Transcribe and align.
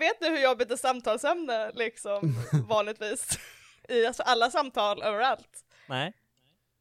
vet 0.00 0.20
ni 0.20 0.28
hur 0.28 0.38
jobbigt 0.38 0.70
ett 0.70 0.80
samtalsämne 0.80 1.70
liksom 1.74 2.34
vanligtvis? 2.68 3.38
I 3.88 4.06
alltså 4.06 4.22
alla 4.22 4.50
samtal 4.50 5.02
överallt. 5.02 5.64
Nej. 5.88 6.12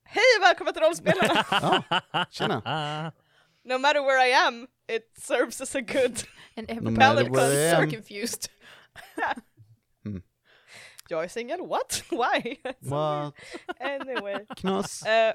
Hej 0.04 0.24
och 0.40 0.44
välkomna 0.44 0.72
till 0.74 0.82
rollspelarna! 0.82 1.46
Ja, 2.12 2.26
tjena. 2.32 2.56
no 3.64 3.78
matter 3.78 4.02
where 4.02 4.30
I 4.30 4.34
am, 4.34 4.68
it 4.88 5.14
serves 5.18 5.62
as 5.62 5.76
a 5.76 5.82
good. 5.82 6.24
And 6.58 6.68
No 6.70 6.74
everybody 6.76 6.92
matter 6.98 7.16
Palette 7.16 7.30
where 7.32 7.54
I 7.54 7.66
is 7.66 7.72
so 7.72 7.78
am. 7.82 7.92
confused. 7.92 8.50
Jag 11.10 11.24
är 11.24 11.28
singel, 11.28 11.60
what? 11.62 12.04
Why? 12.12 12.56
What? 12.80 13.34
anyway. 13.80 14.46
Knas? 14.58 15.04
Uh, 15.06 15.34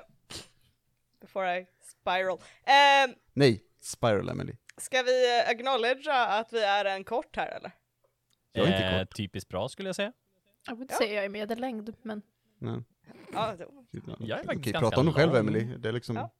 before 1.20 1.58
I 1.58 1.66
spiral. 1.82 2.38
Um, 2.66 3.14
Nej, 3.32 3.60
Spiral 3.80 4.28
Emily. 4.28 4.52
Ska 4.76 5.02
vi 5.02 5.40
eh, 5.40 5.48
acknowledgea 5.48 6.26
att 6.26 6.52
vi 6.52 6.62
är 6.62 6.84
en 6.84 7.04
kort 7.04 7.36
här 7.36 7.46
eller? 7.56 7.70
Jag 8.52 8.68
är 8.68 8.72
inte 8.72 8.84
Eh, 8.86 9.00
kort. 9.04 9.16
typiskt 9.16 9.50
bra 9.50 9.68
skulle 9.68 9.88
jag 9.88 9.96
säga. 9.96 10.12
Jag 10.66 10.76
vill 10.76 10.88
Ja. 10.90 10.96
säga 10.98 11.14
jag 11.14 11.24
är 11.24 11.28
medellängd, 11.28 11.94
men 12.02 12.22
Nej. 12.58 12.82
Ja, 13.32 13.54
då- 13.58 13.84
Jag 14.18 14.40
är 14.40 14.44
faktiskt 14.44 14.48
Okej, 14.60 14.72
ganska 14.72 14.78
prata 14.80 15.00
om 15.00 15.06
dig 15.06 15.14
själv 15.14 15.32
lång. 15.32 15.40
Emily. 15.40 15.64
Det 15.76 15.88
är 15.88 15.92
liksom... 15.92 16.16
Ja. 16.16 16.30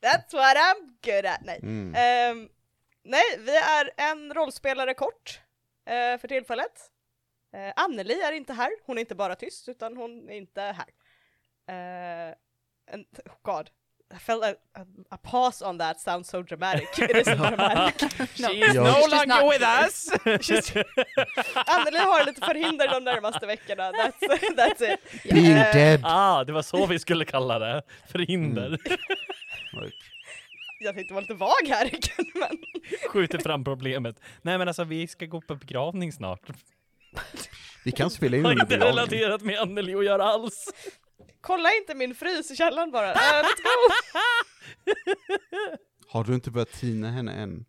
That's 0.00 0.32
what 0.32 0.56
I'm 0.56 0.96
good 1.04 1.26
at. 1.26 1.40
Nej. 1.44 1.58
Mm. 1.62 1.94
Ehm, 1.96 2.48
nej, 3.02 3.22
vi 3.38 3.56
är 3.56 3.90
en 3.96 4.34
rollspelare 4.34 4.94
kort 4.94 5.40
eh, 5.84 6.18
för 6.18 6.28
tillfället. 6.28 6.90
Uh, 7.56 7.72
Anneli 7.76 8.20
är 8.20 8.32
inte 8.32 8.52
här, 8.52 8.70
hon 8.84 8.96
är 8.98 9.00
inte 9.00 9.14
bara 9.14 9.34
tyst 9.34 9.68
utan 9.68 9.96
hon 9.96 10.30
är 10.30 10.34
inte 10.36 10.60
här. 10.60 10.88
Uh, 12.28 12.34
and, 12.92 13.06
oh 13.24 13.32
God, 13.42 13.70
I 14.14 14.18
felt 14.18 14.44
a, 14.44 14.48
a, 14.80 14.84
a 15.10 15.16
pause 15.16 15.62
on 15.64 15.78
that 15.78 16.00
sounds 16.00 16.28
so 16.30 16.42
dramatic. 16.42 16.88
It 16.98 17.16
isn't 17.16 17.38
dramatic. 17.56 18.02
no. 18.40 18.48
She 18.48 18.60
is 18.60 18.74
Ja. 18.74 18.82
no 18.82 18.92
She's 18.92 19.10
longer 19.10 19.26
not- 19.26 19.52
with 19.52 19.62
us! 19.84 20.08
Anneli 21.66 21.98
har 21.98 22.26
lite 22.26 22.40
förhinder 22.46 22.88
de 22.88 23.04
närmaste 23.04 23.46
veckorna, 23.46 23.92
that's, 23.92 24.18
that's 24.56 24.94
it. 24.94 25.00
Being 25.32 25.46
Eh, 25.56 25.72
dead. 25.74 26.00
ah, 26.04 26.44
det 26.44 26.52
var 26.52 26.62
så 26.62 26.86
vi 26.86 26.98
skulle 26.98 27.24
kalla 27.24 27.58
det. 27.58 27.82
Förhinder. 28.12 28.70
Right. 29.80 29.94
Jag 30.80 30.94
tänkte 30.94 31.14
vara 31.14 31.20
lite 31.20 31.34
vag 31.34 31.68
här, 31.68 31.90
men 32.34 32.58
Skjuter 33.10 33.38
fram 33.38 33.64
problemet. 33.64 34.20
Nej 34.42 34.58
men 34.58 34.68
alltså 34.68 34.84
vi 34.84 35.06
ska 35.06 35.26
gå 35.26 35.40
på 35.40 35.54
begravning 35.54 36.12
snart. 36.12 36.40
Vi 37.84 37.92
kan 37.92 38.10
spela 38.10 38.36
in 38.36 38.44
Har 38.44 38.50
under 38.52 38.64
inte 38.64 38.76
begravningen. 38.78 39.08
relaterat 39.10 39.42
med 39.42 39.58
Anneli 39.58 39.94
att 39.94 40.04
göra 40.04 40.24
alls. 40.24 40.68
Kolla 41.40 41.74
inte 41.74 41.94
min 41.94 42.14
frys 42.14 42.50
i 42.50 42.56
källaren 42.56 42.90
bara. 42.90 43.10
Uh, 43.12 43.16
let's 43.42 43.62
go! 43.62 43.94
Har 46.08 46.24
du 46.24 46.34
inte 46.34 46.50
börjat 46.50 46.72
tina 46.72 47.10
henne 47.10 47.32
än? 47.32 47.66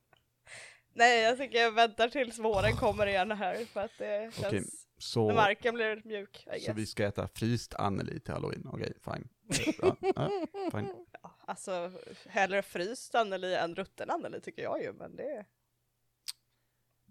Nej, 0.93 1.21
jag 1.21 1.37
tycker 1.37 1.57
jag 1.57 1.71
väntar 1.71 2.09
tills 2.09 2.39
våren 2.39 2.77
kommer 2.77 3.07
igen 3.07 3.31
här 3.31 3.65
för 3.65 3.79
att 3.81 3.97
det 3.97 4.33
känns... 4.35 4.53
När 4.53 4.63
så, 4.97 5.33
marken 5.33 5.75
blir 5.75 6.01
mjuk, 6.05 6.47
så 6.65 6.73
vi 6.73 6.85
ska 6.85 7.05
äta 7.05 7.27
fryst 7.27 7.73
Anneli 7.73 8.19
till 8.19 8.33
halloween? 8.33 8.67
Okej, 8.73 8.93
fine. 9.03 9.29
Ja, 9.81 9.95
ja, 10.01 10.29
fine. 10.71 10.89
Alltså, 11.45 11.91
hellre 12.25 12.61
fryst 12.61 13.15
Anneli 13.15 13.55
än 13.55 13.75
rutten 13.75 14.09
Anneli 14.09 14.41
tycker 14.41 14.61
jag 14.61 14.81
ju, 14.81 14.93
men 14.93 15.15
det... 15.15 15.45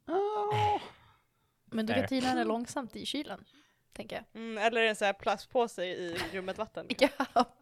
Ah, 0.07 0.81
Men 1.65 1.87
du 1.87 1.95
kan 1.95 2.07
tina 2.07 2.27
henne 2.27 2.45
långsamt 2.45 2.97
i 2.97 3.07
kylen, 3.07 3.45
tänker 3.97 4.17
jag. 4.17 4.43
Mm, 4.43 4.59
eller 4.59 4.83
en 4.83 4.97
sån 4.97 5.07
här 5.07 5.13
plastpåse 5.13 5.85
i 5.85 6.17
ljummet 6.33 6.59
vatten. 6.59 6.87
Ja, 6.99 7.09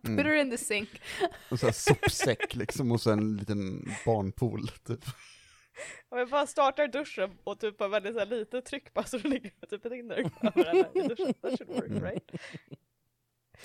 put 0.03 0.09
Mm. 0.09 0.27
her 0.27 0.35
in 0.35 0.51
the 0.51 0.59
sink. 0.59 0.89
och 1.51 1.61
så 1.61 1.67
här 1.67 1.73
sopsäck 1.73 2.55
liksom 2.55 2.93
och 2.93 3.01
så 3.01 3.11
en 3.11 3.37
liten 3.37 3.89
barnpool 4.05 4.69
typ. 4.69 5.05
Om 6.09 6.19
jag 6.19 6.29
bara 6.29 6.47
startar 6.47 6.89
duschen 6.89 7.39
och 7.45 7.61
typ 7.61 7.81
har 7.81 7.89
väldigt 7.89 8.13
så 8.13 8.19
här 8.19 8.27
lite 8.27 8.63
tryck 8.63 8.95
bara 8.95 9.05
så 9.05 9.19
det 9.19 9.29
ligger 9.29 9.51
typ 9.71 9.85
ett 9.85 9.93
inner 9.93 10.17
över 10.43 10.65
henne 10.65 10.89
i 10.95 11.09
duschen. 11.09 11.35
That 11.35 11.59
should 11.59 11.69
work, 11.69 12.03
right? 12.13 12.31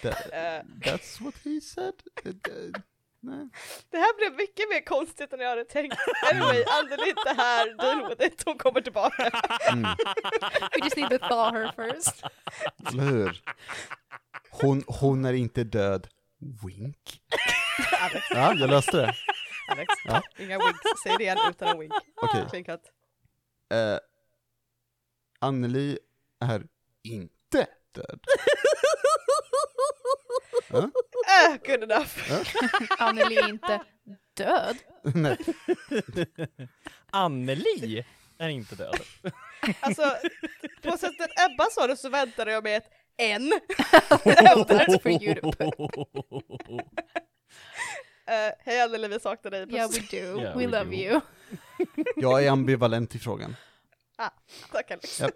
That, 0.01 0.33
Eh, 0.33 0.63
that's 0.91 1.21
what 1.23 1.35
he 1.43 1.61
said. 1.61 1.93
Nej. 3.21 3.49
det 3.91 3.97
här 3.97 4.17
blev 4.17 4.37
mycket 4.37 4.69
mer 4.69 4.85
konstigt 4.85 5.33
än 5.33 5.39
jag 5.39 5.49
hade 5.49 5.65
tänkt. 5.65 5.97
Anyway, 6.31 6.63
Anneli 6.79 7.03
är 7.03 7.09
inte 7.09 7.33
här, 7.41 7.73
deal 7.77 8.09
with 8.09 8.21
it, 8.25 8.43
hon 8.45 8.57
kommer 8.57 8.81
tillbaka. 8.81 9.31
Mm, 9.71 9.83
We 10.71 10.79
just 10.83 10.97
need 10.97 11.09
to 11.09 11.17
thaw 11.27 11.59
her 11.59 11.71
first. 11.71 12.23
eller 12.87 13.03
hur? 13.03 13.41
Hon, 14.49 14.83
hon 14.87 15.25
är 15.25 15.33
inte 15.33 15.63
död. 15.63 16.07
Wink. 16.65 17.21
Alex, 18.01 18.25
Ja, 18.29 18.53
jag 18.53 18.69
löste 18.69 18.97
det. 18.97 19.15
Alex. 19.71 19.93
Ja. 20.05 20.21
Inga 20.37 20.57
winks, 20.57 20.79
säg 21.03 21.17
det 21.17 21.23
igen 21.23 21.37
utan 21.49 21.67
en 21.67 21.79
wink. 21.79 21.93
Okej. 22.15 22.63
Cut. 22.63 22.81
Uh, 23.73 23.97
Anneli 25.39 25.99
är 26.39 26.63
inte 27.03 27.67
död. 27.95 28.19
Ja, 30.69 30.89
Eh, 31.29 31.57
good 31.65 31.83
enough. 31.83 32.09
Anneli 32.97 33.37
är 33.37 33.49
inte 33.49 33.81
död. 34.33 34.77
nej. 35.15 35.37
Anneli 37.11 38.05
är 38.37 38.49
inte 38.49 38.75
död. 38.75 38.99
Alltså, 39.79 40.15
på 40.81 40.97
sättet 40.97 41.29
Ebba 41.39 41.65
sa 41.71 41.87
det 41.87 41.97
så 41.97 42.09
väntade 42.09 42.51
jag 42.51 42.63
mig 42.63 42.75
ett 42.75 42.89
en. 43.17 43.53
That's 44.23 45.01
for 45.01 45.11
you 45.11 45.35
to 45.35 45.51
put. 45.51 45.79
Uh, 48.29 48.51
Hej 48.59 48.81
Anneli, 48.81 49.07
vi 49.07 49.19
saknar 49.19 49.51
dig. 49.51 49.73
Yeah, 49.73 49.89
we 49.91 49.99
do. 49.99 50.41
Yeah, 50.41 50.57
we 50.57 50.65
we 50.65 50.71
love 50.71 50.85
do. 50.85 50.95
you. 50.95 51.21
Jag 52.15 52.45
är 52.45 52.51
ambivalent 52.51 53.15
i 53.15 53.19
frågan. 53.19 53.55
Tack 54.71 54.91
Alex. 54.91 55.19
Japp. 55.19 55.31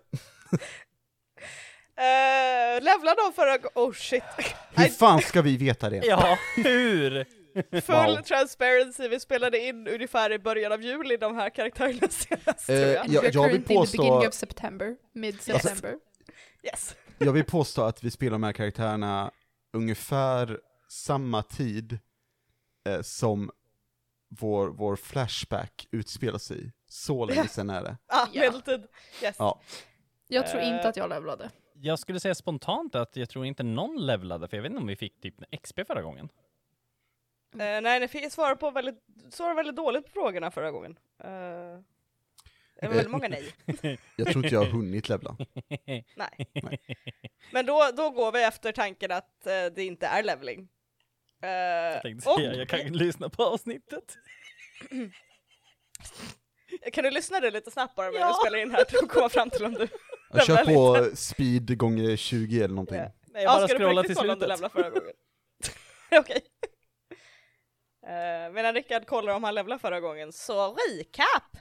Uh, 1.99 2.83
levlade 2.83 3.21
de 3.27 3.33
förra 3.33 3.57
gången? 3.57 3.71
Oh 3.75 3.93
shit. 3.93 4.23
Hur 4.75 4.85
fan 4.87 5.21
ska 5.21 5.41
vi 5.41 5.57
veta 5.57 5.89
det? 5.89 6.05
Ja, 6.05 6.37
hur? 6.55 7.25
Full 7.81 7.95
Wow. 8.15 8.21
transparency, 8.21 9.07
vi 9.07 9.19
spelade 9.19 9.59
in 9.59 9.87
ungefär 9.87 10.31
i 10.31 10.39
början 10.39 10.71
av 10.71 10.81
juli 10.81 11.17
de 11.17 11.35
här 11.35 11.49
karaktärerna 11.49 12.07
senast 12.09 12.65
tror 12.65 12.75
Eh, 12.77 12.81
jag. 12.81 13.07
Jag 13.09 13.21
vill 13.21 13.31
currently 13.33 13.75
in 13.75 13.85
the 13.85 13.91
beginning 13.97 14.11
påstå- 14.11 14.27
of 14.27 14.33
September, 14.33 14.95
mid-September. 15.13 15.95
Yes. 16.63 16.95
Jag 17.17 17.31
vill 17.33 17.43
påstå 17.45 17.81
att 17.83 18.03
vi 18.03 18.11
spelar 18.11 18.31
de 18.31 18.43
här 18.43 18.53
karaktärerna 18.53 19.31
ungefär 19.73 20.59
samma 20.89 21.43
tid 21.43 21.99
eh, 22.89 23.01
som 23.01 23.51
vår, 24.39 24.67
vår 24.67 24.95
Flashback 24.95 25.87
utspelar 25.91 26.39
sig 26.39 26.65
i. 26.67 26.71
Så 26.87 27.25
länge 27.25 27.47
sedan 27.47 27.69
är 27.69 27.81
det. 27.83 27.97
Ah, 28.07 28.27
Ja. 28.31 28.41
medeltid. 28.41 28.83
Yes. 29.23 29.35
Ja. 29.39 29.61
Jag 30.27 30.47
tror 30.47 30.61
Eh. 30.61 30.67
inte 30.75 30.87
att 30.89 30.97
jag 30.97 31.09
levlade. 31.09 31.49
Jag 31.85 31.99
skulle 31.99 32.19
säga 32.19 32.35
spontant 32.35 32.95
att 32.95 33.15
jag 33.15 33.29
tror 33.29 33.45
inte 33.45 33.63
någon 33.63 34.05
levlade, 34.05 34.47
för 34.47 34.57
jag 34.57 34.61
vet 34.61 34.69
inte 34.69 34.81
om 34.81 34.87
vi 34.87 34.95
fick 34.95 35.21
typ 35.21 35.35
XP 35.61 35.79
förra 35.87 36.01
gången. 36.01 36.29
Eh, 37.53 37.81
nej, 37.81 37.99
ni 37.99 38.07
fick 38.07 38.31
svara 38.31 38.55
på 38.55 38.71
väldigt, 38.71 38.95
svarade 39.29 39.55
väldigt 39.55 39.75
dåligt 39.75 40.05
på 40.05 40.11
frågorna 40.11 40.51
förra 40.51 40.71
gången. 40.71 40.91
Uh, 40.91 40.97
det 42.81 42.87
var 42.87 42.89
väldigt 42.89 43.11
många 43.11 43.27
nej. 43.27 43.53
Jag 44.15 44.27
tror 44.27 44.43
inte 44.45 44.55
jag 44.55 44.63
har 44.63 44.71
hunnit 44.71 45.09
levla. 45.09 45.37
nej. 45.85 46.05
Nej. 46.53 46.79
Men 47.51 47.65
då, 47.65 47.89
då 47.97 48.09
går 48.09 48.31
vi 48.31 48.43
efter 48.43 48.71
tanken 48.71 49.11
att 49.11 49.47
eh, 49.47 49.65
det 49.75 49.83
inte 49.83 50.07
är 50.07 50.23
leveling. 50.23 50.69
Eh, 51.41 51.49
Jag 51.49 52.01
tänkte 52.01 52.29
och, 52.29 52.35
säga, 52.35 52.55
jag 52.55 52.69
kan 52.69 52.79
lyssna 52.79 53.29
på 53.29 53.43
avsnittet. 53.43 54.17
kan 56.93 57.03
du 57.03 57.11
lyssna 57.11 57.39
det 57.39 57.51
lite 57.51 57.71
snabbt 57.71 57.95
bara 57.95 58.11
medan 58.11 58.27
Ja. 58.27 58.39
vi 58.43 58.47
spelar 58.47 58.63
in 58.63 58.71
här 58.71 58.85
för 58.89 58.97
att 58.97 59.09
komma 59.09 59.29
fram 59.29 59.49
till 59.49 59.65
om 59.65 59.73
du 59.73 59.87
Jag 60.33 60.45
kör 60.45 60.65
på 60.65 60.97
lite? 60.97 61.15
speed 61.15 61.77
gånger 61.77 62.15
20 62.15 62.57
eller 62.57 62.75
någonting. 62.75 62.97
Ja. 62.97 63.11
Nej, 63.25 63.43
jag 63.43 63.59
bara 63.59 63.67
ska 63.67 63.77
du 63.77 63.83
på 63.83 63.85
scrolla 63.85 64.01
riktigt 64.01 64.17
till 64.17 64.27
kolla 64.27 64.33
om 64.33 64.39
du 64.39 64.45
slutet. 64.45 64.71
förra 64.71 64.89
gången? 64.99 65.13
Okej. 66.11 66.41
Uh, 68.07 68.53
medan 68.53 68.73
Rickard 68.73 69.05
kollar 69.05 69.33
om 69.33 69.43
han 69.43 69.55
levlar 69.55 69.77
förra 69.77 69.99
gången, 69.99 70.33
så 70.33 70.67
recap! 70.75 71.57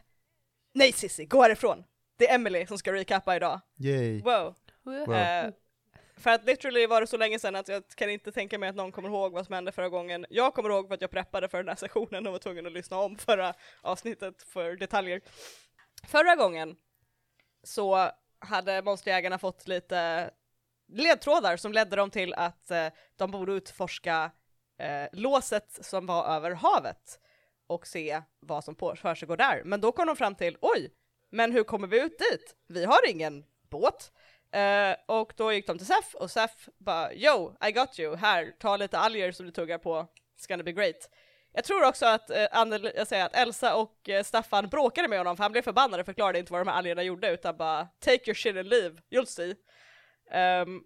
Nej 0.75 0.93
Sissi, 0.93 1.25
gå 1.25 1.43
härifrån! 1.43 1.85
Det 2.19 2.29
är 2.31 2.35
Emily 2.35 2.67
som 2.67 2.79
ska 2.79 2.93
recappa 2.93 3.37
idag. 3.37 3.61
Yay. 3.79 4.23
Wow. 4.23 4.55
Wow. 4.83 5.15
Eh, 5.15 5.51
för 6.17 6.31
att 6.31 6.45
literally 6.45 6.87
var 6.87 7.01
det 7.01 7.07
så 7.07 7.17
länge 7.17 7.39
sedan 7.39 7.57
att 7.57 7.69
jag 7.69 7.83
kan 7.89 8.11
inte 8.11 8.33
tänka 8.33 8.59
mig 8.59 8.69
att 8.69 8.77
någon 8.77 8.93
kommer 8.93 9.09
ihåg 9.09 9.33
vad 9.33 9.47
som 9.47 9.55
hände 9.55 9.73
förra 9.73 9.89
gången. 9.89 10.27
Jag 10.31 10.55
kommer 10.55 10.71
ihåg 10.71 10.89
för 10.89 10.95
att 10.95 11.01
jag 11.01 11.11
preppade 11.11 11.49
för 11.49 11.59
den 11.59 11.69
här 11.69 11.77
sessionen 11.77 12.27
och 12.27 12.33
var 12.33 12.39
tvungen 12.39 12.67
att 12.67 12.73
lyssna 12.73 12.97
om 12.97 13.17
förra 13.19 13.55
avsnittet 13.81 14.43
för 14.43 14.77
detaljer. 14.77 15.21
Förra 16.07 16.37
gången 16.37 16.77
så 17.63 18.11
hade 18.43 18.83
monsterjägarna 18.83 19.39
fått 19.39 19.69
lite 19.69 20.31
ledtrådar 20.89 21.57
som 21.57 21.73
ledde 21.73 21.97
dem 21.97 22.11
till 22.11 22.35
att 22.35 22.71
eh, 22.71 22.87
de 23.17 23.31
borde 23.31 23.53
utforska 23.53 24.31
eh, 24.79 25.07
låset 25.13 25.79
som 25.85 26.07
var 26.07 26.25
över 26.37 26.51
havet 26.51 27.21
och 27.67 27.87
se 27.87 28.23
vad 28.41 28.65
som 28.65 28.75
på- 28.75 28.97
försiggår 28.97 29.37
där. 29.37 29.63
Men 29.65 29.81
då 29.81 29.93
kom 29.93 30.07
de 30.07 30.17
fram 30.17 30.35
till, 30.35 30.57
oj, 30.61 30.91
men 31.31 31.53
hur 31.53 31.65
kommer 31.65 31.87
vi 31.87 32.01
ut 32.01 32.19
dit? 32.19 32.57
Vi 32.67 32.85
har 32.85 33.09
ingen 33.11 33.45
båt. 33.71 34.13
Eh, 34.53 34.97
och 35.07 35.33
då 35.37 35.53
gick 35.53 35.67
de 35.67 35.79
till 35.79 35.87
Sef 35.87 36.15
och 36.15 36.31
Sef 36.31 36.69
bara, 36.79 37.15
yo, 37.15 37.57
I 37.69 37.73
got 37.73 37.99
you, 37.99 38.17
här, 38.17 38.53
ta 38.59 38.77
lite 38.77 38.99
alger 38.99 39.33
som 39.33 39.47
du 39.47 39.53
tuggar 39.53 39.79
på, 39.79 40.07
it's 40.39 40.49
gonna 40.49 40.63
be 40.63 40.73
great. 40.73 41.11
Jag 41.55 41.65
tror 41.65 41.85
också 41.85 42.07
att, 42.07 42.31
eh, 42.31 42.47
Annel, 42.53 42.93
jag 42.95 43.07
säger 43.07 43.27
att 43.27 43.37
Elsa 43.37 43.77
och 43.77 44.09
eh, 44.09 44.23
Staffan 44.23 44.69
bråkade 44.69 45.09
med 45.09 45.19
honom 45.19 45.37
för 45.37 45.45
han 45.45 45.53
blev 45.53 45.63
förbannad 45.63 46.01
och 46.01 46.07
förklarade 46.07 46.39
inte 46.39 46.53
vad 46.53 46.61
de 46.61 46.69
här 46.69 46.79
algerna 46.79 47.03
gjorde 47.03 47.31
utan 47.31 47.57
bara 47.57 47.89
take 48.01 48.27
your 48.27 48.35
shit 48.35 48.57
and 48.57 48.69
leave, 48.69 48.97
you'll 49.11 49.25
see. 49.25 49.55
Um, 50.35 50.85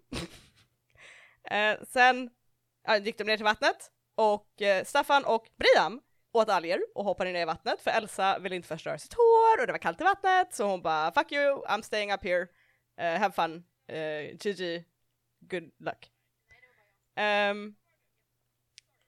eh, 1.51 1.83
sen 1.87 2.29
ja, 2.83 2.97
gick 2.97 3.17
de 3.17 3.23
ner 3.23 3.37
till 3.37 3.43
vattnet 3.43 3.91
och 4.15 4.61
eh, 4.61 4.83
Staffan 4.83 5.25
och 5.25 5.47
Briam 5.57 6.01
åt 6.31 6.49
alger 6.49 6.79
och 6.95 7.05
hoppade 7.05 7.31
ner 7.31 7.41
i 7.41 7.45
vattnet 7.45 7.81
för 7.81 7.91
Elsa 7.91 8.39
ville 8.39 8.55
inte 8.55 8.67
förstöra 8.67 8.97
sitt 8.97 9.13
hår 9.13 9.61
och 9.61 9.67
det 9.67 9.73
var 9.73 9.79
kallt 9.79 10.01
i 10.01 10.03
vattnet 10.03 10.53
så 10.53 10.67
hon 10.67 10.81
bara 10.81 11.11
fuck 11.11 11.31
you, 11.31 11.65
I'm 11.65 11.81
staying 11.81 12.13
up 12.13 12.23
here, 12.23 12.41
uh, 13.01 13.19
have 13.19 13.31
fun, 13.31 13.63
eh, 13.87 13.97
uh, 13.97 14.35
GG, 14.35 14.83
good 15.39 15.71
luck. 15.79 16.11
Um, 17.19 17.75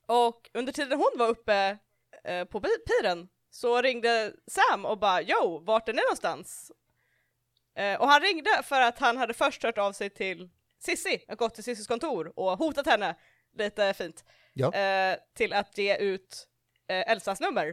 och 0.10 0.50
under 0.54 0.72
tiden 0.74 0.98
hon 0.98 1.12
var 1.16 1.28
uppe 1.28 1.78
eh, 2.24 2.46
på 2.46 2.62
piren 2.62 3.30
så 3.50 3.82
ringde 3.82 4.34
Sam 4.48 4.86
och 4.86 5.00
bara 5.00 5.22
yo, 5.22 5.60
vart 5.60 5.90
är 5.90 5.94
ni 5.94 6.02
någonstans? 6.02 6.72
Eh, 7.76 8.02
och 8.02 8.08
han 8.08 8.22
ringde 8.22 8.64
för 8.64 8.82
att 8.82 9.00
han 9.00 9.18
hade 9.18 9.34
först 9.34 9.64
hört 9.64 9.78
av 9.78 9.92
sig 9.92 10.10
till 10.10 10.50
Sissi, 10.80 11.26
och 11.28 11.38
gått 11.38 11.56
till 11.56 11.64
Sissis 11.64 11.88
kontor 11.88 12.34
och 12.40 12.58
hotat 12.58 12.86
henne 12.86 13.16
lite 13.58 13.94
fint 13.94 14.24
Ja. 14.54 14.74
eh, 14.74 15.18
till 15.36 15.54
att 15.54 15.78
ge 15.78 15.98
ut 15.98 16.48
eh, 16.88 17.12
Elsas 17.12 17.40
nummer. 17.40 17.68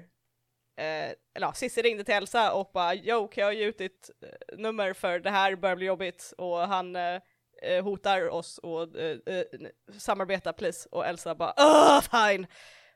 Eh, 0.76 0.84
eller 0.84 1.16
ja, 1.46 1.52
Cissi 1.52 1.82
ringde 1.82 2.04
till 2.04 2.14
Elsa 2.14 2.52
och 2.52 2.70
bara 2.74 2.94
yo, 2.94 3.28
kan 3.28 3.44
jag 3.44 3.54
ge 3.54 3.64
ut 3.64 3.78
ditt 3.78 4.10
eh, 4.22 4.58
nummer 4.58 4.92
för 4.92 5.18
det 5.18 5.30
här 5.30 5.56
börjar 5.56 5.76
bli 5.76 5.86
jobbigt 5.86 6.32
och 6.38 6.58
han 6.58 6.96
eh, 7.62 7.84
hotar 7.84 8.28
oss 8.28 8.58
och 8.58 8.96
eh, 8.96 9.18
eh, 9.26 9.44
samarbeta 9.98 10.52
please 10.52 10.88
och 10.92 11.06
Elsa 11.06 11.34
bara 11.34 11.54
Åh, 11.56 12.00
fine! 12.00 12.46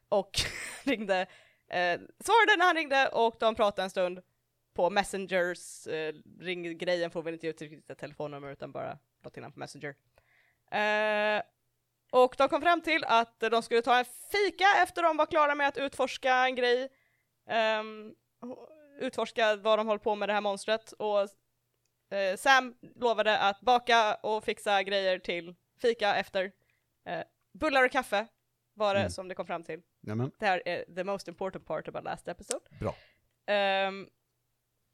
Och 0.08 0.30
ringde, 0.84 1.20
eh, 1.68 2.00
svarade 2.20 2.56
när 2.58 2.66
han 2.66 2.76
ringde 2.76 3.08
och 3.08 3.36
de 3.38 3.54
pratade 3.54 3.82
en 3.82 3.90
stund 3.90 4.20
på 4.74 4.90
Messengers 4.90 5.86
eh, 5.86 6.14
ringgrejen 6.40 7.10
får 7.10 7.22
väl 7.22 7.34
inte 7.34 7.46
ge 7.46 7.52
ut 7.52 7.90
ett 7.90 7.98
telefonnummer 7.98 8.52
utan 8.52 8.72
bara 8.72 8.98
något 9.24 9.36
innan 9.36 9.52
på 9.52 9.58
Messenger. 9.58 9.94
Eh, 10.70 11.42
och 12.10 12.34
de 12.38 12.48
kom 12.48 12.62
fram 12.62 12.80
till 12.80 13.04
att 13.04 13.40
de 13.40 13.62
skulle 13.62 13.82
ta 13.82 13.98
en 13.98 14.04
fika 14.04 14.64
efter 14.82 15.02
de 15.02 15.16
var 15.16 15.26
klara 15.26 15.54
med 15.54 15.68
att 15.68 15.78
utforska 15.78 16.34
en 16.34 16.54
grej. 16.54 16.88
Um, 17.80 18.14
utforska 18.98 19.56
vad 19.56 19.78
de 19.78 19.86
håller 19.86 19.98
på 19.98 20.14
med 20.14 20.28
det 20.28 20.32
här 20.32 20.40
monstret 20.40 20.92
och 20.92 21.28
eh, 22.10 22.36
Sam 22.36 22.74
lovade 22.96 23.38
att 23.38 23.60
baka 23.60 24.14
och 24.14 24.44
fixa 24.44 24.82
grejer 24.82 25.18
till 25.18 25.54
fika 25.82 26.14
efter. 26.16 26.52
Eh, 27.06 27.22
bullar 27.52 27.84
och 27.84 27.90
kaffe 27.92 28.26
var 28.74 28.94
det 28.94 29.00
Mm. 29.00 29.10
som 29.10 29.28
det 29.28 29.34
kom 29.34 29.46
fram 29.46 29.64
till. 29.64 29.82
Nämen, 30.00 30.30
Det 30.38 30.46
här 30.46 30.62
är 30.68 30.94
the 30.94 31.04
most 31.04 31.28
important 31.28 31.66
part 31.66 31.88
about 31.88 32.04
last 32.04 32.28
episode. 32.28 32.64
bra. 32.80 32.94
Ehm, 33.46 34.08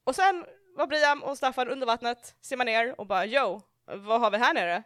och 0.04 0.14
sen 0.14 0.46
var 0.76 0.86
Briam 0.86 1.22
och 1.22 1.36
Staffan 1.36 1.68
under 1.68 1.86
vattnet, 1.86 2.36
simmar 2.40 2.64
ner 2.64 3.00
och 3.00 3.06
bara 3.06 3.26
yo, 3.26 3.60
vad 3.84 4.20
har 4.20 4.30
vi 4.30 4.36
här 4.38 4.54
nere? 4.54 4.82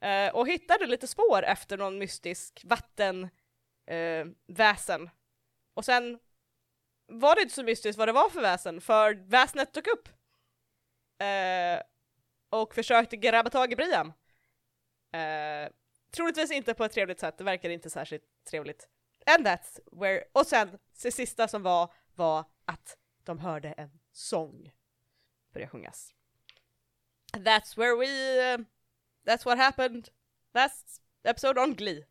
Eh, 0.00 0.34
och 0.34 0.48
hittade 0.48 0.86
lite 0.86 1.06
spår 1.06 1.42
efter 1.42 1.78
någon 1.78 1.98
mystisk 1.98 2.62
vattenväsen. 2.64 3.30
Eh, 3.86 4.26
väsen. 4.46 5.10
och 5.74 5.84
sen 5.84 6.18
var 7.06 7.34
det 7.34 7.42
inte 7.42 7.54
så 7.54 7.62
mystiskt 7.62 7.98
vad 7.98 8.08
det 8.08 8.12
var 8.12 8.28
för 8.30 8.40
väsen, 8.40 8.80
för 8.80 9.14
väsnet 9.14 9.72
dök 9.74 9.86
upp. 9.86 10.08
Eh, 11.18 11.82
och 12.50 12.74
försökte 12.74 13.16
grabba 13.16 13.50
tag 13.50 13.72
i 13.72 13.76
Briam. 13.76 14.12
Eh, 15.12 15.72
troligtvis 16.10 16.50
inte 16.50 16.74
på 16.74 16.84
ett 16.84 16.92
trevligt 16.92 17.20
sätt, 17.20 17.38
det 17.38 17.44
verkar 17.44 17.70
inte 17.70 17.90
särskilt 17.90 18.24
trevligt. 18.50 18.88
And 19.26 19.46
that's 19.46 19.80
where, 19.92 20.24
och 20.32 20.46
sen 20.46 20.78
det 21.02 21.12
sista 21.12 21.48
som 21.48 21.62
var, 21.62 21.92
var 22.14 22.44
att 22.64 22.96
de 23.24 23.38
hörde 23.38 23.72
en 23.72 24.00
sång 24.12 24.72
börja 25.52 25.68
sjungas. 25.68 26.14
That's 27.32 27.76
where 27.76 27.96
we, 27.96 28.06
uh, 28.54 28.64
that's 29.26 29.44
what 29.44 29.58
happened 29.58 30.08
last 30.54 31.02
episode 31.24 31.60
on 31.60 31.74
Glee. 31.74 32.04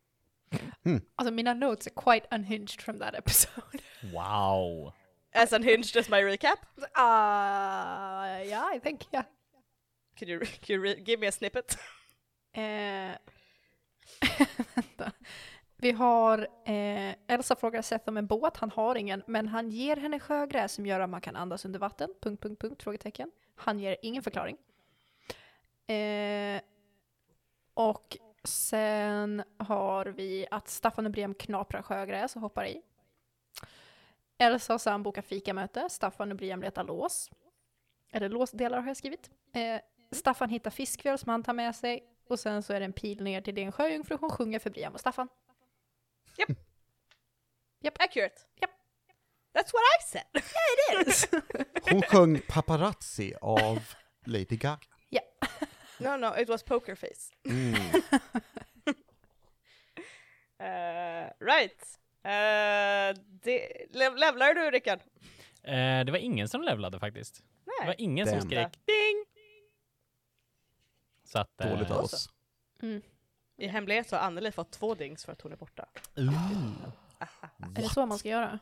Alltså 1.16 1.32
mina 1.32 1.54
notes 1.54 1.86
are 1.86 1.94
quite 1.94 2.26
unhinged 2.30 2.80
from 2.80 2.98
that 2.98 3.14
episode. 3.14 3.82
Wow. 4.12 4.92
As 5.34 5.52
unhinged 5.52 5.96
as 5.96 6.08
my 6.08 6.22
recap. 6.22 6.58
Uh, 6.78 8.44
yeah, 8.46 8.64
I 8.74 8.78
think, 8.82 9.02
yeah. 9.12 9.24
Could 10.18 10.28
you, 10.28 10.38
could 10.38 10.70
you 10.70 10.80
re- 10.80 11.00
give 11.00 11.20
me 11.20 11.26
a 11.26 11.32
snippet? 11.32 11.76
Eh, 12.52 12.62
vänta. 14.74 15.12
Vi 15.76 15.92
har, 15.92 16.38
eh, 16.64 17.14
Elsa 17.28 17.56
frågar 17.56 17.82
Seth 17.82 18.08
om 18.08 18.16
en 18.16 18.26
båt, 18.26 18.56
han 18.56 18.70
har 18.70 18.94
ingen, 18.96 19.22
men 19.26 19.48
han 19.48 19.70
ger 19.70 19.96
henne 19.96 20.20
sjögräs 20.20 20.72
som 20.72 20.86
gör 20.86 21.00
att 21.00 21.10
man 21.10 21.20
kan 21.20 21.36
andas 21.36 21.64
under 21.64 21.78
vatten, 21.78 22.08
punkt, 22.22 22.42
punkt, 22.42 22.60
punkt, 22.60 22.82
frågetecken. 22.82 23.30
Han 23.56 23.78
ger 23.78 23.96
ingen 24.02 24.22
förklaring. 24.22 24.56
Eh, 25.96 26.60
och 27.74 28.16
sen 28.44 29.42
har 29.58 30.06
vi 30.06 30.46
att 30.50 30.68
Staffan 30.68 31.06
och 31.06 31.12
Briam 31.12 31.34
knaprar 31.34 31.82
sjögräs 31.82 32.36
och 32.36 32.42
hoppar 32.42 32.66
i. 32.66 32.82
Elsa 34.38 34.74
och 34.74 34.80
Sam 34.80 35.02
bokar 35.02 35.22
fikamöte, 35.22 35.88
Staffan 35.90 36.30
och 36.30 36.36
Briam 36.36 36.60
letar 36.60 36.84
lås. 36.84 37.30
Eller 38.12 38.28
låsdelar 38.28 38.80
har 38.80 38.88
jag 38.88 38.96
skrivit. 38.96 39.30
Eh, 39.52 39.80
Staffan 40.12 40.48
hittar 40.48 40.70
fiskmjöl 40.70 41.18
som 41.18 41.28
han 41.28 41.42
tar 41.42 41.52
med 41.52 41.76
sig 41.76 42.04
och 42.28 42.40
sen 42.40 42.62
så 42.62 42.72
är 42.72 42.80
det 42.80 42.86
en 42.86 42.92
pil 42.92 43.22
ner 43.22 43.40
till 43.40 43.58
en 43.58 43.72
sjöjungfru 43.72 44.16
hon 44.20 44.30
sjunger 44.30 44.58
för 44.58 44.70
Brian 44.70 44.94
och 44.94 45.00
Staffan. 45.00 45.28
Accurate. 48.04 48.42
Japp. 48.60 48.70
That's 49.54 49.72
what 49.72 49.82
I 49.82 50.02
said. 50.02 50.26
Hon 51.90 52.02
sjöng 52.02 52.40
Paparazzi 52.48 53.34
av 53.40 53.78
Lady 54.26 54.56
Gaga. 54.56 54.78
no, 55.98 56.16
no, 56.16 56.40
it 56.40 56.48
was 56.48 56.62
poker 56.62 56.94
face. 56.94 57.30
Mm. 57.48 57.74
Uh, 60.60 61.30
right. 61.40 61.98
Uh, 62.26 63.14
det, 63.42 63.68
lev, 63.90 64.16
levlar 64.16 64.54
du 64.54 64.70
Rickard? 64.70 65.00
Eh, 65.62 66.04
det 66.04 66.10
var 66.10 66.18
ingen 66.18 66.48
som 66.48 66.62
levlade 66.62 66.98
faktiskt. 66.98 67.42
Det 67.64 67.70
var 67.80 67.86
Nej. 67.86 67.94
ingen 67.98 68.26
som 68.26 68.38
Damn. 68.38 68.50
skrek 68.50 68.72
ding! 68.86 69.24
Så 71.24 71.38
att... 71.38 71.60
eh, 71.60 71.70
Dåligt 71.70 71.90
av 71.90 72.04
oss. 72.04 72.28
Mm. 72.82 73.02
I 73.58 73.66
hemlighet 73.68 74.08
så 74.08 74.16
har 74.16 74.22
Anneli 74.22 74.52
fått 74.52 74.70
två 74.72 74.94
dings 74.94 75.24
för 75.24 75.32
att 75.32 75.40
hon 75.40 75.52
är 75.52 75.56
borta. 75.56 75.86
Är 77.76 77.82
det 77.82 77.88
så 77.88 78.06
man 78.06 78.18
ska 78.18 78.28
göra? 78.28 78.58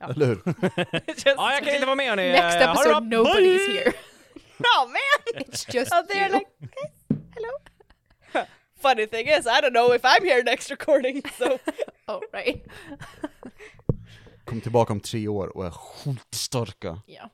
Eller 0.00 0.26
hur? 0.26 0.42
Ja, 1.36 1.52
jag 1.52 1.64
kan 1.64 1.74
inte 1.74 1.86
vara 1.86 1.96
med 1.96 2.08
hörni. 2.08 2.32
Next 2.32 2.56
Eh, 2.60 2.70
episode 2.70 3.16
nobody's 3.16 3.72
here. 3.72 3.92
bra 4.58 4.86
man! 4.88 5.42
It's 5.44 5.74
just 5.74 5.92
Out 5.94 6.08
there 6.08 6.28
you. 6.28 6.38
like. 6.38 6.50
Funny 8.84 9.06
thing 9.06 9.28
is, 9.28 9.46
I 9.46 9.62
don't 9.62 9.72
know 9.72 9.94
if 9.94 10.04
I'm 10.04 10.22
here 10.22 10.42
next 10.42 10.70
recording, 10.70 11.22
so 11.38 11.58
Oh, 12.08 12.20
right. 12.32 12.66
Kom 14.44 14.60
tillbaka 14.60 14.92
om 14.92 15.00
tre 15.00 15.28
år 15.28 15.56
och 15.56 15.66
är 15.66 15.70
skitstarka. 15.70 17.02
Ja. 17.06 17.30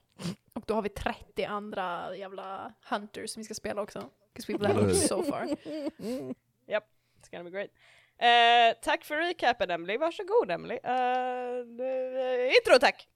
Och 0.52 0.62
då 0.66 0.75
har 0.75 0.83
vi 0.83 0.88
30 0.88 1.45
andra 1.45 2.16
jävla 2.16 2.73
hunters 2.90 3.30
som 3.30 3.40
vi 3.40 3.45
ska 3.45 3.54
spela 3.54 3.83
också. 3.83 4.11
Because 4.33 4.52
we've 4.52 4.62
leveled 4.62 4.97
so 4.97 5.23
far. 5.23 5.45
it's 6.66 7.30
gonna 7.30 7.45
be 7.45 7.50
great. 7.50 7.71
Eh, 8.19 8.78
tack 8.83 9.04
för 9.04 9.16
recapen 9.16 9.71
Emily, 9.71 9.97
varsågod 9.97 10.50
Emily. 10.50 10.78
Uh, 10.85 10.90
uh, 11.80 12.54
intro 12.57 12.78
tack! 12.80 13.09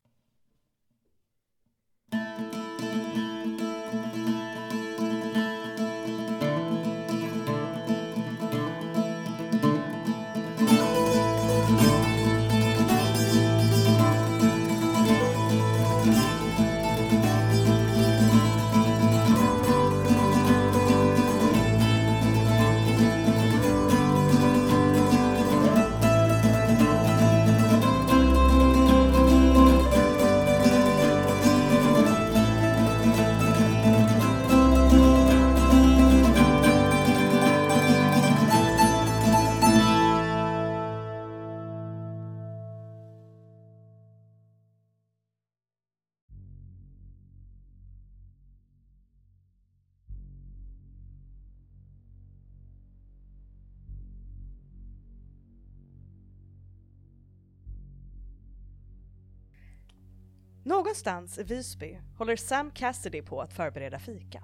Någonstans 60.75 61.38
i 61.38 61.43
Visby 61.43 61.99
håller 62.19 62.37
Sam 62.37 62.71
Cassidy 62.71 63.23
på 63.23 63.40
att 63.40 63.52
förbereda 63.52 63.99
fika. 63.99 64.43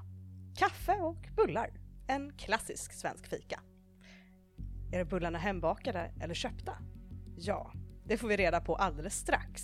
Kaffe 0.56 0.92
och 0.92 1.28
bullar. 1.36 1.70
En 2.06 2.32
klassisk 2.32 2.92
svensk 2.92 3.26
fika. 3.26 3.60
Är 4.92 5.04
bullarna 5.04 5.38
hembakade 5.38 6.10
eller 6.20 6.34
köpta? 6.34 6.72
Ja, 7.36 7.72
det 8.04 8.16
får 8.16 8.28
vi 8.28 8.36
reda 8.36 8.60
på 8.60 8.76
alldeles 8.76 9.14
strax. 9.14 9.62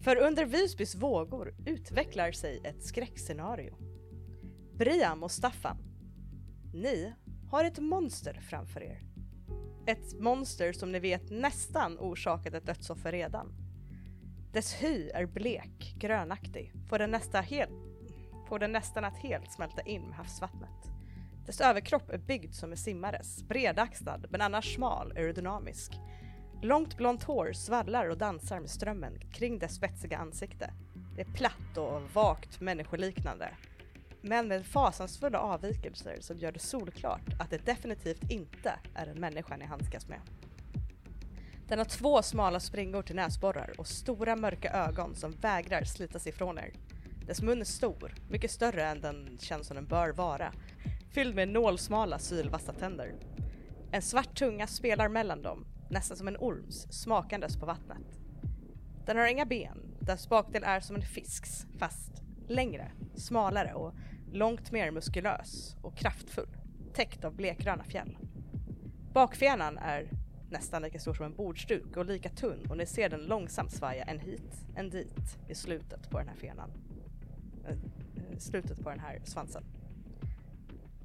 För 0.00 0.16
under 0.16 0.44
Visbys 0.44 0.94
vågor 0.94 1.54
utvecklar 1.66 2.32
sig 2.32 2.60
ett 2.64 2.84
skräckscenario. 2.84 3.76
Briam 4.74 5.22
och 5.22 5.30
Staffan, 5.30 5.78
ni 6.74 7.14
har 7.50 7.64
ett 7.64 7.78
monster 7.78 8.40
framför 8.50 8.82
er. 8.82 9.00
Ett 9.86 10.20
monster 10.20 10.72
som 10.72 10.92
ni 10.92 10.98
vet 10.98 11.30
nästan 11.30 11.98
orsakat 11.98 12.54
ett 12.54 12.66
dödsoffer 12.66 13.12
redan. 13.12 13.63
Dess 14.54 14.74
hy 14.74 15.10
är 15.14 15.26
blek, 15.26 15.94
grönaktig, 15.98 16.72
får 16.88 16.98
den, 16.98 17.10
nästa 17.10 17.40
hel, 17.40 17.68
får 18.48 18.58
den 18.58 18.72
nästan 18.72 19.04
att 19.04 19.16
helt 19.16 19.52
smälta 19.52 19.82
in 19.82 20.02
med 20.02 20.16
havsvattnet. 20.16 20.90
Dess 21.46 21.60
överkropp 21.60 22.10
är 22.10 22.18
byggd 22.18 22.54
som 22.54 22.70
en 22.70 22.76
simmares, 22.76 23.42
bredaxlad 23.48 24.26
men 24.30 24.40
annars 24.40 24.74
smal, 24.74 25.12
aerodynamisk. 25.16 25.92
Långt 26.62 26.96
blont 26.96 27.22
hår 27.22 27.52
svallar 27.52 28.08
och 28.08 28.18
dansar 28.18 28.60
med 28.60 28.70
strömmen 28.70 29.18
kring 29.32 29.58
dess 29.58 29.74
spetsiga 29.74 30.18
ansikte. 30.18 30.70
Det 31.16 31.20
är 31.20 31.32
platt 31.32 31.76
och 31.76 32.02
vagt 32.12 32.60
människoliknande, 32.60 33.48
men 34.20 34.48
med 34.48 34.66
fasansfulla 34.66 35.38
avvikelser 35.38 36.16
som 36.20 36.38
gör 36.38 36.52
det 36.52 36.58
solklart 36.58 37.40
att 37.40 37.50
det 37.50 37.66
definitivt 37.66 38.30
inte 38.30 38.72
är 38.94 39.06
en 39.06 39.20
människa 39.20 39.56
ni 39.56 39.64
handskas 39.64 40.08
med. 40.08 40.20
Den 41.68 41.78
har 41.78 41.84
två 41.84 42.22
smala 42.22 42.60
springor 42.60 43.02
till 43.02 43.16
näsborrar 43.16 43.74
och 43.78 43.86
stora 43.86 44.36
mörka 44.36 44.70
ögon 44.70 45.14
som 45.14 45.32
vägrar 45.32 45.84
slitas 45.84 46.26
ifrån 46.26 46.58
er. 46.58 46.72
Dess 47.26 47.42
mun 47.42 47.60
är 47.60 47.64
stor, 47.64 48.14
mycket 48.28 48.50
större 48.50 48.84
än 48.84 49.00
den 49.00 49.38
känns 49.40 49.66
som 49.66 49.74
den 49.74 49.86
bör 49.86 50.12
vara, 50.12 50.52
fylld 51.10 51.34
med 51.34 51.48
nålsmala 51.48 52.18
sylvassa 52.18 52.72
tänder. 52.72 53.14
En 53.90 54.02
svart 54.02 54.38
tunga 54.38 54.66
spelar 54.66 55.08
mellan 55.08 55.42
dem, 55.42 55.66
nästan 55.90 56.16
som 56.16 56.28
en 56.28 56.36
orms, 56.36 56.86
smakandes 56.90 57.56
på 57.56 57.66
vattnet. 57.66 58.20
Den 59.06 59.16
har 59.16 59.26
inga 59.26 59.46
ben, 59.46 59.96
dess 60.00 60.28
bakdel 60.28 60.62
är 60.64 60.80
som 60.80 60.96
en 60.96 61.02
fisks, 61.02 61.66
fast 61.78 62.22
längre, 62.48 62.92
smalare 63.14 63.74
och 63.74 63.94
långt 64.32 64.72
mer 64.72 64.90
muskulös 64.90 65.76
och 65.82 65.96
kraftfull, 65.96 66.56
täckt 66.94 67.24
av 67.24 67.34
blekgröna 67.34 67.84
fjäll. 67.84 68.18
Bakfenan 69.12 69.78
är 69.78 70.23
nästan 70.54 70.82
lika 70.82 70.98
stor 70.98 71.14
som 71.14 71.26
en 71.26 71.34
bordsduk 71.34 71.96
och 71.96 72.04
lika 72.04 72.28
tunn 72.28 72.66
och 72.70 72.76
ni 72.76 72.86
ser 72.86 73.08
den 73.08 73.20
långsamt 73.20 73.72
svaja 73.72 74.04
en 74.04 74.18
hit, 74.18 74.66
en 74.74 74.90
dit 74.90 75.38
i 75.48 75.54
slutet 75.54 76.10
på 76.10 76.18
den 76.18 76.28
här 76.28 76.36
fenan. 76.36 76.70
Eh, 77.64 77.70
eh, 77.70 78.38
slutet 78.38 78.82
på 78.82 78.90
den 78.90 79.00
här 79.00 79.20
svansen. 79.24 79.64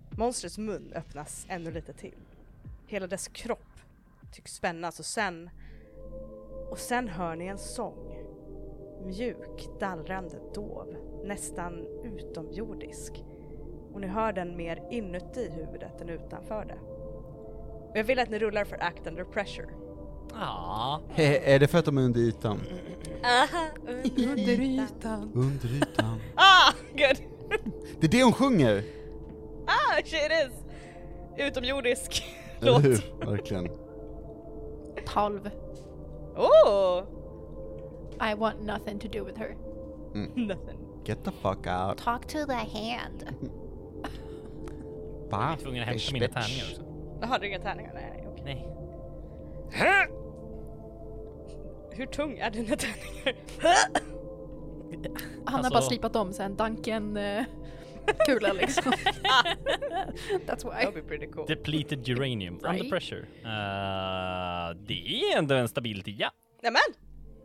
Monstrets 0.09 0.57
mun 0.57 0.93
öppnas 0.95 1.45
ännu 1.49 1.71
lite 1.71 1.93
till. 1.93 2.15
Hela 2.87 3.07
dess 3.07 3.27
kropp 3.27 3.79
tycks 4.31 4.53
spännas 4.53 4.99
och 4.99 5.05
sen... 5.05 5.49
Och 6.69 6.79
sen 6.79 7.07
hör 7.07 7.35
ni 7.35 7.45
en 7.45 7.57
sång. 7.57 8.17
Mjuk, 9.05 9.69
dallrande, 9.79 10.39
dov, 10.53 10.95
nästan 11.25 11.87
utomjordisk. 12.03 13.23
Och 13.93 14.01
ni 14.01 14.07
hör 14.07 14.33
den 14.33 14.57
mer 14.57 14.87
inuti 14.91 15.49
huvudet 15.49 16.01
än 16.01 16.09
utanför 16.09 16.65
det. 16.65 16.79
Jag 17.93 18.03
vill 18.03 18.19
att 18.19 18.29
ni 18.29 18.39
rullar 18.39 18.65
för 18.65 18.83
Act 18.83 19.07
Under 19.07 19.23
Pressure. 19.23 19.67
Ja. 20.33 21.01
He- 21.15 21.39
är 21.43 21.59
det 21.59 21.67
för 21.67 21.77
att 21.79 21.85
de 21.85 21.97
är 21.97 22.01
under 22.01 22.19
ytan? 22.19 22.59
Aha, 23.23 23.65
Under 24.17 24.61
ytan. 24.61 25.31
Under 25.35 25.67
ytan. 25.75 26.19
Ah, 26.35 26.73
good! 26.91 27.17
Det 27.99 28.07
är 28.07 28.11
det 28.11 28.23
hon 28.23 28.33
sjunger! 28.33 28.83
Ah, 29.67 29.95
shit 30.05 30.13
it 30.13 30.31
is! 30.47 30.63
Utomjordisk 31.47 32.23
Eller 32.61 32.71
låt. 32.71 32.83
hur? 32.83 33.25
Verkligen. 33.25 33.67
12. 35.05 35.49
Oh! 36.35 37.03
I 38.31 38.33
want 38.35 38.61
nothing 38.61 38.99
to 38.99 39.07
do 39.07 39.23
with 39.25 39.37
her. 39.39 39.55
Nothing. 40.35 40.77
Get 41.05 41.23
the 41.23 41.31
fuck 41.31 41.67
out. 41.67 41.97
Talk 41.97 42.27
to 42.27 42.45
the 42.45 42.53
hand. 42.53 43.23
Jag 45.31 45.37
Va? 45.37 45.53
är 45.53 45.57
tvungen 45.63 45.81
att 45.83 45.89
hämta 45.89 46.13
mina 46.13 46.27
tärningar 46.27 46.65
också. 46.71 46.81
Jaha, 47.21 47.37
du 47.37 47.45
har 47.45 47.45
inga 47.45 47.59
tärningar? 47.59 47.91
Nej, 47.93 48.11
nej, 48.15 48.27
okej. 48.27 48.43
Nej. 48.45 50.07
Hur 51.91 52.05
tung 52.05 52.37
är 52.37 52.49
dina 52.51 52.75
tärningar? 52.75 53.35
Han 55.45 55.53
har 55.53 55.57
Alltså- 55.57 55.71
bara 55.71 55.81
slipat 55.81 56.15
om 56.15 56.33
sen 56.33 56.55
Duncan 56.55 57.17
eh, 57.17 57.43
kula 58.25 58.53
liksom. 58.53 58.91
That's 58.93 60.45
That 60.47 60.65
why. 60.65 61.01
be 61.01 61.07
pretty 61.07 61.27
cool. 61.27 61.45
Depleted 61.47 62.09
uranium. 62.09 62.53
Under 62.53 62.71
Right. 62.71 62.89
pressure. 62.89 63.19
Uh, 63.21 64.77
det 64.87 64.93
är 65.33 65.37
ändå 65.37 65.55
en 65.55 65.67
stabil 65.67 66.03
tia. 66.03 66.31
Nämen! 66.63 66.81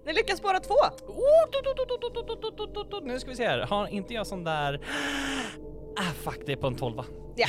Ni 0.06 0.12
lyckas 0.12 0.42
båda 0.42 0.60
två! 0.60 0.74
Oh, 0.74 1.50
do, 1.52 1.60
do, 1.64 1.74
do, 1.74 1.84
do, 2.10 2.22
do, 2.24 2.50
do, 2.50 2.66
do, 2.66 2.82
do. 2.82 3.00
Nu 3.06 3.18
ska 3.20 3.30
vi 3.30 3.36
se 3.36 3.46
här. 3.46 3.58
Har 3.58 3.86
inte 3.88 4.14
jag 4.14 4.26
sån 4.26 4.44
där... 4.44 4.80
Ah 5.96 6.12
fuck, 6.12 6.40
det 6.46 6.52
är 6.52 6.56
på 6.56 6.66
en 6.66 6.76
tolva. 6.76 7.04
Ja. 7.36 7.46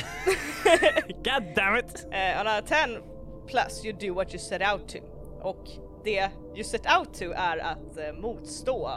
God 1.08 1.54
damn 1.56 1.76
it! 1.76 2.06
Uh, 2.06 2.40
on 2.40 2.46
a 2.46 2.62
10 2.66 3.00
plus 3.46 3.84
you 3.84 3.96
do 4.00 4.14
what 4.14 4.34
you 4.34 4.38
set 4.38 4.62
out 4.72 4.88
to. 4.88 4.98
Och 5.40 5.68
det 6.04 6.30
you 6.54 6.64
set 6.64 6.86
out 6.98 7.14
to 7.14 7.24
är 7.24 7.58
att 7.58 7.98
eh, 7.98 8.12
motstå 8.20 8.90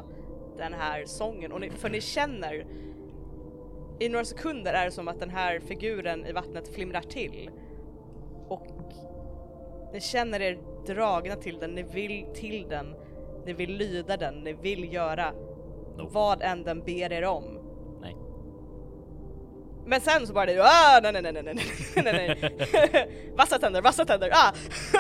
den 0.58 0.74
här 0.74 1.06
sången. 1.06 1.52
Och 1.52 1.62
ni, 1.62 1.70
för 1.70 1.90
ni 1.90 2.02
känner 2.02 2.66
i 4.00 4.10
några 4.10 4.26
sekunder 4.26 4.74
är 4.74 4.86
det 4.86 4.92
som 4.92 5.08
att 5.08 5.20
den 5.20 5.30
här 5.30 5.60
figuren 5.60 6.26
i 6.26 6.32
vattnet 6.32 6.76
flimrar 6.76 7.02
till. 7.02 7.50
Och 8.48 8.68
ni 9.94 10.02
känner 10.02 10.42
er 10.42 10.58
dragna 10.86 11.36
till 11.36 11.60
den, 11.60 11.76
ni 11.76 11.84
vill 11.84 12.26
till 12.34 12.66
den, 12.70 12.96
ni 13.46 13.54
vill 13.54 13.78
lyda 13.78 14.18
den, 14.18 14.34
ni 14.34 14.54
vill 14.54 14.94
göra 14.94 15.34
Nope. 15.98 16.14
vad 16.14 16.42
än 16.42 16.64
den 16.64 16.80
ber 16.80 17.14
er 17.14 17.26
om. 17.26 17.59
Men 19.86 20.02
sen 20.02 20.28
så 20.28 20.34
bara 20.34 20.46
det 20.46 20.62
ah, 20.62 21.00
nej 21.04 21.12
nej 21.12 21.22
nej 21.22 21.34
nej 21.34 21.44
nej 21.44 21.66
nej 21.96 22.14
nej 22.14 23.32
Vassa 23.38 23.60
tänder, 23.60 23.82
vassa 23.82 24.06
tänder, 24.06 24.32
ah! 24.34 24.54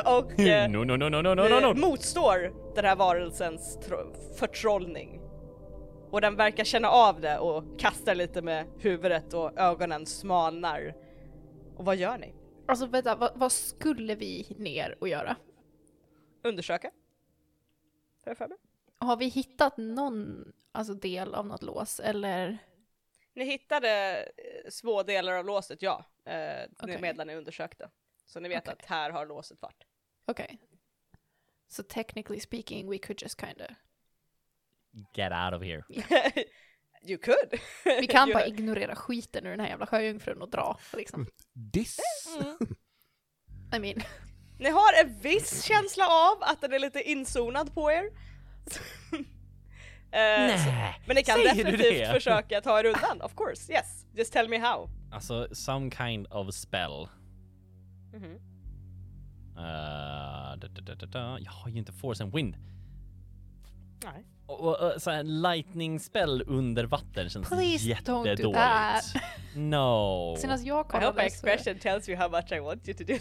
och 0.18 0.40
eh, 0.40 0.70
no, 0.70 0.84
no, 0.84 0.98
no, 0.98 1.10
no, 1.10 1.22
no, 1.22 1.36
no, 1.36 1.50
no. 1.50 1.60
no. 1.60 1.80
motstår 1.80 2.54
den 2.76 2.86
här 2.86 2.96
varelsens 2.96 3.80
förtrollning. 4.40 5.22
Och 6.12 6.22
den 6.22 6.36
verkar 6.36 6.64
känna 6.64 6.90
av 6.90 7.22
det 7.22 7.40
och 7.40 7.80
kastar 7.80 8.16
lite 8.16 8.42
med 8.42 8.66
huvudet 8.80 9.34
och 9.34 9.60
ögonen 9.60 10.06
smalnar. 10.06 10.96
Och 11.78 11.86
vad 11.86 11.96
gör 11.96 12.18
ni? 12.18 12.34
Alltså 12.68 12.86
vänta, 12.86 13.16
vad, 13.16 13.32
vad 13.36 13.52
skulle 13.52 14.16
vi 14.16 14.56
ner 14.58 14.96
och 15.00 15.08
göra? 15.08 15.36
Undersöka. 16.44 16.92
Har 18.26 18.30
jag 18.30 18.38
för 18.38 18.48
mig. 18.48 18.58
Har 19.00 19.18
vi 19.18 19.26
hittat 19.26 19.78
någon 19.78 20.52
alltså, 20.72 20.94
del 20.94 21.36
av 21.36 21.48
något 21.48 21.64
lås 21.64 22.00
eller? 22.00 22.58
Ni 23.40 23.46
hittade 23.46 24.24
eh, 24.24 24.70
små 24.70 25.04
delar 25.04 25.34
av 25.34 25.46
låset, 25.46 25.82
ja. 25.82 26.06
Eh, 26.26 26.70
Okej. 26.80 27.02
Medan 27.02 27.28
ni 27.28 27.36
undersökte. 27.36 27.90
Så 28.26 28.40
ni 28.40 28.50
vet 28.50 28.64
Okej. 28.68 28.76
att 28.80 28.86
här 28.86 29.10
har 29.10 29.26
låset 29.26 29.62
varit. 29.62 29.84
Okej. 30.26 30.60
So 31.68 31.84
technically 31.84 32.40
speaking 32.40 32.90
we 32.90 32.98
could 32.98 33.22
just 33.22 33.42
kinda. 33.42 33.76
Get 35.14 35.32
out 35.32 35.54
of 35.54 35.64
here. 35.64 35.84
you 37.04 37.18
could! 37.18 37.60
Vi 37.84 38.08
kan 38.08 38.30
bara 38.34 38.46
ignorera 38.46 38.96
skiten 38.96 39.46
ur 39.46 39.50
den 39.50 39.60
här 39.60 39.68
jävla 39.68 39.86
sjöjungfrun 39.88 40.42
och 40.42 40.50
dra 40.50 40.80
liksom. 40.94 41.28
Diss? 41.54 42.00
I 43.76 43.80
mean, 43.80 44.02
Ni 44.60 44.70
har 44.70 45.04
en 45.04 45.20
viss 45.20 45.64
känsla 45.64 46.08
av 46.08 46.38
att 46.44 46.62
den 46.62 46.74
är 46.74 46.80
lite 46.80 47.02
inzonad 47.02 47.74
på 47.74 47.92
er. 47.92 48.12
Eh, 50.12 50.58
så- 50.64 50.72
Men 51.06 51.16
ni 51.16 51.24
kan 51.24 51.36
säger 51.36 51.50
du 51.56 51.62
definitivt 51.64 52.08
det? 52.08 52.14
försöka 52.14 52.62
ta 52.62 52.80
er 52.80 52.86
undan, 52.86 53.22
of 53.22 53.36
course, 53.36 53.74
yes. 53.74 54.06
Just 54.14 54.34
tell 54.34 54.50
me 54.50 54.58
how. 54.60 54.90
Alltså, 55.12 55.48
some 55.52 55.92
kind 55.92 56.28
of 56.32 56.54
spell. 56.54 57.08
Mhm. 58.14 58.38
Uh, 59.58 59.64
da, 60.58 60.68
da, 60.68 60.82
da, 60.82 60.96
da, 60.96 61.06
da. 61.06 61.40
Jag 61.40 61.52
har 61.52 61.70
ju 61.70 61.78
inte 61.78 61.92
force 61.92 62.24
and 62.24 62.34
wind. 62.36 62.56
Nej. 64.04 64.26
Och, 64.46 64.60
och, 64.62 64.94
och 64.94 65.02
så 65.02 65.12
här 65.12 65.24
lightning 65.24 66.00
spell 66.00 66.44
under 66.48 66.84
vatten 66.86 67.30
känns 67.30 67.50
Please 67.50 67.90
don't 67.94 68.24
do 68.24 68.30
jättedåligt. 68.30 68.60
that. 68.60 69.04
No. 69.56 70.36
senast 70.38 70.66
jag 70.66 70.76
I 70.76 70.78
hope 70.78 70.98
my 70.98 71.00
kollade 71.00 71.20
så... 71.20 71.26
expression 71.26 71.80
tells 71.80 72.10
you 72.10 72.18
how 72.18 72.30
much 72.30 72.52
I 72.52 72.60
want 72.60 72.88
you 72.88 72.98
to 72.98 73.04
do. 73.04 73.14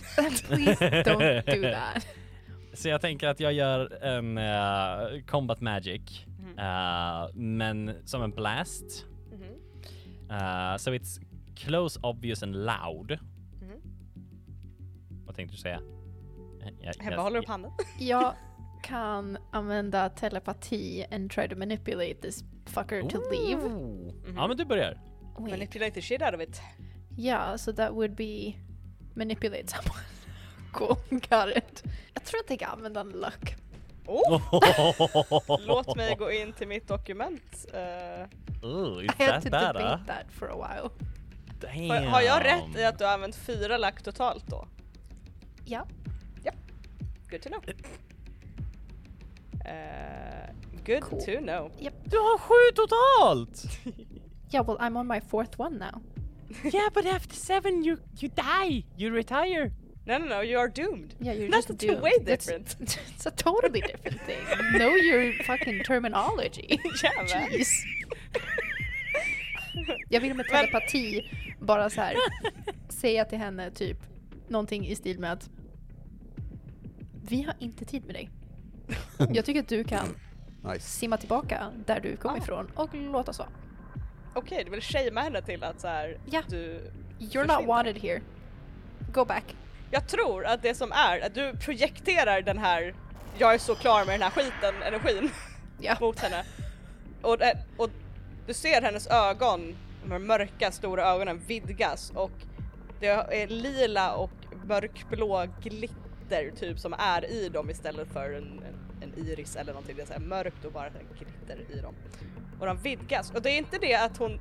Please 0.49 1.03
don't 1.03 1.57
do 1.63 1.71
that. 1.73 2.07
Så 2.75 2.89
jag 2.89 3.01
tänker 3.01 3.29
att 3.29 3.41
jag 3.41 3.53
gör 3.53 4.03
en 4.05 4.39
eh, 4.39 5.23
combat 5.27 5.61
magic, 5.61 6.27
Eh, 6.59 7.29
men 7.35 7.93
som 8.05 8.23
en 8.23 8.31
blast. 8.31 9.05
Uh, 10.31 10.77
so 10.77 10.91
it's 10.95 11.21
close, 11.57 11.99
obvious 12.03 12.43
and 12.43 12.55
loud. 12.57 13.19
Mhm. 13.61 13.81
Vad 15.27 15.37
tänkte 15.37 15.57
du 15.57 15.61
säga? 15.61 15.81
Eh, 16.63 16.69
Jag, 16.81 16.95
Hebba 17.05 17.23
håller 17.23 17.39
upp 17.41 17.49
handen. 17.49 17.73
Jag 17.99 18.35
kan 18.83 19.39
använda 19.53 20.09
telepati 20.09 21.05
and 21.11 21.31
try 21.31 21.49
to 21.49 21.57
manipulate 21.57 22.15
this 22.15 22.45
fucker 22.67 23.03
to 23.11 23.19
leave. 23.31 23.63
Ooh. 23.65 24.15
Ja 24.37 24.47
men 24.49 24.57
du 24.57 24.65
börjar. 24.65 25.01
Wait. 25.39 25.51
Manipulate 25.51 25.91
the 25.91 26.03
shit 26.03 26.23
out 26.23 26.35
of 26.35 26.41
it. 26.41 26.61
Yeah, 27.19 27.57
so 27.57 27.73
that 27.73 27.93
would 27.93 28.15
be 28.17 28.55
manipulate 29.15 29.67
someone. 29.67 30.05
cool, 30.73 30.97
got 31.11 31.57
it. 31.57 31.85
Jag 32.15 32.25
tror 32.25 32.41
att 32.41 32.51
jag 32.51 32.59
kan 32.61 32.71
använda 32.71 33.01
en 33.01 33.09
luck. 33.11 33.57
Oh, 34.11 35.59
låt 35.67 35.97
mig 35.97 36.15
gå 36.15 36.33
in 36.33 36.53
till 36.53 36.69
mitt 36.69 36.89
dokument. 36.89 37.67
Eh, 37.75 38.69
Ooh, 38.69 39.05
is 39.05 39.11
I 39.19 39.25
had 39.25 39.43
to 39.43 39.51
bad? 39.51 39.75
debate 39.75 40.01
that 40.07 40.27
for 40.31 40.49
a 40.51 40.57
while. 40.57 40.91
har, 41.89 42.01
har 42.07 42.21
jag 42.23 42.45
rätt 42.45 42.77
i 42.77 42.85
att 42.85 42.99
du 42.99 43.05
har 43.05 43.13
använt 43.13 43.37
fyra 43.37 43.77
lack 43.77 44.03
totalt 44.03 44.47
då? 44.47 44.67
Ja. 45.65 45.87
Good 47.31 47.43
to 47.43 47.49
know. 47.49 47.63
Eh, 49.65 50.51
good 50.87 51.03
Cool. 51.03 51.21
to 51.21 51.39
know. 51.41 51.71
Du 52.05 52.17
har 52.17 52.39
sju 52.39 52.75
totalt! 52.75 53.63
Yeah, 54.51 54.67
well 54.67 54.79
I'm 54.79 54.97
on 54.97 55.07
my 55.07 55.21
fourth 55.21 55.61
one 55.61 55.79
now. 55.79 56.01
yeah 56.73 56.89
but 56.95 57.05
after 57.07 57.35
seven 57.37 57.85
you, 57.85 57.99
you 58.19 58.31
die! 58.35 58.85
You 58.97 59.15
retire! 59.15 59.71
No, 60.09 60.19
no, 60.19 60.27
no, 60.27 60.43
you 60.43 60.59
are 60.61 60.69
doomed. 60.69 61.15
Yeah, 61.21 61.37
you're 61.37 61.51
That's 61.51 61.67
just 61.69 61.81
two 61.81 61.87
doomed. 61.87 62.03
way 62.03 62.13
That's- 62.21 62.47
different. 62.47 62.77
it's 63.15 63.27
a 63.27 63.31
totally 63.31 63.81
different 63.81 64.21
thing. 64.27 64.79
know 64.79 64.97
your 64.97 65.33
fucking 65.45 65.83
terminology. 65.85 66.67
Jävlar. 67.03 67.49
Jeez. 67.51 67.69
Jag 70.09 70.21
vill 70.21 70.35
med 70.35 70.47
telepati 70.47 71.31
bara 71.61 71.91
så 71.91 72.01
här 72.01 72.15
säga 72.89 73.25
till 73.25 73.39
henne 73.39 73.71
typ 73.71 73.99
någonting 74.49 74.87
i 74.87 74.97
stil 74.97 75.19
med 75.19 75.33
att 75.33 75.51
vi 77.29 77.43
har 77.43 77.55
inte 77.59 77.85
tid 77.85 78.05
med 78.05 78.15
dig. 78.15 78.31
Jag 79.33 79.45
tycker 79.45 79.61
att 79.61 79.69
du 79.69 79.85
kan 79.85 80.09
Nice. 80.65 80.81
simma 80.91 81.17
tillbaka 81.17 81.73
där 81.87 82.01
du 82.01 82.17
kom 82.17 82.35
Ah. 82.35 82.39
ifrån 82.39 82.71
och 82.75 82.89
låt 82.95 83.29
oss 83.29 83.39
vara. 83.39 83.49
Okej, 84.35 84.63
du 84.65 84.71
vill 84.71 84.83
shamea 84.83 85.25
henne 85.25 85.43
till 85.43 85.65
att 85.65 85.81
så 85.81 85.89
här, 85.89 86.19
Ja. 86.31 86.43
du... 86.49 86.57
You're 87.19 87.21
not 87.21 87.33
Försvinner. 87.33 87.67
wanted 87.67 87.99
here. 87.99 88.21
Go 89.13 89.25
back. 89.25 89.45
Jag 89.91 90.07
tror 90.09 90.47
att 90.47 90.63
det 90.63 90.75
som 90.75 90.93
är 90.93 91.21
att 91.27 91.35
du 91.35 91.57
projekterar 91.57 92.43
den 92.43 92.59
här 92.59 92.95
jag 93.39 93.55
är 93.55 93.59
så 93.59 93.75
klar 93.75 94.05
med 94.05 94.15
den 94.15 94.23
här 94.23 94.31
skiten, 94.31 94.75
energin 94.87 95.31
Ja. 95.81 95.97
mot 96.01 96.19
henne. 96.21 96.45
Och, 97.23 97.39
det- 97.39 97.59
och 97.77 97.91
du 98.47 98.55
ser 98.55 98.83
hennes 98.83 99.07
ögon, 99.07 99.77
de 100.03 100.13
här 100.13 100.19
mörka 100.19 100.71
stora 100.73 101.05
ögonen 101.05 101.41
vidgas 101.47 102.13
och 102.15 102.31
det 103.01 103.07
är 103.07 103.47
lila 103.47 104.15
och 104.15 104.31
mörkblå 104.65 105.47
glitter 105.63 106.51
typ 106.61 106.79
som 106.79 106.95
är 106.99 107.31
i 107.31 107.49
dem 107.49 107.71
istället 107.71 108.09
för 108.13 108.33
en, 108.33 108.61
en, 109.03 109.15
iris 109.19 109.57
eller 109.57 109.73
någonting. 109.73 109.97
Det 109.97 110.03
är 110.03 110.07
så 110.07 110.13
här 110.13 110.21
mörkt 110.21 110.65
och 110.65 110.73
bara 110.73 110.89
glitter 111.19 111.77
i 111.77 111.81
dem. 111.81 111.95
Och 112.61 112.67
de 112.67 112.77
vidgas 112.79 113.31
och 113.31 113.43
det 113.43 113.51
är 113.51 113.59
inte 113.59 113.79
det 113.79 113.95
att 113.95 114.17
hon 114.17 114.41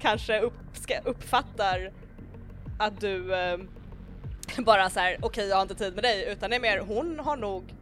kanske 0.00 0.40
upp, 0.40 0.54
uppfattar 1.04 1.92
att 2.78 3.00
du 3.00 3.34
eh, 3.34 3.58
bara 4.64 4.90
så 4.90 5.00
här: 5.00 5.16
okej 5.22 5.48
jag 5.48 5.56
har 5.56 5.62
inte 5.62 5.74
tid 5.74 5.94
med 5.94 6.04
dig 6.04 6.32
utan 6.32 6.50
det 6.50 6.56
är 6.56 6.60
mer 6.60 6.78
hon 6.78 7.18
har 7.18 7.36
nog 7.36 7.74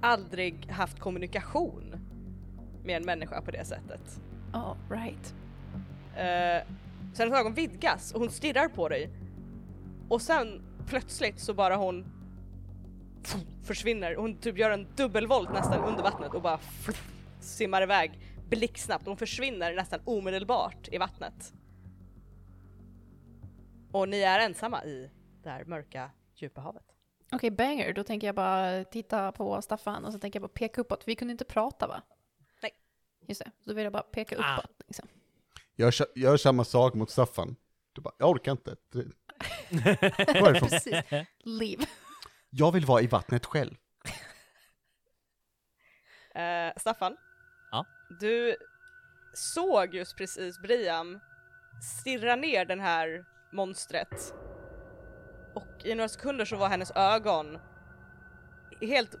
aldrig 0.00 0.70
haft 0.70 0.98
kommunikation 0.98 1.94
med 2.84 2.96
en 2.96 3.04
människa 3.04 3.42
på 3.42 3.50
det 3.50 3.64
sättet. 3.64 4.20
Oh, 4.52 4.76
right. 4.90 5.34
Eh, 6.16 6.74
så 7.14 7.22
hennes 7.22 7.38
ögon 7.38 7.54
vidgas 7.54 8.12
och 8.12 8.20
hon 8.20 8.30
stirrar 8.30 8.68
på 8.68 8.88
dig. 8.88 9.10
Och 10.08 10.22
sen 10.22 10.62
plötsligt 10.86 11.40
så 11.40 11.54
bara 11.54 11.76
hon 11.76 12.04
försvinner. 13.62 14.14
Hon 14.14 14.36
typ 14.36 14.58
gör 14.58 14.70
en 14.70 14.86
dubbelvolt 14.96 15.52
nästan 15.52 15.84
under 15.84 16.02
vattnet 16.02 16.34
och 16.34 16.42
bara 16.42 16.58
simmar 17.40 17.82
iväg 17.82 18.18
blixtsnabbt. 18.48 19.06
Hon 19.06 19.16
försvinner 19.16 19.74
nästan 19.74 20.00
omedelbart 20.04 20.88
i 20.92 20.98
vattnet. 20.98 21.52
Och 23.92 24.08
ni 24.08 24.20
är 24.20 24.38
ensamma 24.38 24.84
i 24.84 25.10
det 25.42 25.50
här 25.50 25.64
mörka 25.64 26.10
djupa 26.34 26.60
havet. 26.60 26.84
Okej, 27.32 27.50
banger. 27.50 27.92
Då 27.94 28.04
tänker 28.04 28.26
jag 28.26 28.34
bara 28.36 28.84
titta 28.84 29.32
på 29.32 29.62
Staffan 29.62 30.04
och 30.04 30.12
så 30.12 30.18
tänker 30.18 30.40
jag 30.40 30.42
bara 30.50 30.52
peka 30.54 30.80
uppåt. 30.80 31.02
Vi 31.06 31.14
kunde 31.14 31.32
inte 31.32 31.44
prata 31.44 31.86
va? 31.86 32.02
Nej. 32.62 32.72
Just 33.26 33.44
det, 33.44 33.50
då 33.64 33.74
vill 33.74 33.84
jag 33.84 33.92
bara 33.92 34.02
peka 34.02 34.36
Ah. 34.38 34.58
uppåt. 34.58 34.70
Liksom. 34.86 35.08
Gör, 35.76 35.92
gör 36.18 36.36
samma 36.36 36.64
sak 36.64 36.94
mot 36.94 37.10
Staffan. 37.10 37.56
Du 37.92 38.00
bara, 38.00 38.14
jag 38.18 38.30
orkar 38.30 38.52
inte. 38.52 38.76
Precis. 40.60 40.94
Leave. 41.38 41.86
Jag 42.50 42.72
vill 42.72 42.84
vara 42.86 43.00
i 43.02 43.06
vattnet 43.06 43.46
själv. 43.46 43.74
Eh, 46.34 46.72
Staffan? 46.76 47.16
Ja? 47.70 47.86
Du 48.20 48.56
såg 49.34 49.94
just 49.94 50.16
precis 50.16 50.58
Briam 50.58 51.20
stirra 52.00 52.36
ner 52.36 52.64
den 52.64 52.80
här 52.80 53.24
monstret. 53.52 54.34
Och 55.54 55.84
i 55.84 55.94
några 55.94 56.08
sekunder 56.08 56.44
så 56.44 56.56
var 56.56 56.68
hennes 56.68 56.92
ögon 56.94 57.58
helt 58.80 59.14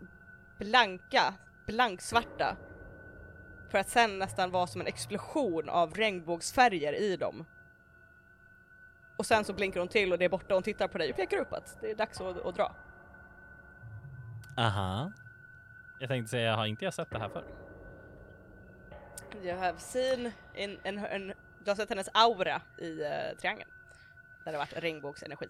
blanka, 0.58 1.34
blanksvarta. 1.66 2.56
För 3.70 3.78
att 3.78 3.88
sen 3.88 4.18
nästan 4.18 4.50
vara 4.50 4.66
som 4.66 4.80
en 4.80 4.86
explosion 4.86 5.68
av 5.68 5.94
regnbågsfärger 5.94 6.92
i 6.92 7.16
dem. 7.16 7.46
Och 9.16 9.26
sen 9.26 9.44
så 9.44 9.52
blinkar 9.52 9.80
hon 9.80 9.88
till 9.88 10.12
och 10.12 10.18
det 10.18 10.24
är 10.24 10.28
borta 10.28 10.46
och 10.48 10.56
hon 10.56 10.62
tittar 10.62 10.88
på 10.88 10.98
dig 10.98 11.10
och 11.10 11.16
pekar 11.16 11.38
upp 11.38 11.52
att 11.52 11.78
det 11.80 11.90
är 11.90 11.94
dags 11.94 12.20
att, 12.20 12.46
att 12.46 12.54
dra. 12.56 12.76
Aha. 14.56 15.12
Jag 16.00 16.08
tänkte 16.08 16.30
säga, 16.30 16.56
har 16.56 16.66
inte 16.66 16.84
jag 16.84 16.94
sett 16.94 17.10
det 17.10 17.18
här 17.18 17.28
förr? 17.28 17.44
You 19.42 19.58
have 19.58 19.78
seen 19.78 20.32
in, 20.54 20.78
du 21.64 21.70
har 21.70 21.74
sett 21.74 21.88
hennes 21.88 22.08
aura 22.14 22.62
i 22.78 23.02
uh, 23.02 23.38
triangeln. 23.38 23.70
Där 24.44 24.52
det 24.52 24.58
varit 24.58 24.72
regnbågsenergi. 24.76 25.46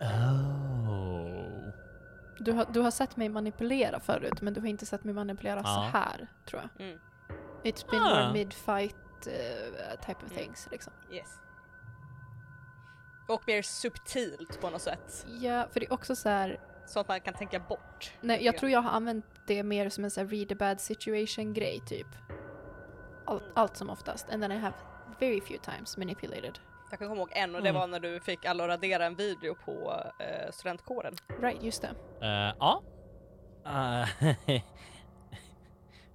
Oh. 0.00 1.72
Du 2.38 2.52
har, 2.52 2.66
du 2.72 2.80
har 2.80 2.90
sett 2.90 3.16
mig 3.16 3.28
manipulera 3.28 4.00
förut, 4.00 4.40
men 4.42 4.54
du 4.54 4.60
har 4.60 4.66
inte 4.68 4.86
sett 4.86 5.04
mig 5.04 5.14
manipulera 5.14 5.60
Ja. 5.64 5.64
så 5.64 5.98
här, 5.98 6.26
tror 6.46 6.62
jag. 6.62 6.86
Mm. 6.86 6.98
It's 7.64 7.90
been 7.90 8.02
Ah. 8.02 8.08
more 8.14 8.32
mid-fight 8.32 8.94
uh, 9.26 10.00
type 10.06 10.24
of 10.26 10.32
Mm. 10.32 10.36
things, 10.44 10.68
liksom. 10.70 10.92
Yes. 11.12 11.38
Och 13.28 13.42
mer 13.46 13.62
subtilt 13.62 14.60
på 14.60 14.70
något 14.70 14.82
sätt. 14.82 15.26
Ja, 15.40 15.66
för 15.72 15.80
det 15.80 15.86
är 15.86 15.92
också 15.92 16.16
så 16.16 16.28
här, 16.28 16.60
Så 16.86 17.00
att 17.00 17.08
man 17.08 17.20
kan 17.20 17.34
tänka 17.34 17.58
bort. 17.60 18.12
nej, 18.20 18.44
jag 18.44 18.58
tror 18.58 18.70
jag 18.70 18.80
har 18.82 18.90
använt 18.90 19.26
det 19.46 19.62
mer 19.62 19.88
som 19.88 20.04
en 20.04 20.10
så 20.10 20.20
här 20.20 20.26
read 20.28 20.52
a 20.52 20.56
bad 20.58 20.80
situation-grej, 20.80 21.80
typ. 21.86 22.06
Allt, 23.26 23.42
allt 23.54 23.76
som 23.76 23.90
oftast. 23.90 24.30
And 24.30 24.42
then 24.42 24.52
I 24.52 24.56
have 24.58 24.74
very 25.20 25.40
few 25.40 25.58
times 25.72 25.96
manipulated. 25.96 26.58
Jag 26.90 26.98
kan 26.98 27.08
komma 27.08 27.20
ihåg 27.20 27.30
en 27.32 27.54
och 27.54 27.62
det 27.62 27.68
Mm. 27.68 27.80
var 27.80 27.86
när 27.86 28.00
du 28.00 28.20
fick 28.20 28.44
alla 28.44 28.64
att 28.64 28.68
radera 28.70 29.06
en 29.06 29.14
video 29.14 29.54
på 29.64 30.02
uh, 30.20 30.50
studentkåren. 30.52 31.14
Right, 31.40 31.62
just 31.62 31.82
det. 31.82 31.88
Eh, 32.26 32.54
ja. 32.58 32.82
Eh, 33.66 34.08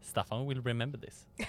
Staffan 0.01 0.47
will 0.47 0.63
remember 0.63 0.99
this. 0.99 1.27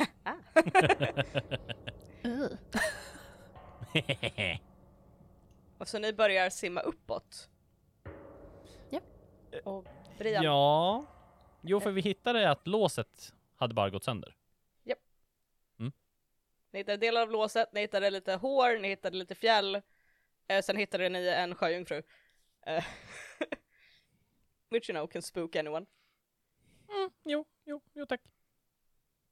Och 5.78 5.88
så 5.88 5.98
ni 5.98 6.12
börjar 6.12 6.50
simma 6.50 6.80
uppåt. 6.80 7.48
Ja. 8.90 9.00
Och 9.64 9.87
Brian, 10.18 10.44
ja. 10.44 11.04
Jo, 11.60 11.80
för 11.80 11.90
vi 11.90 12.00
hittade 12.00 12.50
att 12.50 12.66
låset 12.66 13.32
hade 13.56 13.74
bara 13.74 13.90
gått 13.90 14.04
sönder. 14.04 14.37
Ni 16.74 16.80
hittade 16.80 16.96
delar 16.96 17.22
av 17.22 17.30
låset, 17.30 17.72
ni 17.72 17.80
hittade 17.80 18.10
lite 18.10 18.34
hår, 18.34 18.78
ni 18.78 18.88
hittade 18.88 19.16
lite 19.16 19.34
fjäll. 19.34 19.82
Eh, 20.48 20.62
sen 20.62 20.76
hittade 20.76 21.08
ni 21.08 21.28
en 21.28 21.54
sjöjungfru. 21.54 22.02
Eh, 22.66 22.84
which 24.70 24.90
you 24.90 24.94
know 24.94 25.06
can 25.06 25.22
spook 25.22 25.56
anyone. 25.56 25.87
Mm, 26.88 27.10
jo, 27.24 27.44
jo, 27.64 27.80
jo 27.92 28.06
tack. 28.06 28.20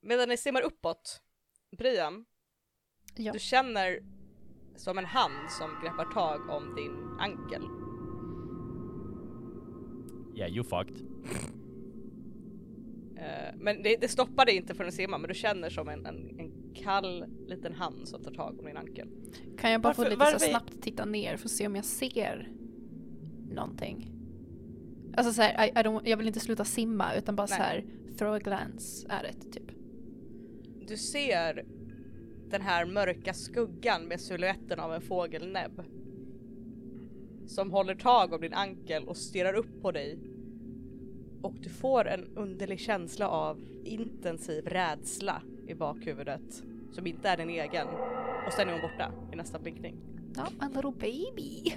Medan 0.00 0.28
ni 0.28 0.36
simmar 0.36 0.62
uppåt, 0.62 1.22
Brian, 1.70 2.24
Ja. 3.14 3.32
du 3.32 3.38
känner 3.38 4.02
som 4.76 4.98
en 4.98 5.04
hand 5.04 5.50
som 5.50 5.80
greppar 5.82 6.12
tag 6.12 6.50
om 6.50 6.74
din 6.74 7.18
ankel. 7.20 7.62
Yeah, 10.38 10.52
you 10.52 10.64
fucked. 10.64 10.96
Eh, 13.16 13.54
men 13.56 13.82
det, 13.82 13.96
det 13.96 14.08
stoppar 14.08 14.46
dig 14.46 14.56
inte 14.56 14.74
från 14.74 14.88
att 14.88 14.94
simma, 14.94 15.18
men 15.18 15.28
du 15.28 15.34
känner 15.34 15.70
som 15.70 15.88
en, 15.88 16.06
en, 16.06 16.40
en 16.40 16.61
kall 16.74 17.24
liten 17.46 17.74
hand 17.74 18.08
som 18.08 18.22
tar 18.22 18.30
tag 18.30 18.58
om 18.58 18.66
din 18.66 18.76
ankel. 18.76 19.08
Kan 19.58 19.70
jag 19.70 19.80
bara 19.80 19.94
få 19.94 20.02
Varför- 20.02 20.10
lite 20.16 20.26
så 20.26 20.32
varför- 20.32 20.46
snabbt 20.46 20.82
titta 20.82 21.04
ner 21.04 21.36
för 21.36 21.44
att 21.46 21.52
se 21.52 21.66
om 21.66 21.76
jag 21.76 21.84
ser 21.84 22.52
någonting? 23.50 24.12
Alltså 25.16 25.32
så 25.32 25.42
här, 25.42 25.66
I, 25.66 25.70
I 25.70 25.72
don't, 25.72 26.00
jag 26.04 26.16
vill 26.16 26.26
inte 26.26 26.40
sluta 26.40 26.64
simma 26.64 27.14
utan 27.14 27.36
bara 27.36 27.46
Nej. 27.50 27.56
så 27.56 27.62
här 27.62 27.84
throw 28.18 28.34
a 28.34 28.38
glance 28.38 29.08
at 29.08 29.24
it 29.34 29.52
typ. 29.52 29.70
Du 30.88 30.96
ser 30.96 31.64
den 32.50 32.60
här 32.60 32.86
mörka 32.86 33.34
skuggan 33.34 34.04
med 34.04 34.20
siluetten 34.20 34.80
av 34.80 34.94
en 34.94 35.00
fågelnäbb. 35.00 35.82
Som 37.46 37.70
håller 37.70 37.94
tag 37.94 38.32
om 38.32 38.40
din 38.40 38.54
ankel 38.54 39.04
och 39.08 39.16
stirrar 39.16 39.54
upp 39.54 39.82
på 39.82 39.92
dig. 39.92 40.18
Och 41.42 41.54
du 41.60 41.68
får 41.68 42.08
en 42.08 42.36
underlig 42.36 42.80
känsla 42.80 43.28
av 43.28 43.60
intensiv 43.84 44.64
rädsla 44.66 45.42
i 45.68 45.74
bakhuvudet. 45.74 46.62
som 46.92 47.06
inte 47.06 47.28
är 47.28 47.36
din 47.36 47.50
egen. 47.50 47.86
Och 48.46 48.52
sen 48.52 48.68
är 48.68 48.72
hon 48.72 48.80
borta 48.82 49.12
i 49.32 49.36
nästa 49.36 49.58
blinkning. 49.58 49.96
Not 50.36 50.52
my 50.60 50.66
little 50.68 50.92
baby. 50.92 51.74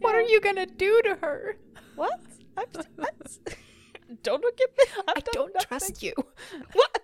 What 0.00 0.14
are 0.14 0.22
you 0.22 0.40
gonna 0.40 0.66
do 0.66 1.02
to 1.02 1.26
her? 1.26 1.56
What? 1.96 2.20
I'm, 2.56 2.66
what? 2.96 3.38
Don't 4.22 4.40
look 4.42 4.60
at 4.60 4.70
me! 4.76 4.84
I've 5.08 5.18
I 5.18 5.20
done 5.20 5.34
don't 5.34 5.54
nothing. 5.54 5.68
trust 5.68 6.02
you. 6.02 6.12
What? 6.72 7.02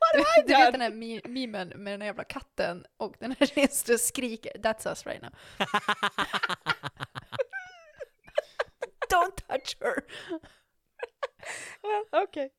What 0.00 0.26
have 0.26 0.26
I 0.38 0.42
du 0.46 0.52
vet 0.54 0.72
den 0.72 0.80
done? 0.80 0.84
här 0.84 1.28
memen 1.28 1.68
med 1.68 1.92
den 1.92 2.00
här 2.00 2.06
jävla 2.08 2.24
katten 2.24 2.86
och 2.96 3.14
den 3.18 3.34
här 3.38 3.94
och 3.94 4.00
skriker. 4.00 4.52
That's 4.58 4.86
us 4.90 5.06
right 5.06 5.22
now. 5.22 5.30
don't 9.08 9.36
touch 9.48 9.76
her. 9.80 10.04
Well, 11.82 12.22
okay. 12.24 12.50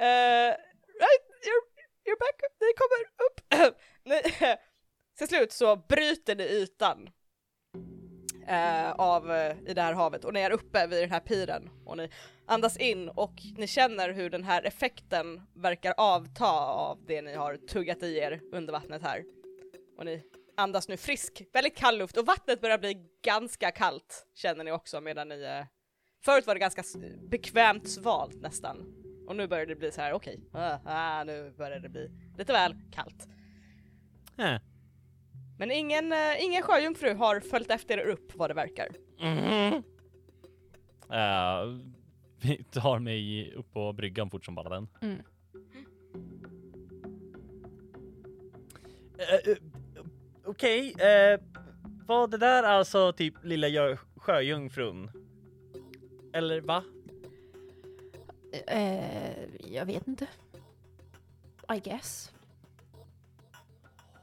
Uh, 0.00 0.54
right, 1.00 1.24
you're, 1.46 1.64
you're 2.04 2.18
back. 2.18 2.36
Ni 2.60 2.70
kommer 2.80 3.02
upp. 3.26 3.76
Ni, 4.04 4.22
till 5.18 5.28
slut 5.28 5.52
så 5.52 5.76
bryter 5.76 6.36
ni 6.36 6.44
ytan 6.44 7.10
eh, 8.48 8.90
av, 8.90 9.32
eh, 9.32 9.56
i 9.66 9.74
det 9.74 9.82
här 9.82 9.92
havet 9.92 10.24
och 10.24 10.34
ni 10.34 10.40
är 10.40 10.50
uppe 10.50 10.86
vid 10.86 11.02
den 11.02 11.10
här 11.10 11.20
piren 11.20 11.70
och 11.86 11.96
ni 11.96 12.10
andas 12.46 12.76
in 12.76 13.08
och 13.08 13.34
ni 13.56 13.66
känner 13.66 14.10
hur 14.12 14.30
den 14.30 14.44
här 14.44 14.62
effekten 14.62 15.42
verkar 15.54 15.94
avta 15.96 16.50
av 16.60 17.04
det 17.06 17.22
ni 17.22 17.34
har 17.34 17.56
tuggat 17.56 18.02
i 18.02 18.18
er 18.18 18.40
under 18.52 18.72
vattnet 18.72 19.02
här. 19.02 19.24
Och 19.98 20.04
ni 20.04 20.22
andas 20.56 20.88
nu 20.88 20.96
frisk, 20.96 21.42
väldigt 21.52 21.76
kall 21.76 21.98
luft 21.98 22.16
och 22.16 22.26
vattnet 22.26 22.60
börjar 22.60 22.78
bli 22.78 23.06
ganska 23.22 23.70
kallt 23.70 24.26
känner 24.34 24.64
ni 24.64 24.72
också 24.72 25.00
medan 25.00 25.28
ni 25.28 25.42
eh, 25.42 25.66
Förut 26.24 26.46
var 26.46 26.54
det 26.54 26.60
ganska 26.60 26.82
bekvämt 27.30 27.88
svalt 27.88 28.42
nästan. 28.42 29.03
Och 29.26 29.36
nu 29.36 29.46
börjar 29.46 29.66
det 29.66 29.76
bli 29.76 29.90
så 29.92 30.00
här: 30.00 30.12
okej, 30.12 30.40
ah, 30.52 30.78
ah, 30.84 31.24
nu 31.24 31.54
börjar 31.58 31.80
det 31.80 31.88
bli 31.88 32.10
lite 32.38 32.52
väl 32.52 32.74
kallt. 32.92 33.28
Eh. 34.38 34.60
Men 35.58 35.70
ingen, 35.70 36.12
eh, 36.12 36.44
ingen 36.44 36.62
sjöjungfru 36.62 37.14
har 37.14 37.40
följt 37.40 37.70
efter 37.70 37.98
er 37.98 38.06
upp 38.06 38.32
vad 38.34 38.50
det 38.50 38.54
verkar. 38.54 38.88
Mhm. 39.20 39.82
Eh, 41.10 41.80
vi 42.40 42.64
tar 42.64 42.98
mig 42.98 43.52
upp 43.54 43.72
på 43.72 43.92
bryggan 43.92 44.30
fort 44.30 44.44
som 44.44 44.54
bara 44.54 44.68
den. 44.68 44.88
Mm. 45.02 45.18
Eh, 49.18 49.56
Okej, 50.46 50.92
eh, 50.92 51.40
var 52.06 52.28
det 52.28 52.38
där 52.38 52.62
alltså 52.62 53.12
typ 53.12 53.34
lilla 53.44 53.68
jö- 53.68 53.96
sjöjungfrun? 54.16 55.10
Eller 56.32 56.60
va? 56.60 56.84
Eh, 58.66 59.48
jag 59.72 59.86
vet 59.86 60.08
inte. 60.08 60.28
I 61.74 61.80
guess. 61.80 62.32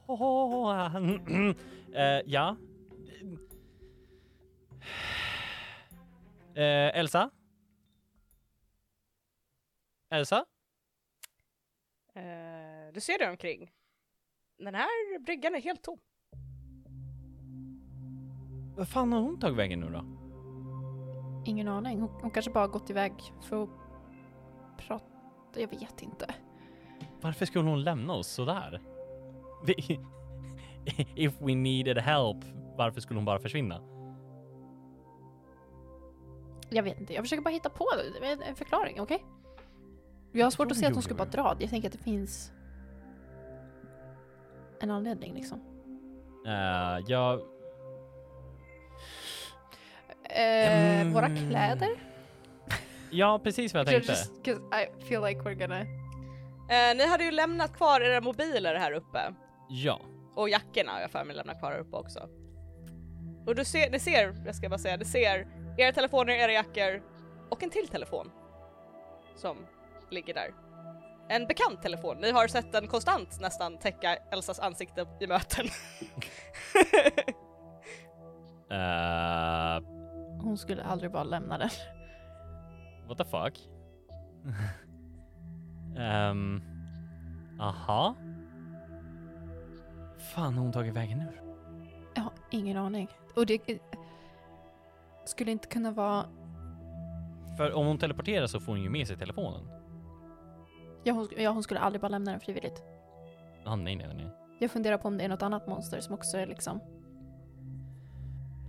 Oh, 0.08 0.98
eh, 1.94 2.22
ja. 2.26 2.58
Eh, 6.56 7.00
Elsa? 7.00 7.30
Elsa? 10.10 10.46
Eh, 12.14 12.94
du 12.94 13.02
ser 13.02 13.20
dig 13.20 13.30
omkring. 13.30 13.72
Den 14.58 14.76
här 14.76 15.20
bryggan 15.20 15.56
är 15.56 15.62
helt 15.62 15.82
tom. 15.82 16.00
Vad 18.76 18.88
fan 18.88 19.14
har 19.14 19.22
hon 19.22 19.40
tagit 19.40 19.58
vägen 19.58 19.80
nu 19.80 19.90
då? 19.90 20.04
Ingen 21.46 21.68
aning. 21.68 22.00
Hon, 22.00 22.10
hon 22.10 22.32
kanske 22.32 22.52
bara 22.52 22.68
gått 22.68 22.90
iväg 22.90 23.14
för 23.42 23.64
att 23.64 23.70
prata. 24.88 25.06
Jag 25.56 25.68
vet 25.68 26.02
inte. 26.02 26.36
Varför 27.22 27.46
skulle 27.46 27.70
hon 27.70 27.84
lämna 27.84 28.14
oss 28.14 28.28
sådär? 28.28 28.82
Vi, 29.66 30.00
if 31.16 31.34
we 31.40 31.56
needed 31.56 31.98
help, 31.98 32.38
varför 32.78 33.02
skulle 33.02 33.18
hon 33.18 33.26
bara 33.26 33.40
försvinna? 33.40 33.82
Jag 36.70 36.84
vet 36.84 37.00
inte. 37.00 37.14
Jag 37.14 37.24
försöker 37.24 37.44
bara 37.44 37.50
hitta 37.50 37.70
på 37.70 37.86
en, 38.48 38.56
förklaring, 38.56 39.02
okej? 39.02 39.26
Jag 40.32 40.46
har 40.46 40.52
svårt 40.52 40.72
att 40.72 40.78
se 40.78 40.86
att 40.86 40.94
hon 40.94 41.04
skulle 41.04 41.18
bara 41.18 41.30
dra. 41.30 41.56
Jag 41.60 41.70
tänker 41.70 41.88
att 41.88 41.94
det 41.94 42.04
finns 42.04 42.52
en 44.82 44.92
anledning 44.92 45.34
liksom. 45.34 45.60
Uh, 46.46 47.00
jag... 47.08 47.40
Eh, 50.24 51.02
Mm. 51.02 51.14
Våra 51.14 51.28
kläder? 51.30 52.11
Ja, 53.12 53.40
precis 53.44 53.74
vad 53.74 53.80
jag 53.80 53.88
tänkte. 53.88 54.12
Just 54.12 54.48
I 54.48 55.04
feel 55.06 55.22
like 55.22 55.40
we're 55.40 55.56
gonna... 55.56 55.82
Eh, 55.82 56.96
ni 56.96 57.08
hade 57.08 57.24
ju 57.24 57.32
lämnat 57.32 57.74
kvar 57.74 58.02
era 58.02 58.22
mobiler 58.22 58.76
här 58.76 58.92
uppe. 58.92 59.34
Ja. 59.70 60.02
Och 60.36 60.50
jackorna 60.50 60.92
har 60.92 61.00
jag 61.02 61.12
för 61.12 61.24
mig 61.24 61.36
lämnat 61.36 61.60
kvar 61.60 61.72
här 61.72 61.80
uppe 61.80 61.98
också. 61.98 62.30
Och 63.46 63.56
du 63.56 63.66
ser, 63.66 63.90
ni 63.90 64.00
ser, 64.00 64.36
jag 64.46 64.56
ska 64.56 64.70
bara 64.70 64.78
säga, 64.78 64.98
ni 64.98 65.06
ser 65.06 65.48
era 65.78 65.92
telefoner, 65.92 66.34
era 66.34 66.52
jackor 66.52 67.02
och 67.50 67.64
en 67.64 67.70
till 67.70 67.88
telefon. 67.88 68.32
Som 69.36 69.58
ligger 70.10 70.34
där. 70.34 70.54
En 71.30 71.48
bekant 71.48 71.82
telefon, 71.82 72.18
ni 72.22 72.32
har 72.32 72.48
sett 72.48 72.72
den 72.72 72.88
konstant 72.88 73.40
nästan 73.42 73.78
täcka 73.80 74.16
Elsas 74.16 74.60
ansikte 74.60 75.06
i 75.20 75.28
möten. 75.28 75.66
Uh, 78.72 79.88
Hon 80.44 80.58
skulle 80.58 80.84
aldrig 80.84 81.12
bara 81.12 81.24
lämna 81.24 81.58
den. 81.58 81.70
What 83.08 83.18
the 83.18 83.26
fuck? 83.26 83.60
um, 85.98 86.62
aha. 87.60 88.16
Fan 90.34 90.54
har 90.54 90.62
hon 90.64 90.72
tagit 90.72 90.94
vägen 90.94 91.18
nu? 91.18 91.28
Jag 92.16 92.22
har 92.24 92.34
ingen 92.50 92.78
aning. 92.78 93.08
Och 93.36 93.46
det 93.46 93.60
skulle 95.26 95.52
inte 95.52 95.68
kunna 95.68 95.92
vara... 95.92 96.26
För 97.58 97.74
om 97.74 97.86
hon 97.88 97.98
teleporterar 97.98 98.48
så 98.48 98.60
får 98.60 98.72
hon 98.72 98.82
ju 98.82 98.90
med 98.90 99.08
sig 99.08 99.18
telefonen. 99.18 99.70
Ja 101.04 101.14
hon, 101.14 101.28
ja, 101.38 101.50
hon 101.52 101.64
skulle 101.64 101.80
aldrig 101.80 102.02
bara 102.02 102.08
lämna 102.10 102.32
den 102.32 102.40
frivilligt. 102.40 102.84
Ah, 103.66 103.76
nej, 103.76 103.96
nej, 103.96 104.08
nej. 104.16 104.28
Jag 104.60 104.72
funderar 104.72 104.98
på 104.98 105.08
om 105.08 105.18
det 105.18 105.24
är 105.24 105.30
något 105.30 105.42
annat 105.42 105.68
monster 105.68 106.00
som 106.00 106.14
också 106.16 106.38
är 106.38 106.48
liksom 106.48 106.80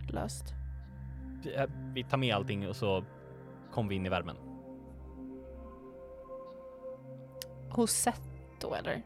löst. 0.08 0.44
Vi- 1.44 1.54
eh, 1.54 1.64
Vi 1.94 2.04
tar 2.04 2.16
med 2.18 2.34
allting 2.34 2.68
och 2.68 2.76
så 2.76 3.04
kommer 3.72 3.88
vi 3.88 3.94
in 3.94 4.06
i 4.06 4.08
värmen. 4.08 4.36
Hos 7.70 7.90
Seth 7.90 8.20
då 8.60 8.74
eller? 8.74 9.02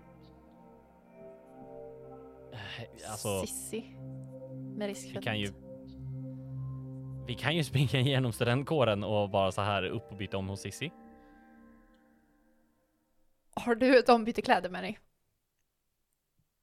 Eh, 2.53 3.11
Alltså, 3.11 3.41
Sissi? 3.41 3.97
Med 4.77 4.87
risk 4.89 5.13
för 5.13 5.19
vi 5.21 5.25
kan 5.25 5.41
ju... 5.41 5.53
Vi 7.27 7.35
kan 7.35 7.57
ju 7.57 7.65
springa 7.71 8.01
igenom 8.01 8.33
studentkåren 8.33 9.05
och 9.05 9.31
bara 9.31 9.53
så 9.53 9.61
här 9.63 9.83
upp 9.83 10.11
och 10.11 10.17
byta 10.17 10.37
om 10.37 10.49
hos 10.49 10.61
Sissi. 10.61 10.93
Har 13.55 13.75
du 13.75 13.99
ett 13.99 14.09
ombyte 14.09 14.43
kläder 14.43 14.71
med 14.71 14.85
dig? 14.85 14.99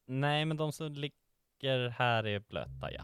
Nej, 0.07 0.45
men 0.45 0.57
de 0.57 0.71
som 0.71 0.93
ligger 0.93 1.89
här 1.89 2.27
är 2.27 2.39
blöta, 2.39 2.91
ja. 2.91 3.03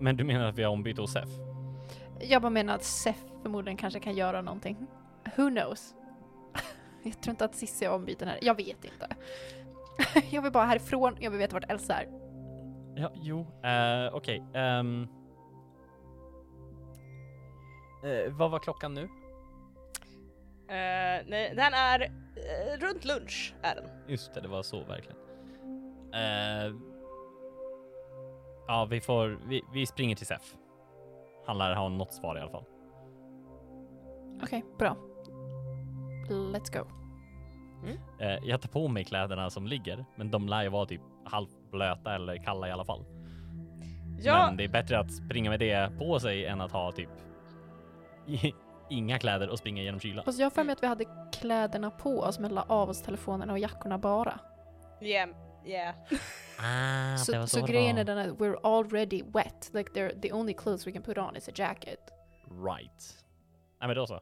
Men 0.00 0.16
du 0.16 0.24
menar 0.24 0.44
att 0.46 0.58
vi 0.58 0.62
har 0.62 0.72
ombyte 0.72 1.00
hos 1.00 1.12
Sef? 1.12 1.28
Jag 2.22 2.42
bara 2.42 2.50
menar 2.50 2.74
att 2.74 2.84
Seth 2.84 3.20
förmodligen 3.42 3.76
kanske 3.76 4.00
kan 4.00 4.14
göra 4.14 4.42
någonting. 4.42 4.76
Who 5.36 5.50
knows? 5.50 5.94
Jag 7.02 7.22
tror 7.22 7.30
inte 7.30 7.44
att 7.44 7.54
Sissi 7.54 7.84
har 7.84 7.94
ombyten 7.94 8.28
här. 8.28 8.38
Jag 8.42 8.56
vet 8.56 8.84
inte. 8.84 9.16
Jag 10.30 10.42
vill 10.42 10.52
bara 10.52 10.64
härifrån, 10.64 11.16
jag 11.20 11.30
vill 11.30 11.38
veta 11.38 11.54
vart 11.54 11.70
Elsa 11.70 11.94
är. 11.94 12.08
Ja, 12.96 13.12
jo, 13.14 13.40
uh, 13.40 14.14
okej. 14.14 14.44
ehm. 14.54 15.08
Eh, 18.04 18.32
vad 18.32 18.50
var 18.50 18.58
klockan 18.58 18.94
nu? 18.94 19.02
Eh, 20.68 21.22
nej, 21.26 21.52
den 21.56 21.74
är 21.74 22.00
eh, 22.02 22.78
runt 22.80 23.04
lunch 23.04 23.54
är 23.62 23.74
den. 23.74 23.84
Just 24.08 24.34
det, 24.34 24.40
det 24.40 24.48
var 24.48 24.62
så 24.62 24.84
verkligen. 24.84 25.16
Eh, 26.14 26.74
ja, 28.66 28.86
vi 28.90 29.00
får, 29.00 29.40
vi, 29.46 29.62
vi 29.72 29.86
springer 29.86 30.16
till 30.16 30.26
Sef. 30.26 30.54
Han 31.46 31.58
lär 31.58 31.74
ha 31.74 31.88
något 31.88 32.12
svar 32.12 32.36
i 32.36 32.40
alla 32.40 32.50
fall. 32.50 32.64
Okej, 34.42 34.64
bra. 34.78 34.96
Let's 36.28 36.72
go. 36.78 36.86
Eh, 38.20 38.38
jag 38.42 38.60
tar 38.60 38.68
på 38.68 38.88
mig 38.88 39.04
kläderna 39.04 39.50
som 39.50 39.66
ligger, 39.66 40.04
men 40.16 40.30
de 40.30 40.48
lär 40.48 40.62
ju 40.62 40.68
vara 40.68 40.86
typ 40.86 41.00
halvblöta 41.24 42.14
eller 42.14 42.36
kalla 42.36 42.68
i 42.68 42.70
alla 42.70 42.84
fall. 42.84 43.04
Ja, 44.20 44.46
Men 44.46 44.56
det 44.56 44.64
är 44.64 44.68
bättre 44.68 44.98
att 44.98 45.12
springa 45.12 45.50
med 45.50 45.60
det 45.60 45.98
på 45.98 46.20
sig 46.20 46.46
än 46.46 46.60
att 46.60 46.72
ha 46.72 46.92
typ 46.92 47.10
inga 48.90 49.18
kläder 49.18 49.48
och 49.48 49.58
springa 49.58 49.82
genom 49.82 50.00
kylan. 50.00 50.24
Fast 50.24 50.38
jag 50.38 50.46
har 50.46 50.50
för 50.50 50.64
mig 50.64 50.72
att 50.72 50.82
vi 50.82 50.86
hade 50.86 51.04
kläderna 51.32 51.90
på 51.90 52.20
oss 52.20 52.38
men 52.38 52.54
la 52.54 52.62
av 52.68 52.88
oss 52.90 53.02
telefonerna 53.02 53.52
och 53.52 53.58
jackorna 53.58 53.98
bara. 53.98 54.38
yeah, 55.00 55.28
yeah. 55.66 55.94
Ah, 56.58 57.16
så 57.24 57.46
så 57.46 57.66
grejen 57.66 57.98
är 57.98 58.04
den 58.04 58.18
att 58.18 58.38
we're 58.38 58.60
already 58.62 59.22
wet. 59.22 59.70
Like 59.72 59.90
they're, 59.90 60.20
the 60.20 60.32
only 60.32 60.54
clothes 60.54 60.86
we 60.86 60.92
can 60.92 61.02
put 61.02 61.18
on 61.18 61.36
is 61.36 61.48
a 61.48 61.52
jacket. 61.54 62.00
Right. 62.68 63.24
Nej 63.80 63.88
men 63.88 63.96
då 63.96 64.06
så. 64.06 64.20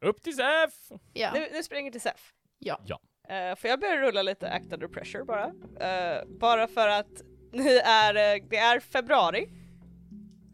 Upp 0.00 0.22
till 0.22 0.36
Sef! 0.36 0.98
Ja. 1.12 1.30
Nu, 1.34 1.48
nu 1.52 1.62
springer 1.62 1.90
till 1.90 2.00
Sef. 2.00 2.32
Ja. 2.58 2.80
Ja. 2.84 3.00
Eh, 3.28 3.56
får 3.56 3.70
jag 3.70 3.80
börja 3.80 3.96
rulla 3.96 4.22
lite 4.22 4.50
Act 4.50 4.72
Under 4.72 4.88
Pressure 4.88 5.24
bara? 5.24 5.44
Eh, 5.80 6.24
bara 6.26 6.68
för 6.68 6.88
att 6.88 7.22
ni 7.52 7.76
är, 7.84 8.14
eh, 8.14 8.42
det 8.50 8.56
är 8.56 8.80
februari. 8.80 9.48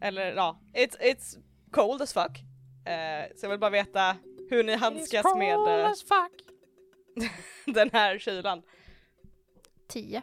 Eller 0.01 0.33
ja, 0.33 0.59
it's, 0.73 0.99
it's 0.99 1.37
cold 1.71 2.01
as 2.01 2.13
fuck. 2.13 2.43
Eh, 2.85 3.35
så 3.35 3.45
jag 3.45 3.49
vill 3.49 3.59
bara 3.59 3.69
veta 3.69 4.17
hur 4.49 4.63
ni 4.63 4.75
handskas 4.75 5.25
med 5.37 5.55
eh, 5.55 5.91
den 7.73 7.89
här 7.93 8.19
kylan. 8.19 8.61
10. 9.93 10.21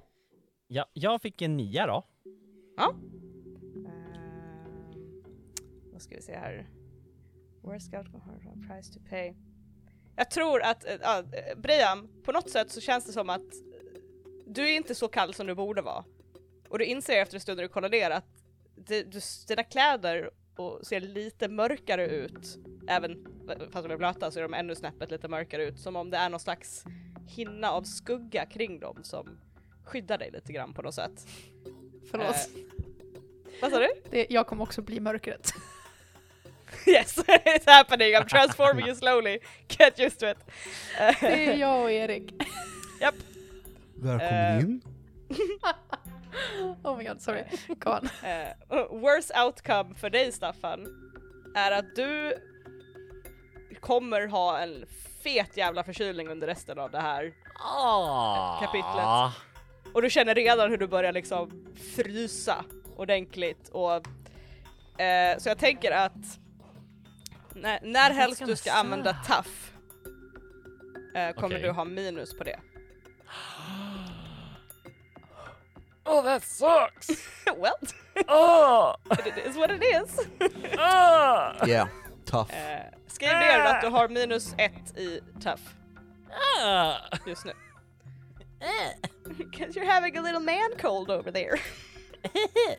Ja, 0.67 0.89
jag 0.93 1.23
fick 1.23 1.43
en 1.43 1.57
nia 1.57 1.87
då. 1.87 2.07
Ja. 2.77 2.95
Eh, 3.87 4.21
vad 5.93 6.03
ska 6.03 6.15
vi 6.15 6.23
se 6.23 6.33
här? 6.33 6.71
Worst 7.63 7.95
outcome 7.95 8.69
price 8.69 8.93
to 8.93 9.01
pay. 9.11 9.35
Jag 10.17 10.31
tror 10.31 10.63
att, 10.63 10.85
äh, 10.85 11.19
äh, 11.19 11.25
Brian, 11.57 12.09
på 12.25 12.33
något 12.33 12.51
sätt 12.51 12.71
så 12.71 12.81
känns 12.81 13.05
det 13.05 13.13
som 13.13 13.31
att 13.31 13.41
eh, 13.41 14.01
du 14.47 14.69
är 14.69 14.77
inte 14.77 14.95
så 14.95 15.09
kall 15.09 15.35
som 15.35 15.47
du 15.47 15.55
borde 15.55 15.83
vara. 15.83 16.05
Och 16.69 16.79
du 16.79 16.85
inser 16.85 17.23
efter 17.23 17.37
en 17.37 17.41
stund 17.41 17.57
när 17.57 17.63
du 17.63 17.69
kollar 17.69 17.89
ner 17.89 18.11
att 18.11 18.45
det, 18.75 19.03
du, 19.03 19.21
dina 19.49 19.65
kläder 19.65 20.31
och 20.57 20.87
ser 20.87 21.01
lite 21.01 21.49
mörkare 21.49 22.07
ut, 22.07 22.59
även 22.89 23.27
fast 23.73 23.89
de 23.89 23.91
är 23.91 23.97
blöta 23.97 24.31
så 24.31 24.39
är 24.39 24.43
de 24.43 24.55
ännu 24.55 24.75
snäppet 24.75 25.11
lite 25.11 25.29
mörkare 25.29 25.65
ut, 25.65 25.79
som 25.79 25.97
om 25.97 26.11
det 26.11 26.17
är 26.17 26.29
någon 26.29 26.41
slags 26.41 26.85
hinna 27.27 27.71
av 27.71 27.83
skugga 27.83 28.47
kring 28.47 28.81
dem 28.81 28.99
som 29.03 29.39
skyddar 29.91 30.19
dig 30.19 30.31
lite 30.31 30.53
grann 30.53 30.73
på 30.75 30.83
något 30.83 30.95
sätt. 30.95 31.27
Förlåt. 32.11 32.27
Eh, 32.31 32.43
Vad 33.63 33.71
sa 33.71 33.79
du? 33.79 33.89
Det, 34.11 34.27
jag 34.31 34.47
kommer 34.47 34.63
också 34.63 34.83
bli 34.83 35.01
mörkret. 35.01 35.53
Yes, 36.87 37.19
it's 37.19 37.67
happening. 37.67 38.15
I'm 38.15 38.29
transforming 38.29 38.87
you 38.87 38.95
slowly. 38.95 39.39
Get 39.79 39.99
used 40.01 40.19
to 40.19 40.27
it. 40.31 40.37
Det 41.21 41.47
är 41.47 41.57
jag 41.57 41.83
och 41.83 41.91
Erik. 41.91 42.33
Välkommen 43.95 44.57
Eh. 44.57 44.61
in. 44.61 44.81
Oh 46.85 46.97
my 46.99 47.05
god, 47.05 47.21
sorry. 47.23 47.45
Go 47.69 47.91
on. 47.91 48.09
Uh, 48.79 49.01
worst 49.01 49.31
outcome 49.47 49.95
för 49.95 50.11
dig 50.11 50.33
Staffan 50.33 50.87
är 51.55 51.71
att 51.73 51.97
du 51.97 52.35
kommer 53.81 54.27
ha 54.27 54.59
en 54.59 54.85
fet 55.23 55.57
jävla 55.57 55.85
förkylning 55.85 56.29
under 56.29 56.47
resten 56.47 56.79
av 56.79 56.91
det 56.91 57.01
här 57.01 57.33
Ah. 57.65 58.61
Kapitlet. 58.61 59.45
Och 59.95 60.03
du 60.03 60.11
känner 60.11 60.35
redan 60.35 60.71
hur 60.71 60.79
du 60.79 60.87
börjar 60.87 61.13
liksom 61.13 61.73
frysa 61.97 62.65
ordentligt 62.97 63.69
och 63.69 63.93
eh, 65.03 65.39
så 65.39 65.49
jag 65.49 65.59
tänker 65.59 65.93
att 65.93 66.39
när, 67.55 67.79
när 67.83 68.11
helst 68.11 68.47
du 68.47 68.57
ska 68.57 68.73
använda 68.73 69.13
tough 69.27 69.51
eh, 71.15 71.35
kommer 71.35 71.57
Okej. 71.57 71.63
du 71.63 71.71
ha 71.71 71.85
minus 71.85 72.39
på 72.39 72.45
det. 72.45 72.61
Oh 76.05 76.23
that 76.25 76.45
sucks! 76.45 77.09
well, 77.57 77.75
Oh! 78.29 78.95
it 79.27 79.47
is 79.47 79.57
what 79.57 79.71
it 79.71 79.83
is. 79.83 80.27
Ah! 80.79 81.67
Yeah, 81.67 81.89
tough. 82.25 82.55
Eh, 82.55 82.83
skriv 83.07 83.29
ner 83.31 83.61
att 83.61 83.81
du 83.81 83.89
har 83.89 84.09
minus 84.09 84.55
ett 84.59 84.99
i 84.99 85.21
tough 85.43 85.63
Ah! 86.65 86.95
just 87.27 87.45
nu. 87.45 87.53
Cause 89.59 89.77
you're 89.77 89.91
having 89.93 90.17
a 90.17 90.23
little 90.23 90.41
man 90.41 90.71
cold 90.79 91.11
over 91.11 91.31
there. 91.33 91.61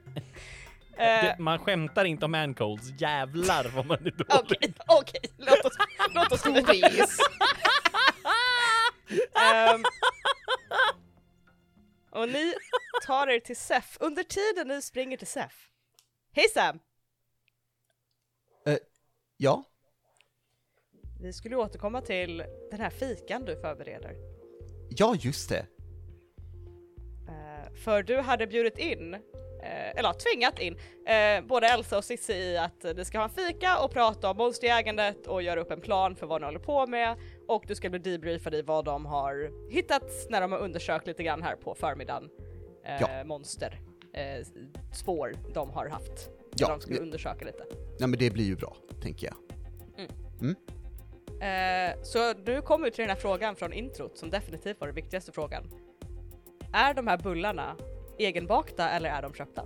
Eh, 0.97 1.23
Det, 1.25 1.35
man 1.39 1.59
skämtar 1.59 2.05
inte 2.05 2.25
om 2.25 2.31
mancolds, 2.31 2.89
jävlar 3.01 3.71
vad 3.75 3.85
man 3.85 3.97
är 3.97 4.11
dålig. 4.11 4.25
Okej, 4.29 4.73
okej, 4.87 5.21
låt 5.37 5.65
oss, 5.65 5.73
låt 6.15 6.31
oss. 6.31 6.45
Ehm, 9.41 9.83
och 12.09 12.29
ni 12.29 12.53
tar 13.05 13.27
er 13.27 13.39
till 13.39 13.57
Sef. 13.57 13.97
Under 13.99 14.23
tiden 14.23 14.67
ni 14.67 14.81
springer 14.81 15.17
till 15.17 15.27
Sef. 15.27 15.69
Hej 16.31 16.45
Sam! 16.53 16.79
Ja, 19.37 19.63
Vi 21.21 21.33
skulle 21.33 21.55
återkomma 21.55 22.01
till 22.01 22.37
den 22.71 22.79
här 22.79 22.89
fikan 22.89 23.45
du 23.45 23.61
förbereder. 23.61 24.15
ja 24.89 25.15
just 25.19 25.49
det. 25.49 25.65
För 27.75 28.03
du 28.03 28.17
hade 28.17 28.47
bjudit 28.47 28.77
in, 28.77 29.13
eh, 29.13 29.89
eller 29.89 30.03
ja, 30.03 30.13
tvingat 30.13 30.59
in, 30.59 30.77
eh, 31.07 31.41
både 31.47 31.67
Elsa 31.67 31.97
och 31.97 32.03
Cissi 32.03 32.33
i 32.33 32.57
att 32.57 32.83
ni 32.97 33.05
ska 33.05 33.17
ha 33.17 33.23
en 33.25 33.29
fika 33.29 33.79
och 33.83 33.91
prata 33.91 34.29
om 34.29 34.37
monsterägandet 34.37 35.27
och 35.27 35.41
göra 35.41 35.59
upp 35.61 35.71
en 35.71 35.81
plan 35.81 36.15
för 36.15 36.27
vad 36.27 36.41
ni 36.41 36.45
håller 36.45 36.59
på 36.59 36.87
med 36.87 37.15
och 37.47 37.63
du 37.67 37.75
ska 37.75 37.89
bli 37.89 37.99
debriefad 37.99 38.55
i 38.55 38.61
vad 38.61 38.85
de 38.85 39.05
har 39.05 39.51
hittat 39.71 40.11
när 40.29 40.41
de 40.41 40.51
har 40.51 40.59
undersökt 40.59 41.07
lite 41.07 41.23
grann 41.23 41.41
här 41.41 41.55
på 41.55 41.75
förmiddagen. 41.75 42.29
Eh, 42.85 43.01
Ja. 43.01 43.23
Monster, 43.23 43.79
eh, 44.13 44.45
spår 44.93 45.33
de 45.53 45.69
har 45.69 45.87
haft. 45.89 46.29
Ja, 46.55 46.67
de 46.67 46.81
skulle 46.81 46.97
det- 46.97 47.03
undersöka 47.03 47.45
lite. 47.45 47.63
Nej 47.99 48.09
men 48.09 48.19
det 48.19 48.29
blir 48.29 48.45
ju 48.45 48.55
bra, 48.55 48.75
tänker 49.01 49.27
jag. 49.27 49.35
Eh, 51.41 52.01
så 52.03 52.33
nu 52.33 52.61
kommer 52.61 52.85
vi 52.85 52.91
till 52.91 53.01
den 53.01 53.09
här 53.09 53.15
frågan 53.21 53.55
från 53.55 53.73
introt 53.73 54.17
som 54.17 54.29
definitivt 54.29 54.79
var 54.79 54.87
den 54.87 54.95
viktigaste 54.95 55.31
frågan. 55.31 55.63
Är 56.73 56.93
de 56.93 57.07
här 57.07 57.17
bullarna 57.17 57.75
egenbakta 58.19 58.89
eller 58.89 59.09
är 59.09 59.21
de 59.21 59.33
köpta? 59.33 59.65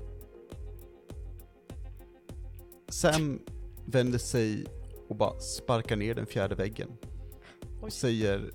Sam 2.89 3.39
vänder 3.86 4.20
sig 4.20 4.65
och 5.10 5.15
bara 5.15 5.39
sparkar 5.39 5.96
ner 5.96 6.13
den 6.13 6.26
fjärde 6.26 6.56
väggen. 6.56 6.98
Oj. 7.02 7.80
Och 7.82 7.94
säger 7.94 8.52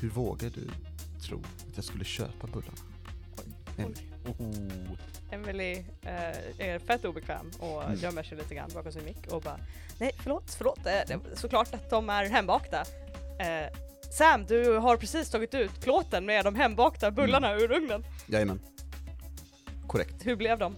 Hur 0.00 0.08
vågar 0.10 0.50
du 0.50 0.68
tro 1.28 1.38
att 1.38 1.76
jag 1.76 1.84
skulle 1.84 2.04
köpa 2.04 2.46
bullarna? 2.46 2.76
Emily. 3.78 3.94
Oh. 4.26 4.96
Emily 5.30 5.72
eh, 6.02 6.58
är 6.68 6.78
fett 6.78 7.04
obekväm 7.04 7.50
och 7.58 7.84
Mm. 7.84 7.98
gömmer 7.98 8.22
sig 8.22 8.38
lite 8.38 8.54
grann 8.54 8.70
bakom 8.74 8.92
sin 8.92 9.04
mick 9.04 9.32
och 9.32 9.42
bara 9.42 9.58
Nej 9.98 10.12
förlåt, 10.18 10.54
förlåt, 10.58 10.78
eh, 10.86 11.18
såklart 11.34 11.74
att 11.74 11.90
de 11.90 12.10
är 12.10 12.24
hembakta. 12.24 12.84
Eh, 13.38 13.72
Sam, 14.18 14.46
du 14.46 14.76
har 14.78 14.96
precis 14.96 15.30
tagit 15.30 15.54
ut 15.54 15.80
plåten 15.80 16.26
med 16.26 16.44
de 16.44 16.54
hembakta 16.54 17.10
bullarna 17.10 17.54
ur 17.54 17.72
ugnen. 17.72 18.04
Jajamän. 18.26 18.60
Korrekt. 19.86 20.14
Hur 20.26 20.36
blev 20.36 20.58
de? 20.58 20.76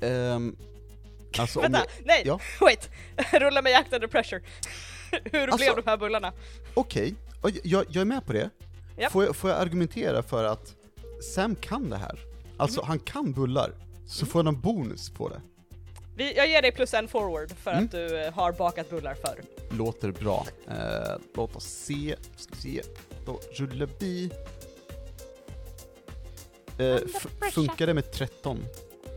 Ehm, 0.00 0.56
alltså 1.38 1.60
Vänta, 1.60 1.78
jag, 1.78 2.06
nej! 2.06 2.22
Ja. 2.24 2.40
Wait! 2.60 2.90
Rulla 3.32 3.62
med 3.62 3.78
Act 3.78 3.92
Under 3.92 4.08
Pressure. 4.08 4.42
Hur 5.24 5.40
Alltså- 5.48 5.56
blev 5.56 5.76
de 5.84 5.90
här 5.90 5.96
bullarna? 5.96 6.32
Okej, 6.74 7.14
Och 7.42 7.50
jag, 7.64 7.84
jag 7.88 8.00
är 8.00 8.04
med 8.04 8.26
på 8.26 8.32
det. 8.32 8.50
Japp. 8.98 9.12
Får, 9.12 9.24
jag, 9.24 9.36
får 9.36 9.50
jag 9.50 9.58
argumentera 9.60 10.22
för 10.22 10.44
att 10.44 10.74
Sam 11.34 11.54
kan 11.54 11.90
det 11.90 11.96
här? 11.96 12.18
Alltså 12.56 12.80
Mm. 12.80 12.88
han 12.88 12.98
kan 12.98 13.32
bullar, 13.32 13.72
så 14.06 14.26
får 14.26 14.38
han 14.38 14.46
en 14.54 14.60
bonus 14.60 15.10
på 15.10 15.28
det. 15.28 15.40
Vi, 16.22 16.36
jag 16.36 16.48
ger 16.48 16.62
dig 16.62 16.72
plus 16.72 16.94
en 16.94 17.08
forward 17.08 17.52
för 17.62 17.70
Mm. 17.70 17.84
att 17.84 17.90
du 17.90 18.18
eh, 18.18 18.32
har 18.32 18.52
bakat 18.52 18.90
bullar 18.90 19.14
förr. 19.14 19.40
Låter 19.70 20.10
bra. 20.10 20.46
Eh, 20.68 21.16
låt 21.34 21.56
oss 21.56 21.64
se, 21.64 22.16
ska 22.36 22.54
se. 22.54 22.82
Då 23.26 23.40
rullar 23.52 23.88
vi. 23.98 24.30
Eh, 26.78 26.98
funkar 27.52 27.86
det 27.86 27.94
med 27.94 28.12
13? 28.12 28.64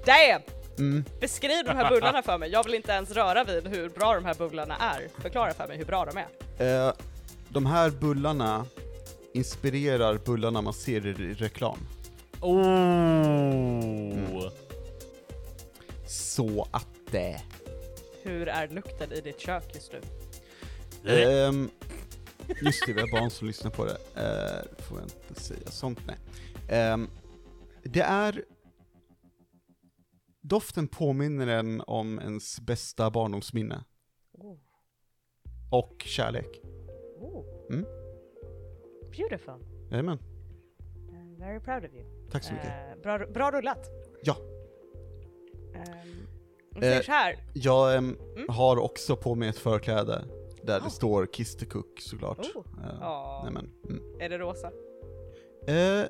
Damn! 0.05 0.41
Mm. 0.77 1.03
Beskriv 1.19 1.65
de 1.65 1.71
här 1.71 1.89
bullarna 1.89 2.23
för 2.23 2.37
mig. 2.37 2.49
Jag 2.51 2.63
vill 2.63 2.73
inte 2.73 2.91
ens 2.91 3.11
röra 3.11 3.43
vid 3.43 3.67
hur 3.67 3.89
bra 3.89 4.13
de 4.15 4.25
här 4.25 4.33
bullarna 4.35 4.77
är. 4.77 5.07
Förklara 5.21 5.53
för 5.53 5.67
mig 5.67 5.77
hur 5.77 5.85
bra 5.85 6.05
de 6.05 6.17
är. 6.17 6.27
Eh, 6.87 6.93
de 7.49 7.65
här 7.65 7.89
bullarna 7.89 8.65
inspirerar 9.33 10.17
bullarna 10.25 10.61
man 10.61 10.73
ser 10.73 11.07
i 11.07 11.13
re- 11.13 11.35
reklam. 11.35 11.77
Oh. 12.41 14.49
Så 16.07 16.67
att 16.71 16.87
det... 17.11 17.41
Hur 18.23 18.47
är 18.47 18.67
lukten 18.67 19.11
i 19.11 19.21
ditt 19.21 19.39
kök 19.39 19.75
just 19.75 19.91
nu? 19.93 20.01
Ehm, 21.13 21.69
just 22.61 22.85
det, 22.85 22.93
vi 22.93 23.01
har 23.01 23.11
barn 23.11 23.29
som 23.29 23.47
lyssnar 23.47 23.71
på 23.71 23.85
det. 23.85 23.91
Uh, 23.91 24.83
får 24.83 24.99
jag 24.99 25.09
inte 25.29 25.41
säga 25.41 25.71
sånt, 25.71 25.99
nej. 26.07 26.17
Ehm, 26.69 27.07
det 27.83 28.01
är... 28.01 28.45
Doften 30.41 30.87
påminner 30.87 31.47
en 31.47 31.81
om 31.81 32.19
ens 32.19 32.59
bästa 32.59 33.09
barndomsminne. 33.09 33.83
Oh. 34.31 34.57
Och 35.71 36.03
kärlek. 36.05 36.61
Oh. 37.17 37.45
Mm. 37.69 37.85
Beautiful. 39.17 39.65
Jajamän, 39.91 40.19
I'm 41.11 41.39
very 41.39 41.59
proud 41.59 41.85
of 41.85 41.93
you. 41.93 42.05
tack 42.31 42.43
så 42.43 42.53
mycket. 42.53 42.67
Eh, 42.67 43.01
bra, 43.03 43.27
bra 43.27 43.51
rullat. 43.51 43.89
Ja. 44.23 44.37
Um, 45.75 46.27
säger 46.81 46.95
Eh, 46.99 47.01
så 47.03 47.11
här. 47.11 47.37
Jag 47.53 47.95
ehm, 47.95 48.17
Mm. 48.35 48.49
har 48.49 48.77
också 48.77 49.15
på 49.15 49.35
mig 49.35 49.49
ett 49.49 49.57
förkläde 49.57 50.25
där 50.63 50.77
Ah. 50.79 50.83
det 50.83 50.89
står 50.89 51.25
Kiss 51.25 51.55
the 51.57 51.65
Cook 51.65 52.01
såklart. 52.01 52.39
Oh. 52.39 52.63
Eh, 52.83 52.97
Ja. 53.01 53.41
nej, 53.43 53.53
men, 53.53 53.69
mm. 53.89 54.21
Är 54.21 54.29
det 54.29 54.37
rosa? 54.37 54.67
Eh, 55.67 56.05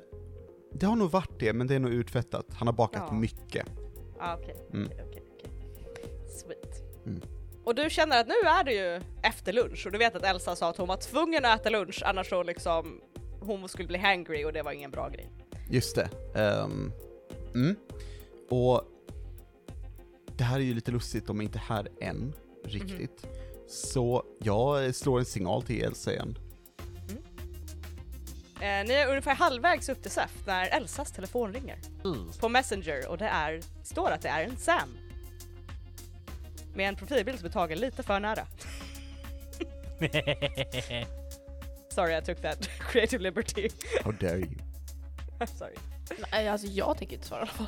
det 0.72 0.86
har 0.86 0.96
nog 0.96 1.10
varit 1.10 1.38
det, 1.40 1.52
men 1.52 1.66
det 1.66 1.74
är 1.74 1.78
nog 1.78 1.92
urtvättat. 1.92 2.46
Han 2.52 2.68
har 2.68 2.72
bakat 2.74 3.02
Ja. 3.06 3.14
mycket. 3.14 3.66
Ah, 4.20 4.34
okej. 4.36 4.56
Mm. 4.72 4.86
okej, 4.86 5.04
okej, 5.08 5.22
okej. 5.92 6.10
Sweet. 6.28 6.82
Mm. 7.06 7.22
Och 7.64 7.74
du 7.74 7.90
känner 7.90 8.20
att 8.20 8.26
nu 8.28 8.34
är 8.48 8.64
det 8.64 8.72
ju 8.72 9.00
efter 9.22 9.52
lunch 9.52 9.86
och 9.86 9.92
du 9.92 9.98
vet 9.98 10.16
att 10.16 10.22
Elsa 10.24 10.56
sa 10.56 10.70
att 10.70 10.76
hon 10.76 10.88
var 10.88 10.96
tvungen 10.96 11.44
att 11.44 11.60
äta 11.60 11.70
lunch 11.70 12.02
annars 12.06 12.28
så 12.28 12.42
liksom 12.42 13.00
hon 13.40 13.68
skulle 13.68 13.88
bli 13.88 13.98
hangry 13.98 14.44
och 14.44 14.52
det 14.52 14.62
var 14.62 14.72
ingen 14.72 14.90
bra 14.90 15.08
grej. 15.08 15.30
Just 15.70 15.96
det. 15.96 16.08
Ehm, 16.40 16.92
mm. 17.54 17.76
Och 18.50 18.82
det 20.36 20.44
här 20.44 20.56
är 20.56 20.64
ju 20.64 20.74
lite 20.74 20.90
lustigt, 20.90 21.26
de 21.26 21.40
är 21.40 21.44
inte 21.44 21.58
här 21.58 21.88
än, 22.00 22.34
riktigt. 22.64 23.26
Så 23.68 24.24
jag 24.38 24.94
slår 24.94 25.18
en 25.18 25.24
signal 25.24 25.62
till 25.62 25.84
Elsa 25.84 26.12
igen. 26.12 26.38
Eh, 28.60 28.84
ni 28.86 28.92
är 28.92 29.08
ungefär 29.08 29.34
halvvägs 29.34 29.88
upp 29.88 30.02
till 30.02 30.10
SEF 30.10 30.46
när 30.46 30.66
Elsas 30.66 31.12
telefon 31.12 31.52
ringer 31.52 31.78
på 32.40 32.48
Messenger 32.48 33.08
och 33.08 33.18
det 33.18 33.28
är, 33.28 33.60
står 33.82 34.10
att 34.10 34.22
det 34.22 34.28
är 34.28 34.44
en 34.44 34.56
Sam. 34.56 34.96
Med 36.74 36.88
en 36.88 36.96
profilbild 36.96 37.38
som 37.38 37.46
är 37.46 37.52
tagen 37.52 37.78
lite 37.78 38.02
för 38.02 38.20
nära. 38.20 38.46
Sorry 41.88 42.18
I 42.18 42.22
took 42.22 42.42
that 42.42 42.68
creative 42.92 43.22
liberty. 43.22 43.68
How 44.04 44.12
dare 44.12 44.38
you? 44.38 44.48
Sorry. 45.58 45.95
Nej, 46.32 46.48
alltså 46.48 46.66
jag 46.66 46.98
tänker 46.98 47.14
inte 47.14 47.26
svara 47.26 47.40
i 47.40 47.42
alla 47.42 47.52
fall. 47.52 47.66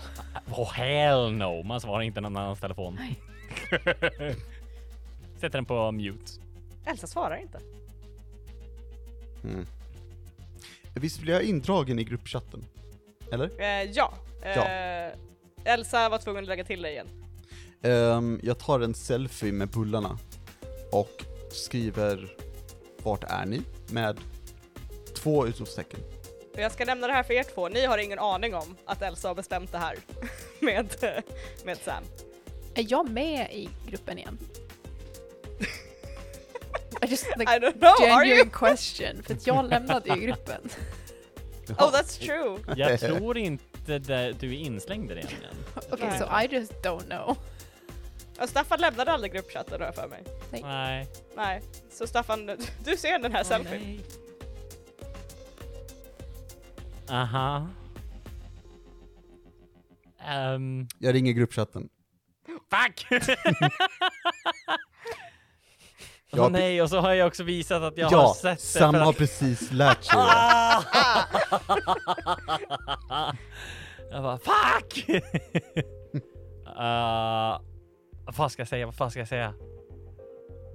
Oh 0.52 0.72
hell 0.72 1.32
no, 1.32 1.62
man 1.62 1.80
svarar 1.80 2.02
inte 2.02 2.20
någon 2.20 2.36
annans 2.36 2.60
telefon. 2.60 2.98
Nej. 3.00 3.20
Sätter 5.34 5.58
den 5.58 5.64
på 5.64 5.92
mute. 5.92 6.32
Elsa 6.84 7.06
svarar 7.06 7.36
inte. 7.36 7.60
Mm. 9.44 9.66
Visst 10.94 11.20
blir 11.20 11.34
jag 11.34 11.42
indragen 11.42 11.98
i 11.98 12.04
gruppchatten? 12.04 12.64
Eller? 13.32 13.60
Eh, 13.60 13.90
ja. 13.92 14.12
Eh, 14.42 15.12
Elsa 15.64 16.08
var 16.08 16.18
tvungen 16.18 16.44
att 16.44 16.48
lägga 16.48 16.64
till 16.64 16.82
dig 16.82 16.92
igen. 16.92 17.08
Ehm, 17.82 18.40
jag 18.42 18.58
tar 18.58 18.80
en 18.80 18.94
selfie 18.94 19.52
med 19.52 19.68
bullarna 19.68 20.18
och 20.92 21.24
skriver 21.50 22.28
Vart 23.02 23.24
är 23.24 23.46
ni? 23.46 23.62
Med 23.90 24.20
två 25.14 25.46
utropstecken. 25.46 26.00
Och 26.58 26.64
jag 26.64 26.72
ska 26.72 26.84
nämna 26.84 27.06
det 27.06 27.12
här 27.12 27.22
för 27.22 27.34
er 27.34 27.42
två, 27.42 27.68
ni 27.68 27.86
har 27.86 27.98
ingen 27.98 28.18
aning 28.18 28.54
om 28.54 28.76
att 28.84 29.02
Elsa 29.02 29.28
har 29.28 29.34
bestämt 29.34 29.72
det 29.72 29.78
här 29.78 29.96
med, 30.60 30.94
med 31.64 31.78
Sam. 31.78 32.04
Är 32.74 32.86
jag 32.88 33.10
med 33.10 33.52
i 33.52 33.68
gruppen 33.86 34.18
igen? 34.18 34.38
I 37.02 37.06
just 37.06 37.26
I 37.36 37.38
like 37.38 37.50
don't 37.52 37.78
know, 37.78 38.10
are 38.10 38.26
you? 38.26 38.36
genuine 38.36 38.50
question, 38.50 39.22
för 39.22 39.34
att 39.34 39.46
jag 39.46 39.68
lämnade 39.68 40.14
ju 40.14 40.20
gruppen. 40.20 40.60
Oh 41.68 41.92
that's 41.92 42.18
true! 42.26 42.76
Jag 42.76 43.00
tror 43.00 43.38
inte 43.38 43.98
det, 43.98 44.32
du 44.32 44.48
är 44.48 44.58
inslängd 44.58 45.10
i 45.10 45.14
det 45.14 45.20
än. 45.20 45.26
Okej, 45.90 46.08
Nej. 46.10 46.18
so 46.18 46.24
I 46.24 46.54
just 46.56 46.72
don't 46.72 47.04
know. 47.04 47.36
Och 48.40 48.48
Staffan 48.48 48.80
lämnade 48.80 49.12
aldrig 49.12 49.32
gruppchatten 49.32 49.80
har 49.80 49.86
jag 49.86 49.94
för 49.94 50.08
mig. 50.08 50.24
Nej. 50.50 51.06
Nej, 51.36 51.62
så 51.90 52.06
Staffan, 52.06 52.46
du 52.84 52.96
ser 52.96 53.18
den 53.18 53.32
här 53.32 53.44
selfien. 53.44 53.82
Nej. 53.82 54.00
Aha. 57.10 57.66
Ehm, 60.20 60.86
Jag 60.98 61.14
ringer 61.14 61.32
gruppchatten. 61.32 61.88
fuck! 62.46 63.06
Åh 66.32 66.38
Ja, 66.38 66.48
nej, 66.48 66.82
och 66.82 66.90
så 66.90 66.98
har 67.00 67.14
jag 67.14 67.26
också 67.26 67.42
visat 67.42 67.82
att 67.82 67.98
jag 67.98 68.06
har 68.10 68.18
ja, 68.18 68.34
sett 68.34 68.58
det. 68.58 68.62
Sam 68.64 68.94
för 68.94 69.00
har 69.00 69.10
att- 69.10 69.16
precis 69.18 69.72
lärt 69.72 70.04
sig 70.04 70.16
det. 70.18 70.22
jag 74.10 74.22
bara 74.22 74.38
fuck! 74.38 75.08
uh, 75.08 75.20
vad 78.26 78.34
fan 78.34 78.50
ska 78.50 78.60
jag 78.60 78.68
säga? 78.68 78.86
Vad 78.86 78.94
fan 78.94 79.10
ska 79.10 79.20
jag 79.20 79.28
säga? 79.28 79.54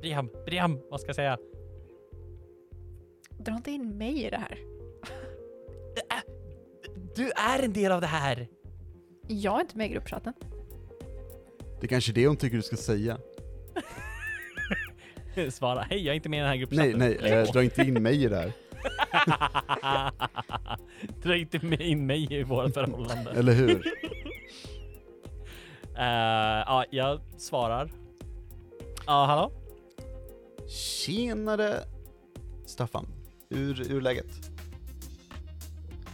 Briam, 0.01 0.29
Briam, 0.45 0.79
vad 0.89 0.99
ska 1.01 1.09
jag 1.09 1.15
säga? 1.15 1.37
Dra 3.39 3.55
inte 3.55 3.71
in 3.71 3.97
mig 3.97 4.25
i 4.25 4.29
det 4.29 4.37
här. 4.37 4.57
Du 7.15 7.31
är 7.35 7.63
en 7.63 7.73
del 7.73 7.91
av 7.91 8.01
det 8.01 8.07
här! 8.07 8.47
Jag 9.27 9.55
är 9.55 9.61
inte 9.61 9.77
med 9.77 9.87
i 9.87 9.89
gruppchatten. 9.89 10.33
Det 11.79 11.85
är 11.85 11.87
kanske 11.87 12.11
är 12.11 12.13
det 12.13 12.27
hon 12.27 12.37
tycker 12.37 12.57
du 12.57 12.63
ska 12.63 12.75
säga. 12.75 13.17
Svara, 15.51 15.81
hej 15.81 16.05
jag 16.05 16.11
är 16.11 16.15
inte 16.15 16.29
med 16.29 16.37
i 16.37 16.39
den 16.39 16.49
här 16.49 16.55
gruppchatten. 16.55 16.99
Nej, 16.99 17.17
nej, 17.21 17.31
eh, 17.31 17.51
dra 17.51 17.63
inte 17.63 17.81
in 17.81 18.03
mig 18.03 18.23
i 18.23 18.27
det 18.27 18.35
här. 18.35 18.53
Dra 21.23 21.35
inte 21.35 21.65
med 21.65 21.81
in 21.81 22.05
mig 22.05 22.33
i 22.33 22.43
vårt 22.43 22.73
förhållande. 22.73 23.31
Eller 23.31 23.53
hur? 23.53 23.93
Eh, 25.97 26.03
ja, 26.65 26.85
jag 26.89 27.19
svarar. 27.37 27.91
Ja, 29.05 29.25
hallå? 29.25 29.51
Tjenare 30.67 31.79
Staffan, 32.65 33.07
hur, 33.49 33.75
hur 33.75 33.97
är 33.97 34.01
läget? 34.01 34.52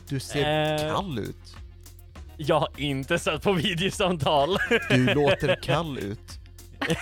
Du 0.10 0.19
ser 0.19 0.74
Eh. 0.88 0.95
kall 0.95 1.19
ut. 1.19 1.56
Jag 2.38 2.60
har 2.60 2.69
inte 2.78 3.19
sett 3.19 3.41
på 3.43 3.54
videosamtal. 3.54 4.58
Du 4.89 5.13
låter 5.13 5.62
kall 5.63 5.98
ut. 5.98 6.39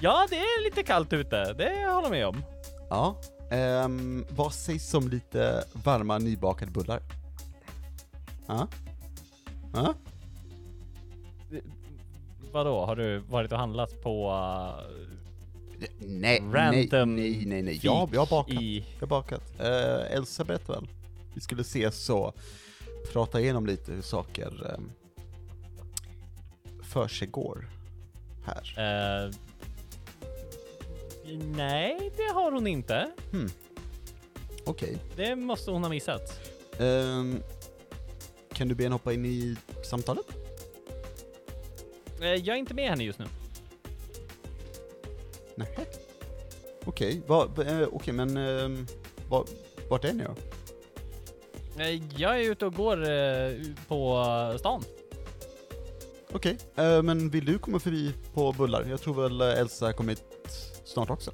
ja, 0.00 0.26
det 0.30 0.36
är 0.36 0.64
lite 0.64 0.82
kallt 0.82 1.12
ute. 1.12 1.52
Det 1.52 1.86
håller 1.92 2.02
jag 2.02 2.10
med 2.10 2.26
om. 2.26 2.42
Ja. 2.90 3.16
Um, 3.84 4.26
vad 4.30 4.52
sägs 4.54 4.94
om 4.94 5.08
lite 5.08 5.64
varma 5.72 6.18
nybakade 6.18 6.70
bullar? 6.70 7.00
Ja? 8.46 8.68
Ja? 9.74 9.94
Vadå, 12.52 12.84
har 12.86 12.96
du 12.96 13.18
varit 13.18 13.52
och 13.52 13.58
handlat 13.58 14.02
på 14.02 14.32
Nej, 15.98 16.42
Random 16.52 17.16
nej, 17.16 17.30
nej, 17.30 17.46
nej, 17.46 17.62
nej. 17.62 17.80
Jag, 17.82 18.10
jag 18.12 18.20
har 18.20 18.26
bakat. 18.30 18.54
i... 18.62 18.84
Jag 18.94 19.00
har 19.00 19.06
bakat. 19.06 19.42
Eh, 19.60 20.16
Elsa 20.16 20.44
berättade 20.44 20.78
väl? 20.78 20.88
Vi 21.34 21.40
skulle 21.40 21.60
ses 21.60 22.10
och 22.10 22.36
prata 23.12 23.40
igenom 23.40 23.66
lite 23.66 23.92
hur 23.92 24.02
saker 24.02 24.74
um, 24.76 24.92
för 26.82 27.08
sig 27.08 27.28
går 27.28 27.68
här. 28.44 28.74
eh, 29.26 29.34
nej, 31.56 32.10
det 32.16 32.32
har 32.34 32.52
hon 32.52 32.66
inte. 32.66 33.10
Okej. 34.64 34.98
Det 35.16 35.36
måste 35.36 35.70
hon 35.70 35.82
ha 35.82 35.90
missat. 35.90 36.40
Ehm, 36.78 37.42
kan 38.52 38.68
du 38.68 38.74
be 38.74 38.82
henne 38.82 38.94
hoppa 38.94 39.12
in 39.12 39.24
i 39.24 39.56
samtalet? 39.84 40.26
Eh, 42.20 42.26
jag 42.26 42.48
är 42.48 42.54
inte 42.58 42.74
med 42.74 42.90
henne 42.90 43.04
just 43.04 43.18
nu. 43.18 43.26
Nej. 45.54 45.88
Okej, 46.84 47.22
vad, 47.26 47.58
eh, 47.58 47.88
okej 47.92 48.14
men 48.14 48.36
um, 48.36 48.86
vad, 49.28 49.48
vart 49.88 50.04
är 50.04 50.12
ni 50.12 50.24
då? 50.24 50.34
Jag 52.16 52.40
är 52.40 52.50
ute 52.50 52.66
och 52.66 52.74
går 52.74 53.10
eh, 53.10 53.52
på 53.88 54.24
stan. 54.58 54.82
Okej, 56.32 56.58
eh, 56.76 57.02
men 57.02 57.30
vill 57.30 57.44
du 57.44 57.58
komma 57.58 57.78
förbi 57.78 58.14
på 58.34 58.52
bullar? 58.52 58.84
Jag 58.90 59.00
tror 59.00 59.22
väl 59.22 59.40
eh, 59.40 59.60
Elsa 59.60 59.92
kommer 59.92 60.10
hit 60.12 60.24
snart 60.84 61.10
också. 61.10 61.30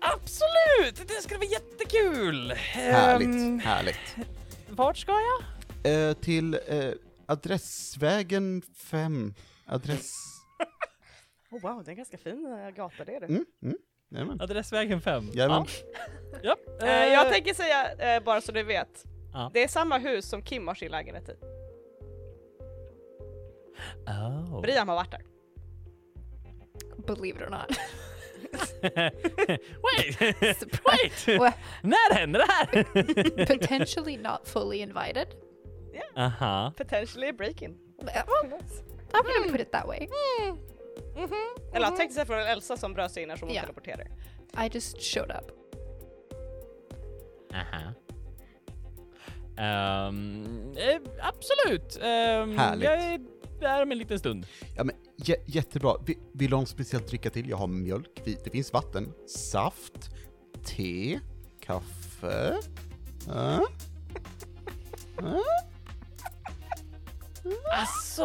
Absolut! 0.00 1.08
Det 1.08 1.22
ska 1.22 1.38
bli 1.38 1.48
jättekul! 1.52 2.52
Härligt, 2.52 3.28
Ehm, 3.28 3.58
härligt. 3.58 4.16
vart 4.68 4.96
ska 4.96 5.12
jag? 5.12 6.08
Eh, 6.08 6.12
till 6.14 6.54
eh, 6.66 6.90
Adressvägen 7.26 8.62
5. 8.76 9.34
Adress... 9.66 10.12
Oh, 11.50 11.60
wow, 11.60 11.84
det 11.84 11.88
är 11.88 11.92
en 11.92 11.96
ganska 11.96 12.18
fin 12.18 12.70
gata 12.76 13.04
det 13.04 13.14
är 13.16 13.20
det. 13.20 13.26
Mm, 13.26 13.44
mm, 13.62 13.76
jajamän. 14.10 14.40
Adressvägen 14.40 15.00
5. 15.00 15.30
Jajamän. 15.34 15.66
Ja. 16.42 16.56
Eh, 16.82 16.88
jag 17.12 17.32
tänker 17.32 17.54
säga, 17.54 18.20
bara 18.20 18.40
så 18.40 18.52
du 18.52 18.62
vet, 18.62 19.04
Ja. 19.34 19.50
det 19.54 19.64
är 19.64 19.68
samma 19.68 19.98
hus 19.98 20.28
som 20.28 20.42
Kim 20.42 20.68
har 20.68 20.74
sin 20.74 20.90
lägenhet 20.90 21.28
i. 21.28 21.36
Oh. 24.06 24.60
Brian 24.60 24.88
har 24.88 24.94
varit 24.96 25.10
där. 25.10 25.22
Believe 27.06 27.38
it 27.38 27.46
or 27.46 27.50
not. 27.50 27.70
Wait! 29.82 30.20
Wait! 30.84 31.54
När 31.82 32.14
hände 32.14 32.38
det 32.38 32.46
här? 32.48 32.84
potentially 33.58 34.16
not 34.16 34.48
fully 34.48 34.76
invited. 34.78 35.26
Aha. 36.16 36.72
Potentially 36.76 37.28
a 37.28 37.32
break-in. 37.32 37.78
Well, 38.02 38.24
I'm 39.12 39.22
gonna 39.22 39.52
put 39.52 39.60
it 39.60 39.72
that 39.72 39.86
way. 39.86 40.08
Eller 41.72 41.86
jag 41.86 41.96
tänkte 41.96 42.14
säga 42.14 42.26
från 42.26 42.38
Elsa 42.38 42.76
som 42.76 42.94
bröt 42.94 43.12
sig 43.12 43.22
in 43.22 43.30
här 43.30 43.36
som 43.36 43.48
hon 43.48 43.54
Ja. 43.54 43.60
teleporterar. 43.62 44.06
I 44.66 44.70
just 44.72 45.02
showed 45.02 45.30
up. 45.30 45.50
Aha. 47.54 47.92
Ehm, 49.56 50.72
eh, 50.76 51.00
absolut. 51.22 51.96
Um, 51.96 52.58
Härligt. 52.58 52.84
Jag 52.84 53.04
är 53.04 53.20
där 53.60 53.82
om 53.82 53.92
en 53.92 53.98
liten 53.98 54.18
stund. 54.18 54.46
Ja, 54.76 54.84
men, 54.84 54.94
jä- 55.16 55.42
jättebra. 55.46 55.96
Vi- 56.06 56.18
Vill 56.32 56.52
ha 56.52 56.60
något 56.60 56.68
speciellt 56.68 57.08
dricka 57.08 57.30
till? 57.30 57.48
Jag 57.48 57.56
har 57.56 57.66
mjölk, 57.66 58.20
det 58.24 58.50
finns 58.52 58.72
vatten, 58.72 59.12
saft, 59.28 60.10
te, 60.64 61.20
kaffe. 61.60 62.58
Ja. 63.28 63.66
Ja. 65.16 65.40
Alltså, 67.78 68.24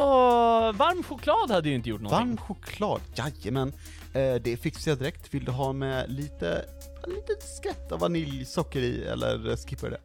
varm 0.77 1.03
choklad 1.03 1.51
hade 1.51 1.69
ju 1.69 1.75
inte 1.75 1.89
gjort 1.89 2.01
någonting. 2.01 2.27
Varm 2.27 2.37
choklad, 2.37 3.01
jajamän. 3.15 3.73
Eh, 4.13 4.35
det 4.35 4.57
fixar 4.57 4.91
jag 4.91 4.97
direkt. 4.99 5.33
Vill 5.33 5.45
du 5.45 5.51
ha 5.51 5.73
med 5.73 6.11
lite, 6.11 6.65
en 7.03 7.09
liten 7.09 7.35
skvätt 7.41 7.91
av 7.91 7.99
vaniljsocker 7.99 8.79
i, 8.81 9.03
eller 9.03 9.55
skippar 9.67 9.89
du 9.89 9.95
det? 9.95 10.01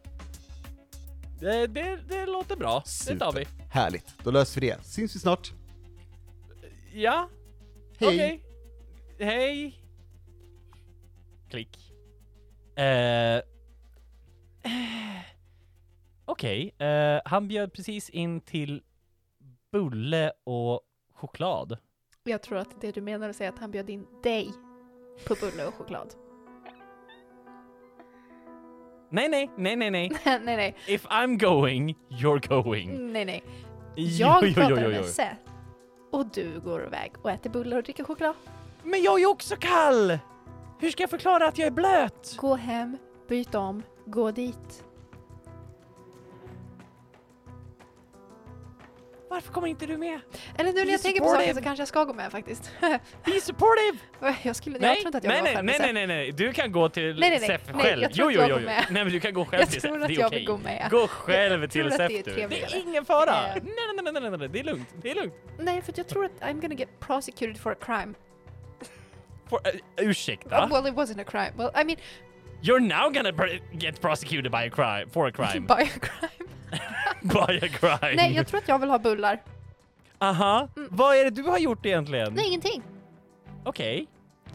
Det, 1.39 1.67
det, 1.67 1.99
det 2.09 2.25
låter 2.25 2.55
bra. 2.55 2.83
Det 3.07 3.19
tar 3.19 3.31
vi. 3.33 3.45
Härligt, 3.69 4.23
då 4.23 4.31
löser 4.31 4.61
vi 4.61 4.67
det. 4.67 4.83
Syns 4.83 5.15
vi 5.15 5.19
snart. 5.19 5.51
Ja, 6.93 7.29
Hej! 7.97 8.07
okej. 8.09 8.43
Hej. 9.19 9.81
Klick. 11.49 11.93
Eh, 12.75 13.41
Okej, 16.25 16.75
eh, 16.77 17.21
han 17.25 17.47
bjöd 17.47 17.73
precis 17.73 18.09
in 18.09 18.41
till 18.41 18.83
bulle 19.71 20.31
och 20.43 20.81
choklad. 21.13 21.77
Jag 22.23 22.41
tror 22.41 22.57
att 22.57 22.81
det 22.81 22.91
du 22.91 23.01
menar 23.01 23.29
att 23.29 23.35
säga 23.35 23.49
att 23.49 23.59
han 23.59 23.71
bjöd 23.71 23.89
in 23.89 24.07
dig 24.23 24.51
på 25.27 25.35
bulle 25.41 25.65
och 25.65 25.73
choklad. 25.73 26.13
Nej, 29.15 29.29
nej, 29.29 29.49
nej, 29.57 29.75
nej, 29.75 29.91
nej. 29.91 30.11
nej, 30.25 30.57
nej. 30.57 30.75
If 30.87 31.05
I'm 31.05 31.37
going, 31.37 31.95
you're 32.09 32.47
going. 32.47 33.11
Nej, 33.13 33.25
nej. 33.25 33.43
Jag 33.95 34.39
jo, 34.41 34.47
jo, 34.47 34.53
pratar 34.53 34.69
jo, 34.69 34.89
med 34.89 34.97
jo. 34.97 35.03
Seth. 35.03 35.35
Och 36.11 36.25
du 36.25 36.59
går 36.59 36.85
iväg 36.85 37.11
och 37.21 37.31
äter 37.31 37.49
bullar 37.49 37.77
och 37.77 37.83
dricker 37.83 38.03
choklad. 38.03 38.35
Men 38.83 39.03
jag 39.03 39.15
är 39.15 39.19
ju 39.19 39.25
också 39.25 39.55
kall! 39.59 40.19
Hur 40.79 40.91
ska 40.91 41.03
jag 41.03 41.09
förklara 41.09 41.47
att 41.47 41.57
jag 41.57 41.67
är 41.67 41.71
blöt? 41.71 42.35
Gå 42.37 42.55
hem, 42.55 42.97
byt 43.27 43.55
om, 43.55 43.83
gå 44.05 44.31
dit. 44.31 44.83
Varför 49.29 49.53
kommer 49.53 49.67
inte 49.67 49.85
du 49.85 49.97
med? 49.97 50.19
Eller 50.57 50.73
nu 50.73 50.85
när 50.85 50.91
jag 50.91 51.01
tänker 51.01 51.21
på 51.21 51.27
saken 51.29 51.55
så 51.55 51.61
kanske 51.61 51.81
jag 51.81 51.87
ska 51.87 52.03
gå 52.03 52.13
med 52.13 52.31
faktiskt. 52.31 52.71
Be 53.25 53.41
supportive! 53.41 53.97
jag 54.43 54.55
skulle, 54.55 54.75
jag 54.75 54.81
Nej, 54.81 54.95
tror 54.95 55.07
inte 55.07 55.17
att 55.17 55.23
jag 55.23 55.31
nej, 55.31 55.41
nej, 55.43 55.63
nej, 55.63 55.77
nej, 55.79 55.93
nej, 55.93 56.07
nej, 56.07 56.31
du 56.31 56.53
kan 56.53 56.71
gå 56.71 56.89
till 56.89 57.19
Nej, 57.19 57.29
nej, 57.29 57.39
nej. 57.39 57.47
Sef 57.47 57.61
Nej, 57.73 57.83
själv. 57.83 58.01
jag 58.01 58.13
tror 58.13 58.31
jo, 58.31 58.39
jo, 58.41 58.47
jag 58.47 58.61
jo, 58.61 58.67
jo. 58.69 58.83
Nej, 58.89 59.03
men 59.03 59.09
du 59.13 59.19
kan 59.19 59.33
gå 59.33 59.45
själv 59.45 59.61
Jag 59.61 59.69
till 59.71 59.81
tror 59.81 59.93
Sef. 59.93 60.01
att 60.01 60.07
Det 60.07 60.13
är 60.15 60.19
jag 60.19 60.27
okej. 60.27 60.39
vill 60.39 60.89
gå 60.99 61.07
själv 61.07 61.61
Jag 61.61 61.71
till 61.71 61.81
tror 61.81 61.91
att 61.91 62.11
Sef 62.11 62.25
det 62.25 62.31
är. 62.43 62.47
Det 62.49 62.63
är 62.63 62.75
ingen 62.87 63.05
fara. 63.05 63.25
Nej, 63.41 63.61
nej, 63.63 63.73
nej, 64.03 64.13
nej, 64.13 64.21
nej, 64.29 64.37
nej, 64.37 64.49
det 64.49 64.59
är 64.59 64.63
lugnt. 64.63 64.89
Det 65.01 65.11
är 65.11 65.15
lugnt. 65.15 65.33
Nej, 65.59 65.81
för 65.81 65.93
jag 65.97 66.07
tror 66.07 66.25
att 66.25 66.31
I'm 66.41 66.61
gonna 66.61 66.75
get 66.75 66.89
prosecuted 66.99 67.57
for 67.59 67.71
a 67.71 67.75
crime. 67.81 68.13
For, 69.49 69.59
uh, 69.67 69.79
ursäkta? 70.09 70.67
Well, 70.71 70.87
it 70.87 70.93
wasn't 70.93 71.21
a 71.21 71.23
crime. 71.23 71.51
Well, 71.57 71.71
I 71.81 71.83
mean, 71.85 71.97
You're 72.61 72.79
now 72.79 73.09
gonna 73.09 73.33
pr- 73.33 73.61
get 73.71 74.01
prosecuted 74.01 74.51
by 74.51 74.63
a 74.65 74.69
crime, 74.69 75.09
for 75.09 75.27
a 75.27 75.31
crime. 75.35 75.65
by 75.67 75.73
a 75.83 75.99
crime. 75.99 76.49
by 77.21 77.57
a 77.65 77.69
crime. 77.69 78.15
Nej, 78.15 78.33
jag 78.35 78.47
tror 78.47 78.57
att 78.59 78.67
jag 78.67 78.79
vill 78.79 78.89
ha 78.89 78.99
bullar. 78.99 79.43
Aha. 80.19 80.67
Mm. 80.77 80.89
Vad 80.91 81.15
är 81.15 81.23
det 81.23 81.29
du 81.29 81.43
har 81.43 81.57
gjort 81.57 81.85
egentligen? 81.85 82.33
Nej, 82.33 82.47
ingenting. 82.47 82.83
Okej. 83.63 84.07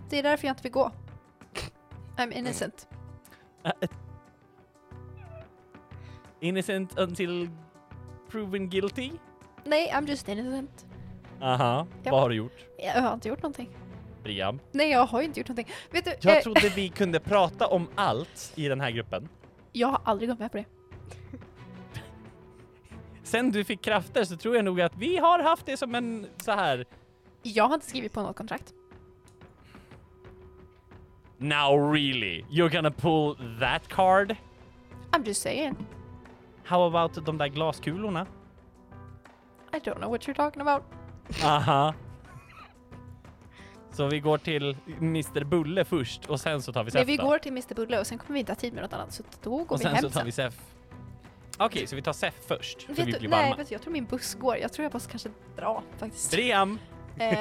Det 0.09 0.19
är 0.19 0.23
därför 0.23 0.47
jag 0.47 0.53
inte 0.53 0.63
vill 0.63 0.73
gå. 0.73 0.93
I'm 2.17 2.33
innocent. 2.33 2.89
Uh, 3.67 3.73
uh, 3.83 3.89
innocent 6.41 6.99
until 6.99 7.49
proven 8.31 8.69
guilty? 8.71 9.11
Nej, 9.65 9.93
I'm 9.95 10.09
just 10.09 10.29
innocent. 10.29 10.87
Aha. 11.43 11.87
Japp. 12.03 12.13
Vad 12.13 12.21
har 12.21 12.29
du 12.29 12.35
gjort? 12.35 12.57
Jag 12.79 13.03
har 13.03 13.15
inte 13.15 13.29
gjort 13.29 13.43
någonting. 13.43 13.77
Brian? 14.23 14.61
Nej, 14.73 14.91
jag 14.91 15.07
har 15.07 15.23
inte 15.23 15.41
gjort 15.41 15.49
någonting. 15.49 15.75
Vet 15.91 16.05
du, 16.05 16.15
Jag 16.21 16.37
eh, 16.37 16.43
trodde 16.43 16.69
vi 16.77 16.89
kunde 16.97 17.21
prata 17.21 17.67
om 17.67 17.89
allt 17.95 18.53
i 18.55 18.69
den 18.69 18.81
här 18.81 18.91
gruppen. 18.91 19.29
jag 19.73 19.89
har 19.89 20.01
aldrig 20.05 20.29
gått 20.31 20.39
med 20.39 20.53
på 20.53 20.57
det. 20.59 20.65
Sen 23.23 23.51
du 23.51 23.65
fick 23.65 23.83
krafter 23.83 24.25
så 24.25 24.37
tror 24.37 24.57
jag 24.57 24.65
nog 24.65 24.81
att 24.81 24.97
vi 24.97 25.17
har 25.17 25.39
haft 25.39 25.67
det 25.67 25.77
som 25.77 25.95
en 25.95 26.27
så 26.37 26.53
här. 26.53 26.85
Jag 27.43 27.65
har 27.69 27.75
inte 27.75 27.87
skrivit 27.87 28.13
på 28.13 28.23
något 28.23 28.37
kontrakt. 28.37 28.75
Now 31.39 31.93
really? 31.93 32.45
You're 32.51 32.69
gonna 32.69 32.91
pull 32.91 33.37
that 33.61 33.89
card? 33.89 34.37
I'm 35.13 35.27
just 35.27 35.43
saying. 35.43 35.77
How 36.65 36.87
about 36.87 37.27
de 37.27 37.39
där 37.39 37.49
glaskulorna? 37.49 38.27
I 39.73 39.79
don't 39.79 39.99
know 39.99 40.11
what 40.11 40.21
you're 40.29 40.35
talking 40.35 40.63
about. 40.63 40.83
Aha. 41.45 41.95
Så 44.01 44.07
vi 44.07 44.21
går 44.21 44.39
till 44.39 44.77
Mr 45.01 45.45
Bulle 45.45 45.85
först 45.85 46.27
och 46.27 46.41
sen 46.41 46.63
så 46.63 46.73
tar 46.73 46.85
vi 46.85 46.91
Nej, 46.95 47.03
Sef 47.03 47.09
vi 47.09 47.17
då. 47.17 47.23
går 47.27 47.39
till 47.39 47.53
Mr 47.53 47.75
Bulle 47.75 48.01
och 48.01 48.07
sen 48.07 48.19
kommer 48.19 48.35
vi 48.35 48.41
inte 48.41 48.53
ha 48.53 48.57
tid 48.57 48.73
med 48.75 48.83
något 48.83 48.93
annat 48.93 49.13
så 49.13 49.23
då 49.43 49.51
går 49.57 49.75
och 49.75 49.81
vi 49.81 49.85
sen 49.85 49.95
hem 49.95 50.03
så 50.03 50.11
tar 50.11 50.21
sen. 50.21 50.27
vi 50.27 50.33
Sef. 50.33 50.55
Okej, 51.59 51.87
så 51.87 51.97
vi 51.97 52.03
tar 52.03 52.13
Sef 52.13 52.35
först. 52.47 52.89
Vet 52.89 52.99
vi 52.99 53.13
du, 53.13 53.19
blir 53.19 53.29
nej, 53.29 53.43
varma. 53.43 53.57
vet 53.57 53.69
du, 53.69 53.75
jag 53.75 53.83
tror 53.83 53.93
min 53.93 54.05
buss 54.05 54.35
går. 54.35 54.57
Jag 54.57 54.73
tror 54.73 54.85
jag 54.85 54.93
måste 54.95 55.11
kanske 55.11 55.29
dra 55.57 55.83
faktiskt. 55.99 56.31
Briam! 56.31 56.79
Eh, 57.19 57.35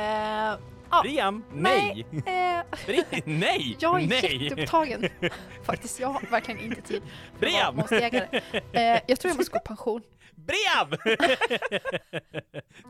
ja, 0.90 1.02
Briam! 1.04 1.44
Nej. 1.54 2.06
Nej! 2.12 2.24
eh, 2.60 2.64
Bri- 2.88 3.22
nej! 3.26 3.78
jag 3.80 4.02
är 4.04 4.08
nej! 4.08 4.44
jätteupptagen. 4.44 5.10
Faktiskt, 5.64 6.00
jag 6.00 6.08
har 6.08 6.22
verkligen 6.32 6.60
inte 6.60 6.82
tid. 6.82 7.02
för 7.40 7.46
att 7.48 7.54
vara 7.54 7.62
Briam! 7.72 7.76
målsjägare. 7.76 8.42
Eh, 8.72 9.02
jag 9.08 9.20
tror 9.20 9.30
jag 9.30 9.38
måste 9.38 9.52
gå 9.52 9.58
i 9.58 9.68
pension. 9.68 10.02
Briam! 10.50 11.18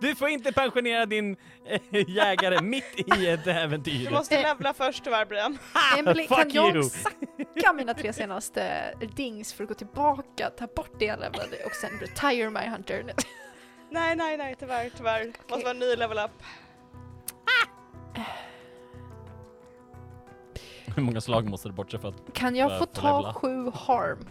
Du 0.02 0.16
får 0.16 0.30
inte 0.30 0.52
pensionera 0.52 1.06
din 1.06 1.38
eh, 1.66 2.10
jägare 2.10 2.62
mitt 2.62 3.18
i 3.18 3.28
ett 3.28 3.48
äventyr. 3.48 4.06
Du 4.06 4.12
måste 4.12 4.42
levla 4.42 4.74
först 4.74 5.04
tyvärr 5.04 5.26
Brian. 5.26 5.58
Emily, 5.98 6.28
Fuck 6.28 6.38
kan 6.38 6.50
jag 6.52 6.76
you. 6.76 6.84
sacka 6.84 7.74
mina 7.74 7.94
tre 7.94 8.14
senaste 8.14 8.94
dings 9.16 9.54
för 9.54 9.64
att 9.64 9.68
gå 9.68 9.74
tillbaka, 9.76 10.50
ta 10.50 10.68
bort 10.68 10.92
det 11.00 11.06
jag 11.06 11.20
lämnade 11.20 11.58
och 11.66 11.72
sen 11.72 12.00
retire 12.00 12.50
my 12.50 12.60
hunter? 12.70 13.04
Nej, 13.92 14.16
nej, 14.16 14.38
nej, 14.38 14.56
tyvärr, 14.60 14.90
tyvärr. 14.98 15.26
Måste 15.50 15.64
vara 15.64 15.72
en 15.74 15.80
ny 15.80 15.96
level 15.96 16.18
up. 16.18 16.32
Hur 20.96 21.04
många 21.04 21.22
slag 21.22 21.50
måste 21.50 21.68
du 21.70 21.74
bort 21.74 21.92
sig 21.92 22.00
för 22.00 22.08
att... 22.08 22.34
Kan 22.34 22.56
jag 22.56 22.80
få 22.80 22.86
ta 22.86 23.18
levla. 23.20 23.34
sju 23.34 23.72
harm? 23.76 24.20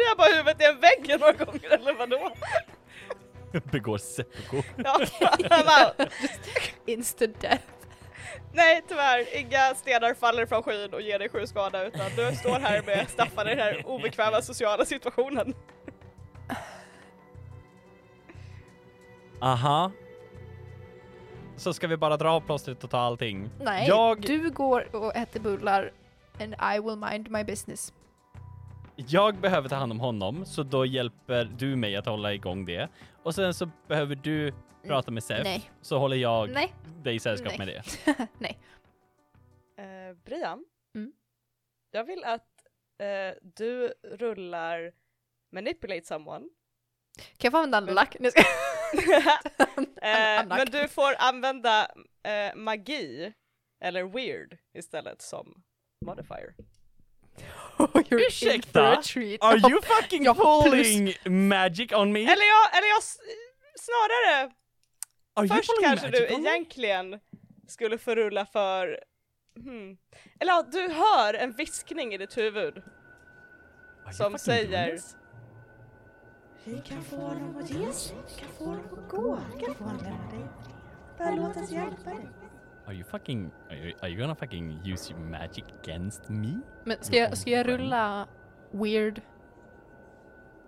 Slå 0.00 0.14
Brian 0.14 0.16
bara 0.18 0.36
huvudet 0.36 0.60
i 0.62 0.64
en 0.64 0.80
vägg 0.80 1.20
några 1.20 1.32
gånger 1.44 1.70
eller 1.70 1.94
vadå? 1.94 2.30
Begår 3.72 3.98
seppuku? 3.98 4.62
Ja, 4.84 5.00
han 5.50 5.64
bara, 5.66 6.06
Instant 6.86 7.40
death. 7.40 7.64
nej 8.52 8.82
tyvärr, 8.88 9.36
inga 9.36 9.74
stenar 9.74 10.14
faller 10.14 10.46
från 10.46 10.62
skyn 10.62 10.94
och 10.94 11.00
ger 11.02 11.18
dig 11.18 11.28
sju 11.28 11.46
skada 11.46 11.84
utan 11.86 12.10
du 12.16 12.36
står 12.36 12.60
här 12.60 12.82
med 12.86 13.08
Staffan 13.10 13.46
i 13.46 13.50
den 13.50 13.58
här 13.58 13.82
obekväma 13.86 14.42
sociala 14.42 14.84
situationen. 14.84 15.54
Aha. 19.40 19.92
Så 21.56 21.72
ska 21.74 21.86
vi 21.86 21.96
bara 21.96 22.16
dra 22.16 22.30
av 22.30 22.40
plåstret 22.40 22.84
och 22.84 22.90
ta 22.90 22.98
allting? 22.98 23.50
Nej, 23.60 23.88
Jag- 23.88 24.20
du 24.20 24.50
går 24.50 24.96
och 24.96 25.16
äter 25.16 25.40
bullar 25.40 25.92
and 26.40 26.54
I 26.76 26.78
will 26.80 26.96
mind 26.96 27.30
my 27.30 27.44
business. 27.44 27.92
Jag 29.08 29.40
behöver 29.40 29.68
ta 29.68 29.74
hand 29.76 29.92
om 29.92 30.00
honom, 30.00 30.44
så 30.46 30.62
då 30.62 30.86
hjälper 30.86 31.44
du 31.44 31.76
mig 31.76 31.96
att 31.96 32.06
hålla 32.06 32.34
igång 32.34 32.64
det. 32.64 32.88
Och 33.22 33.34
sen 33.34 33.54
så 33.54 33.70
behöver 33.88 34.14
du 34.14 34.52
prata 34.86 35.10
med 35.10 35.22
Sef, 35.24 35.44
Nej, 35.44 35.70
så 35.80 35.98
håller 35.98 36.16
jag 36.16 36.50
nej, 36.50 36.74
dig 37.02 37.14
i 37.14 37.18
sällskap 37.20 37.52
Nej. 37.58 37.58
med 37.58 37.68
det. 37.68 37.82
nej. 38.38 38.58
Eh, 39.78 40.16
Brian, 40.24 40.64
Mm. 40.94 41.12
jag 41.90 42.04
vill 42.04 42.24
att 42.24 42.66
eh, 42.98 43.36
du 43.42 43.92
rullar 44.02 44.92
manipulate 45.52 46.06
someone. 46.06 46.48
Kan 47.18 47.24
jag 47.40 47.52
få 47.52 47.58
använda 47.58 47.92
luck? 47.92 48.16
Nej, 48.20 48.32
jag 48.34 48.44
Eh, 50.02 50.42
not 50.46 50.58
men 50.58 50.66
du 50.66 50.88
får 50.88 51.14
använda 51.18 51.88
eh, 52.22 52.54
magi, 52.56 53.32
eller 53.84 54.04
weird 54.04 54.58
istället 54.74 55.22
som 55.22 55.62
modifier. 56.06 56.54
You're 58.10 58.26
Ursäkta? 58.26 58.80
Are 59.40 59.70
you 59.70 59.80
fucking 59.82 60.24
Jag 60.24 60.34
har 60.34 60.62
plus. 60.62 60.86
pulling 60.86 61.14
magic 61.48 61.92
on 61.92 62.12
me? 62.12 62.20
Eller 62.20 62.46
jag, 62.46 62.76
eller 62.78 62.88
jag 62.88 63.02
snarare, 63.80 64.50
Are 65.34 65.48
först 65.48 65.70
pulling 65.70 65.88
kanske 65.88 66.06
magic 66.06 66.28
du 66.28 66.34
on 66.34 66.42
me? 66.42 66.48
egentligen 66.50 67.20
skulle 67.68 67.98
få 67.98 68.14
rulla 68.14 68.46
för, 68.46 69.00
hmm. 69.56 69.96
eller 70.40 70.52
ja, 70.52 70.64
du 70.72 70.88
hör 70.88 71.34
en 71.34 71.52
viskning 71.52 72.14
i 72.14 72.18
ditt 72.18 72.36
huvud 72.36 72.82
Are 74.06 74.12
som 74.12 74.38
säger 74.38 74.86
doing? 74.88 75.00
Vi 76.64 76.80
kan 76.88 77.02
få 77.04 77.16
honom 77.16 77.56
att 77.56 77.70
ge 77.70 77.92
sig, 77.92 78.16
vi 78.28 78.40
kan 78.40 78.48
få 78.58 78.64
honom 78.64 78.84
att 78.98 79.10
gå, 79.10 79.40
vi 79.54 79.64
kan 79.64 79.74
få 79.74 79.84
honom 79.84 79.96
att 79.96 80.02
lämna 80.02 80.30
dig. 80.30 80.48
Bara 81.18 81.30
låt 81.30 81.56
oss 81.56 81.70
hjälpa 81.70 82.10
dig. 82.10 82.28
Are 82.90 82.96
you 82.96 83.04
fucking... 83.04 83.52
Are 83.70 83.76
you, 83.76 83.94
are 84.02 84.08
you 84.08 84.18
gonna 84.18 84.34
fucking 84.34 84.80
use 84.82 85.10
your 85.10 85.20
magic 85.20 85.64
against 85.82 86.28
me? 86.28 86.60
Men 86.84 86.96
ska 87.00 87.16
jag, 87.16 87.38
ska 87.38 87.50
jag 87.50 87.68
rulla 87.68 88.28
weird? 88.70 89.22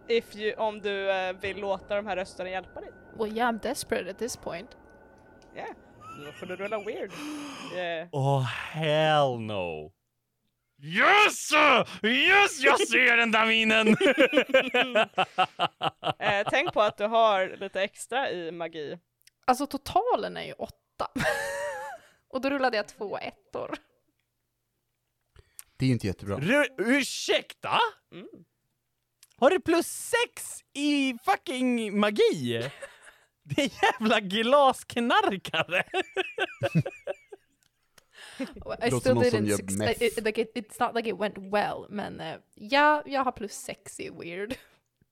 if 0.09 0.37
you, 0.37 0.55
om 0.55 0.81
du 0.81 1.11
eh, 1.11 1.33
vill 1.33 1.57
låta 1.57 1.97
de 1.97 2.07
här 2.07 2.17
rösterna 2.17 2.51
hjälpa 2.51 2.81
dig. 2.81 2.91
Well 3.19 3.37
yeah, 3.37 3.53
I'm 3.53 3.61
desperate 3.63 4.11
at 4.11 4.19
this 4.19 4.37
point. 4.37 4.77
Ja, 5.55 5.67
då 6.27 6.33
får 6.33 6.47
du 6.47 6.57
rulla 6.57 6.79
weird. 6.79 7.11
Eh, 7.77 8.09
Oh 8.13 8.43
hell 8.43 9.41
no! 9.41 9.93
Yes! 10.83 11.51
Yes! 12.03 12.61
Jag 12.61 12.81
ser 12.81 13.17
den 13.17 13.31
där 13.31 13.47
minen! 13.47 13.97
Eh, 16.19 16.47
tänk 16.51 16.73
på 16.73 16.83
att 16.83 16.97
du 16.97 17.05
har 17.05 17.57
lite 17.57 17.83
extra 17.83 18.31
i 18.31 18.53
magi. 18.53 18.99
Alltså 19.45 19.67
totalen 19.67 20.37
är 20.37 20.45
ju 20.45 20.53
åtta. 20.53 21.09
Och 22.33 22.41
då 22.41 22.51
rullade 22.51 22.77
jag 22.77 22.89
två 22.89 23.19
ettor. 23.19 23.75
Det 25.77 25.85
är 25.85 25.87
ju 25.87 25.93
inte 25.93 26.07
jättebra. 26.07 26.37
Ru- 26.37 26.75
ursäkta? 26.79 27.79
Mm. 28.13 28.27
Har 29.37 29.51
du 29.51 29.61
plus 29.61 29.87
sex 29.87 30.61
i 30.75 31.19
fucking 31.25 32.01
magi? 32.01 32.71
Det 33.45 33.63
är 33.63 33.71
jävla 33.83 34.21
glasknarkare! 34.21 35.85
I 38.39 38.91
Låter 38.91 39.01
still 39.01 39.15
didn't 39.15 39.53
it, 40.01 40.25
like 40.25 40.43
it, 40.43 40.53
it's 40.55 40.87
not 40.87 40.95
like 40.95 41.09
it 41.11 41.17
went 41.21 41.39
well, 41.39 41.87
men 41.91 42.21
eh, 42.21 42.37
ja, 42.55 43.03
jag 43.07 43.25
har 43.25 43.33
plus 43.33 43.53
sex 43.53 44.01
i 44.01 44.11
weird. 44.11 44.55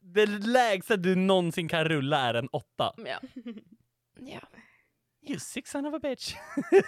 Det 0.01 0.27
lägsta 0.27 0.97
du 0.97 1.15
någonsin 1.15 1.69
kan 1.69 1.85
rulla 1.85 2.19
är 2.21 2.35
en 2.35 2.49
åtta. 2.49 2.95
Ja. 2.97 3.21
Ja, 4.23 4.41
You 5.23 5.39
sick 5.39 5.67
son 5.67 5.87
of 5.87 5.95
a 5.95 5.99
bitch. 5.99 6.35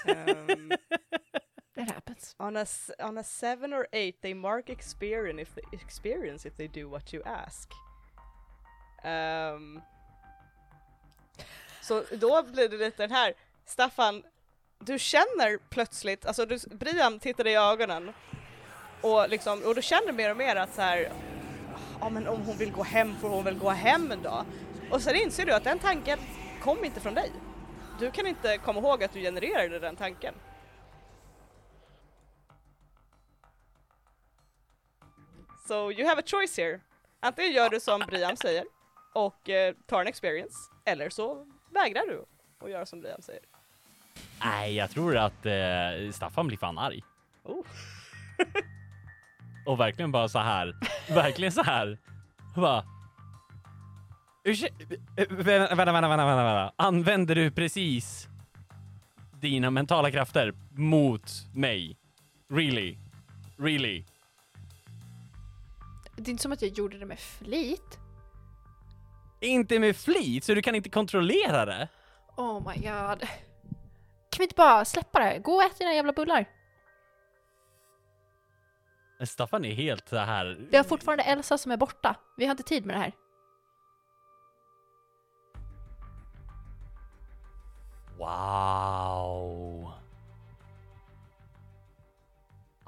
Um, 0.07 0.73
it 1.77 1.89
happens. 1.89 2.35
on, 2.39 2.57
a, 2.57 2.67
on 3.01 3.19
a 3.19 3.25
seven 3.25 3.73
or 3.73 3.87
eight 3.93 4.21
they 4.23 4.35
mark 4.35 4.71
experience 4.71 5.41
if 5.41 5.55
they, 5.55 5.63
experience 5.73 6.47
if 6.47 6.57
they 6.57 6.69
do 6.69 6.89
what 6.89 7.13
you 7.13 7.23
ask. 7.25 7.69
Ehm, 9.05 9.81
så 11.81 12.05
då 12.11 12.43
blir 12.43 12.69
det 12.69 12.77
lite 12.77 13.03
den 13.03 13.11
här, 13.11 13.35
Staffan, 13.67 14.23
du 14.79 14.99
känner 14.99 15.59
plötsligt, 15.71 16.27
alltså 16.27 16.47
du, 16.47 16.59
Brian 16.71 17.19
tittar 17.19 17.45
dig 17.45 17.53
i 17.53 17.57
ögonen 17.57 18.13
och 19.01 19.29
liksom, 19.29 19.63
och 19.63 19.75
du 19.75 19.83
känner 19.83 20.13
mer 20.13 20.31
och 20.31 20.37
mer 20.37 20.57
att 20.57 20.75
så 20.75 20.83
här, 20.83 21.13
ja 22.01 22.09
men 22.09 22.29
om 22.29 22.43
hon 22.43 22.57
vill 22.57 22.73
gå 22.73 22.83
hem 22.83 23.17
får 23.21 23.29
hon 23.29 23.45
väl 23.45 23.59
gå 23.59 23.71
hem 23.71 24.13
då. 24.23 24.45
Och 24.91 25.03
sen 25.03 25.15
inser 25.15 25.47
du 25.47 25.53
att 25.53 25.65
den 25.65 25.79
tanken 25.79 26.19
kom 26.61 26.85
inte 26.85 27.01
från 27.01 27.15
dig. 27.15 27.33
Du 28.03 28.11
kan 28.11 28.27
inte 28.27 28.59
komma 28.59 28.81
ihåg 28.81 29.05
att 29.05 29.13
du 29.13 29.21
genererade 29.21 29.79
den 29.79 29.97
tanken. 29.97 30.35
So 35.69 35.93
you 35.93 36.09
have 36.09 36.21
a 36.21 36.25
choice 36.27 36.57
here. 36.57 36.81
Antingen 37.21 37.53
gör 37.53 37.71
du 37.71 37.81
som 37.81 38.01
Brian 38.01 38.37
säger 38.37 38.65
och 39.13 39.51
eh, 39.51 39.75
tar 39.87 40.01
en 40.01 40.07
experience, 40.07 40.57
eller 40.85 41.11
så 41.11 41.47
vägrar 41.71 42.07
du 42.07 42.25
att 42.65 42.71
göra 42.71 42.87
som 42.87 43.01
Brian 43.01 43.23
säger. 43.23 43.43
Nej, 44.45 44.75
jag 44.75 44.91
tror 44.91 45.17
att 45.17 45.47
eh, 45.47 46.13
Staffan 46.13 46.47
blir 46.47 46.59
fan 46.59 46.79
arg. 46.79 47.03
Oh. 47.45 47.65
Och 49.67 49.81
verkligen 49.81 50.13
bara 50.13 50.29
så 50.29 50.39
här. 50.39 50.75
verkligen 51.15 51.53
så 51.53 51.63
här. 51.63 51.99
Bara. 52.57 52.85
Ursäkta, 54.45 54.85
vänta, 55.29 55.75
vänta, 55.75 55.93
vänta, 55.93 56.09
vänta, 56.09 56.45
vänta. 56.45 56.73
Använder 56.77 57.35
du 57.35 57.51
precis 57.51 58.29
dina 59.41 59.71
mentala 59.71 60.11
krafter 60.11 60.55
mot 60.71 61.31
mig? 61.55 61.97
Really? 62.51 62.99
Really? 63.59 64.05
Det 66.17 66.29
är 66.29 66.31
inte 66.31 66.43
som 66.43 66.53
att 66.53 66.63
jag 66.63 66.71
gjorde 66.71 66.99
det 66.99 67.07
med 67.07 67.19
flit. 67.19 67.99
Inte 69.41 69.79
med 69.79 69.97
flit, 69.97 70.45
så 70.45 70.55
du 70.55 70.63
kan 70.63 70.75
inte 70.75 70.91
kontrollera 70.91 71.65
det? 71.65 71.89
Oh 72.37 72.69
my 72.69 72.75
god. 72.75 73.21
Kan 74.31 74.39
vi 74.39 74.45
inte 74.45 74.55
bara 74.57 74.85
släppa 74.85 75.19
det? 75.19 75.39
Gå 75.39 75.53
och 75.53 75.63
ät 75.63 75.79
dina 75.79 75.93
jävla 75.95 76.13
bullar. 76.13 76.45
Staffan 79.25 79.65
är 79.65 79.75
helt 79.75 80.09
så 80.09 80.17
här. 80.17 80.67
Vi 80.71 80.77
har 80.77 80.85
fortfarande 80.85 81.25
Elsa 81.25 81.59
som 81.59 81.73
är 81.73 81.77
borta. 81.77 82.17
Vi 82.37 82.45
har 82.45 82.51
inte 82.51 82.63
tid 82.63 82.87
med 82.87 82.97
det 82.97 83.01
här. 83.01 83.13
Wow. 88.23 89.93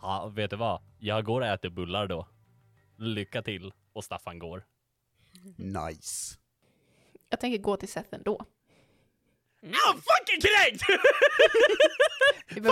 Ja, 0.02 0.26
vet 0.34 0.50
du 0.50 0.56
vad? 0.56 0.80
Jag 0.98 1.24
går 1.24 1.40
och 1.40 1.46
äter 1.46 1.68
bullar 1.68 2.06
då. 2.06 2.28
Lycka 2.96 3.42
till. 3.42 3.72
Och 3.92 4.04
Staffan 4.04 4.38
går. 4.38 4.64
Nice. 5.56 6.38
Jag 7.28 7.40
tänker 7.40 7.58
gå 7.58 7.76
till 7.76 7.88
Seth 7.88 8.08
ändå. 8.14 8.46
Ah, 9.62 9.92
fucking 9.94 10.40
kränkt! 10.40 10.82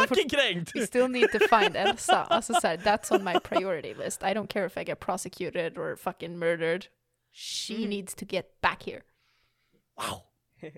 Fucking 0.09 0.29
kränkt! 0.29 0.75
We 0.77 0.87
still 0.87 1.09
need 1.09 1.31
to 1.33 1.39
find 1.39 1.77
Elsa. 1.77 2.25
Alltså 2.25 2.55
såhär, 2.55 2.77
that's 2.77 3.15
on 3.17 3.25
my 3.25 3.35
priority 3.45 3.95
list. 3.95 4.23
I 4.23 4.27
don't 4.35 4.47
care 4.47 4.67
if 4.67 4.77
I 4.77 4.85
get 4.85 5.01
prosecuted 5.01 5.79
or 5.79 5.97
fucking 5.97 6.39
murdered. 6.39 6.87
She 7.33 7.75
Mm. 7.77 7.91
needs 7.91 8.15
to 8.15 8.25
get 8.29 8.61
back 8.61 8.83
here. 8.83 9.03
Wow. 9.97 10.23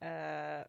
Eh, 0.00 0.64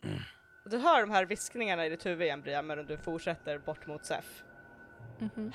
du 0.64 0.78
hör 0.78 1.00
de 1.00 1.10
här 1.10 1.24
viskningarna 1.24 1.86
i 1.86 1.88
ditt 1.88 2.06
huvud 2.06 2.22
igen 2.22 2.42
Brian, 2.42 2.66
men 2.66 2.86
du 2.86 2.96
fortsätter 2.98 3.58
bort 3.58 3.86
mot 3.86 4.04
Sef. 4.04 4.44
Mhm. 5.18 5.52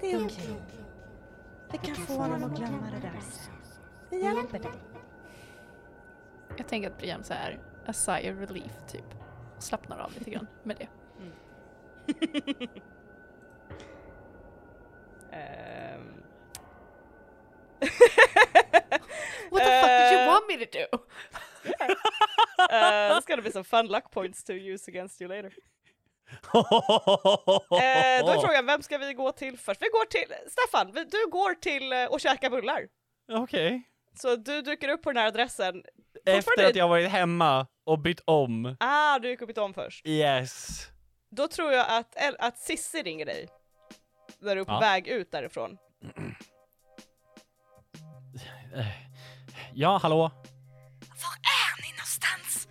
Det 0.00 0.12
är 0.12 0.24
okej. 0.26 0.62
Vi 1.72 1.78
kan 1.78 1.94
få 1.94 2.12
honom 2.12 2.44
att 2.44 2.58
glömma 2.58 2.90
det 2.90 3.00
där 3.00 3.20
sen. 3.20 3.54
Vi 4.10 4.22
hjälper 4.22 4.58
dig. 4.58 4.72
Jag 6.56 6.68
tänker 6.68 6.90
att 6.90 6.98
Brian 6.98 7.24
så 7.24 7.34
här, 7.34 7.58
a 7.86 7.92
sigh 7.92 8.32
of 8.32 8.50
relief 8.50 8.72
typ. 8.88 9.14
Slappnar 9.58 9.98
av 9.98 10.12
lite 10.18 10.30
grann 10.30 10.46
med 10.62 10.76
det. 10.76 10.88
Ehm. 15.32 16.22
What 19.50 19.64
the 19.64 19.80
fuck 19.80 19.90
did 19.90 20.12
you 20.12 20.20
Eh. 20.20 20.26
want 20.28 20.48
me 20.48 20.56
to 20.66 20.78
do? 20.78 20.86
Uh, 22.58 23.08
there's 23.08 23.26
gonna 23.26 23.42
be 23.42 23.50
some 23.52 23.64
fun 23.64 23.86
luck 23.88 24.10
points 24.10 24.44
to 24.44 24.52
use 24.52 24.88
against 24.90 25.20
you 25.20 25.28
later. 25.28 25.52
Eh, 26.32 28.26
då 28.26 28.30
är 28.32 28.40
frågan, 28.46 28.66
vem 28.66 28.82
ska 28.82 28.98
vi 28.98 29.14
gå 29.14 29.32
till 29.32 29.58
först? 29.58 29.82
Vi 29.82 29.88
går 29.88 30.04
till, 30.06 30.34
Staffan, 30.50 30.92
vi, 30.94 31.04
du 31.04 31.26
går 31.30 31.54
till 31.54 31.92
eh, 31.92 32.04
och 32.04 32.20
käka 32.20 32.50
bullar. 32.50 32.86
Okej. 33.32 33.82
Så 34.14 34.36
du 34.36 34.62
dyker 34.62 34.88
upp 34.88 35.02
på 35.02 35.10
den 35.12 35.16
här 35.22 35.26
adressen. 35.28 35.82
Efter 36.26 36.66
att 36.66 36.76
jag 36.76 36.88
varit 36.88 37.10
hemma 37.10 37.66
och 37.86 37.98
bytt 37.98 38.20
om. 38.24 38.76
Ah, 38.80 39.18
du 39.18 39.28
gick 39.28 39.42
upp 39.42 39.56
i 39.58 39.60
om 39.60 39.74
först. 39.74 40.06
Yes. 40.06 40.86
Då 41.30 41.48
tror 41.48 41.72
jag 41.72 41.86
att, 41.88 42.16
att 42.38 42.58
Sissi 42.58 43.02
ringer 43.02 43.26
dig. 43.26 43.48
När 44.38 44.54
du 44.54 44.60
är 44.60 44.64
på 44.64 44.72
Ja. 44.72 44.80
väg 44.80 45.08
ut 45.08 45.30
därifrån. 45.30 45.78
Ja, 49.74 49.98
hallå? 50.02 50.16
Var 50.18 51.36
är 51.56 51.82
ni 51.82 51.88
någonstans? 51.92 52.68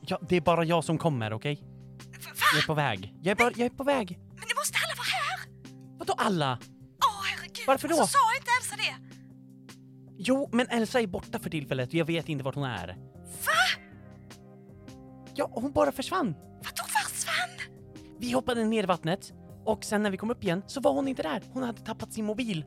Ja, 0.00 0.18
det 0.28 0.36
är 0.36 0.40
bara 0.40 0.64
jag 0.64 0.84
som 0.84 0.98
kommer, 0.98 1.32
okej? 1.32 1.64
Jag 2.52 2.62
är 2.62 2.66
på 2.66 2.74
väg. 2.74 3.14
Jag 3.22 3.30
är, 3.30 3.34
bara, 3.44 3.50
jag 3.56 3.66
är 3.66 3.70
på 3.70 3.84
väg. 3.84 4.18
Men 4.28 4.44
ni 4.48 4.54
måste 4.56 4.78
alla 4.84 4.94
vara 4.96 5.06
här! 5.06 5.48
Vadå 5.98 6.12
alla? 6.16 6.58
Åh 7.04 7.24
herregud, 7.24 7.64
Varför 7.66 7.88
då? 7.88 7.94
så 7.96 8.06
sa 8.06 8.18
inte 8.38 8.50
Elsa 8.60 8.76
det! 8.76 9.16
Jo, 10.18 10.48
men 10.52 10.66
Elsa 10.68 11.00
är 11.00 11.06
borta 11.06 11.38
för 11.38 11.50
tillfället 11.50 11.88
och 11.88 11.94
jag 11.94 12.04
vet 12.04 12.28
inte 12.28 12.44
vart 12.44 12.54
hon 12.54 12.64
är. 12.64 12.88
Va? 13.46 13.82
Ja, 15.34 15.48
hon 15.52 15.72
bara 15.72 15.92
försvann. 15.92 16.34
Vadå 16.56 16.82
försvann? 16.88 17.70
Vi 18.18 18.32
hoppade 18.32 18.64
ner 18.64 18.82
i 18.82 18.86
vattnet 18.86 19.32
och 19.64 19.84
sen 19.84 20.02
när 20.02 20.10
vi 20.10 20.16
kom 20.16 20.30
upp 20.30 20.42
igen 20.44 20.62
så 20.66 20.80
var 20.80 20.92
hon 20.92 21.08
inte 21.08 21.22
där. 21.22 21.42
Hon 21.52 21.62
hade 21.62 21.80
tappat 21.80 22.12
sin 22.12 22.24
mobil. 22.24 22.64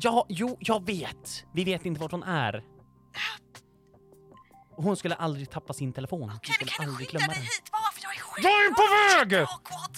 Ja, 0.00 0.26
jo, 0.28 0.56
jag 0.60 0.86
vet. 0.86 1.44
Vi 1.54 1.64
vet 1.64 1.86
inte 1.86 2.00
vart 2.00 2.10
hon 2.12 2.22
är. 2.22 2.64
Hon 4.76 4.96
skulle 4.96 5.14
aldrig 5.14 5.50
tappa 5.50 5.72
sin 5.72 5.92
telefon. 5.92 6.32
Okej, 6.36 6.54
skulle 6.54 6.70
kan 6.70 6.86
du 6.86 6.90
aldrig 6.92 7.08
skynda 7.08 7.18
glömma 7.26 7.32
dig 7.32 7.42
den. 7.42 7.44
hit 7.44 7.70
bara 7.72 7.90
för 7.92 8.02
jag 8.02 8.14
är 8.16 8.20
skit... 8.20 8.44
Jag 8.44 8.52
är 8.66 8.70
på 8.80 8.86
väg! 8.98 9.34
Awkward. 9.42 9.94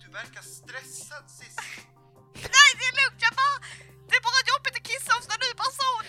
Du 0.00 0.08
verkar 0.10 0.42
stressad 0.42 1.30
Cissi. 1.30 1.80
Nej, 2.34 2.70
det 2.78 2.84
är 2.90 2.94
lugnt, 3.00 3.20
jag 3.26 3.32
bara... 3.42 3.56
Det 4.08 4.14
är 4.18 4.22
bara 4.28 4.40
jobbigt 4.52 4.74
att 4.78 4.86
kissa 4.92 5.10
hos 5.16 5.26
en 5.34 5.40
ny 5.46 5.52
person! 5.64 6.02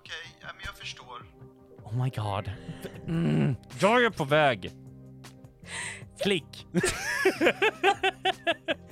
Okej, 0.00 0.24
ja, 0.40 0.48
men 0.56 0.62
jag 0.64 0.76
förstår. 0.76 1.18
Oh 1.84 1.94
my 2.02 2.10
god. 2.10 2.50
Mm, 3.06 3.56
jag 3.80 4.04
är 4.04 4.10
på 4.10 4.24
väg. 4.24 4.72
Klick. 6.22 6.66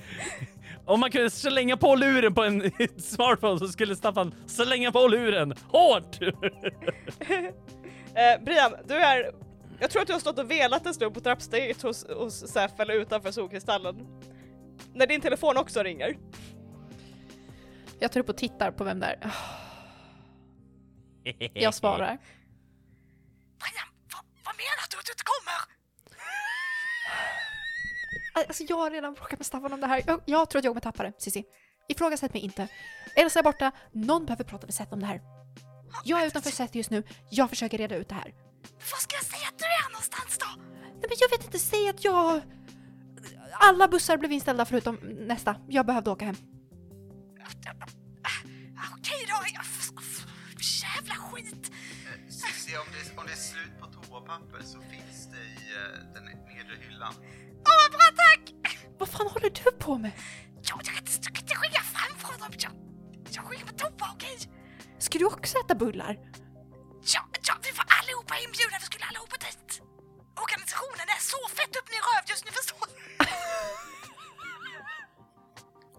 Om 0.85 0.99
man 0.99 1.11
kunde 1.11 1.29
slänga 1.29 1.77
på 1.77 1.95
luren 1.95 2.33
på 2.33 2.43
en 2.43 2.71
smartphone 2.97 3.59
så 3.59 3.67
skulle 3.67 3.95
Staffan 3.95 4.35
slänga 4.47 4.91
på 4.91 5.07
luren 5.07 5.53
hårt. 5.67 6.19
Eh, 8.15 8.43
Brian, 8.43 8.73
du 8.87 8.93
är... 8.93 9.35
Jag 9.79 9.91
tror 9.91 10.01
att 10.01 10.07
du 10.07 10.13
har 10.13 10.19
stått 10.19 10.39
och 10.39 10.51
velat 10.51 10.85
en 10.85 10.93
stund 10.93 11.13
på 11.13 11.19
trappsteget 11.19 11.81
hos, 11.81 12.05
hos 12.09 12.47
Sef 12.47 12.79
eller 12.79 12.93
utanför 12.93 13.31
solkristallen. 13.31 14.07
När 14.93 15.07
din 15.07 15.21
telefon 15.21 15.57
också 15.57 15.83
ringer. 15.83 16.17
Jag 17.99 18.11
tar 18.11 18.19
upp 18.19 18.29
och 18.29 18.37
tittar 18.37 18.71
på 18.71 18.83
vem 18.83 18.99
där. 18.99 19.15
Jag 21.53 21.73
svarar. 21.73 22.17
Brian, 23.59 23.87
vad, 24.13 24.23
vad 24.45 24.55
menar 24.55 24.89
du 24.91 24.97
att 24.99 25.05
du 25.05 25.11
inte 25.11 25.23
kommer? 25.23 25.72
Alltså 28.33 28.63
jag 28.63 28.77
har 28.77 28.91
redan 28.91 29.13
bråkat 29.13 29.39
med 29.39 29.45
Staffan 29.45 29.73
om 29.73 29.81
det 29.81 29.87
här. 29.87 30.03
Jag, 30.07 30.21
jag 30.25 30.49
tror 30.49 30.59
att 30.59 30.63
jag 30.63 30.71
kommer 30.71 30.81
tappa 30.81 31.03
det, 31.03 31.13
Cissi. 31.17 31.45
Ifrågasätt 31.87 32.33
mig 32.33 32.43
inte. 32.43 32.67
Elsa 33.15 33.39
är 33.39 33.43
borta, 33.43 33.71
någon 33.91 34.25
behöver 34.25 34.43
prata 34.43 34.67
med 34.67 34.73
Seth 34.73 34.93
om 34.93 34.99
det 34.99 35.05
här. 35.05 35.21
Jag 36.05 36.21
är 36.21 36.27
utanför 36.27 36.51
Seth 36.51 36.77
just 36.77 36.89
nu, 36.89 37.03
jag 37.29 37.49
försöker 37.49 37.77
reda 37.77 37.95
ut 37.95 38.09
det 38.09 38.15
här. 38.15 38.33
Var 38.91 38.97
ska 38.99 39.15
jag 39.15 39.25
säga 39.25 39.47
att 39.47 39.59
du 39.59 39.65
är 39.65 39.91
någonstans 39.91 40.37
då? 40.37 40.61
Nej 40.81 41.09
men 41.09 41.17
jag 41.19 41.29
vet 41.29 41.45
inte, 41.45 41.59
säg 41.59 41.89
att 41.89 42.03
jag... 42.03 42.41
Alla 43.51 43.87
bussar 43.87 44.17
blev 44.17 44.31
inställda 44.31 44.65
förutom 44.65 44.95
nästa. 45.03 45.55
Jag 45.67 45.85
behövde 45.85 46.11
åka 46.11 46.25
hem. 46.25 46.35
Okej 48.97 49.25
då, 49.27 49.35
jävla 50.83 51.15
skit. 51.15 51.71
Cissi, 52.29 52.77
om 52.77 52.85
det, 52.93 53.21
om 53.21 53.25
det 53.25 53.31
är 53.31 53.35
slut 53.35 53.79
på 53.79 53.85
toapapper 53.85 54.63
så 54.63 54.81
finns 54.81 55.27
det 55.31 55.37
i 55.37 55.75
eh, 55.75 56.13
den 56.13 56.25
nedre 56.25 56.75
hyllan. 56.79 57.13
Åh 57.69 57.75
vad 57.81 57.91
bra 57.91 58.07
tack! 58.23 58.43
Vad 58.99 59.09
fan 59.09 59.27
håller 59.27 59.49
du 59.49 59.71
på 59.71 59.97
med? 59.97 60.11
Jag, 60.61 60.77
jag, 60.77 60.85
kan 60.85 60.95
inte- 60.97 61.11
jag 61.27 61.33
kan 61.35 61.43
inte 61.43 61.55
skilja 61.55 61.81
framför 61.95 62.33
dem. 62.41 62.51
Jag, 62.65 62.71
jag 63.35 63.43
skiljer 63.45 63.65
på 63.65 63.73
toa, 63.73 64.09
okej? 64.15 64.37
Ska 64.99 65.19
du 65.19 65.25
också 65.25 65.57
äta 65.57 65.75
bullar? 65.75 66.13
Ja, 67.13 67.21
ja, 67.47 67.53
vi 67.65 67.71
var 67.79 67.85
allihopa 67.99 68.33
inbjudna, 68.45 68.77
vi 68.79 68.85
skulle 68.85 69.05
allihopa 69.05 69.35
dit. 69.45 69.69
Organisationen 70.45 71.07
är 71.15 71.21
så 71.33 71.39
fett 71.57 71.73
upp 71.79 71.89
i 71.95 71.97
röv 72.07 72.23
just 72.31 72.45
nu, 72.45 72.51
förstår 72.59 72.85
du? 72.89 72.93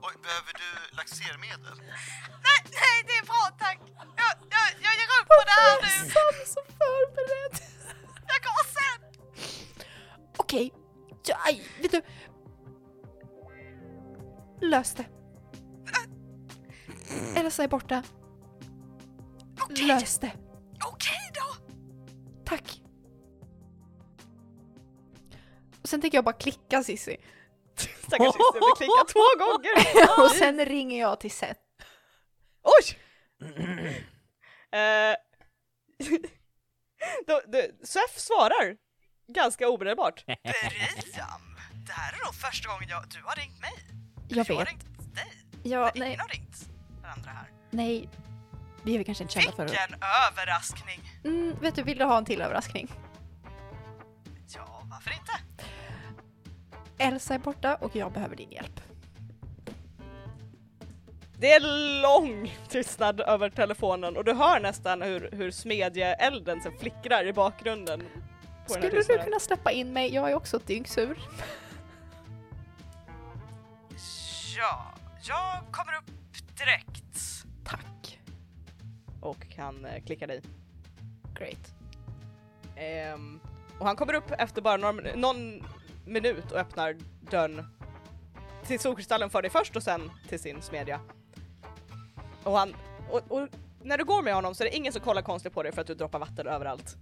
Oj, 0.07 0.15
behöver 0.23 0.53
du 0.63 0.69
laxermedel? 0.97 1.77
Nej, 2.47 2.61
nej, 2.83 2.97
det 3.07 3.15
är 3.21 3.25
bra 3.33 3.45
tack. 3.59 3.79
Jag, 4.23 4.33
jag, 4.55 4.67
jag 4.87 4.93
ger 5.01 5.11
upp 5.21 5.29
på 5.37 5.41
det 5.49 5.57
här 5.63 5.77
nu. 5.83 5.93
så 6.55 6.61
förberedd. 6.81 7.55
Jag 8.31 8.39
går 8.47 8.63
sen. 8.79 9.01
Okej, 10.37 10.73
ja, 11.29 11.37
aj, 11.45 11.63
vet 11.83 11.93
du. 11.93 12.03
Lös 14.67 14.95
det. 14.95 15.05
Elsa 17.37 17.65
är 17.65 17.69
borta. 17.69 18.03
Okej, 19.63 19.87
Lös 19.87 20.19
det. 20.19 20.33
okej 20.87 21.31
då. 21.35 21.75
Tack. 22.45 22.81
Och 25.83 25.89
sen 25.89 26.01
tänker 26.01 26.19
jag 26.19 26.25
bara 26.25 26.37
klicka 26.37 26.83
Cissi. 26.83 27.17
Stackars 27.77 28.27
syster, 28.27 28.61
vi 28.61 28.77
klickar 28.77 29.05
två 29.13 29.45
gånger! 29.45 29.75
Och 30.25 30.31
sen 30.31 30.65
ringer 30.65 31.01
jag 31.01 31.21
till 31.21 31.31
Seth. 31.31 31.61
Oj! 32.63 32.99
Då, 37.27 37.41
då, 37.47 37.59
Sef 37.83 38.19
svarar 38.19 38.77
ganska 39.27 39.69
omedelbart. 39.69 40.25
Brian, 40.27 40.39
det 41.87 41.93
här 41.93 42.13
är 42.13 42.25
nog 42.25 42.35
första 42.35 42.69
gången 42.69 42.89
jag, 42.89 43.05
du 43.09 43.23
har 43.25 43.37
ringt 43.37 43.61
mig. 43.61 43.73
Jag 44.29 44.39
Jag 44.39 44.55
har 44.55 44.59
vet. 44.65 44.69
ringt 44.69 45.15
dig. 45.15 45.33
Ja, 45.63 45.91
Ingen 45.95 46.09
nej, 46.09 46.17
har 46.17 46.29
ringt 46.29 46.69
varandra 47.03 47.31
här. 47.31 47.49
nej. 47.71 48.09
Vi 48.85 48.95
är 48.95 48.99
väl 48.99 49.05
kanske 49.05 49.25
inte 49.25 49.35
kända 49.35 49.53
för 49.57 49.65
Vilken 49.65 49.95
överraskning! 50.33 51.01
mm, 51.25 51.57
Vet 51.61 51.75
du, 51.75 51.83
vill 51.83 51.99
du 51.99 52.05
ha 52.05 52.19
en 52.19 52.25
till 52.25 52.41
överraskning? 52.41 52.93
Ja, 54.55 54.83
varför 54.85 55.11
inte? 55.11 55.33
Elsa 56.99 57.35
är 57.35 57.39
borta 57.39 57.75
och 57.75 57.97
jag 57.97 58.13
behöver 58.13 58.37
din 58.37 58.51
hjälp. 58.51 58.81
Det 61.39 61.53
är 61.53 61.61
lång 62.03 62.57
tystnad 62.69 63.21
över 63.21 63.51
telefonen 63.51 64.17
och 64.17 64.25
du 64.25 64.33
hör 64.35 64.61
nästan 64.61 65.03
hur, 65.03 65.29
hur 65.33 65.51
smedjeelden 65.51 66.61
flickrar 66.81 67.27
i 67.27 67.33
bakgrunden. 67.33 68.03
På 68.67 68.75
den 68.75 68.83
här 68.83 68.89
Skulle 68.89 68.91
du 68.91 68.97
tystnaden. 68.97 69.25
kunna 69.25 69.41
släppa 69.41 69.73
in 69.73 69.93
mig? 69.93 70.15
Jag 70.15 70.31
är 70.31 70.35
också 70.35 70.59
dyngsur. 70.59 71.19
Ja, 74.57 74.95
jag 75.23 75.73
kommer 75.73 75.93
upp 75.99 76.11
direkt. 76.59 77.45
Tack. 77.65 78.21
Och 79.21 79.47
han 79.59 79.85
eh, 79.85 80.03
klickar 80.05 80.27
dig. 80.27 80.43
Great. 81.39 81.75
Ehm, 82.77 83.41
och 83.79 83.87
han 83.87 83.97
kommer 83.97 84.15
upp 84.15 84.31
efter 84.39 84.63
bara 84.63 84.77
någon, 84.77 84.97
någon 85.15 85.63
minut 86.07 86.53
och 86.53 86.59
öppnar 86.59 86.97
dörren 87.31 87.67
till 88.67 88.81
solkristallen 88.81 89.31
för 89.31 89.43
dig 89.43 89.51
först 89.51 89.77
och 89.77 89.83
sen 89.83 90.11
till 90.29 90.41
sin 90.41 90.63
smedja. 90.63 91.01
Och 92.43 92.59
han, 92.59 92.77
och, 93.11 93.23
och 93.29 93.49
när 93.83 93.99
du 93.99 94.05
går 94.05 94.23
med 94.23 94.35
honom 94.35 94.55
så 94.55 94.63
är 94.65 94.69
det 94.71 94.77
ingen 94.77 94.93
som 94.93 95.03
kollar 95.03 95.23
konstigt 95.23 95.53
på 95.53 95.63
dig 95.63 95.73
för 95.73 95.81
att 95.81 95.87
du 95.87 95.95
droppar 95.95 96.19
vatten 96.19 96.47
överallt. 96.47 96.97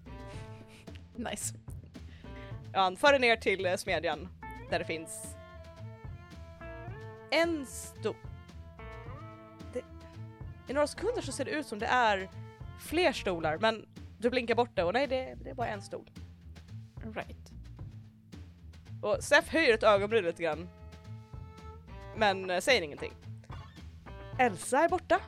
Nice. 1.15 1.55
Han 2.75 2.97
för 2.97 3.19
ner 3.19 3.37
till 3.37 3.67
eh, 3.67 3.77
smedjan 3.77 4.29
där 4.71 4.79
det 4.79 4.85
finns 4.85 5.37
en 7.31 7.67
stor... 7.67 8.17
Det... 9.73 9.83
I 10.69 10.73
några 10.73 10.87
sekunder 10.87 11.23
så 11.23 11.33
ser 11.33 11.45
det 11.45 11.51
ut 11.51 11.67
som 11.67 11.79
det 11.79 11.87
är 11.87 12.31
fler 12.81 13.13
stolar 13.13 13.59
men 13.59 13.87
du 14.19 14.31
blinkar 14.31 14.55
bort 14.55 14.77
det 14.77 14.85
och 14.85 14.93
nej 14.93 15.07
det, 15.07 15.35
det 15.45 15.51
är 15.51 15.55
bara 15.55 15.69
en 15.69 15.83
stol. 15.83 16.11
Right. 17.15 17.53
Och 19.03 19.25
Sef 19.25 19.49
höjer 19.49 19.75
ett 19.75 19.83
ögonbryn 19.83 20.25
lite 20.25 20.43
grann. 20.43 20.69
Men 22.17 22.51
eh, 22.51 22.61
säger 22.61 22.83
ingenting. 22.83 23.13
Elsa 24.39 24.79
är 24.79 24.89
borta. 24.89 25.21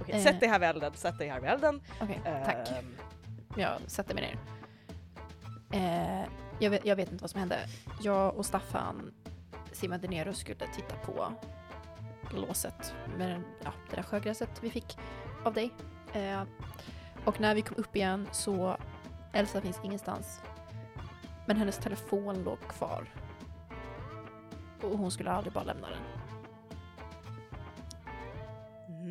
Okej, 0.00 0.14
Eh. 0.14 0.22
sätt 0.22 0.40
dig 0.40 0.48
här 0.48 0.58
vid 0.58 0.68
elden, 0.68 0.92
sätt 0.94 1.18
dig 1.18 1.28
här 1.28 1.40
vid 1.40 1.50
elden. 1.50 1.80
Okej, 2.02 2.20
tack. 2.24 2.68
Ehm, 2.78 2.96
Jag 3.56 3.72
sätter 3.86 4.14
mig 4.14 4.22
ner. 4.22 4.38
Eh, 5.72 6.28
jag, 6.58 6.70
vet, 6.70 6.86
jag 6.86 6.96
vet 6.96 7.12
inte 7.12 7.22
vad 7.22 7.30
som 7.30 7.40
hände. 7.40 7.58
Jag 8.02 8.34
och 8.36 8.46
Staffan 8.46 9.14
simmade 9.72 10.08
ner 10.08 10.28
och 10.28 10.36
skulle 10.36 10.66
titta 10.74 10.96
på 10.96 11.32
låset 12.34 12.94
med 13.18 13.42
ja, 13.64 13.72
det 13.90 13.96
där 13.96 14.02
sjögräset 14.02 14.50
vi 14.62 14.70
fick 14.70 14.98
av 15.44 15.54
dig. 15.54 15.70
Eh, 16.12 16.42
och 17.24 17.40
när 17.40 17.54
vi 17.54 17.62
kom 17.62 17.76
upp 17.76 17.96
igen 17.96 18.28
så 18.32 18.76
Elsa 19.32 19.60
finns 19.60 19.80
ingenstans. 19.84 20.40
Men 21.46 21.56
hennes 21.56 21.78
telefon 21.78 22.42
låg 22.44 22.60
kvar. 22.60 23.04
Och 24.82 24.98
hon 24.98 25.10
skulle 25.10 25.30
aldrig 25.30 25.52
bara 25.52 25.64
lämna 25.64 25.88
den. 25.90 26.02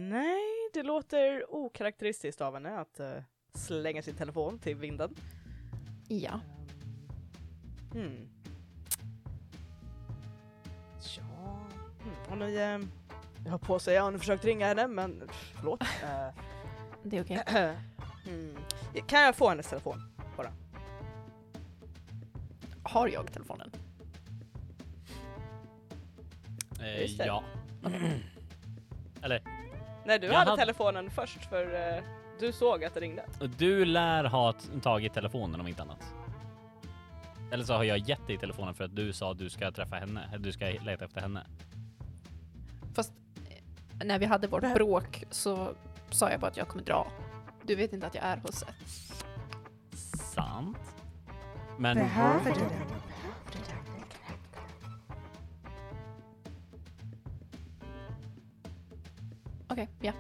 nej, 0.10 0.49
det 0.80 0.84
låter 0.84 1.56
okaraktäristiskt 1.56 2.42
av 2.42 2.54
henne 2.54 2.80
att 2.80 3.00
eh, 3.00 3.24
slänga 3.54 4.02
sin 4.02 4.16
telefon 4.16 4.60
till 4.60 4.76
vinden. 4.76 5.16
Ja. 6.08 6.40
Hmm. 7.94 8.30
Ja, 11.18 11.60
hmm. 12.04 12.32
och 12.32 12.38
ni, 12.38 12.56
eh, 12.56 12.80
jag 13.46 13.52
har 13.52 13.58
på 13.58 13.76
att 13.76 13.82
säga, 13.82 14.04
har 14.04 14.12
ni 14.12 14.20
försökt 14.20 14.46
ringa 14.46 14.68
henne 14.68 14.88
men 14.88 15.20
pff, 15.28 15.54
förlåt. 15.56 15.84
Eh, 16.04 16.34
Det 17.04 17.18
är 17.18 17.24
okej. 17.24 17.44
hmm. 18.26 18.58
Kan 19.08 19.22
jag 19.22 19.36
få 19.36 19.50
hennes 19.50 19.70
telefon? 19.70 20.04
Har 22.84 23.08
jag 23.08 23.34
telefonen? 23.34 23.72
Eh, 26.82 27.26
ja. 27.26 27.44
Eller, 29.22 29.59
Nej, 30.10 30.20
du 30.20 30.28
Jag 30.28 30.34
hade 30.34 30.50
hade- 30.50 30.62
telefonen 30.62 31.10
först 31.10 31.46
för 31.46 31.96
eh, 31.98 32.04
du 32.40 32.52
såg 32.52 32.84
att 32.84 32.94
det 32.94 33.00
ringde. 33.00 33.26
du 33.58 33.86
lär 33.86 34.24
ha 34.24 34.54
tagit 34.82 35.14
telefonen 35.14 35.60
om 35.62 35.68
inte 35.68 35.82
annat. 35.82 36.14
Eller 37.52 37.64
så 37.64 37.74
har 37.74 37.84
jag 37.84 37.98
gett 37.98 38.28
dig 38.28 38.38
telefonen 38.38 38.74
för 38.74 38.84
att 38.84 38.96
du 38.96 39.14
sa 39.14 39.32
att 39.32 39.38
du 39.38 39.50
ska 39.50 39.72
träffa 39.72 39.96
henne, 39.96 40.30
eller 40.34 40.44
du 40.44 40.52
ska 40.52 40.66
leta 40.66 41.06
efter 41.06 41.22
henne. 41.22 41.48
Fast 42.96 43.14
eh, 43.50 44.06
när 44.08 44.20
vi 44.20 44.26
hade 44.26 44.48
vårt 44.48 44.74
bråk 44.74 45.24
så 45.30 45.74
sa 46.10 46.32
jag 46.32 46.40
bara 46.40 46.48
att 46.48 46.58
jag 46.58 46.68
kommer 46.68 46.84
dra. 46.86 47.08
Du 47.64 47.76
vet 47.76 47.94
inte 47.94 48.08
att 48.08 48.16
jag 48.16 48.24
är 48.24 48.38
hos 48.38 48.56
Seth. 48.56 49.16
Sant. 50.34 50.78
Men 51.78 51.98
Behöver 51.98 52.44
du 52.46 52.60
den? 52.60 52.70
Behöver 52.70 52.86
du 53.56 53.60
den? 53.68 53.79
Okej, 59.70 59.90
ja. 60.02 60.14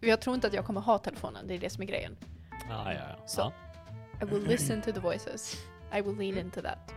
Jag 0.00 0.20
tror 0.20 0.34
inte 0.34 0.46
att 0.46 0.52
jag 0.54 0.64
kommer 0.64 0.80
ha 0.80 0.98
telefonen, 0.98 1.46
det 1.46 1.54
är 1.54 1.58
det 1.58 1.70
som 1.70 1.82
är 1.82 1.86
grejen. 1.86 2.16
Ja, 2.68 2.92
ja, 2.92 2.98
ja. 3.08 3.26
Så. 3.26 3.52
I 4.22 4.24
will 4.24 4.46
listen 4.46 4.82
to 4.82 4.92
the 4.92 5.00
voices. 5.00 5.56
I 5.98 6.00
will 6.02 6.16
lean 6.18 6.38
into 6.38 6.60
that. 6.62 6.92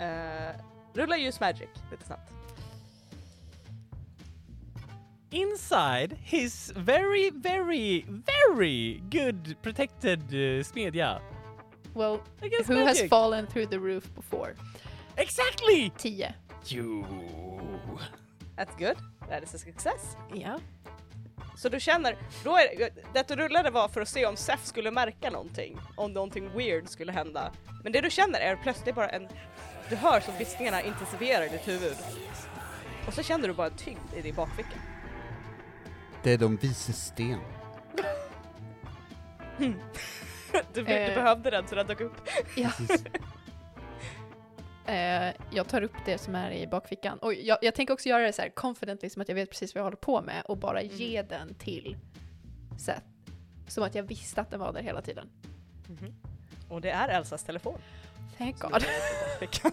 Uh, 0.00 0.60
rulla 0.94 1.16
use 1.18 1.38
magic 1.40 1.68
lite 1.90 2.04
snabbt. 2.04 2.32
Inside 5.32 6.16
his 6.22 6.72
very, 6.76 7.30
very, 7.30 8.04
very 8.08 9.00
good 9.10 9.56
protected 9.62 10.20
uh, 10.34 10.62
smedja. 10.64 11.20
Well, 11.94 12.20
Against 12.42 12.68
who 12.68 12.76
has 12.78 12.96
magic. 12.96 13.10
fallen 13.10 13.46
through 13.46 13.66
the 13.70 13.78
roof 13.78 14.12
before? 14.14 14.54
Exactly! 15.16 15.90
10. 15.98 16.34
You. 16.66 17.04
That's 18.56 18.78
good. 18.78 18.96
that 19.28 19.42
is 19.42 19.54
a 19.54 19.58
success. 19.58 20.16
Ja. 20.34 20.58
Så 21.56 21.68
du 21.68 21.80
känner, 21.80 22.16
då 22.44 22.56
är 22.56 22.90
det 23.14 23.28
du 23.28 23.36
rullade 23.36 23.70
var 23.70 23.88
för 23.88 24.00
att 24.00 24.08
se 24.08 24.26
om 24.26 24.36
Seth 24.36 24.62
skulle 24.64 24.90
märka 24.90 25.30
någonting, 25.30 25.78
om 25.96 26.12
någonting 26.12 26.50
weird 26.58 26.88
skulle 26.88 27.12
hända. 27.12 27.52
Men 27.84 27.92
det 27.92 28.00
du 28.00 28.10
känner 28.10 28.40
är 28.40 28.56
plötsligt 28.56 28.94
bara 28.94 29.08
en, 29.08 29.28
du 29.88 29.96
hör 29.96 30.20
som 30.20 30.34
viskningarna 30.38 30.82
intensifierar 30.82 31.44
i 31.46 31.48
ditt 31.48 31.68
huvud. 31.68 31.96
Och 33.06 33.14
så 33.14 33.22
känner 33.22 33.48
du 33.48 33.54
bara 33.54 33.66
en 33.66 33.76
tyngd 33.76 34.14
i 34.16 34.22
din 34.22 34.34
bakficka. 34.34 34.76
Det 36.22 36.30
är 36.32 36.38
de 36.38 36.56
vise 36.56 36.92
sten. 36.92 37.40
Du, 40.72 40.82
du 40.82 40.92
Eh. 40.92 41.14
behövde 41.14 41.50
den 41.50 41.68
så 41.68 41.74
den 41.74 41.86
dök 41.86 42.00
upp. 42.00 42.14
ja. 42.56 42.70
Eh, 44.90 45.32
jag 45.50 45.68
tar 45.68 45.82
upp 45.82 45.92
det 46.04 46.18
som 46.18 46.34
är 46.34 46.50
i 46.50 46.66
bakfickan. 46.66 47.18
Och 47.18 47.34
jag, 47.34 47.58
jag 47.62 47.74
tänker 47.74 47.94
också 47.94 48.08
göra 48.08 48.22
det 48.22 48.32
så 48.32 48.42
här 48.42 48.48
confidently, 48.48 49.10
som 49.10 49.22
att 49.22 49.28
jag 49.28 49.34
vet 49.34 49.50
precis 49.50 49.74
vad 49.74 49.80
jag 49.80 49.84
håller 49.84 49.96
på 49.96 50.22
med 50.22 50.42
och 50.44 50.58
bara 50.58 50.82
ge 50.82 51.22
den 51.22 51.54
till 51.54 51.96
Seth. 52.78 53.06
Som 53.68 53.84
att 53.84 53.94
jag 53.94 54.02
visste 54.02 54.40
att 54.40 54.50
den 54.50 54.60
var 54.60 54.72
där 54.72 54.82
hela 54.82 55.02
tiden. 55.02 55.28
Och 56.68 56.80
det 56.80 56.90
är 56.90 57.08
Elsas 57.08 57.44
telefon. 57.44 57.78
Thank 58.38 58.58
som 58.58 58.70
God. 58.70 58.82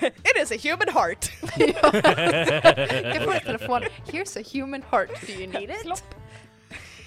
It 0.00 0.42
is 0.42 0.52
a 0.52 0.56
human 0.62 0.88
heart! 0.94 1.32
jag 3.14 3.24
får 3.24 3.34
en 3.34 3.40
telefon. 3.40 3.82
Here's 4.06 4.40
a 4.40 4.44
human 4.52 4.82
heart. 4.90 5.08
Do 5.26 5.32
you 5.32 5.46
need 5.46 5.70
it? 5.70 6.04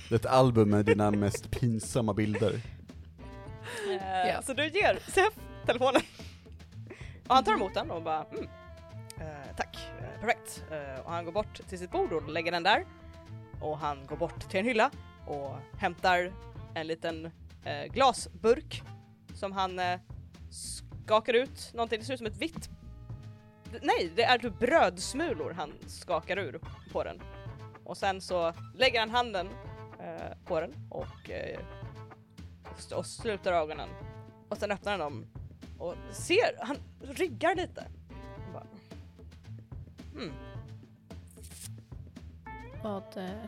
Det 0.10 0.16
är 0.16 0.20
ett 0.20 0.26
album 0.26 0.70
med 0.70 0.86
dina 0.86 1.12
mest 1.12 1.52
pinsamma 1.52 2.14
bilder. 2.14 2.54
Eh, 3.90 4.28
Ja. 4.28 4.42
Så 4.42 4.54
du 4.54 4.68
ger 4.68 5.00
Seth 5.08 5.38
telefonen. 5.66 6.02
Och 7.28 7.36
han 7.36 7.44
tar 7.44 7.54
emot 7.54 7.74
den 7.74 7.92
och 7.92 8.04
bara 8.04 8.26
mm. 8.32 8.48
eh, 9.18 9.56
tack, 9.58 9.78
eh, 10.00 10.20
perfekt. 10.20 10.64
Eh, 10.72 11.06
och 11.06 11.12
han 11.12 11.26
går 11.26 11.32
bort 11.32 11.68
till 11.70 11.80
sitt 11.80 11.92
bord 11.92 12.14
och 12.14 12.30
lägger 12.30 12.52
den 12.52 12.64
där. 12.64 12.86
Och 13.62 13.78
han 13.78 14.06
går 14.06 14.16
bort 14.16 14.50
till 14.50 14.60
en 14.60 14.66
hylla 14.66 14.92
och 15.28 15.56
hämtar 15.78 16.34
en 16.74 16.88
liten 16.88 17.26
eh, 17.66 17.86
glasburk 17.94 18.84
som 19.36 19.52
han 19.52 19.80
eh, 19.80 20.00
skakar 20.50 21.34
ut 21.34 21.72
någonting, 21.74 22.00
det 22.00 22.06
ser 22.06 22.14
ut 22.14 22.20
som 22.20 22.28
ett 22.28 22.42
vitt 22.42 22.70
Nej, 23.82 24.12
det 24.16 24.24
är 24.24 24.38
typ 24.38 24.60
brödsmulor 24.60 25.52
han 25.52 25.74
skakar 25.88 26.40
ur 26.40 26.60
på 26.92 27.04
den. 27.04 27.22
Och 27.84 27.98
sen 27.98 28.22
så 28.22 28.54
lägger 28.76 29.00
han 29.00 29.10
handen 29.10 29.50
eh, 30.00 30.38
på 30.46 30.60
den 30.60 30.88
och, 30.90 31.30
eh, 31.30 31.60
och, 32.64 32.98
och 32.98 33.06
sluter 33.06 33.54
ögonen. 33.54 33.90
Och 34.50 34.58
sen 34.58 34.72
öppnar 34.72 34.92
han 34.92 35.00
dem 35.00 35.28
och 35.82 35.96
ser, 36.12 36.66
han 36.66 36.78
ryggar 37.00 37.56
lite. 37.56 37.88
Och 38.48 38.54
bara, 38.54 38.68
hmm, 40.14 40.34
Vad... 42.84 43.18
Eh, 43.18 43.46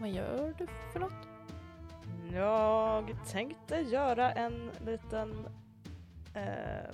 vad 0.00 0.10
gör 0.10 0.54
du 0.58 0.66
för 0.92 1.00
något? 1.00 1.28
Jag 2.32 3.16
tänkte 3.28 3.76
göra 3.76 4.32
en 4.32 4.70
liten 4.84 5.46
eh, 6.34 6.90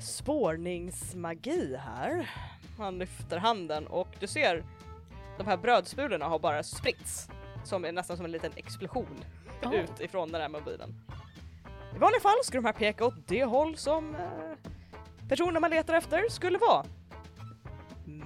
spårningsmagi 0.00 1.76
här. 1.76 2.30
Han 2.78 2.98
lyfter 2.98 3.38
handen 3.38 3.86
och 3.86 4.08
du 4.20 4.26
ser 4.26 4.64
de 5.38 5.46
här 5.46 5.56
brödsmulorna 5.56 6.24
har 6.24 6.38
bara 6.38 6.62
spritts 6.62 7.28
som 7.64 7.84
är 7.84 7.92
nästan 7.92 8.16
som 8.16 8.24
en 8.26 8.32
liten 8.32 8.52
explosion 8.56 9.24
Oh. 9.68 9.74
ut 9.74 10.00
ifrån 10.00 10.32
den 10.32 10.40
här 10.40 10.48
mobilen. 10.48 10.94
I 11.96 11.98
vanliga 11.98 12.20
fall 12.20 12.36
skulle 12.42 12.60
de 12.60 12.66
här 12.66 12.72
peka 12.72 13.04
åt 13.04 13.26
det 13.26 13.44
håll 13.44 13.76
som 13.76 14.14
eh, 14.14 14.70
personen 15.28 15.60
man 15.60 15.70
letar 15.70 15.94
efter 15.94 16.28
skulle 16.28 16.58
vara. 16.58 16.84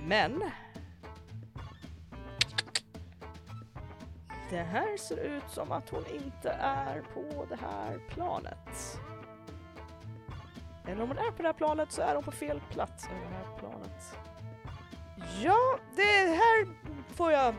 Men 0.06 0.50
det 4.50 4.62
här 4.62 4.96
ser 4.96 5.16
ut 5.16 5.50
som 5.50 5.72
att 5.72 5.88
hon 5.88 6.04
inte 6.06 6.50
är 6.60 7.02
på 7.14 7.46
det 7.48 7.58
här 7.60 7.98
planet. 8.08 9.00
Eller 10.86 11.02
om 11.02 11.08
hon 11.08 11.18
är 11.18 11.30
på 11.30 11.42
det 11.42 11.48
här 11.48 11.52
planet 11.52 11.92
så 11.92 12.02
är 12.02 12.14
hon 12.14 12.24
på 12.24 12.32
fel 12.32 12.60
plats 12.70 13.06
över 13.06 13.30
det 13.30 13.36
här 13.36 13.58
planet. 13.58 14.18
Ja, 15.42 15.78
det 15.96 16.36
här 16.36 16.66
får 17.14 17.32
jag 17.32 17.54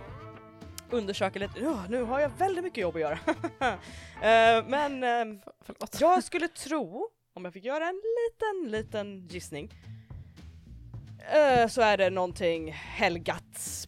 undersöka 0.89 1.39
lite. 1.39 1.59
Ja, 1.59 1.83
nu 1.89 2.03
har 2.03 2.19
jag 2.19 2.29
väldigt 2.29 2.63
mycket 2.63 2.81
jobb 2.81 2.95
att 2.95 3.01
göra. 3.01 3.19
Eh, 4.15 4.65
men 4.67 5.01
förlåt. 5.61 5.97
jag 6.01 6.23
skulle 6.23 6.47
tro, 6.47 7.09
om 7.33 7.45
jag 7.45 7.53
fick 7.53 7.63
göra 7.63 7.87
en 7.89 8.01
liten, 8.15 8.71
liten 8.71 9.27
gissning, 9.27 9.71
eh, 11.33 11.67
så 11.67 11.81
är 11.81 11.97
det 11.97 12.09
någonting 12.09 12.71
helgat 12.71 13.87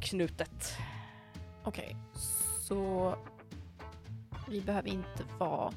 knutet. 0.00 0.76
Okej, 1.64 1.96
så 2.60 3.14
vi 4.48 4.60
behöver 4.60 4.88
inte 4.88 5.24
vara 5.38 5.72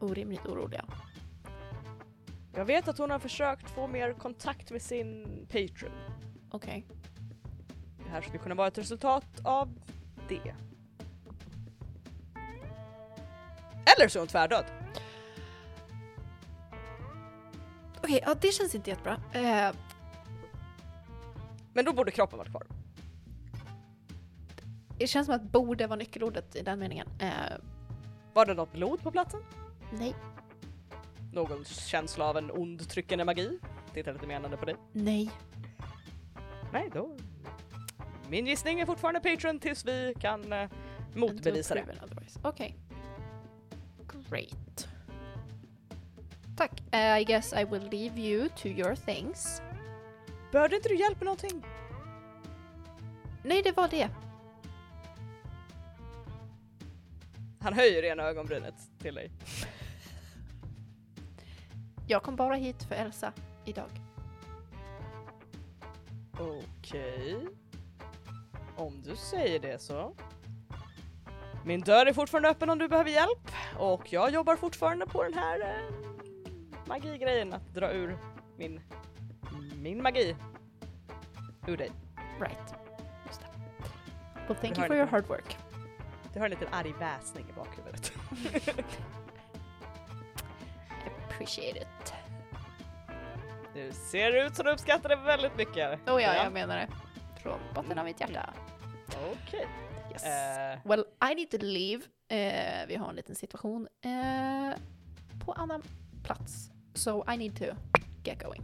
orimligt 0.00 0.46
oroliga. 0.46 0.84
Jag 2.54 2.64
vet 2.64 2.88
att 2.88 2.98
hon 2.98 3.10
har 3.10 3.18
försökt 3.18 3.70
få 3.70 3.86
mer 3.86 4.12
kontakt 4.12 4.70
med 4.70 4.82
sin 4.82 5.24
patron. 5.52 5.92
Okej. 6.50 6.86
Det 8.04 8.10
här 8.10 8.20
skulle 8.20 8.38
kunna 8.38 8.54
vara 8.54 8.68
ett 8.68 8.78
resultat 8.78 9.26
av 9.44 9.78
det. 10.28 10.54
Eller 13.96 14.08
så 14.08 14.18
är 14.18 14.20
hon 14.20 14.28
tvärdöd. 14.28 14.64
Okej, 17.98 18.20
ja 18.26 18.34
det 18.40 18.52
känns 18.52 18.74
inte 18.74 18.90
jättebra. 18.90 19.20
Eh, 19.32 19.74
Men 21.72 21.84
då 21.84 21.92
borde 21.92 22.10
kroppen 22.10 22.38
varit 22.38 22.50
kvar. 22.50 22.66
det 24.98 25.06
känns 25.06 25.26
som 25.26 25.34
att 25.34 25.42
borde 25.42 25.86
var 25.86 25.96
nyckelordet 25.96 26.56
i 26.56 26.62
den 26.62 26.78
meningen. 26.78 27.08
Eh, 27.20 27.30
Var 28.34 28.46
det 28.46 28.54
något 28.54 28.72
blod 28.72 29.02
på 29.02 29.10
platsen? 29.10 29.40
nej, 29.92 30.14
Någon 31.32 31.64
känsla 31.64 32.24
av 32.24 32.36
en 32.36 32.50
ond 32.50 32.88
tryckande 32.88 33.24
magi? 33.24 33.58
Tittar 33.94 34.12
lite 34.12 34.26
menande 34.26 34.56
på 34.56 34.64
dig. 34.64 34.76
nej. 34.92 35.30
Nej, 36.72 36.90
då... 36.94 37.16
Min 38.30 38.46
gissning 38.46 38.80
är 38.80 38.86
fortfarande 38.86 39.20
patron 39.20 39.60
tills 39.60 39.84
vi 39.84 40.14
kan 40.20 40.52
eh, 40.52 40.68
motbevisa 41.14 41.74
det. 41.74 41.84
Okej. 42.42 42.76
Great. 44.30 44.88
Tack. 46.56 46.94
Eh, 46.94 47.18
I 47.20 47.24
guess 47.24 47.52
I 47.52 47.64
will 47.64 47.88
leave 47.90 48.20
you 48.20 48.48
to 48.48 48.68
your 48.68 48.94
things. 48.94 49.62
Behövde 50.52 50.76
inte 50.76 50.88
du 50.88 50.96
hjälp 50.96 51.20
med 51.20 51.24
någonting? 51.24 51.64
Nej, 53.42 53.62
det 53.62 53.76
var 53.76 53.88
det. 53.88 54.08
Han 57.60 57.72
höjer 57.72 58.02
ena 58.02 58.22
ögonbrynet 58.22 58.74
till 58.98 59.14
dig. 59.14 59.30
Jag 62.06 62.22
kom 62.22 62.36
bara 62.36 62.54
hit 62.54 62.82
för 62.82 62.94
Elsa 62.94 63.32
idag. 63.64 63.90
Okej. 66.38 67.46
Om 68.76 69.02
du 69.02 69.16
säger 69.16 69.58
det 69.58 69.78
så. 69.78 70.14
Min 71.64 71.80
dörr 71.80 72.06
är 72.06 72.12
fortfarande 72.12 72.48
öppen 72.48 72.70
om 72.70 72.78
du 72.78 72.88
behöver 72.88 73.10
hjälp 73.10 73.50
och 73.78 74.12
jag 74.12 74.30
jobbar 74.30 74.56
fortfarande 74.56 75.06
på 75.06 75.22
den 75.22 75.34
här 75.34 75.60
eh, 75.60 75.94
magigrejen 76.86 77.52
att 77.52 77.74
dra 77.74 77.92
ur 77.92 78.18
min, 78.56 78.80
min 79.82 80.02
magi 80.02 80.36
ur 81.66 81.76
dig. 81.76 81.92
Right. 82.40 82.74
Just 83.26 83.40
det. 83.40 83.46
Well, 84.48 84.58
thank 84.60 84.78
you 84.78 84.86
for 84.86 84.96
your 84.96 85.06
hard 85.06 85.26
work. 85.26 85.56
Du 86.32 86.38
har 86.38 86.46
en 86.46 86.50
liten 86.50 86.68
arg 86.72 86.94
väsning 86.98 87.46
i 87.50 87.52
bakhuvudet. 87.52 88.12
Appreciate 91.28 91.78
it. 91.78 92.14
Du 93.74 93.92
ser 93.92 94.46
ut 94.46 94.56
som 94.56 94.66
du 94.66 94.72
uppskattar 94.72 95.08
det 95.08 95.16
väldigt 95.16 95.56
mycket. 95.56 96.08
Oh 96.08 96.22
ja, 96.22 96.34
jag 96.34 96.52
menar 96.52 96.76
det. 96.76 96.88
Från 97.42 97.58
botten 97.74 97.98
av 97.98 98.04
mitt 98.04 98.20
hjärta. 98.20 98.54
Okej. 99.32 99.66
Yes. 100.12 100.24
Eh, 100.24 100.78
Well, 100.84 101.04
I 101.30 101.34
need 101.34 101.50
to 101.50 101.56
leave. 101.60 102.02
Eh, 102.28 102.86
vi 102.88 102.96
har 102.96 103.08
en 103.08 103.16
liten 103.16 103.34
situation 103.34 103.88
eh, 104.04 104.78
på 105.44 105.52
annan 105.52 105.82
plats. 106.22 106.70
So 106.94 107.24
I 107.32 107.36
need 107.36 107.56
to 107.58 107.64
get 108.24 108.42
going. 108.42 108.62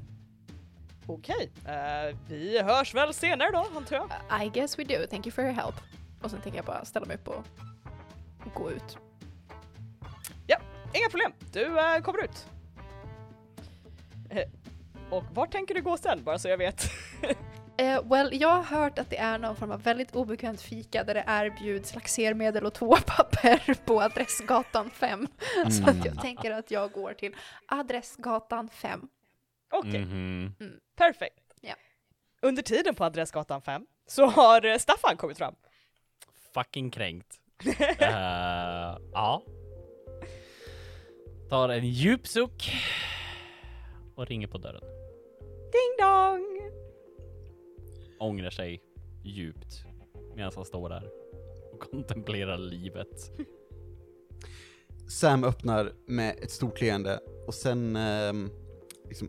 Okej. 1.06 1.50
Eh, 1.66 2.16
vi 2.28 2.62
hörs 2.62 2.94
väl 2.94 3.14
senare 3.14 3.50
då, 3.50 3.66
antar 3.76 3.96
jag. 3.96 4.04
Uh, 4.40 4.46
I 4.46 4.48
guess 4.48 4.78
we 4.78 4.84
do. 4.84 5.06
Thank 5.10 5.26
you 5.26 5.32
for 5.32 5.44
your 5.44 5.54
help. 5.54 5.74
Och 6.22 6.30
sen 6.30 6.40
tänker 6.40 6.58
jag 6.58 6.66
bara 6.66 6.84
ställa 6.84 7.06
mig 7.06 7.16
upp 7.16 7.28
och 7.28 7.44
gå 8.54 8.70
ut. 8.70 8.98
Inga 10.94 11.08
problem, 11.08 11.32
du 11.52 11.64
kommer 12.02 12.24
ut. 12.24 12.46
Och 15.10 15.24
var 15.34 15.46
tänker 15.46 15.74
du 15.74 15.82
gå 15.82 15.96
sen, 15.96 16.24
bara 16.24 16.38
så 16.38 16.48
jag 16.48 16.58
vet? 16.58 16.90
Eh, 17.80 18.02
well, 18.08 18.28
jag 18.40 18.48
har 18.48 18.62
hört 18.62 18.98
att 18.98 19.10
det 19.10 19.16
är 19.16 19.38
någon 19.38 19.56
form 19.56 19.70
av 19.70 19.82
väldigt 19.82 20.14
obekvämt 20.16 20.60
fika 20.60 21.04
där 21.04 21.14
det 21.14 21.24
erbjuds 21.26 21.94
laxermedel 21.94 22.66
och 22.66 22.74
toapapper 22.80 23.74
på 23.84 24.00
Adressgatan 24.02 24.90
5. 24.90 25.26
Så 25.70 25.90
att 25.90 26.04
jag 26.04 26.20
tänker 26.20 26.50
att 26.50 26.70
jag 26.70 26.92
går 26.92 27.12
till 27.14 27.36
Adressgatan 27.68 28.68
5. 28.68 29.08
Okej, 29.72 30.00
Mhm. 30.04 30.54
perfekt. 30.96 31.54
Ja. 31.60 31.74
Under 32.42 32.62
tiden 32.62 32.94
på 32.94 33.04
Adressgatan 33.04 33.62
5 33.62 33.86
så 34.06 34.26
har 34.26 34.64
eh, 34.66 34.76
Staffan 34.78 35.16
kommit 35.16 35.38
fram. 35.38 35.54
Fucking 36.54 36.90
kränkt. 36.90 37.36
Eh, 37.98 38.98
ja. 39.12 39.42
Tar 41.50 41.68
en 41.68 41.84
djup 41.86 42.26
suck 42.26 42.72
och 44.16 44.26
ringer 44.26 44.46
på 44.46 44.58
dörren. 44.58 44.82
Ding 45.72 46.06
dong! 46.06 46.46
Ångrar 48.20 48.50
sig 48.50 48.82
djupt 49.24 49.84
medan 50.36 50.52
han 50.54 50.64
står 50.64 50.88
där 50.88 51.08
och 51.72 51.80
kontemplerar 51.80 52.58
livet. 52.58 53.30
Sam 55.08 55.44
öppnar 55.44 55.92
med 56.06 56.38
ett 56.42 56.50
stort 56.50 56.80
leende 56.80 57.20
och 57.46 57.54
sen 57.54 57.96
ehm, 57.96 58.50
liksom, 59.08 59.28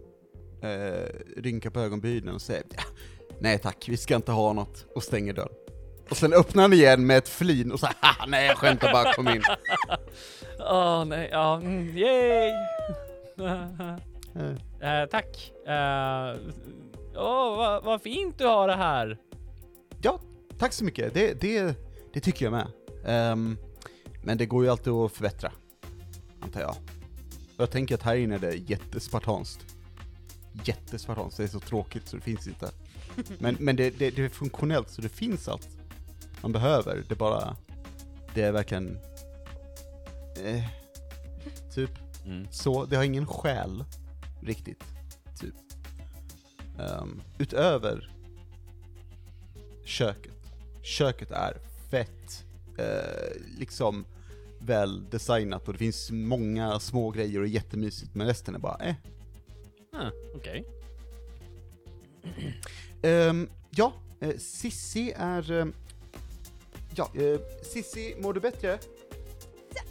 eh, 0.61 1.05
rynkar 1.37 1.69
på 1.69 1.79
ögonbrynen 1.79 2.35
och 2.35 2.41
säger 2.41 2.63
ja, 2.77 2.83
nej 3.39 3.57
tack, 3.59 3.85
vi 3.89 3.97
ska 3.97 4.15
inte 4.15 4.31
ha 4.31 4.53
något 4.53 4.85
och 4.95 5.03
stänger 5.03 5.33
dörren. 5.33 5.55
Och 6.09 6.17
sen 6.17 6.33
öppnar 6.33 6.61
han 6.61 6.73
igen 6.73 7.07
med 7.07 7.17
ett 7.17 7.29
flin 7.29 7.71
och 7.71 7.79
säger 7.79 7.95
haha 8.01 8.25
nej 8.27 8.47
jag 8.47 8.57
skämtar 8.57 8.91
bara, 8.91 9.13
kom 9.13 9.27
in. 9.27 9.43
Åh 10.59 11.05
nej, 11.05 11.29
ja, 11.31 11.55
mm, 11.55 11.97
yay! 11.97 12.51
Eh, 14.35 14.55
Eh, 14.81 15.05
tack. 15.05 15.51
Eh, 15.65 16.35
Åh, 17.15 17.57
vad, 17.57 17.83
vad 17.83 18.01
fint 18.01 18.37
du 18.37 18.45
har 18.45 18.67
det 18.67 18.75
här. 18.75 19.17
Ja, 20.01 20.19
tack 20.57 20.73
så 20.73 20.83
mycket. 20.83 21.13
Det, 21.13 21.41
det, 21.41 21.75
det 22.13 22.19
tycker 22.19 22.45
jag 22.45 22.51
med. 22.51 22.67
Ehm, 23.05 23.57
men 24.23 24.37
det 24.37 24.45
går 24.45 24.63
ju 24.63 24.69
alltid 24.69 24.93
att 24.93 25.11
förbättra, 25.11 25.51
antar 26.41 26.61
jag. 26.61 26.75
Och 27.55 27.63
jag 27.63 27.71
tänker 27.71 27.95
att 27.95 28.01
här 28.03 28.15
inne 28.15 28.35
är 28.35 28.39
det 28.39 28.55
jättespartanskt. 28.55 29.75
Jättespartanskt, 30.63 31.37
det 31.37 31.43
är 31.43 31.47
så 31.47 31.59
tråkigt 31.59 32.07
så 32.07 32.15
det 32.15 32.21
finns 32.21 32.47
inte. 32.47 32.71
Men, 33.39 33.57
men 33.59 33.75
det, 33.75 33.89
det, 33.89 34.09
det 34.11 34.25
är 34.25 34.29
funktionellt 34.29 34.89
så 34.89 35.01
det 35.01 35.09
finns 35.09 35.47
allt 35.47 35.67
man 36.41 36.51
behöver. 36.51 37.03
Det 37.07 37.13
är 37.13 37.17
bara, 37.17 37.55
det 38.33 38.41
är 38.41 38.51
verkligen, 38.51 38.97
eh, 40.43 40.63
typ 41.75 41.91
Mm. 42.25 42.47
så, 42.51 42.85
det 42.85 42.95
har 42.95 43.03
ingen 43.03 43.27
själ 43.27 43.83
riktigt, 44.41 44.83
typ. 45.39 45.53
Ehm, 46.81 47.21
utöver 47.37 48.11
köket. 49.83 50.33
Köket 50.83 51.31
är 51.31 51.57
fett, 51.89 52.45
eh, 52.77 53.41
liksom 53.59 54.05
väl 54.59 55.09
designat 55.09 55.67
och 55.67 55.73
det 55.73 55.79
finns 55.79 56.11
många 56.11 56.79
små 56.79 57.11
grejer 57.11 57.39
och 57.39 57.47
jättemysigt, 57.47 58.15
men 58.15 58.27
resten 58.27 58.55
är 58.55 58.59
bara 58.59 58.77
eh. 58.77 58.95
Ah, 59.93 60.09
Okej. 60.35 60.65
Ehm, 63.01 63.49
ja, 63.69 63.93
Sissi 64.37 65.13
är... 65.17 65.51
ehm, 65.51 65.73
ja, 66.95 67.09
Sissi, 67.63 68.15
mår 68.19 68.33
du 68.33 68.39
bättre? 68.39 68.79
Ja, 69.73 69.81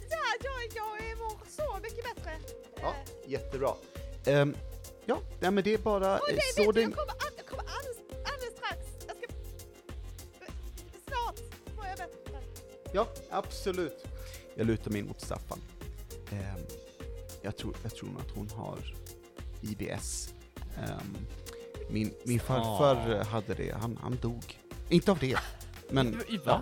jag, 0.43 1.07
jag 1.09 1.17
mår 1.17 1.39
så 1.49 1.79
mycket 1.83 2.15
bättre. 2.15 2.31
Ja, 2.81 2.93
jättebra. 3.27 3.73
Ehm, 4.25 4.55
ja, 5.11 5.21
nej, 5.39 5.51
men 5.51 5.63
det 5.63 5.73
är 5.73 5.77
bara... 5.77 6.19
Och 6.19 6.29
eh, 6.29 6.35
det, 6.35 6.63
så 6.63 6.71
det- 6.71 6.81
jag 6.81 6.93
kommer, 6.93 7.11
all, 7.11 7.33
jag 7.37 7.45
kommer 7.45 7.63
alldeles, 7.63 7.97
alldeles 8.33 8.55
strax. 8.57 8.79
Jag 9.07 9.17
ska... 9.17 9.27
Snart 11.07 11.37
får 11.75 11.85
jag 11.85 11.97
bättre. 11.97 12.39
Ja, 12.93 13.07
absolut. 13.31 14.05
Jag 14.55 14.67
lutar 14.67 14.91
mig 14.91 14.99
in 14.99 15.07
mot 15.07 15.21
Staffan. 15.21 15.59
Ehm, 16.31 16.65
jag, 17.41 17.57
tror, 17.57 17.75
jag 17.83 17.95
tror 17.95 18.09
att 18.19 18.31
hon 18.35 18.49
har 18.49 18.77
IBS. 19.61 20.33
Ehm, 20.77 21.17
min, 21.89 22.13
min 22.23 22.39
farfar 22.39 23.23
hade 23.23 23.53
det, 23.53 23.71
han, 23.81 23.97
han 24.01 24.17
dog. 24.21 24.59
Inte 24.89 25.11
av 25.11 25.17
det, 25.19 25.37
men... 25.89 26.21
Va? 26.45 26.61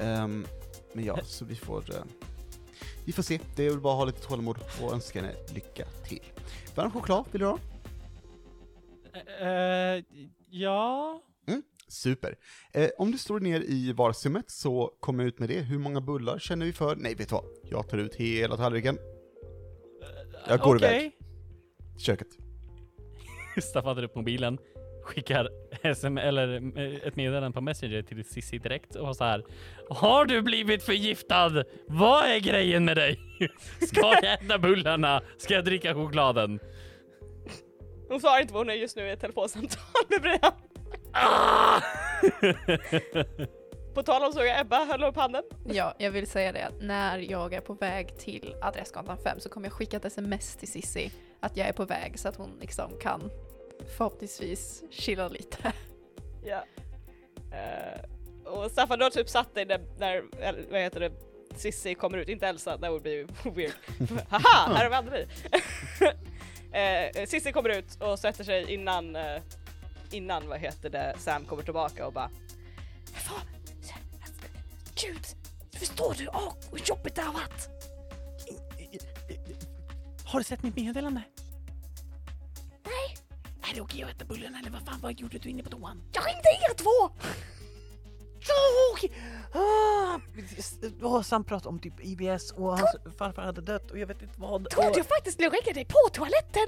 Ehm, 0.00 0.46
men 0.92 1.04
ja, 1.04 1.18
så 1.24 1.44
vi 1.44 1.54
får... 1.56 1.94
eh, 1.94 2.02
vi 3.04 3.12
får 3.12 3.22
se. 3.22 3.40
Det 3.56 3.66
är 3.66 3.70
väl 3.70 3.80
bara 3.80 3.92
att 3.92 3.98
ha 3.98 4.04
lite 4.04 4.20
tålamod 4.20 4.58
och 4.82 4.92
önska 4.92 5.20
henne 5.20 5.34
lycka 5.54 5.84
till. 6.08 6.22
Varm 6.74 6.90
choklad, 6.90 7.24
vill 7.30 7.40
du 7.40 7.46
ha? 7.46 7.58
Eh, 9.40 10.04
ja. 10.50 11.22
Super. 11.88 12.34
Eh, 12.72 12.88
om 12.98 13.12
du 13.12 13.18
står 13.18 13.40
ner 13.40 13.60
i 13.60 13.92
vardagsrummet 13.92 14.50
så 14.50 14.92
kommer 15.00 15.22
jag 15.24 15.28
ut 15.28 15.38
med 15.38 15.48
det. 15.48 15.60
Hur 15.60 15.78
många 15.78 16.00
bullar 16.00 16.38
känner 16.38 16.66
vi 16.66 16.72
för? 16.72 16.96
Nej, 16.96 17.14
vet 17.14 17.28
du 17.28 17.34
vad? 17.34 17.44
Jag 17.62 17.88
tar 17.88 17.98
ut 17.98 18.14
hela 18.14 18.56
tallriken. 18.56 18.98
Jag 20.48 20.60
går 20.60 20.76
iväg. 20.76 21.12
Köket. 21.98 22.28
Staffan 23.62 23.96
tar 23.96 24.02
upp 24.02 24.14
mobilen, 24.14 24.58
skickar 25.02 25.48
SM 25.94 26.18
eller 26.18 26.78
eh, 26.78 27.06
ett 27.06 27.16
meddelande 27.16 27.54
på 27.54 27.60
Messenger 27.60 28.02
till 28.02 28.24
Sissi 28.24 28.58
direkt 28.58 28.96
och 28.96 29.16
så 29.16 29.24
här. 29.24 29.44
Har 29.90 30.24
du 30.24 30.42
blivit 30.42 30.82
förgiftad? 30.82 31.64
Vad 31.86 32.24
är 32.24 32.38
grejen 32.38 32.84
med 32.84 32.96
dig? 32.96 33.20
Ska 33.80 34.00
jag 34.00 34.32
äta 34.32 34.58
bullarna? 34.58 35.22
Ska 35.38 35.54
jag 35.54 35.64
dricka 35.64 35.94
chokladen? 35.94 36.60
Hon 38.08 38.20
svarar 38.20 38.40
inte 38.40 38.54
vad 38.54 38.60
hon 38.60 38.70
är 38.70 38.74
just 38.74 38.96
nu 38.96 39.08
i 39.08 39.10
ett 39.10 39.20
telefonsamtal 39.20 40.04
med 40.08 40.20
Brian. 40.22 40.52
Ah! 41.12 41.80
På 43.94 44.02
tal 44.02 44.24
om 44.24 44.32
så 44.32 44.44
jag 44.44 44.60
Ebba 44.60 44.84
höll 44.84 45.04
upp 45.04 45.16
handen. 45.16 45.42
Ja, 45.64 45.94
jag 45.98 46.10
vill 46.10 46.26
säga 46.26 46.52
det 46.52 46.66
att 46.66 46.80
när 46.80 47.18
jag 47.18 47.54
är 47.54 47.60
på 47.60 47.74
väg 47.74 48.18
till 48.18 48.54
Adressgatan 48.62 49.18
5 49.18 49.40
så 49.40 49.48
kommer 49.48 49.66
jag 49.66 49.72
skicka 49.72 49.96
ett 49.96 50.04
sms 50.04 50.56
till 50.56 50.68
Sissi 50.68 51.12
att 51.40 51.56
jag 51.56 51.68
är 51.68 51.72
på 51.72 51.84
väg 51.84 52.18
så 52.18 52.28
att 52.28 52.36
hon 52.36 52.58
liksom 52.60 52.98
kan 53.00 53.30
förhoppningsvis 53.96 54.82
chilla 54.90 55.28
lite. 55.28 55.72
Ja. 56.44 56.64
Eh, 57.52 58.00
och 58.52 58.70
Staffan, 58.70 58.98
du 58.98 59.04
har 59.04 59.10
typ 59.10 59.28
satt 59.28 59.54
dig 59.54 59.64
där, 59.64 59.80
där 59.98 60.24
vad 60.70 60.80
heter 60.80 61.00
det, 61.00 61.12
Sissi 61.56 61.94
kommer 61.94 62.18
ut, 62.18 62.28
inte 62.28 62.46
Elsa, 62.46 62.78
that 62.78 62.90
would 62.90 63.02
be 63.02 63.26
weird. 63.50 63.72
Haha, 64.28 64.74
här 64.74 64.84
har 64.84 64.90
vi 64.90 64.96
andra 64.96 65.16
vi. 66.72 67.20
uh, 67.20 67.26
Sissi 67.26 67.52
kommer 67.52 67.68
ut 67.68 67.96
och 68.00 68.18
sätter 68.18 68.44
sig 68.44 68.72
innan, 68.72 69.16
eh, 69.16 69.42
innan 70.10 70.48
vad 70.48 70.58
heter 70.58 70.90
det, 70.90 71.14
Sam 71.18 71.44
kommer 71.44 71.62
tillbaka 71.62 72.06
och 72.06 72.12
bara 72.12 72.30
Fan, 73.14 73.46
Gud, 75.02 75.26
förstår 75.72 76.14
du 76.18 76.28
oh, 76.28 76.54
hur 76.72 76.78
jobbigt 76.84 77.14
det 77.14 77.22
har 77.22 77.32
varit? 77.32 77.68
Har 80.24 80.40
du 80.40 80.44
sett 80.44 80.62
mitt 80.62 80.76
meddelande? 80.76 81.22
Nej. 82.84 83.16
Är 83.70 83.74
det 83.74 83.80
okej 83.80 84.02
att 84.02 84.10
äta 84.10 84.24
bullarna 84.24 84.58
eller 84.58 84.70
vad 84.70 84.82
fan 84.82 85.00
vad 85.02 85.20
gjorde 85.20 85.38
du 85.38 85.48
inne 85.48 85.62
på 85.62 85.70
toan? 85.70 86.02
Jag 86.12 86.26
ringde 86.26 86.48
er 86.48 86.74
två! 86.74 87.10
Jag! 88.48 89.12
Ah, 89.52 90.20
oh, 91.02 91.22
Sam 91.22 91.44
pratade 91.44 91.68
om 91.68 91.78
typ 91.78 92.00
IBS 92.00 92.52
och 92.52 92.78
hans 92.78 92.96
farfar 93.18 93.42
hade 93.42 93.60
dött 93.60 93.90
och 93.90 93.98
jag 93.98 94.06
vet 94.06 94.22
inte 94.22 94.40
vad. 94.40 94.70
Trodde 94.70 94.88
och... 94.88 94.98
jag 94.98 95.06
faktiskt 95.06 95.40
ringa 95.40 95.74
dig 95.74 95.84
på 95.84 96.08
toaletten. 96.12 96.66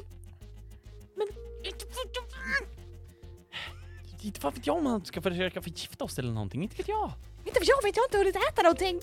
Inte 4.22 4.40
vad 4.40 4.54
vet 4.54 4.66
jag 4.66 4.76
om 4.76 4.86
han 4.86 5.04
ska 5.04 5.22
försöka 5.22 5.62
förgifta 5.62 6.04
oss 6.04 6.18
eller 6.18 6.32
någonting, 6.32 6.62
inte 6.62 6.76
vet 6.76 6.88
jag. 6.88 7.12
Inte 7.44 7.60
för 7.60 7.66
jag 7.68 7.82
vet, 7.82 7.96
jag 7.96 8.06
inte 8.06 8.18
hunnit 8.18 8.36
äta 8.36 8.62
någonting. 8.62 9.00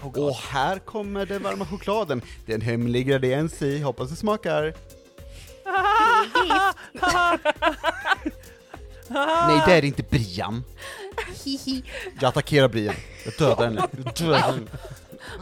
Och 0.00 0.34
här 0.34 0.78
kommer 0.78 1.26
den 1.26 1.42
varma 1.42 1.66
chokladen. 1.66 2.22
Det 2.46 2.52
är 2.52 2.54
en 2.54 2.60
hemlig 2.60 3.00
ingrediens 3.00 3.62
i, 3.62 3.80
hoppas 3.80 4.10
det 4.10 4.16
smakar. 4.16 4.74
Nej, 9.08 9.62
det 9.66 9.72
är 9.72 9.84
inte 9.84 10.02
Brian. 10.02 10.64
Hihi. 11.44 11.84
Jag 12.20 12.28
attackerar 12.28 12.68
Brian. 12.68 12.94
Jag 13.24 13.34
dödar 13.38 13.64
henne. 13.64 13.88
Jag 14.04 14.14
dödar 14.14 14.38
henne. 14.38 14.66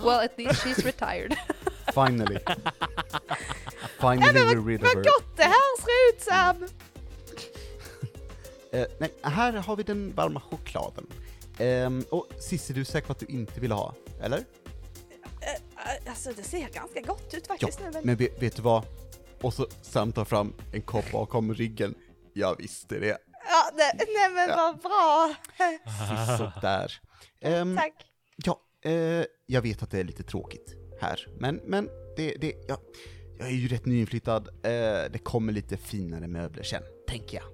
Well, 0.05 0.09
at 0.25 0.39
least 0.39 0.65
she's 0.67 0.85
retired. 0.85 1.37
Finally. 1.95 2.39
Finally 4.01 4.41
we're 4.41 4.67
rid 4.67 4.83
of 4.83 4.87
Vad 4.95 4.97
her. 4.97 5.03
gott 5.05 5.37
det 5.37 5.43
här 5.43 5.81
ser 5.81 6.17
ut 6.17 6.23
Sam! 6.23 6.69
Eh, 8.73 8.87
nej, 8.99 9.13
här 9.23 9.53
har 9.53 9.77
vi 9.77 9.83
den 9.83 10.15
varma 10.15 10.41
chokladen. 10.41 11.07
Ehm, 11.59 12.05
och 12.11 12.29
Cissi, 12.41 12.73
du 12.73 12.81
är 12.81 12.85
säker 12.85 13.07
på 13.07 13.13
att 13.13 13.19
du 13.19 13.27
inte 13.27 13.61
vill 13.61 13.73
ha? 13.73 13.95
Eller? 14.23 14.39
Eh, 14.39 15.61
Alltså 16.09 16.33
det 16.37 16.43
ser 16.43 16.69
ganska 16.69 17.01
gott 17.01 17.35
ut 17.35 17.45
Ja, 17.49 17.55
faktiskt 17.55 17.81
nu 17.81 17.91
men... 17.93 18.03
men 18.07 18.17
vet, 18.17 18.43
vet 18.43 18.57
du 18.57 18.63
vad? 18.63 18.83
Och 19.41 19.55
så 19.55 19.67
Sam 19.83 20.13
tar 20.13 20.25
fram 20.25 20.53
en 20.73 20.83
kopp 20.83 21.13
bakom 21.13 21.55
ryggen. 21.55 21.95
Jag 22.33 22.57
visste 22.59 22.99
det. 22.99 23.19
Ja, 23.77 23.91
nej, 23.95 24.31
men 24.35 24.49
Ja. 24.49 24.57
vad 24.57 24.79
bra! 24.83 25.35
Sådär. 26.39 26.93
Um, 27.61 27.77
Tack. 27.77 27.95
ja, 28.37 28.61
eh, 28.91 29.25
jag 29.47 29.63
vet 29.63 29.83
att 29.83 29.91
det 29.91 29.99
är 30.01 30.05
lite 30.05 30.23
tråkigt 30.23 30.75
här, 31.01 31.27
men, 31.39 31.57
men 31.65 31.89
det, 32.17 32.35
det, 32.41 32.55
ja, 32.69 32.81
jag 33.39 33.49
är 33.49 33.53
ju 33.53 33.69
rätt 33.69 33.87
nyinflyttad. 33.87 34.49
Eh, 34.49 35.11
det 35.11 35.21
kommer 35.25 35.53
lite 35.53 35.77
finare 35.77 36.29
möbler 36.29 36.63
sen, 36.63 36.83
tänker 37.09 37.37
jag. 37.43 37.47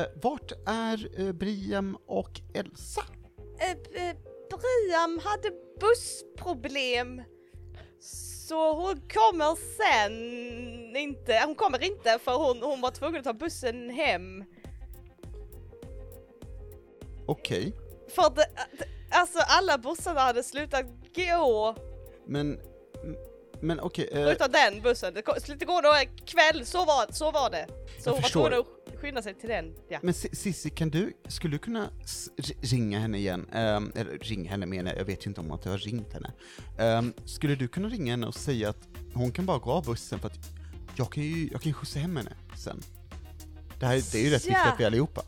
Eh, 0.00 0.06
vart 0.22 0.52
är 0.66 1.20
eh, 1.20 1.32
Briam 1.32 1.96
och 2.06 2.40
Elsa? 2.54 3.02
Eh, 3.60 3.76
Briam 4.50 5.20
hade 5.24 5.50
bussproblem. 5.80 7.22
Så 8.00 8.72
hon 8.74 9.00
kommer 9.00 9.56
sen 9.76 10.96
inte, 10.96 11.42
hon 11.46 11.54
kommer 11.54 11.84
inte 11.84 12.18
för 12.24 12.34
hon, 12.36 12.62
hon 12.62 12.80
var 12.80 12.90
tvungen 12.90 13.16
att 13.18 13.24
ta 13.24 13.32
bussen 13.32 13.90
hem. 13.90 14.44
Okej, 17.28 17.72
För 18.14 18.22
att, 18.22 18.36
det- 18.36 18.48
alltså 19.10 19.38
alla 19.38 19.78
bussarna 19.78 20.20
hade 20.20 20.42
slutat 20.42 20.84
gå. 21.16 21.74
men... 22.26 22.58
Men 23.60 23.80
okej, 23.80 24.08
eh, 24.12 24.24
Förutom 24.24 24.52
den 24.52 24.82
bussen, 24.82 25.14
det 25.14 25.40
slutade 25.42 25.64
gå 25.64 25.80
då 25.80 25.92
kväll, 26.26 26.66
så 26.66 26.84
var, 26.84 27.12
så 27.12 27.30
var 27.30 27.50
det. 27.50 27.66
Så 28.00 28.08
Jag 28.08 28.12
hon 28.12 28.22
förstår. 28.22 28.40
var 28.40 28.50
tvungen 28.50 28.66
att 28.94 29.00
skynda 29.00 29.22
sig 29.22 29.34
till 29.34 29.48
den. 29.48 29.74
Ja. 29.88 29.98
men 30.02 30.14
Si- 30.14 30.36
Sissi, 30.36 30.70
kan 30.70 30.90
du, 30.90 31.12
skulle 31.28 31.54
du 31.54 31.58
kunna 31.58 31.90
ringa 32.60 32.98
henne 32.98 33.18
igen? 33.18 33.48
Ehm, 33.52 33.92
eller 33.96 34.18
ring 34.18 34.48
henne 34.48 34.66
menar 34.66 34.90
jag, 34.90 35.00
jag 35.00 35.04
vet 35.04 35.26
ju 35.26 35.28
inte 35.28 35.40
om 35.40 35.50
att 35.52 35.64
jag 35.64 35.72
har 35.72 35.78
ringt 35.78 36.12
henne. 36.12 36.32
Ehm, 36.78 37.12
skulle 37.24 37.54
du 37.54 37.68
kunna 37.68 37.88
ringa 37.88 38.12
henne 38.12 38.26
och 38.26 38.34
säga 38.34 38.68
att 38.70 38.88
hon 39.14 39.32
kan 39.32 39.46
bara 39.46 39.58
gå 39.58 39.70
av 39.72 39.84
bussen 39.84 40.18
för 40.18 40.26
att 40.28 40.38
jag 40.96 41.12
kan 41.12 41.22
ju, 41.22 41.48
jag 41.52 41.60
kan 41.62 41.70
ju 41.70 41.74
skjutsa 41.74 41.98
hem 41.98 42.16
henne 42.16 42.32
sen. 42.56 42.80
Det 43.80 43.86
här 43.86 44.02
det 44.12 44.18
är 44.18 44.22
ju 44.22 44.30
rätt 44.30 44.46
Ja. 44.46 44.50
viktigt 44.52 44.72
att 44.72 44.80
vi 44.80 44.84
allihopa. 44.84 45.22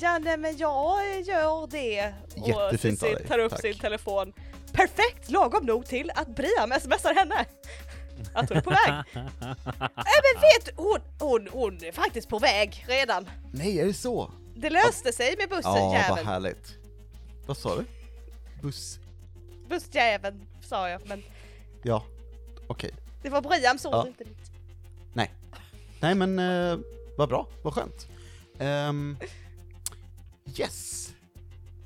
Ja 0.00 0.18
nej 0.18 0.36
men 0.36 0.56
jag 0.56 1.20
gör 1.20 1.66
det. 1.66 2.14
Jättefint 2.46 3.02
och 3.02 3.08
Cissi 3.08 3.28
tar 3.28 3.38
upp 3.38 3.50
tack. 3.50 3.60
sin 3.60 3.78
telefon. 3.78 4.32
Perfekt, 4.72 5.30
lagom 5.30 5.66
nog 5.66 5.86
till 5.86 6.10
att 6.14 6.28
Briam 6.28 6.72
smsar 6.80 7.14
henne. 7.14 7.44
Att 8.34 8.48
hon 8.48 8.58
är 8.58 8.62
på 8.62 8.70
väg. 8.70 9.04
Nej 9.14 9.24
men 10.24 10.40
vet 10.40 10.76
hon, 10.76 10.98
hon, 11.20 11.48
hon 11.52 11.84
är 11.84 11.92
faktiskt 11.92 12.28
på 12.28 12.38
väg 12.38 12.84
redan. 12.88 13.30
Nej, 13.52 13.80
är 13.80 13.86
det 13.86 13.94
så? 13.94 14.30
Det 14.56 14.70
löste 14.70 15.12
sig 15.12 15.34
med 15.38 15.48
bussen 15.48 15.72
Ja, 15.74 15.80
vad 15.88 15.92
jäveln. 15.94 16.26
härligt. 16.26 16.74
Vad 17.46 17.56
sa 17.56 17.76
du? 17.76 17.84
Buss? 18.62 18.98
Bussjäveln 19.68 20.46
sa 20.62 20.88
jag 20.88 21.00
men 21.06 21.22
Ja, 21.82 22.04
okej. 22.66 22.90
det 23.22 23.28
var 23.30 23.40
Briams 23.40 23.84
ord 23.84 23.94
Ja. 23.94 24.06
inte 24.06 24.24
mitt. 24.24 24.50
Nej 26.00 26.14
men, 26.14 26.38
eh, 26.38 26.78
vad 27.16 27.28
bra, 27.28 27.46
vad 27.62 27.74
skönt. 27.74 28.08
Ehm, 28.58 29.16
yes. 30.56 31.08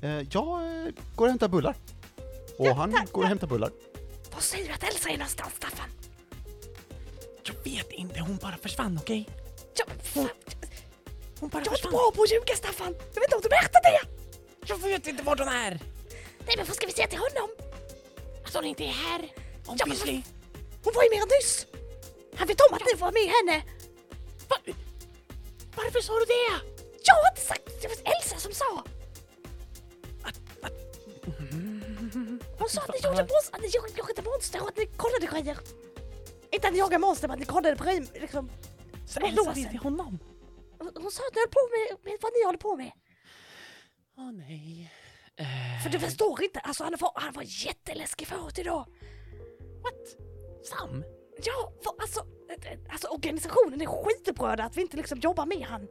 Eh, 0.01 0.09
jag 0.31 0.47
eh, 0.87 0.93
går 1.15 1.25
och 1.25 1.29
hämtar 1.29 1.47
bullar. 1.47 1.75
Och 2.57 2.75
han 2.75 3.07
går 3.11 3.21
och 3.21 3.27
hämtar 3.27 3.47
bullar. 3.47 3.71
Var 4.33 4.39
säger 4.39 4.67
du 4.67 4.73
att 4.73 4.83
Elsa 4.83 5.09
är 5.09 5.13
någonstans, 5.17 5.53
Staffan? 5.55 5.89
Jag 7.43 7.53
vet 7.63 7.91
inte, 7.91 8.19
hon 8.19 8.37
bara 8.37 8.57
försvann, 8.57 8.97
okej? 9.01 9.29
Jag, 9.77 9.87
fan, 10.03 10.29
Hon 11.39 11.49
bara 11.49 11.59
jag 11.59 11.67
är 11.67 11.71
försvann. 11.71 11.91
bra 11.91 12.11
på 12.15 12.23
att 12.23 12.31
ljuga, 12.31 12.55
Staffan! 12.55 12.93
Jag 13.13 13.21
vet 13.21 13.23
inte 13.23 13.35
om 13.35 13.41
du 13.41 13.49
märkte 13.49 13.79
det! 13.83 14.01
Jag 14.67 14.77
vet 14.77 15.07
inte 15.07 15.23
vart 15.23 15.39
hon 15.39 15.47
är! 15.47 15.79
Nej, 16.45 16.53
men 16.57 16.65
vad 16.65 16.75
ska 16.75 16.87
vi 16.87 16.93
säga 16.93 17.07
till 17.07 17.19
honom? 17.19 17.49
Att 18.45 18.53
hon 18.53 18.65
inte 18.65 18.83
är 18.83 18.87
här? 18.87 19.21
Obviously. 19.67 20.21
Hon 20.83 20.93
var 20.95 21.03
ju 21.03 21.09
med 21.09 21.27
nyss! 21.39 21.65
Han 22.35 22.47
vet 22.47 22.61
om 22.61 22.73
att 22.75 22.81
ni 22.93 22.99
var 22.99 23.11
med 23.11 23.29
henne! 23.35 23.63
Va? 24.49 24.57
Varför 25.75 25.99
sa 26.01 26.13
du 26.19 26.25
det? 26.25 26.68
Jag 27.05 27.15
har 27.15 27.29
inte 27.31 27.41
sagt 27.41 27.81
det, 27.81 27.87
var 27.87 28.13
Elsa 28.15 28.37
som 28.39 28.51
sa! 28.53 28.83
Hon 32.59 32.69
sa 32.69 32.81
att 32.81 32.89
ni 32.93 32.99
gjorde 33.09 33.21
monster, 33.33 33.55
att 33.55 33.61
ni 33.61 33.67
jag- 33.73 33.97
jagade 33.97 34.21
monster 34.29 34.61
och 34.61 34.67
att 34.69 34.77
ni 34.77 34.85
kollade 34.85 35.25
grejer. 35.25 35.57
Inte 36.51 36.67
att 36.67 36.73
ni 36.73 36.79
jagade 36.79 36.97
monster, 36.97 37.27
men 37.27 37.33
att 37.33 37.39
ni 37.39 37.45
kollade 37.45 37.75
på 37.75 37.83
grejer, 37.83 38.07
liksom. 38.13 38.49
Så 39.07 39.19
Elsa 39.19 39.53
vet 39.53 39.69
till 39.69 39.79
honom? 39.79 40.19
Hon, 40.79 41.11
sa 41.11 41.23
att 41.27 41.35
ni 41.35 41.41
höll 41.41 41.49
på 41.49 41.63
med, 42.03 42.17
vad 42.21 42.31
ni 42.33 42.45
håller 42.45 42.57
på 42.59 42.75
med. 42.75 42.91
Åh 44.17 44.31
nej. 44.31 44.91
Eh, 45.35 45.83
För 45.83 45.89
du 45.89 45.99
förstår 45.99 46.43
inte, 46.43 46.59
alltså 46.59 46.83
han 46.83 46.95
var, 46.99 47.11
han 47.15 47.33
var 47.33 47.43
jätteläskig 47.45 48.27
förut 48.27 48.59
idag. 48.59 48.85
What? 49.83 50.17
Sam? 50.65 51.03
Ja, 51.43 51.73
för, 51.83 51.93
alltså, 52.01 52.19
eh, 52.19 52.71
eh, 52.71 52.79
alltså 52.89 53.07
organisationen 53.07 53.81
är 53.81 53.85
skitupprörda 53.85 54.63
att 54.63 54.77
vi 54.77 54.81
inte 54.81 54.97
liksom 54.97 55.19
jobbar 55.19 55.45
med 55.45 55.61
han. 55.67 55.87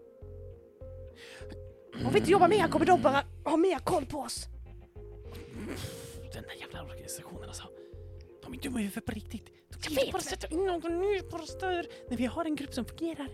Om 2.05 2.13
vi 2.13 2.19
inte 2.19 2.31
jobbar 2.31 2.49
med 2.49 2.71
kommer 2.71 2.87
de 2.87 3.03
bara 3.03 3.25
ha 3.45 3.57
mer 3.57 3.79
koll 3.79 4.07
på 4.07 4.19
oss. 4.19 4.49
Den 6.33 6.43
där 6.43 6.55
jävla 6.61 6.83
organisationen 6.83 7.49
alltså. 7.49 7.69
De 8.43 8.55
är 8.55 8.59
dumma 8.59 8.81
i 8.81 8.83
huvudet 8.83 9.05
på 9.05 9.13
riktigt. 9.13 9.47
De 9.47 9.53
Jag 9.71 9.81
kan 9.81 9.93
inte 9.93 10.13
bara 10.13 10.23
sätta 10.23 10.47
in 10.47 10.67
någon 10.67 10.99
ny 10.99 11.21
bara 11.31 11.47
stör 11.47 11.87
när 12.11 12.17
vi 12.17 12.27
har 12.27 12.45
en 12.45 12.57
grupp 12.57 12.75
som 12.75 12.85
fungerar. 12.85 13.29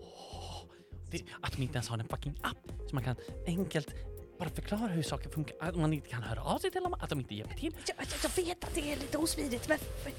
Åh, 0.00 0.62
det, 1.10 1.22
att 1.40 1.52
de 1.52 1.62
inte 1.62 1.74
ens 1.74 1.88
har 1.88 1.98
en 1.98 2.08
fucking 2.08 2.38
app 2.42 2.88
så 2.88 2.94
man 2.94 3.04
kan 3.04 3.16
enkelt 3.46 3.94
bara 4.38 4.50
förklara 4.50 4.88
hur 4.88 5.02
saker 5.02 5.30
funkar. 5.30 5.56
Att 5.60 5.76
man 5.76 5.92
inte 5.92 6.08
kan 6.08 6.22
höra 6.22 6.42
av 6.42 6.58
sig 6.58 6.70
till 6.70 6.82
dem, 6.82 6.94
att 6.94 7.10
de 7.10 7.20
inte 7.20 7.34
hjälper 7.34 7.54
till. 7.54 7.76
Jag, 7.86 8.06
jag, 8.22 8.44
vet 8.44 8.64
att 8.64 8.74
det 8.74 8.92
är 8.92 8.96
lite 8.96 9.18
osmidigt, 9.18 9.68
men 9.68 9.78
men 10.04 10.12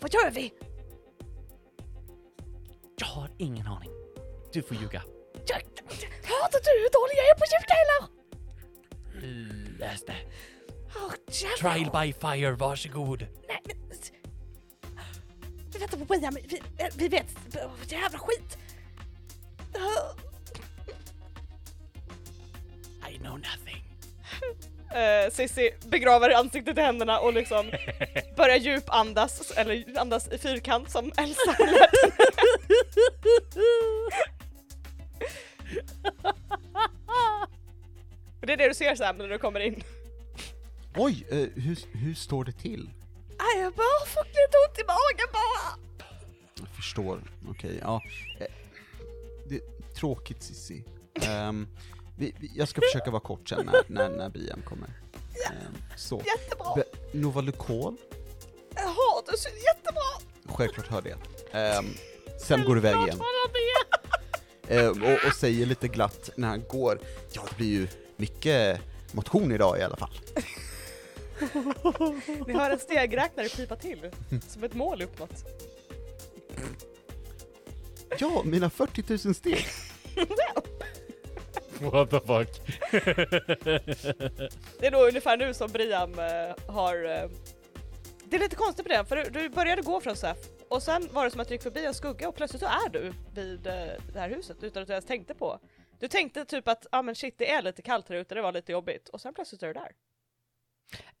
vad 0.00 0.14
gör 0.14 0.30
vi? 0.30 0.52
Jag 2.96 3.06
har 3.06 3.30
ingen 3.38 3.66
aning. 3.66 3.90
Du 4.52 4.62
får 4.62 4.76
ljuga. 4.76 5.02
Jag, 5.46 5.62
hörde 6.22 6.58
du 6.64 6.70
hur 6.82 6.90
dålig 6.92 7.14
jag 7.16 7.28
är 7.28 7.34
på 7.38 7.44
eller? 7.84 8.18
Läs 9.78 10.04
det. 10.04 10.16
Oh. 10.94 11.12
Trial 11.60 11.90
by 11.90 12.12
fire, 12.12 12.52
varsågod. 12.52 13.26
Nej, 13.48 13.60
men... 13.64 13.76
Vi 15.72 15.78
väntar 15.78 15.98
på 15.98 16.04
men 16.20 16.34
vi, 16.48 16.60
vi 16.96 17.08
vet... 17.08 17.26
oh, 17.54 17.70
Jävla 17.88 18.18
skit! 18.18 18.58
Oh, 19.74 20.14
I 23.10 23.18
know 23.18 23.38
nothing. 23.38 23.84
Uh, 24.88 25.30
Cissi 25.30 25.70
begraver 25.86 26.30
ansiktet 26.30 26.78
i 26.78 26.80
händerna 26.80 27.18
och 27.18 27.32
liksom 27.32 27.70
börjar 28.36 28.56
djupandas, 28.56 29.50
eller 29.50 29.98
andas 29.98 30.28
i 30.28 30.38
fyrkant 30.38 30.90
som 30.90 31.12
Elsa 31.16 31.56
lät 31.58 31.90
Det 38.40 38.52
är 38.52 38.56
det 38.56 38.68
du 38.68 38.74
ser 38.74 38.94
Sam 38.94 39.16
när 39.16 39.28
du 39.28 39.38
kommer 39.38 39.60
in. 39.60 39.82
Oj, 40.96 41.26
eh, 41.30 41.36
hur, 41.36 41.78
hur 41.98 42.14
står 42.14 42.44
det 42.44 42.52
till? 42.52 42.90
Jag 43.56 43.72
bara 43.74 44.06
fått 44.06 44.26
lite 44.26 44.56
ont 44.68 44.78
i 44.78 44.84
magen 44.86 45.28
bara! 45.32 45.78
Jag 46.60 46.68
förstår, 46.68 47.22
okej, 47.50 47.78
ja. 47.82 48.02
Eh, 48.40 48.46
Det 49.48 49.54
är 49.54 49.60
tråkigt 49.94 50.42
Cissi. 50.42 50.84
Ehm, 51.22 51.68
vi, 52.18 52.34
vi, 52.40 52.50
jag 52.54 52.68
ska 52.68 52.80
försöka 52.80 53.10
vara 53.10 53.20
kort 53.20 53.48
sen 53.48 53.66
när, 53.66 53.82
när, 53.86 54.16
när 54.16 54.28
Brian 54.28 54.62
kommer. 54.62 54.88
Ehm, 55.50 55.74
så. 55.96 56.22
Jättebra! 56.26 56.74
Be, 56.76 56.84
Novalucol, 57.18 57.96
Jag 58.74 58.82
har 58.82 59.30
det 59.32 59.38
så 59.38 59.48
jättebra! 59.48 60.02
självklart 60.56 60.86
hör 60.88 61.02
det. 61.02 61.16
Ehm, 61.52 61.86
sen 62.40 62.64
går 62.64 62.74
du 62.74 62.80
iväg 62.80 62.96
igen. 62.96 63.18
Ehm, 64.68 65.02
och, 65.02 65.26
och 65.26 65.34
säger 65.34 65.66
lite 65.66 65.88
glatt 65.88 66.30
när 66.36 66.48
han 66.48 66.64
går, 66.68 66.98
ja 67.32 67.42
det 67.50 67.56
blir 67.56 67.68
ju 67.68 67.88
mycket 68.16 68.80
motion 69.12 69.52
idag 69.52 69.78
i 69.78 69.82
alla 69.82 69.96
fall. 69.96 70.10
Ni 72.46 72.52
hör 72.52 72.70
en 72.70 72.78
stegräknare 72.78 73.48
pipa 73.48 73.76
till, 73.76 74.10
som 74.48 74.64
ett 74.64 74.74
mål 74.74 75.02
uppnått. 75.02 75.44
Ja, 78.18 78.42
mina 78.44 78.70
40 78.70 79.04
000 79.26 79.34
steg! 79.34 79.66
What 81.80 82.10
the 82.10 82.20
fuck? 82.20 82.48
Det 84.80 84.86
är 84.86 84.90
nog 84.90 85.08
ungefär 85.08 85.36
nu 85.36 85.54
som 85.54 85.70
Briam 85.70 86.18
eh, 86.18 86.74
har... 86.74 87.04
eh, 87.04 87.30
det 88.24 88.36
är 88.36 88.40
lite 88.40 88.56
konstigt 88.56 88.86
med 88.88 88.98
det, 88.98 89.04
för 89.04 89.16
du, 89.16 89.30
du 89.30 89.48
började 89.48 89.82
gå 89.82 90.00
från 90.00 90.16
SEF 90.16 90.36
och 90.68 90.82
sen 90.82 91.08
var 91.12 91.24
det 91.24 91.30
som 91.30 91.40
att 91.40 91.48
du 91.48 91.54
gick 91.54 91.62
förbi 91.62 91.84
en 91.84 91.94
skugga 91.94 92.28
och 92.28 92.34
plötsligt 92.34 92.62
så 92.62 92.66
är 92.66 92.88
du 92.88 93.12
vid 93.34 93.66
eh, 93.66 93.72
det 94.12 94.18
här 94.20 94.28
huset 94.30 94.62
utan 94.62 94.82
att 94.82 94.86
du 94.86 94.92
ens 94.92 95.04
tänkte 95.04 95.34
på. 95.34 95.58
Du 95.98 96.08
tänkte 96.08 96.44
typ 96.44 96.68
att 96.68 96.86
ah, 96.92 97.02
men 97.02 97.14
shit 97.14 97.34
det 97.38 97.50
är 97.50 97.62
lite 97.62 97.82
kallt 97.82 98.08
här 98.08 98.16
ute, 98.16 98.34
det 98.34 98.42
var 98.42 98.52
lite 98.52 98.72
jobbigt 98.72 99.08
och 99.08 99.20
sen 99.20 99.34
plötsligt 99.34 99.62
är 99.62 99.66
du 99.66 99.72
där. 99.72 99.92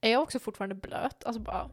Är 0.00 0.10
jag 0.12 0.22
också 0.22 0.38
fortfarande 0.38 0.74
blöt? 0.74 1.24
Alltså 1.24 1.40
bara, 1.42 1.70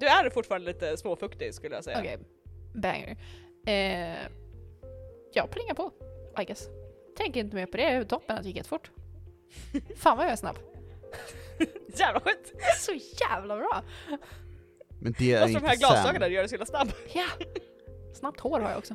Du 0.00 0.06
är 0.06 0.30
fortfarande 0.30 0.72
lite 0.72 0.96
småfuktig 0.96 1.54
skulle 1.54 1.74
jag 1.74 1.84
säga. 1.84 1.98
okej, 1.98 2.18
banger. 2.74 3.16
Eh, 3.66 4.18
jag 5.32 5.50
plingar 5.50 5.74
på, 5.74 5.92
I 6.40 6.44
guess. 6.44 6.68
Tänker 7.16 7.40
inte 7.40 7.56
mer 7.56 7.66
på 7.66 7.76
det, 7.76 8.04
toppen 8.04 8.36
att 8.36 8.42
det 8.42 8.48
gick 8.48 8.56
jättefort. 8.56 8.90
Fan 9.96 10.16
vad 10.16 10.26
jag 10.26 10.32
är 10.32 10.36
snabb. 10.36 10.56
Jävla 11.94 12.20
skit! 12.20 12.52
Så 12.78 12.92
jävla 13.20 13.56
bra! 13.56 13.82
Men 15.00 15.14
det 15.18 15.32
är 15.32 15.42
Och 15.42 15.48
så 15.50 15.54
de 15.58 15.64
här 15.66 15.74
inte 15.74 15.86
glasögonen 15.86 16.20
Sam. 16.22 16.32
gör 16.32 16.42
det 16.42 16.48
så 16.48 16.54
himla 16.54 16.66
snabb. 16.66 16.88
Ja! 17.14 17.24
Snabbt 18.14 18.40
hår 18.40 18.60
har 18.60 18.70
jag 18.70 18.78
också. 18.78 18.94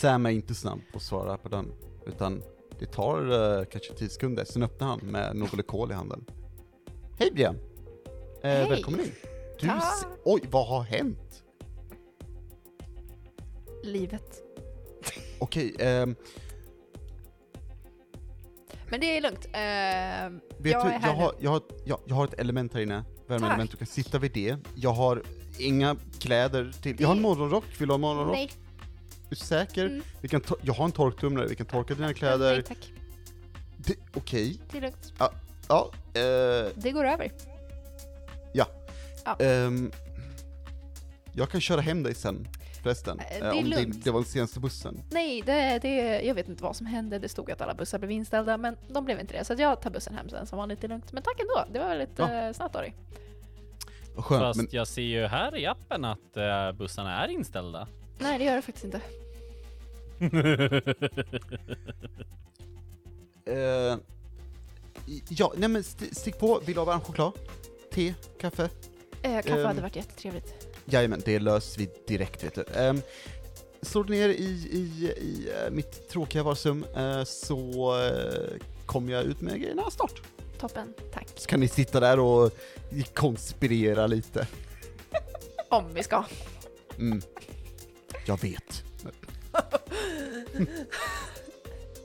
Sam 0.00 0.26
är 0.26 0.30
inte 0.30 0.54
snabb 0.54 0.80
på 0.92 0.96
att 0.96 1.02
svara 1.02 1.36
på 1.38 1.48
den, 1.48 1.72
utan 2.06 2.42
det 2.78 2.86
tar 2.86 3.18
eh, 3.58 3.64
kanske 3.64 3.94
10 3.94 4.08
sekunder, 4.08 4.44
sen 4.44 4.62
öppnar 4.62 4.86
han 4.88 4.98
med 5.02 5.36
Novalucol 5.36 5.90
i 5.90 5.94
handen. 5.94 6.24
Hej 7.18 7.30
Brian! 7.32 7.54
Eh, 7.54 8.50
Hej. 8.50 8.68
Välkommen 8.68 9.00
in! 9.00 9.12
Du 9.60 9.66
Tack. 9.68 9.84
se- 10.00 10.06
Oj, 10.24 10.40
vad 10.50 10.66
har 10.66 10.82
hänt? 10.82 11.42
Livet. 13.82 14.42
okej, 15.38 15.74
ehm, 15.78 16.14
Men 18.90 19.00
det 19.00 19.16
är 19.16 19.20
lugnt. 19.20 19.46
Ehm, 19.52 20.40
vet 20.58 20.72
jag 20.72 20.84
du, 20.86 20.88
är 20.88 20.98
här 20.98 21.08
jag 21.08 21.16
nu. 21.18 21.22
har, 21.22 21.34
jag, 21.40 21.50
har, 21.50 21.62
jag, 21.84 22.00
jag 22.06 22.14
har 22.14 22.24
ett 22.24 22.34
element 22.40 22.74
här 22.74 22.80
inne, 22.80 23.04
värmeelement, 23.32 23.70
Tack. 23.70 23.78
du 23.80 23.84
kan 23.86 23.92
sitta 23.94 24.18
vid 24.18 24.32
det. 24.32 24.56
Jag 24.74 24.92
har 24.92 25.22
inga 25.58 25.96
kläder 26.18 26.72
till, 26.82 26.96
jag 27.00 27.08
har 27.08 27.12
en 27.14 27.18
Det- 27.18 27.28
morgonrock, 27.28 27.64
vill 27.78 27.88
du 27.88 27.92
ha 27.92 27.98
morgonrock? 27.98 28.34
Nej, 28.36 28.50
Är 29.24 29.30
du 29.30 29.36
säker? 29.36 29.86
Mm. 29.86 30.02
Vi 30.20 30.28
kan 30.28 30.42
jag 30.62 30.74
har 30.74 30.84
en 30.84 30.92
torktumlare, 30.92 31.46
vi 31.46 31.54
kan 31.54 31.66
torka 31.66 31.94
dina 31.94 32.06
nej 32.06 32.14
kläder. 32.14 32.62
tack. 32.62 32.92
Det- 33.76 33.96
Okej, 34.14 34.60
Det 34.70 34.78
är 34.78 34.82
lugnt. 34.82 35.12
ja, 35.68 35.90
eh, 36.14 36.72
Det 36.74 36.90
går 36.92 37.04
över. 37.04 37.30
ehm, 39.38 39.92
jag 41.32 41.50
kan 41.50 41.60
köra 41.60 41.80
hem 41.80 42.02
dig 42.02 42.14
sen, 42.14 42.48
förresten. 42.82 43.18
Eh, 43.20 43.24
det 43.30 43.36
eh, 43.38 43.46
är 43.46 43.58
om 43.58 43.70
det, 43.70 43.76
lugnt. 43.80 44.04
det 44.04 44.10
var 44.10 44.20
den 44.20 44.28
senaste 44.28 44.60
bussen. 44.60 45.02
Nej, 45.10 45.42
det, 45.46 45.78
det, 45.82 46.20
jag 46.22 46.34
vet 46.34 46.48
inte 46.48 46.62
vad 46.62 46.76
som 46.76 46.86
hände. 46.86 47.18
Det 47.18 47.28
stod 47.28 47.50
att 47.50 47.60
alla 47.60 47.74
bussar 47.74 47.98
blev 47.98 48.10
inställda, 48.10 48.56
men 48.56 48.76
de 48.88 49.04
blev 49.04 49.20
inte 49.20 49.32
det. 49.38 49.44
Så 49.44 49.52
att 49.52 49.58
jag 49.58 49.80
tar 49.80 49.90
bussen 49.90 50.14
hem 50.14 50.28
sen 50.28 50.46
som 50.46 50.58
vanligt, 50.58 50.80
det 50.80 50.86
är 50.86 50.88
lugnt. 50.88 51.12
Men 51.12 51.22
tack 51.22 51.40
ändå, 51.40 51.72
det 51.72 51.78
var 51.78 51.88
väldigt 51.88 52.18
Ja. 52.18 52.32
eh, 52.32 52.52
snabbt 52.52 52.76
av 52.76 52.82
dig. 52.82 52.94
Vad 54.14 54.24
skönt, 54.24 54.42
Fast 54.42 54.56
men 54.56 54.68
jag 54.70 54.86
ser 54.88 55.02
ju 55.02 55.26
här 55.26 55.56
i 55.56 55.66
appen 55.66 56.04
att 56.04 56.36
eh, 56.36 56.72
bussarna 56.72 57.24
är 57.24 57.28
inställda. 57.28 57.88
Nej, 58.18 58.38
det 58.38 58.44
gör 58.44 58.56
det 58.56 58.62
faktiskt 58.62 58.84
inte. 58.84 59.00
Eh, 63.44 63.96
ja, 65.28 65.52
nej 65.56 65.68
men 65.68 65.80
st 65.80 66.14
stick 66.14 66.38
på, 66.38 66.60
vill 66.66 66.74
du 66.74 66.80
ha 66.80 66.84
varm 66.84 67.00
choklad? 67.00 67.32
Te? 67.92 68.14
Kaffe? 68.40 68.68
Eh, 69.22 69.36
kaffe 69.36 69.50
Ehm. 69.60 69.66
hade 69.66 69.80
varit 69.82 69.96
jättetrevligt. 69.96 70.68
Jajamän, 70.84 71.22
det 71.24 71.38
löser 71.38 71.78
vi 71.78 71.88
direkt 72.06 72.44
vet 72.44 72.54
du. 72.54 72.64
Um, 72.80 73.02
slår 73.82 74.04
du 74.04 74.12
ner 74.12 74.28
i, 74.28 74.44
i, 74.72 74.78
i 75.06 75.50
mitt 75.70 76.08
tråkiga 76.08 76.42
vardagsrum 76.42 76.84
eh, 76.96 77.24
så 77.24 77.96
uh, 77.96 78.58
kommer 78.86 79.12
jag 79.12 79.24
ut 79.24 79.40
med 79.40 79.60
grejerna 79.60 79.90
snart. 79.90 80.22
Toppen, 80.62 80.94
tack. 81.12 81.28
Så 81.36 81.48
kan 81.48 81.60
ni 81.60 81.68
sitta 81.68 82.00
där 82.00 82.18
och 82.18 82.50
konspirera 83.14 84.06
lite. 84.06 84.46
Om 85.68 85.94
vi 85.94 86.02
ska. 86.02 86.24
Mm. 86.98 87.22
Jag 88.26 88.40
vet. 88.42 88.84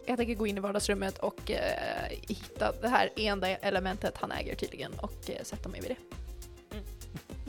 Jag 0.05 0.17
tänker 0.17 0.35
gå 0.35 0.47
in 0.47 0.57
i 0.57 0.59
vardagsrummet 0.59 1.17
och 1.17 1.51
eh, 1.51 2.07
hitta 2.09 2.71
det 2.81 2.87
här 2.87 3.09
enda 3.15 3.47
elementet 3.47 4.17
han 4.17 4.31
äger 4.31 4.55
tydligen 4.55 4.93
och 4.93 5.29
eh, 5.29 5.43
sätta 5.43 5.69
mig 5.69 5.81
vid 5.81 5.89
det. 5.91 5.97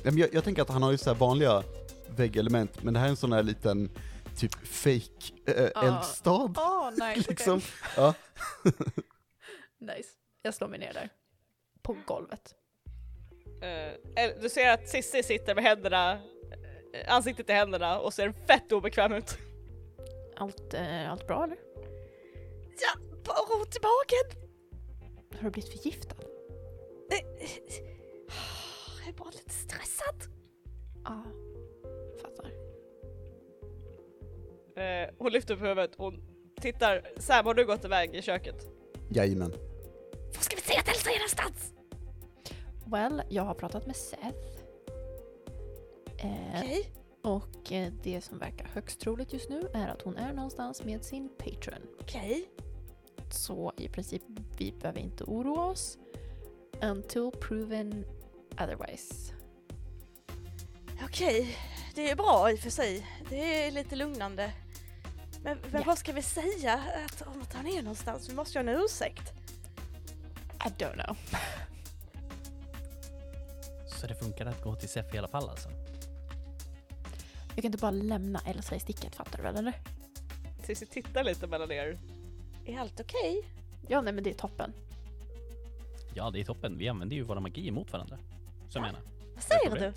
Men 0.02 0.18
Jag, 0.18 0.34
jag 0.34 0.44
tänker 0.44 0.62
att 0.62 0.68
han 0.68 0.82
har 0.82 0.90
ju 0.92 0.98
så 0.98 1.10
här 1.10 1.16
vanliga 1.18 1.62
väggelement, 2.08 2.82
men 2.82 2.94
det 2.94 3.00
här 3.00 3.06
är 3.06 3.10
en 3.10 3.16
sån 3.16 3.32
här 3.32 3.42
liten 3.42 3.90
typ 4.36 4.66
fake 4.66 5.32
eh, 5.46 5.68
Ah. 5.74 5.86
eldstad. 5.86 6.54
Åh, 6.56 6.90
nice. 6.90 7.24
liksom. 7.30 7.60
Ja. 7.96 8.14
nice. 9.80 10.08
Jag 10.48 10.54
slår 10.54 10.68
mig 10.68 10.78
ner 10.78 10.92
där. 10.92 11.08
På 11.82 11.96
golvet. 12.06 12.54
El- 14.16 14.40
du 14.40 14.48
ser 14.48 14.72
att 14.72 14.88
Cissi 14.88 15.22
sitter 15.22 15.54
med 15.54 15.64
händerna, 15.64 16.12
eh, 16.92 17.14
ansiktet 17.14 17.50
i 17.50 17.52
händerna 17.52 18.00
och 18.00 18.14
ser 18.14 18.32
fett 18.32 18.72
obekväm 18.72 19.12
ut. 19.12 19.38
Allt, 20.36 20.74
eh, 20.74 21.10
allt 21.12 21.26
bra 21.26 21.44
eller? 21.44 21.56
Ja, 22.80 23.00
bara 23.24 23.60
ont 23.60 23.76
i 23.76 23.80
magen! 23.82 24.48
Har 25.36 25.42
du 25.44 25.50
blivit 25.50 25.70
förgiftad? 25.72 26.16
Jag 29.00 29.08
är 29.08 29.12
bara 29.18 29.30
lite 29.30 29.50
stressad. 29.52 30.22
Ja, 31.04 31.24
fattar. 32.22 32.50
Eh, 34.82 35.10
hon 35.18 35.32
lyfter 35.32 35.54
upp 35.54 35.60
huvudet 35.62 35.94
och 35.96 36.12
tittar. 36.60 37.10
Sam, 37.16 37.46
har 37.46 37.54
du 37.54 37.66
gått 37.66 37.84
iväg 37.84 38.14
i 38.14 38.22
köket? 38.22 38.66
Jajamän. 39.10 39.67
Var 40.34 40.42
ska 40.42 40.56
vi 40.56 40.62
säga 40.62 40.80
att 40.80 40.88
Elsa 40.88 41.10
är 41.10 41.14
någonstans? 41.18 41.72
Well, 42.86 43.22
jag 43.28 43.42
har 43.42 43.54
pratat 43.54 43.86
med 43.86 43.96
Seth. 43.96 44.38
Eh, 46.18 46.60
Okej. 46.60 46.90
Och 47.22 47.72
eh, 47.72 47.92
det 48.02 48.20
som 48.20 48.38
verkar 48.38 48.66
högst 48.66 49.00
troligt 49.00 49.32
just 49.32 49.48
nu 49.50 49.70
är 49.74 49.88
att 49.88 50.02
hon 50.02 50.16
är 50.16 50.32
någonstans 50.32 50.84
med 50.84 51.04
sin 51.04 51.28
patron. 51.38 51.82
Okej. 52.00 52.48
Så 53.30 53.72
i 53.76 53.88
princip, 53.88 54.22
vi 54.58 54.72
behöver 54.72 55.00
inte 55.00 55.24
oroa 55.24 55.64
oss. 55.64 55.98
Until 56.82 57.30
proven 57.40 58.04
otherwise. 58.52 59.34
Okej, 61.04 61.56
det 61.94 62.10
är 62.10 62.16
bra 62.16 62.50
i 62.52 62.54
och 62.54 62.58
för 62.60 62.70
sig. 62.70 63.06
Det 63.30 63.64
är 63.66 63.70
lite 63.70 63.96
lugnande. 63.96 64.52
Men, 65.42 65.58
men 65.58 65.80
Ja. 65.80 65.82
vad 65.86 65.98
ska 65.98 66.12
vi 66.12 66.22
säga 66.22 66.82
att, 67.06 67.22
om 67.26 67.42
att 67.42 67.52
han 67.54 67.66
är 67.66 67.82
någonstans? 67.82 68.28
Vi 68.30 68.34
måste 68.34 68.58
ju 68.58 68.64
ha 68.64 68.72
en 68.72 68.78
ursäkt. 68.84 69.32
I 70.66 70.68
don't 70.78 71.04
know. 71.04 71.16
Så 73.86 74.06
det 74.06 74.14
funkar 74.14 74.46
att 74.46 74.62
gå 74.62 74.74
till 74.74 74.88
SEF 74.88 75.14
i 75.14 75.18
alla 75.18 75.28
fall 75.28 75.48
alltså? 75.48 75.68
Jag 77.48 77.62
kan 77.62 77.64
inte 77.64 77.78
bara 77.78 77.90
lämna 77.90 78.40
Elsa 78.46 78.76
i 78.76 78.80
sticket, 78.80 79.14
fattar 79.14 79.36
du 79.36 79.42
väl 79.42 79.56
eller? 79.56 79.72
Cissi 80.62 80.86
tittar 80.86 81.24
lite 81.24 81.46
mellan 81.46 81.72
er. 81.72 81.98
Är 82.66 82.78
allt 82.78 83.00
okej? 83.00 83.42
Ja, 83.88 84.00
nej 84.00 84.12
men 84.12 84.24
det 84.24 84.30
är 84.30 84.34
toppen. 84.34 84.72
Ja, 86.14 86.30
det 86.30 86.40
är 86.40 86.44
toppen. 86.44 86.78
Vi 86.78 86.88
använder 86.88 87.16
ju 87.16 87.22
våra 87.22 87.40
magi 87.40 87.70
mot 87.70 87.92
varandra. 87.92 88.18
Så 88.68 88.78
jag 88.78 88.82
menar. 88.82 89.00
Vad 89.34 89.44
säger 89.44 89.80
du? 89.80 89.92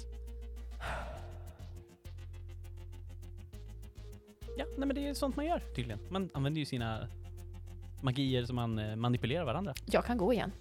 Ja, 4.58 4.66
nej 4.78 4.88
men 4.88 4.96
det 4.96 5.08
är 5.08 5.14
sånt 5.14 5.36
man 5.36 5.46
gör 5.46 5.60
tydligen. 5.76 6.00
Man 6.10 6.30
använder 6.34 6.60
ju 6.60 6.66
sina 6.66 7.08
magier 8.02 8.46
som 8.46 8.56
man 8.56 8.80
eh, 8.80 8.96
manipulerar 8.96 9.46
varandra. 9.46 9.74
Jag 9.86 10.06
kan 10.06 10.18
gå 10.18 10.34
igen. 10.34 10.52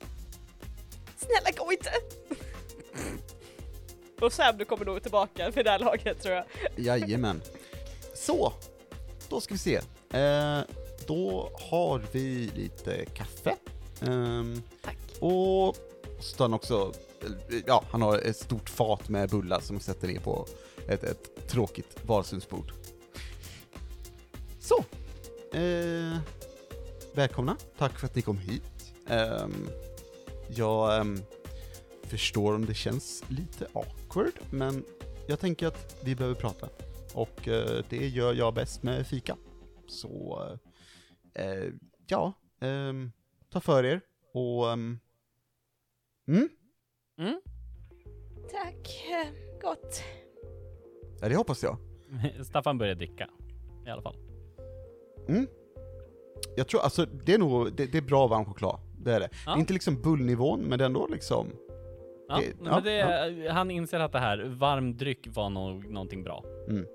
Snälla 1.17 1.57
gå 1.57 1.73
inte! 1.73 1.91
och 4.21 4.33
Sam, 4.33 4.59
du 4.59 4.65
kommer 4.65 4.85
nog 4.85 5.03
tillbaka 5.03 5.53
för 5.53 5.65
det 5.65 5.71
här 5.71 5.79
laget 5.79 6.23
tror 6.23 6.35
jag. 6.35 6.45
Jajamän. 6.77 7.43
Så, 8.15 8.53
då 9.29 9.41
ska 9.41 9.55
vi 9.55 9.59
se. 9.59 9.77
Eh, 10.19 10.61
då 11.07 11.51
har 11.71 12.03
vi 12.13 12.51
lite 12.55 13.05
kaffe. 13.05 13.57
Ehm, 14.01 14.63
Tack. 14.83 14.99
och 15.21 15.77
han 16.39 16.55
också, 16.55 16.93
eh, 17.23 17.59
ja, 17.67 17.85
han 17.91 18.03
har 18.03 18.19
ett 18.19 18.37
stort 18.37 18.71
fat 18.71 19.09
med 19.09 19.29
bullar 19.31 19.61
som 19.61 19.77
han 19.77 19.83
sätter 19.83 20.09
ner 20.09 20.21
på 20.21 20.47
ett, 20.89 21.05
ett 21.05 21.49
tråkigt 21.49 21.99
vardagsrumsbord. 22.03 22.73
Så. 24.61 24.85
Eh, 25.59 26.19
välkomna, 27.15 27.57
tack 27.79 27.99
för 27.99 28.07
att 28.07 28.15
ni 28.15 28.23
kom 28.23 28.39
hit. 28.39 28.95
Ehm, 29.07 29.69
jag 30.49 31.01
ehm, 31.01 31.17
förstår 32.03 32.55
om 32.55 32.67
det 32.67 32.75
känns 32.75 33.25
lite 33.29 33.67
awkward, 33.73 34.33
men 34.51 34.85
jag 35.27 35.41
tänker 35.41 35.67
att 35.67 35.97
vi 36.05 36.15
behöver 36.15 36.35
prata. 36.41 36.69
Och 37.15 37.49
eh, 37.49 37.85
det 37.89 38.09
gör 38.09 38.35
jag 38.35 38.55
bäst 38.55 38.83
med 38.83 39.07
fika. 39.07 39.37
Så, 39.89 40.43
eh, 41.35 41.65
ja, 42.07 42.33
ehm, 42.61 43.13
ta 43.51 43.61
för 43.61 43.85
er 43.85 44.01
och... 44.33 44.73
ehm, 44.73 44.99
mm, 46.29 46.49
Mm. 47.19 47.41
Tack, 48.51 49.05
gott. 49.63 50.03
ja, 51.21 51.29
det 51.29 51.37
hoppas 51.37 51.63
jag. 51.63 51.77
Staffan 52.47 52.79
börjar 52.79 52.95
dricka. 52.95 53.31
I 53.87 53.91
alla 53.91 54.03
fall. 54.03 54.17
Mm. 55.29 55.47
Jag 56.57 56.69
tror, 56.69 56.81
alltså 56.81 57.07
det 57.07 57.35
är 57.35 57.39
nog, 57.39 57.73
det, 57.73 57.87
det 57.87 57.99
är 57.99 58.03
bra 58.03 58.27
varm 58.27 58.45
choklad. 58.45 58.81
Det 58.99 59.13
är 59.13 59.21
det. 59.21 59.29
Ja. 59.47 59.53
Det 59.53 59.59
är 59.59 59.61
inte 59.61 59.73
liksom 59.73 60.03
bullnivån, 60.03 60.61
men 60.61 60.79
det 60.79 60.85
är 60.85 60.87
ändå 60.87 61.07
liksom... 61.07 61.47
Ja, 62.29 62.37
Det- 62.37 62.55
ja, 62.65 62.75
men 62.75 62.85
det, 62.85 63.51
Han 63.53 63.71
inser 63.71 64.01
att 64.01 64.13
det 64.13 64.19
här, 64.19 64.45
varm 64.59 64.97
dryck 64.97 65.27
var 65.31 65.51
no 65.51 65.83
någonting 65.89 66.23
bra. 66.25 66.45
Mm. 66.69 66.87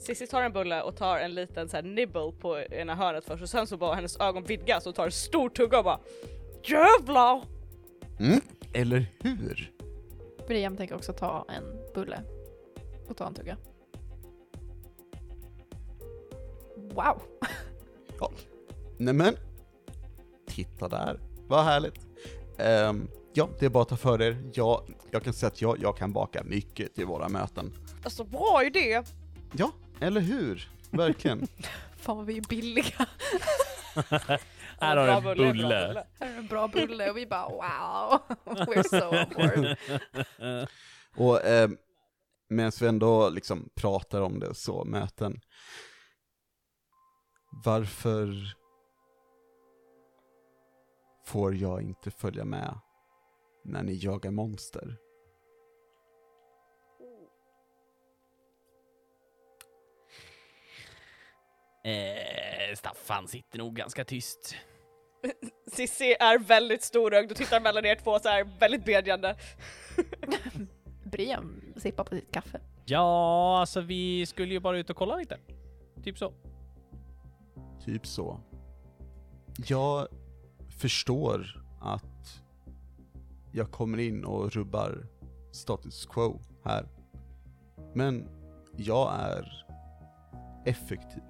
Cissi 0.00 0.26
tar 0.26 0.42
en 0.42 0.52
bulle 0.52 0.82
och 0.82 0.96
tar 0.96 1.18
en 1.18 1.34
liten 1.34 1.68
så 1.68 1.76
här 1.76 1.82
nibble 1.82 2.32
på 2.40 2.58
ena 2.60 2.94
hörnet 2.94 3.24
först 3.24 3.42
och 3.42 3.48
sen 3.48 3.66
så 3.66 3.76
bara 3.76 3.94
hennes 3.94 4.20
ögon 4.20 4.44
vidgas 4.44 4.86
och 4.86 4.94
tar 4.94 5.04
en 5.04 5.12
stor 5.12 5.48
tugga 5.48 5.78
och 5.78 5.84
bara 5.84 5.98
JÄVLAR! 6.62 7.42
Mm. 8.20 8.40
Eller 8.72 9.06
hur? 9.20 9.72
Briam 10.48 10.76
tänker 10.76 10.94
också 10.94 11.12
ta 11.12 11.44
en 11.48 11.64
bulle 11.94 12.20
och 13.08 13.16
ta 13.16 13.26
en 13.26 13.34
tugga. 13.34 13.56
Wow! 16.76 17.22
Nämen, 18.98 19.36
titta 20.46 20.88
där. 20.88 21.20
Vad 21.48 21.64
härligt. 21.64 22.06
Ehm, 22.58 23.08
ja, 23.34 23.48
det 23.58 23.66
är 23.66 23.70
bara 23.70 23.82
att 23.82 23.88
ta 23.88 23.96
för 23.96 24.22
er. 24.22 24.50
Jag, 24.54 24.94
jag 25.10 25.24
kan 25.24 25.32
säga 25.32 25.48
att 25.48 25.62
jag, 25.62 25.78
jag 25.82 25.96
kan 25.96 26.12
baka 26.12 26.42
mycket 26.44 26.94
till 26.94 27.06
våra 27.06 27.28
möten. 27.28 27.72
Alltså 28.04 28.24
bra 28.24 28.64
idé! 28.64 29.02
Ja, 29.52 29.72
eller 30.00 30.20
hur? 30.20 30.70
Verkligen. 30.90 31.46
Fan 31.96 32.16
vad 32.16 32.26
vi 32.26 32.36
är 32.38 32.48
billiga. 32.48 33.06
Här 34.80 34.96
har 34.96 35.06
du 35.06 35.12
en 35.12 35.22
bra 35.22 35.34
bulle. 35.34 36.04
Här 36.20 36.34
är 36.34 36.38
en 36.38 36.46
bra 36.46 36.68
bulle 36.68 37.10
och 37.10 37.16
vi 37.16 37.26
bara 37.26 37.48
wow! 37.48 38.20
We're 38.44 38.82
so 38.82 39.08
on 39.08 39.28
board. 39.36 39.76
Och 41.16 41.44
eh, 41.44 41.70
medan 42.48 42.72
vi 42.80 42.86
ändå 42.86 43.28
liksom 43.28 43.68
pratar 43.74 44.20
om 44.20 44.40
det 44.40 44.54
så, 44.54 44.84
möten. 44.84 45.40
Varför 47.50 48.56
får 51.24 51.54
jag 51.54 51.82
inte 51.82 52.10
följa 52.10 52.44
med 52.44 52.80
när 53.64 53.82
ni 53.82 53.94
jagar 53.94 54.30
monster? 54.30 54.96
Eh, 61.84 62.74
Staffan 62.74 63.28
sitter 63.28 63.58
nog 63.58 63.76
ganska 63.76 64.04
tyst. 64.04 64.56
Sissi 65.72 66.16
är 66.20 66.38
väldigt 66.38 66.82
storögd 66.82 67.30
och 67.30 67.36
tittar 67.36 67.60
mellan 67.60 67.84
er 67.84 67.94
två 67.94 68.18
så 68.18 68.28
här 68.28 68.48
väldigt 68.60 68.84
bedjande. 68.84 69.36
Brian 71.04 71.74
sippar 71.76 72.04
på 72.04 72.14
sitt 72.14 72.32
kaffe. 72.32 72.60
Ja, 72.86 73.60
alltså 73.60 73.80
vi 73.80 74.26
skulle 74.26 74.54
ju 74.54 74.60
bara 74.60 74.78
ut 74.78 74.90
och 74.90 74.96
kolla 74.96 75.16
lite. 75.16 75.38
Typ 76.04 76.18
så. 76.18 76.32
Typ 77.84 78.06
så. 78.06 78.40
Jag 79.66 80.08
förstår 80.68 81.64
att 81.80 82.42
jag 83.52 83.70
kommer 83.70 83.98
in 83.98 84.24
och 84.24 84.52
rubbar 84.52 85.06
status 85.52 86.06
quo 86.06 86.40
här. 86.64 86.88
Men 87.94 88.28
jag 88.76 89.14
är 89.14 89.66
effektiv. 90.64 91.22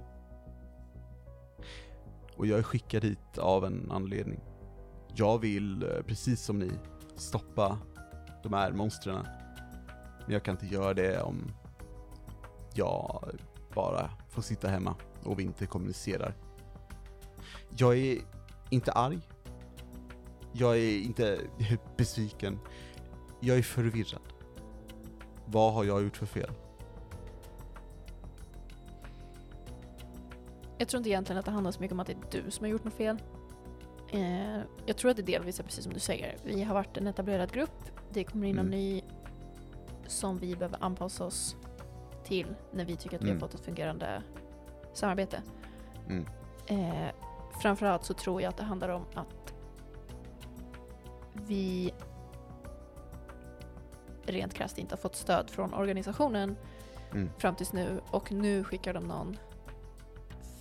Och 2.36 2.46
jag 2.46 2.58
är 2.58 2.62
skickad 2.62 3.04
hit 3.04 3.38
av 3.38 3.64
en 3.64 3.90
anledning. 3.90 4.40
Jag 5.14 5.38
vill, 5.38 5.82
eh, 5.82 6.02
precis 6.06 6.42
som 6.42 6.58
ni, 6.58 6.70
stoppa 7.16 7.78
de 8.42 8.52
här 8.52 8.72
monstren. 8.72 9.26
Men 10.24 10.32
jag 10.32 10.42
kan 10.42 10.54
inte 10.54 10.74
göra 10.74 10.94
det 10.94 11.22
om 11.22 11.52
jag 12.74 13.24
bara 13.74 14.10
får 14.28 14.42
sitta 14.42 14.68
hemma 14.68 14.96
och 15.24 15.38
vi 15.38 15.42
inte 15.42 15.66
kommunicerar. 15.66 16.34
Jag 17.76 17.96
är 17.98 18.18
inte 18.70 18.92
arg. 18.92 19.20
Jag 20.52 20.76
är 20.78 20.98
inte 21.00 21.40
besviken. 21.96 22.58
Jag 23.40 23.58
är 23.58 23.62
förvirrad. 23.62 24.22
Vad 25.46 25.72
har 25.72 25.84
jag 25.84 26.02
gjort 26.02 26.16
för 26.16 26.26
fel? 26.26 26.50
Jag 30.78 30.88
tror 30.88 30.98
inte 30.98 31.10
egentligen 31.10 31.38
att 31.38 31.44
det 31.44 31.50
handlar 31.50 31.70
så 31.72 31.80
mycket 31.80 31.92
om 31.92 32.00
att 32.00 32.06
det 32.06 32.12
är 32.12 32.42
du 32.42 32.50
som 32.50 32.64
har 32.64 32.70
gjort 32.70 32.84
något 32.84 32.94
fel. 32.94 33.22
Eh, 34.12 34.58
jag 34.86 34.96
tror 34.96 35.10
att 35.10 35.16
det 35.16 35.22
delvis 35.22 35.60
är 35.60 35.64
precis 35.64 35.84
som 35.84 35.92
du 35.92 36.00
säger. 36.00 36.36
Vi 36.44 36.62
har 36.62 36.74
varit 36.74 36.96
en 36.96 37.06
etablerad 37.06 37.52
grupp. 37.52 37.90
Det 38.12 38.24
kommer 38.24 38.46
in 38.48 38.56
någon 38.56 38.66
Mm. 38.66 38.78
ny 38.78 39.02
som 40.06 40.38
vi 40.38 40.56
behöver 40.56 40.78
anpassa 40.84 41.24
oss 41.24 41.56
till 42.24 42.54
när 42.72 42.84
vi 42.84 42.96
tycker 42.96 43.16
att 43.16 43.22
vi 43.22 43.28
Mm. 43.30 43.40
har 43.42 43.48
fått 43.48 43.60
ett 43.60 43.64
fungerande 43.64 44.22
samarbete. 44.92 45.42
Mm. 46.08 46.26
Eh, 46.66 47.14
framförallt 47.62 48.04
så 48.04 48.14
tror 48.14 48.42
jag 48.42 48.48
att 48.48 48.56
det 48.56 48.62
handlar 48.64 48.88
om 48.88 49.04
att 49.14 49.54
vi 51.34 51.94
rent 54.24 54.54
krasst 54.54 54.78
inte 54.78 54.92
har 54.94 55.00
fått 55.00 55.16
stöd 55.16 55.50
från 55.50 55.74
organisationen 55.74 56.56
Mm. 57.12 57.30
fram 57.38 57.54
tills 57.54 57.72
nu 57.72 58.00
och 58.10 58.32
nu 58.32 58.64
skickar 58.64 58.94
de 58.94 59.04
någon 59.04 59.36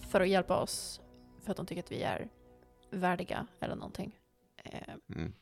för 0.09 0.21
att 0.21 0.27
hjälpa 0.29 0.57
oss 0.61 1.01
för 1.43 1.51
att 1.51 1.57
de 1.57 1.65
tycker 1.65 1.83
att 1.83 1.91
vi 1.91 2.03
är 2.03 2.29
värdiga 2.89 3.47
eller 3.59 3.75
någonting. 3.75 4.19
Eh, 4.63 4.93
Mm. 5.15 5.33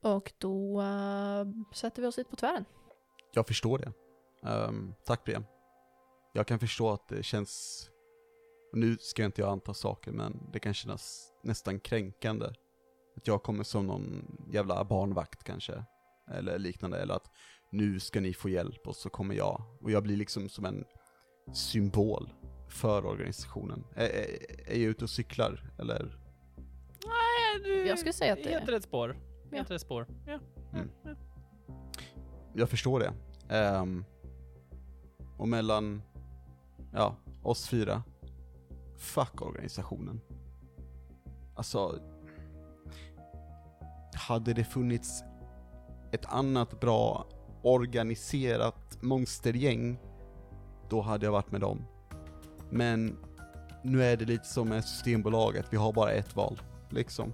och 0.00 0.32
då 0.38 0.80
eh, 0.80 1.44
sätter 1.74 2.02
vi 2.02 2.08
oss 2.08 2.18
hit 2.18 2.30
på 2.30 2.36
tvären. 2.36 2.64
Jag 3.32 3.46
förstår 3.46 3.78
det. 3.78 3.92
Ehm, 4.50 4.94
tack 5.04 5.24
Brian. 5.24 5.44
Jag 6.32 6.46
kan 6.46 6.58
förstå 6.58 6.90
att 6.90 7.08
det 7.08 7.22
känns, 7.22 7.86
nu 8.76 8.96
ska 9.00 9.24
inte 9.24 9.40
jag 9.40 9.50
anta 9.50 9.74
saker, 9.74 10.12
men 10.12 10.50
det 10.52 10.58
kan 10.58 10.74
kännas 10.74 11.32
nästan 11.42 11.80
kränkande. 11.80 12.46
Att 13.16 13.26
jag 13.26 13.42
kommer 13.42 13.64
som 13.64 13.86
någon 13.86 14.36
jävla 14.52 14.84
barnvakt 14.84 15.44
kanske, 15.44 15.84
eller 16.30 16.58
liknande, 16.58 16.98
eller 16.98 17.14
att 17.14 17.30
nu 17.72 18.00
ska 18.00 18.20
ni 18.20 18.34
få 18.34 18.48
hjälp 18.48 18.86
och 18.88 18.96
så 18.96 19.10
kommer 19.10 19.34
jag. 19.34 19.62
Och 19.80 19.90
jag 19.90 20.02
blir 20.02 20.16
liksom 20.16 20.48
som 20.48 20.64
en 20.64 20.84
symbol 21.54 22.32
för 22.68 23.06
organisationen. 23.06 23.84
Är, 23.94 24.04
är, 24.08 24.26
är 24.70 24.78
jag 24.78 24.90
ute 24.90 25.04
och 25.04 25.10
cyklar, 25.10 25.70
eller? 25.78 26.18
Nej, 27.06 27.62
du 27.64 27.86
Jag 27.86 27.98
skulle 27.98 28.12
säga 28.12 28.32
att 28.32 28.42
det- 28.44 28.50
Helt 28.50 28.68
rätt 28.68 28.82
spår. 28.84 29.16
Ja. 29.50 29.56
Helt 29.56 29.70
rätt 29.70 29.80
spår. 29.80 30.06
Ja. 30.26 30.38
Mm. 30.72 30.88
Jag 32.54 32.70
förstår 32.70 33.00
det. 33.00 33.12
Ehm, 33.54 34.04
och 35.38 35.48
mellan, 35.48 36.02
ja, 36.92 37.16
oss 37.42 37.68
fyra, 37.68 38.02
fuck 38.96 39.42
organisationen. 39.42 40.20
Alltså, 41.54 42.00
hade 44.14 44.52
det 44.52 44.64
funnits 44.64 45.24
ett 46.12 46.26
annat 46.26 46.80
bra 46.80 47.26
organiserat 47.62 48.98
monstergäng, 49.02 49.98
då 50.88 51.00
hade 51.00 51.26
jag 51.26 51.32
varit 51.32 51.52
med 51.52 51.60
dem. 51.60 51.84
Men 52.70 53.18
nu 53.82 54.04
är 54.04 54.16
det 54.16 54.24
lite 54.24 54.44
som 54.44 54.68
med 54.68 54.84
Systembolaget, 54.84 55.66
vi 55.70 55.76
har 55.76 55.92
bara 55.92 56.10
ett 56.10 56.36
val, 56.36 56.60
liksom. 56.90 57.32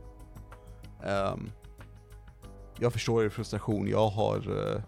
Um, 1.05 1.51
jag 2.79 2.93
förstår 2.93 3.25
er 3.25 3.29
frustration, 3.29 3.89
jag 3.89 4.09
har 4.09 4.51
uh, 4.51 4.83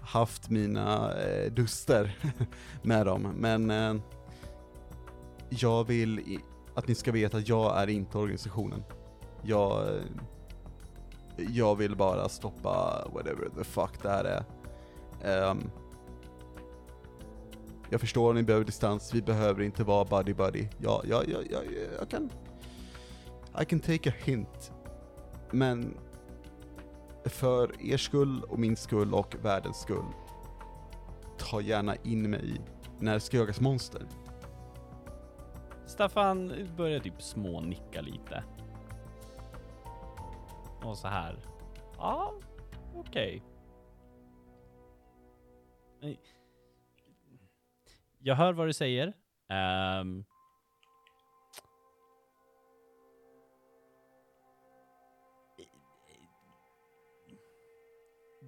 haft 0.00 0.50
mina 0.50 1.14
uh, 1.14 1.52
duster 1.52 2.18
med 2.82 3.06
dem, 3.06 3.22
men 3.36 3.70
uh, 3.70 4.00
jag 5.48 5.84
vill 5.84 6.40
att 6.74 6.88
ni 6.88 6.94
ska 6.94 7.12
veta 7.12 7.36
att 7.36 7.48
jag 7.48 7.82
är 7.82 7.88
inte 7.88 8.18
organisationen. 8.18 8.82
Jag, 9.42 10.00
jag 11.36 11.76
vill 11.76 11.96
bara 11.96 12.28
stoppa 12.28 13.04
whatever 13.14 13.48
the 13.58 13.64
fuck 13.64 14.02
det 14.02 14.08
här 14.08 14.24
är. 14.24 15.50
Um, 15.50 15.70
jag 17.90 18.00
förstår 18.00 18.30
att 18.30 18.36
ni 18.36 18.42
behöver 18.42 18.64
distans, 18.64 19.14
vi 19.14 19.22
behöver 19.22 19.62
inte 19.62 19.84
vara 19.84 20.04
buddy 20.04 20.34
buddy. 20.34 20.68
Jag, 20.78 21.02
jag, 21.08 21.28
jag, 21.28 21.46
jag, 21.50 21.62
jag 21.98 22.08
kan... 22.08 22.30
I 23.62 23.64
can 23.64 23.80
take 23.80 24.10
a 24.10 24.12
hint. 24.24 24.72
Men 25.50 25.96
för 27.24 27.82
er 27.92 27.96
skull 27.96 28.42
och 28.42 28.58
min 28.58 28.76
skull 28.76 29.14
och 29.14 29.34
världens 29.42 29.80
skull, 29.80 30.06
ta 31.38 31.60
gärna 31.60 31.96
in 31.96 32.30
mig 32.30 32.60
när 32.98 33.14
det 33.14 33.20
ska 33.20 33.36
jagas 33.36 33.60
monster. 33.60 34.02
Staffan 35.86 36.68
börjar 36.76 37.00
typ 37.00 37.22
smånicka 37.22 38.00
lite. 38.00 38.44
Och 40.84 40.98
så 40.98 41.08
här. 41.08 41.38
Ja, 41.96 42.34
okej. 42.94 43.42
Nej. 46.00 46.20
Jag 48.18 48.34
hör 48.34 48.52
vad 48.52 48.66
du 48.66 48.72
säger. 48.72 49.12
Ehm. 49.48 50.24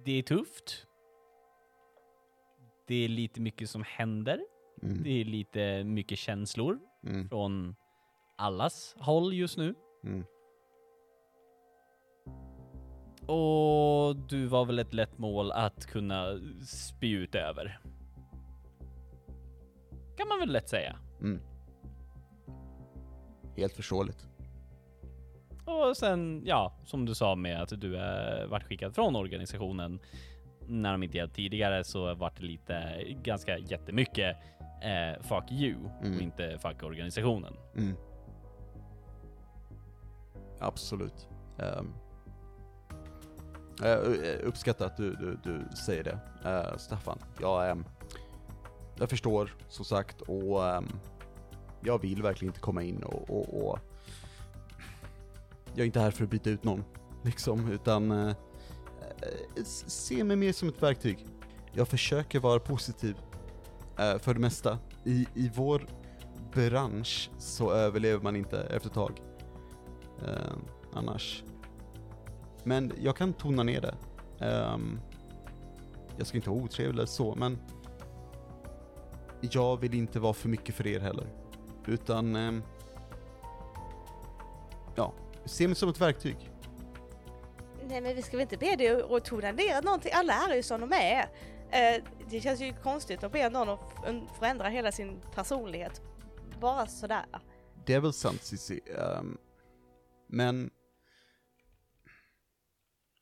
det 0.05 0.11
är 0.11 0.23
tufft. 0.23 0.87
Det 2.87 2.95
är 2.95 3.09
lite 3.09 3.41
mycket 3.41 3.69
som 3.69 3.83
händer. 3.87 4.45
Mm. 4.81 5.03
Det 5.03 5.21
är 5.21 5.25
lite 5.25 5.83
mycket 5.83 6.19
känslor 6.19 6.79
Mm. 7.03 7.29
från 7.29 7.75
allas 8.35 8.95
håll 8.99 9.33
just 9.33 9.57
nu. 9.57 9.75
Mm. 10.03 10.25
Och 13.27 14.15
du 14.15 14.45
var 14.45 14.65
väl 14.65 14.79
ett 14.79 14.93
lätt 14.93 15.17
mål 15.17 15.51
att 15.51 15.85
kunna 15.85 16.39
spy 16.65 17.11
ut 17.11 17.35
över. 17.35 17.79
Kan 20.17 20.27
man 20.27 20.39
väl 20.39 20.51
lätt 20.51 20.69
säga. 20.69 20.95
Mm. 21.21 21.41
Helt 23.57 23.73
förståeligt. 23.73 24.27
Och 25.65 25.97
sen, 25.97 26.43
ja, 26.45 26.73
som 26.85 27.05
du 27.05 27.15
sa 27.15 27.35
med 27.35 27.61
att 27.61 27.81
du 27.81 27.97
är 27.97 28.45
vart 28.47 28.63
skickad 28.63 28.95
från 28.95 29.15
organisationen 29.15 29.99
när 30.67 30.91
de 30.91 31.03
inte 31.03 31.17
hjälpt 31.17 31.35
tidigare 31.35 31.83
så 31.83 32.13
vart 32.13 32.37
det 32.37 32.43
lite 32.43 33.03
ganska 33.23 33.57
jättemycket 33.57 34.37
eh, 34.81 35.21
fuck 35.21 35.51
you 35.51 35.75
och 35.99 36.05
Mm. 36.05 36.21
inte 36.21 36.57
fuck 36.61 36.83
organisationen. 36.83 37.53
Mm. 37.75 37.95
Absolut. 40.59 41.27
Um, 41.57 41.93
jag 43.81 43.97
uppskattar 44.43 44.85
att 44.85 44.97
du, 44.97 45.13
du, 45.15 45.39
du 45.43 45.75
säger 45.77 46.03
det, 46.03 46.19
Eh, 46.45 46.77
Staffan. 46.77 47.19
Jag, 47.41 47.69
ehm, 47.69 47.85
jag 48.95 49.09
förstår, 49.09 49.55
som 49.67 49.85
sagt, 49.85 50.21
och 50.21 50.67
ehm, 50.67 50.87
jag 51.81 52.01
vill 52.01 52.21
verkligen 52.21 52.49
inte 52.49 52.59
komma 52.59 52.83
in 52.83 53.03
och, 53.03 53.29
och, 53.29 53.63
och 53.69 53.79
jag 55.73 55.79
är 55.79 55.85
inte 55.85 55.99
här 55.99 56.11
för 56.11 56.23
att 56.23 56.29
byta 56.29 56.49
ut 56.49 56.63
någon, 56.63 56.83
liksom, 57.23 57.71
utan 57.71 58.11
s- 59.57 59.89
se 59.89 60.23
mig 60.23 60.35
mer 60.37 60.53
som 60.53 60.69
ett 60.69 60.83
verktyg. 60.83 61.25
Jag 61.73 61.87
försöker 61.87 62.39
vara 62.39 62.59
positiv 62.59 63.15
Eh, 63.99 64.17
för 64.17 64.33
det 64.33 64.39
mesta. 64.39 64.77
I, 65.03 65.27
I 65.33 65.51
vår 65.55 65.87
bransch 66.53 67.29
så 67.37 67.71
överlever 67.71 68.23
man 68.23 68.35
inte 68.35 68.59
efter 68.61 68.89
ett 68.89 68.95
tag. 68.95 69.21
Eh, 70.27 70.53
annars. 70.93 71.43
Men 72.63 72.93
jag 73.01 73.15
kan 73.15 73.33
tona 73.33 73.63
ner 73.63 73.81
det. 73.81 73.95
Ehm, 74.45 74.99
jag 76.17 76.27
ska 76.27 76.37
inte 76.37 76.49
vara 76.49 76.61
otrevlig 76.61 76.93
eller 76.93 77.05
så, 77.05 77.35
men 77.35 77.57
jag 79.41 79.77
vill 79.77 79.93
inte 79.93 80.19
vara 80.19 80.33
för 80.33 80.49
mycket 80.49 80.75
för 80.75 80.87
er 80.87 80.99
heller. 80.99 81.27
Utan, 81.85 82.35
ehm, 82.35 82.63
ja, 84.95 85.13
se 85.45 85.67
mig 85.67 85.75
som 85.75 85.89
ett 85.89 86.01
verktyg. 86.01 86.51
Nej 87.87 88.01
men 88.01 88.15
vi 88.15 88.21
ska 88.21 88.37
väl 88.37 88.41
inte 88.41 88.57
be 88.57 88.75
dig 88.75 89.01
att 89.09 89.25
tona 89.25 89.51
ner 89.51 89.81
någonting, 89.81 90.11
alla 90.13 90.33
är 90.33 90.55
ju 90.55 90.63
som 90.63 90.81
de 90.81 90.93
är. 90.93 91.29
Eh, 91.71 92.03
det 92.29 92.41
känns 92.41 92.61
ju 92.61 92.73
konstigt 92.73 93.23
att 93.23 93.31
be 93.31 93.49
någon 93.49 93.69
att 93.69 94.37
förändra 94.39 94.67
hela 94.67 94.91
sin 94.91 95.21
personlighet. 95.35 96.01
Bara 96.61 96.87
sådär. 96.87 97.25
Det 97.85 97.93
är 97.93 97.99
väl 97.99 98.13
sant 98.13 98.43
Cissi, 98.43 98.81
ehm, 98.97 99.37
men 100.27 100.69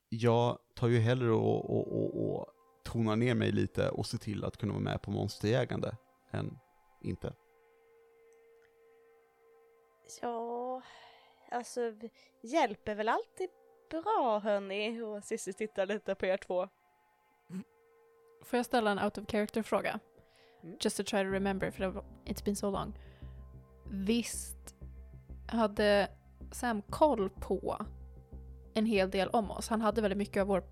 jag 0.09 0.57
tar 0.75 0.87
ju 0.87 0.99
hellre 0.99 1.31
och, 1.31 1.69
och, 1.69 1.87
och, 1.87 2.39
och 2.39 2.47
tonar 2.83 3.15
ner 3.15 3.35
mig 3.35 3.51
lite 3.51 3.89
och 3.89 4.05
ser 4.05 4.17
till 4.17 4.43
att 4.43 4.57
kunna 4.57 4.73
vara 4.73 4.83
med 4.83 5.01
på 5.01 5.11
monsterjägande 5.11 5.97
än 6.31 6.59
inte. 7.01 7.33
Ja, 10.21 10.81
alltså 11.51 11.81
hjälp 12.41 12.87
är 12.87 12.95
väl 12.95 13.09
alltid 13.09 13.49
bra 13.89 14.39
hörni. 14.39 15.01
Och 15.01 15.23
Cissi 15.23 15.53
tittar 15.53 15.85
lite 15.85 16.15
på 16.15 16.25
er 16.25 16.37
två. 16.37 16.69
Får 18.41 18.57
jag 18.57 18.65
ställa 18.65 18.91
en 18.91 18.99
out 18.99 19.17
of 19.17 19.25
character-fråga? 19.27 19.99
Mm. 20.63 20.77
Just 20.81 20.97
to 20.97 21.03
try 21.03 21.23
to 21.23 21.29
remember, 21.29 21.71
för 21.71 22.03
it's 22.25 22.45
been 22.45 22.55
so 22.55 22.69
long. 22.71 22.93
Visst 23.91 24.75
hade 25.47 26.07
Sam 26.51 26.81
koll 26.81 27.29
på 27.29 27.85
en 28.73 28.85
hel 28.85 29.09
del 29.11 29.29
om 29.29 29.51
oss? 29.51 29.67
Han 29.69 29.81
hade 29.81 30.01
väldigt 30.01 30.17
mycket 30.17 30.41
av 30.41 30.47
vår 30.47 30.63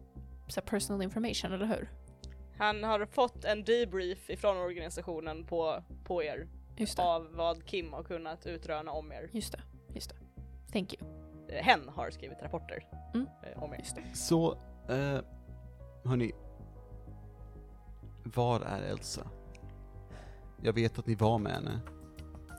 så 0.48 0.60
här, 0.60 0.68
personal 0.68 1.02
information, 1.02 1.52
eller 1.54 1.66
hur? 1.66 1.90
Han 2.58 2.84
har 2.84 3.06
fått 3.06 3.46
en 3.46 3.64
debrief 3.64 4.30
ifrån 4.30 4.58
organisationen 4.58 5.46
på, 5.46 5.84
på 6.04 6.24
er 6.24 6.48
av 6.98 7.28
vad 7.36 7.66
Kim 7.66 7.94
har 7.94 8.04
kunnat 8.04 8.46
utröna 8.46 8.92
om 8.92 9.12
er. 9.12 9.30
Just 9.34 9.52
det. 9.52 9.62
Just 9.94 10.10
det. 10.10 10.16
Thank 10.72 10.94
you. 10.94 11.12
Eh, 11.50 11.64
Hen 11.64 11.90
har 11.90 12.10
skrivit 12.10 12.38
rapporter 12.42 12.86
Mm. 13.14 13.28
eh, 13.44 13.64
om 13.64 13.74
er. 13.74 13.78
Just 13.78 13.96
det. 13.96 14.04
Så, 14.18 14.52
eh, 14.90 15.20
hörni. 16.06 16.32
Var 18.34 18.60
är 18.60 18.82
Elsa? 18.82 19.28
Jag 20.62 20.74
vet 20.74 21.00
att 21.00 21.08
ni 21.08 21.16
var 21.16 21.38
med 21.40 21.52
henne. 21.54 21.80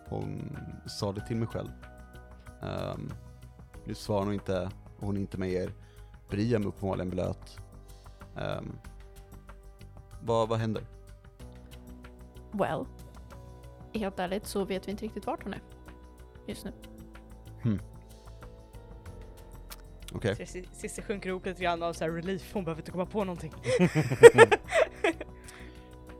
Hon 0.08 0.56
sa 0.86 1.12
det 1.12 1.26
till 1.26 1.36
mig 1.36 1.48
själv. 1.48 1.70
Um, 2.62 3.12
nu 3.84 3.94
svarar 3.94 4.24
hon 4.24 4.34
inte, 4.34 4.70
och 4.98 5.06
hon 5.06 5.16
är 5.16 5.20
inte 5.20 5.38
med 5.38 5.50
er. 5.52 5.72
Briam 6.28 6.62
är 6.62 6.66
uppenbarligen 6.66 7.10
blöt. 7.10 7.58
Um, 8.36 8.78
vad, 10.22 10.48
vad 10.48 10.58
händer? 10.58 10.82
Well. 12.52 12.84
Helt 13.92 14.18
ärligt 14.18 14.46
så 14.46 14.64
vet 14.64 14.86
vi 14.88 14.90
inte 14.90 15.04
riktigt 15.04 15.26
vart 15.26 15.42
hon 15.42 15.54
är. 15.54 15.62
Just 16.46 16.64
nu. 16.64 16.72
Okej. 20.12 20.34
Cissi- 20.34 20.68
Cissi 20.72 21.02
sjunker 21.02 21.28
ihop 21.30 21.46
lite 21.46 21.62
grann 21.62 21.82
av 21.82 21.92
så 21.92 22.04
här 22.04 22.10
relief, 22.10 22.50
hon 22.54 22.64
behöver 22.64 22.82
inte 22.82 22.90
komma 22.90 23.06
på 23.06 23.24
någonting. 23.24 23.52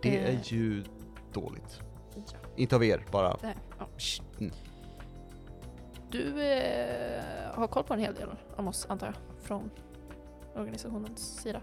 Det 0.02 0.16
Eh. 0.18 0.35
är 0.35 0.40
ju 0.44 0.85
dåligt. 1.32 1.81
Inte 2.56 2.77
av 2.77 2.85
er, 2.85 3.05
bara. 3.12 3.36
Nej, 3.43 3.55
ja. 3.78 3.86
Mm. 4.40 4.52
Du 6.10 6.43
eh, 6.43 7.23
har 7.55 7.66
koll 7.66 7.82
på 7.85 7.94
en 7.94 8.01
hel 8.01 8.14
del 8.14 8.28
om 8.56 8.68
oss 8.68 8.86
antar 8.89 9.06
jag, 9.06 9.14
från 9.47 9.70
organisationens 10.55 11.36
sida. 11.43 11.60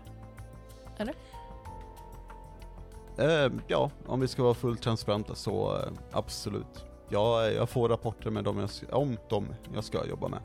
Eh, 3.18 3.51
ja, 3.68 3.91
om 4.07 4.19
vi 4.19 4.27
ska 4.27 4.43
vara 4.43 4.53
fullt 4.53 4.81
transparenta 4.81 5.35
så 5.35 5.77
eh, 5.77 5.91
absolut. 6.11 6.85
Jag, 7.10 7.53
jag 7.53 7.69
får 7.69 7.89
rapporter 7.89 8.30
med 8.30 8.43
dem 8.43 8.57
jag, 8.57 8.65
s- 8.65 8.84
om 8.91 9.18
dem 9.30 9.47
jag 9.73 9.84
ska 9.84 10.05
jobba 10.05 10.27
med. 10.27 10.39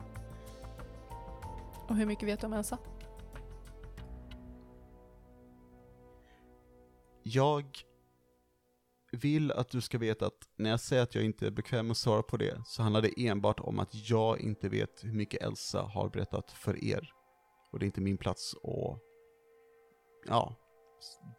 Och 1.87 1.95
hur 1.95 2.05
mycket 2.05 2.27
vet 2.27 2.39
du 2.41 2.47
om 2.47 2.53
Elsa? 2.53 2.77
Jag 7.31 7.65
vill 9.11 9.51
att 9.51 9.69
du 9.69 9.81
ska 9.81 9.97
veta 9.97 10.25
att 10.25 10.49
när 10.55 10.69
jag 10.69 10.79
säger 10.79 11.03
att 11.03 11.15
jag 11.15 11.23
inte 11.23 11.47
är 11.47 11.51
bekväm 11.51 11.87
med 11.87 11.91
att 11.91 11.97
svara 11.97 12.23
på 12.23 12.37
det 12.37 12.61
så 12.65 12.81
handlar 12.81 13.01
det 13.01 13.27
enbart 13.27 13.59
om 13.59 13.79
att 13.79 14.09
jag 14.09 14.39
inte 14.39 14.69
vet 14.69 15.03
hur 15.03 15.13
mycket 15.13 15.41
Elsa 15.41 15.81
har 15.81 16.09
berättat 16.09 16.51
för 16.51 16.83
er. 16.83 17.13
Och 17.71 17.79
det 17.79 17.83
är 17.83 17.87
inte 17.87 18.01
min 18.01 18.17
plats 18.17 18.55
att, 18.55 19.01
ja, 20.27 20.55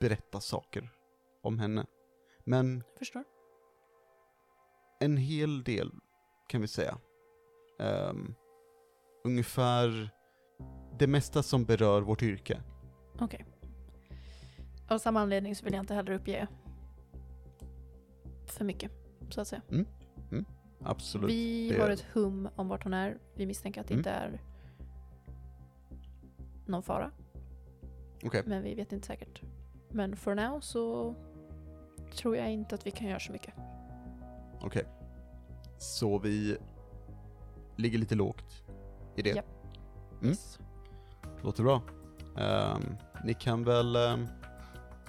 berätta 0.00 0.40
saker 0.40 0.90
om 1.42 1.58
henne. 1.58 1.86
Men 2.44 2.84
Jag 2.88 2.98
förstår. 2.98 3.24
en 5.00 5.16
hel 5.16 5.64
del 5.64 5.90
kan 6.48 6.60
vi 6.60 6.68
säga. 6.68 6.98
Ehm, 7.80 8.34
ungefär 9.24 10.10
det 10.98 11.06
mesta 11.06 11.42
som 11.42 11.64
berör 11.64 12.00
vårt 12.00 12.22
yrke. 12.22 12.62
Okej. 13.20 13.46
Av 14.90 14.98
samma 14.98 15.20
anledning 15.20 15.56
så 15.56 15.64
vill 15.64 15.74
jag 15.74 15.82
inte 15.82 15.94
heller 15.94 16.12
uppge 16.12 16.46
för 18.46 18.64
mycket, 18.64 18.92
så 19.30 19.40
att 19.40 19.48
säga. 19.48 19.62
Absolut. 20.82 21.30
Vi 21.30 21.70
det- 21.70 21.80
har 21.82 21.90
ett 21.90 22.04
hum 22.12 22.48
om 22.56 22.68
vart 22.68 22.84
hon 22.84 22.94
är. 22.94 23.18
Vi 23.34 23.46
misstänker 23.46 23.80
att 23.80 23.86
det 23.88 23.94
Mm. 23.94 24.00
inte 24.00 24.10
är 24.10 24.40
någon 26.66 26.82
fara, 26.82 27.10
Okej, 28.24 28.42
men 28.46 28.62
vi 28.62 28.74
vet 28.74 28.92
inte 28.92 29.06
säkert. 29.06 29.42
Men 29.88 30.16
for 30.16 30.34
now 30.34 30.60
så 30.60 31.14
tror 32.14 32.36
jag 32.36 32.52
inte 32.52 32.74
att 32.74 32.86
vi 32.86 32.90
kan 32.90 33.06
göra 33.08 33.20
så 33.20 33.32
mycket. 33.32 33.54
okej. 34.62 34.84
Så 35.78 36.18
vi 36.18 36.56
ligger 37.76 37.98
lite 37.98 38.14
lågt 38.14 38.62
i 39.16 39.22
det. 39.22 39.30
Japp. 39.30 39.46
Mm. 40.20 40.28
Yes. 40.28 40.58
Låter 41.42 41.62
bra. 41.62 41.82
Ehm, 42.38 42.96
ni 43.24 43.34
kan 43.34 43.64
väl 43.64 43.96
ehm, 43.96 44.26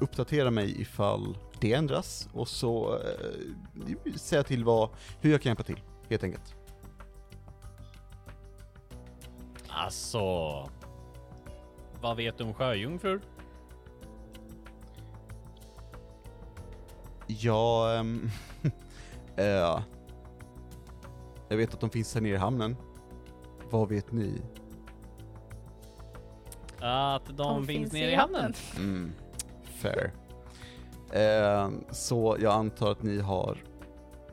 uppdatera 0.01 0.51
mig 0.51 0.81
ifall 0.81 1.37
det 1.59 1.73
ändras 1.73 2.29
och 2.33 2.47
så 2.47 2.97
uh, 2.97 4.15
säga 4.15 4.43
till 4.43 4.63
vad, 4.63 4.89
hur 5.21 5.31
jag 5.31 5.41
kan 5.41 5.49
hjälpa 5.49 5.63
till, 5.63 5.79
helt 6.09 6.23
enkelt. 6.23 6.55
Alltså... 9.67 10.19
Vad 12.01 12.17
vet 12.17 12.37
du 12.37 12.43
om 12.43 12.53
sjöjungfrur? 12.53 13.21
Ja, 17.27 17.93
eh, 19.35 19.81
jag 21.49 21.57
vet 21.57 21.73
att 21.73 21.79
de 21.79 21.89
finns 21.89 22.13
här 22.13 22.21
nere 22.21 22.33
i 22.33 22.37
hamnen. 22.37 22.75
Vad 23.69 23.89
vet 23.89 24.11
ni? 24.11 24.41
Att 26.79 27.37
de, 27.37 27.67
finns 27.67 27.93
nere 27.93 28.11
i 28.11 28.15
hamnen? 28.15 28.53
Mm, 28.77 29.11
fair. 29.81 30.11
Eh, 31.11 31.71
så 31.91 32.37
jag 32.39 32.53
antar 32.53 32.91
att 32.91 33.03
ni 33.03 33.19
har 33.19 33.57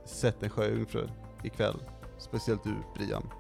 sett 0.05 0.43
en 0.43 0.51
sjöjungfru 0.51 1.09
ikväll. 1.45 1.83
Speciellt 2.19 2.65
du, 2.65 2.75
Brian. 2.95 3.31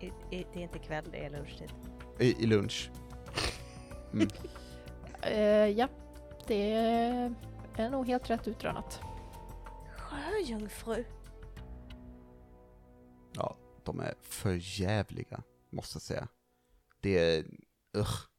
I, 0.00 0.06
i, 0.06 0.46
det 0.52 0.58
är 0.58 0.62
inte 0.62 0.78
kväll, 0.78 1.04
det 1.12 1.24
är 1.24 1.30
lunchtid. 1.30 1.72
I, 2.18 2.42
i 2.42 2.46
lunch. 2.46 2.90
Mm. 4.12 4.28
Eh, 5.24 5.68
ja, 5.68 5.88
det 6.46 6.72
är 7.76 7.90
nog 7.90 8.06
helt 8.06 8.30
rätt 8.30 8.48
utrönat. 8.48 9.00
Sjöjungfru? 9.96 11.04
Ja, 13.32 13.56
de 13.84 14.00
är 14.00 14.14
för 14.22 14.80
jävliga, 14.80 15.42
måste 15.70 15.96
jag 15.96 16.02
säga. 16.02 16.28
Det 17.00 17.36
är, 17.36 17.44
ugh. 17.96 18.31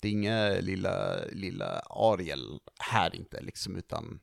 Det 0.00 0.08
är 0.08 0.12
inga 0.12 0.48
lilla, 0.50 1.24
lilla 1.24 1.78
Ariel 1.80 2.60
här 2.78 3.16
inte 3.16 3.40
liksom, 3.40 3.76
utan... 3.76 4.20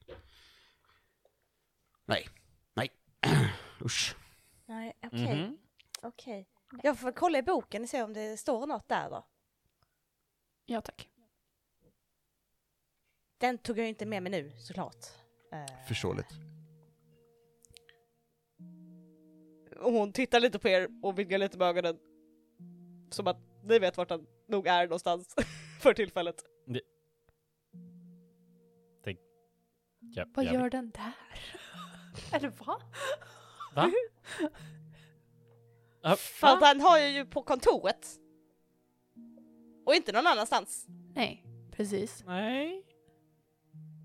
Nej, 2.05 2.27
nej, 2.73 2.91
usch. 3.85 4.15
Nej, 4.65 4.93
okej. 5.05 5.35
Mhm. 5.35 5.57
Okej. 6.01 6.47
Jag 6.83 6.99
får 6.99 7.11
kolla 7.11 7.37
i 7.37 7.43
boken 7.43 7.83
och 7.83 7.89
se 7.89 8.03
om 8.03 8.13
det 8.13 8.37
står 8.37 8.67
något 8.67 8.89
där 8.89 9.09
då. 9.09 9.25
Ja, 10.65 10.81
tack. 10.81 11.09
Den 13.37 13.57
tog 13.57 13.77
jag 13.77 13.89
inte 13.89 14.05
med 14.05 14.23
mig 14.23 14.31
nu 14.31 14.51
såklart. 14.59 15.05
Eh, 15.51 15.85
Förståeligt. 15.87 16.29
hon 19.79 20.13
tittar 20.13 20.39
lite 20.39 20.59
på 20.59 20.69
er 20.69 20.89
och 21.01 21.19
vidgar 21.19 21.37
lite 21.37 21.57
med 21.57 21.67
ögonen. 21.67 21.99
Som 23.11 23.27
att 23.27 23.37
ni 23.63 23.79
vet 23.79 23.97
vart 23.97 24.09
han 24.09 24.27
nog 24.47 24.67
är 24.67 24.83
någonstans 24.83 25.35
för 25.85 25.93
tillfället. 25.93 26.45
Ja, 30.15 30.25
Vad 30.33 30.45
jävligt. 30.45 30.61
gör 30.61 30.69
den 30.69 30.91
där? 30.91 31.13
Eller 32.37 32.49
va? 32.49 32.81
Va? 33.75 33.91
Ja, 36.01 36.15
För 36.15 36.47
att 36.47 36.61
va? 36.61 36.67
han 36.67 36.81
har 36.81 36.99
ju 36.99 37.25
på 37.25 37.41
kontoret. 37.41 38.07
Och 39.85 39.95
inte 39.95 40.11
någon 40.11 40.27
annanstans. 40.27 40.85
Nej, 41.15 41.45
precis. 41.71 42.23
Nej. 42.25 42.83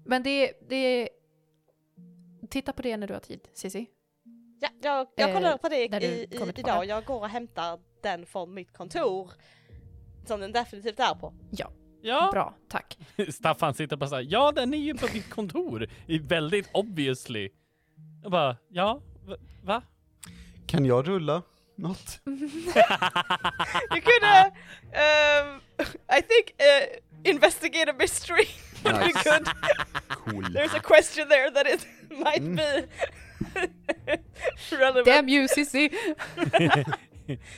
Men 0.07 0.23
det, 0.23 0.53
det... 0.69 1.09
Titta 2.51 2.73
på 2.73 2.83
det 2.83 2.97
när 2.97 3.07
du 3.07 3.15
har 3.15 3.21
tid, 3.21 3.49
Cissi. 3.53 3.87
Ja, 4.61 4.69
jag, 4.83 5.09
jag 5.17 5.31
Eh, 5.31 5.35
kollar 5.35 5.59
på 5.59 5.69
det 5.69 6.05
i, 6.05 6.07
i, 6.07 6.53
idag. 6.57 6.85
Jag 6.85 7.05
går 7.05 7.21
och 7.21 7.29
hämtar 7.29 7.81
den 8.01 8.27
från 8.27 8.55
mitt 8.55 8.73
kontor. 8.73 9.33
Som 10.25 10.41
den 10.41 10.53
definitivt 10.53 11.01
är 11.01 11.15
på. 11.15 11.35
Ja, 12.03 12.29
Bra, 12.33 12.55
tack. 12.69 12.99
Staffan 13.29 13.75
sitter 13.75 13.97
bara 13.97 14.09
såhär, 14.11 14.27
ja 14.29 14.53
den 14.53 14.75
är 14.75 14.79
ju 14.79 14.95
på 14.95 15.07
ditt 15.07 15.31
kontor. 15.31 15.87
I 16.07 16.19
väldigt 16.19 16.69
obviously. 16.73 17.49
Jag 18.23 18.33
bara, 18.33 18.57
ja, 18.69 19.01
va? 19.65 19.83
Kan 20.67 20.85
jag 20.87 21.09
rulla 21.09 21.43
något? 21.77 22.21
Could, 22.25 24.23
uh, 24.23 24.47
um, 24.93 25.61
I 26.19 26.23
think, 26.23 26.51
uh, 26.61 27.31
investigate 27.31 27.91
a 27.91 27.95
mystery. 27.99 28.45
Nice. 28.85 29.13
good. 29.25 29.49
Cool. 30.09 30.43
There's 30.45 30.75
a 30.77 30.81
question 30.81 31.29
there 31.29 31.51
that 31.51 31.67
it 31.67 31.87
might 32.11 32.41
Mm. 32.43 32.57
be 32.57 32.89
relevant. 34.77 35.07
Damn 35.07 35.29
you, 35.29 35.49
Cissi! 35.49 35.91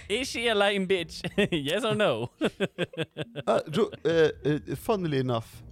Is 0.09 0.29
she 0.29 0.49
a 0.49 0.55
lying 0.55 0.87
bitch? 0.89 1.23
yes 1.53 1.85
or 1.85 1.95
no? 1.95 2.31
Ah, 3.47 3.61
ro- 3.67 3.91
eh, 4.05 4.77
funnily 4.77 5.19
enough, 5.19 5.63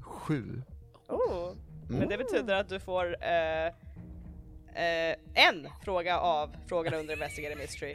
sju. 0.00 0.62
Oh. 1.08 1.54
Men 1.88 1.96
Mm. 2.02 2.08
det 2.08 2.18
betyder 2.18 2.54
att 2.54 2.68
du 2.68 2.80
får 2.80 3.16
eh, 3.24 3.66
eh, 3.66 5.16
en 5.34 5.68
fråga 5.84 6.18
av 6.18 6.56
frågan 6.68 6.94
under 6.94 7.14
Investigate 7.14 7.54
a 7.54 7.58
Mystery. 7.58 7.94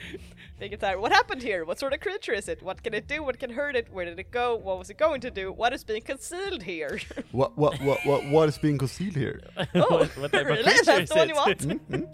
Vilket 0.59 0.83
är 0.83 0.95
What 0.97 1.11
happened 1.13 1.43
here? 1.43 1.63
What 1.65 1.79
sort 1.79 1.93
of 1.93 1.99
creature 1.99 2.37
is 2.37 2.49
it? 2.49 2.61
What 2.61 2.83
can 2.83 2.93
it 2.93 3.07
do? 3.09 3.21
What 3.23 3.39
can 3.39 3.51
hurt 3.51 3.75
it? 3.75 3.87
Where 3.93 4.05
did 4.05 4.19
it 4.19 4.31
go? 4.31 4.55
What 4.63 4.77
was 4.79 4.89
it 4.89 4.97
going 4.99 5.21
to 5.21 5.29
do? 5.29 5.51
What 5.53 5.73
is 5.73 5.85
being 5.85 6.01
concealed 6.05 6.63
here? 6.63 6.99
What, 7.31 7.51
what, 7.57 7.79
what, 7.81 7.99
what, 8.05 8.25
what 8.31 8.49
is 8.49 8.57
being 8.59 8.77
concealed 8.79 9.15
here? 9.15 9.39
Oh, 9.57 9.63
what, 9.75 10.17
what 10.17 10.31
type 10.31 10.41
of 10.49 10.63
creature 10.63 10.85
That's 10.85 11.03
is 11.03 11.09
the 11.09 11.15
one 11.15 11.29
you 11.29 11.35
it? 11.35 11.45
want? 11.45 11.59
Mm, 11.59 11.79
mm. 11.89 12.05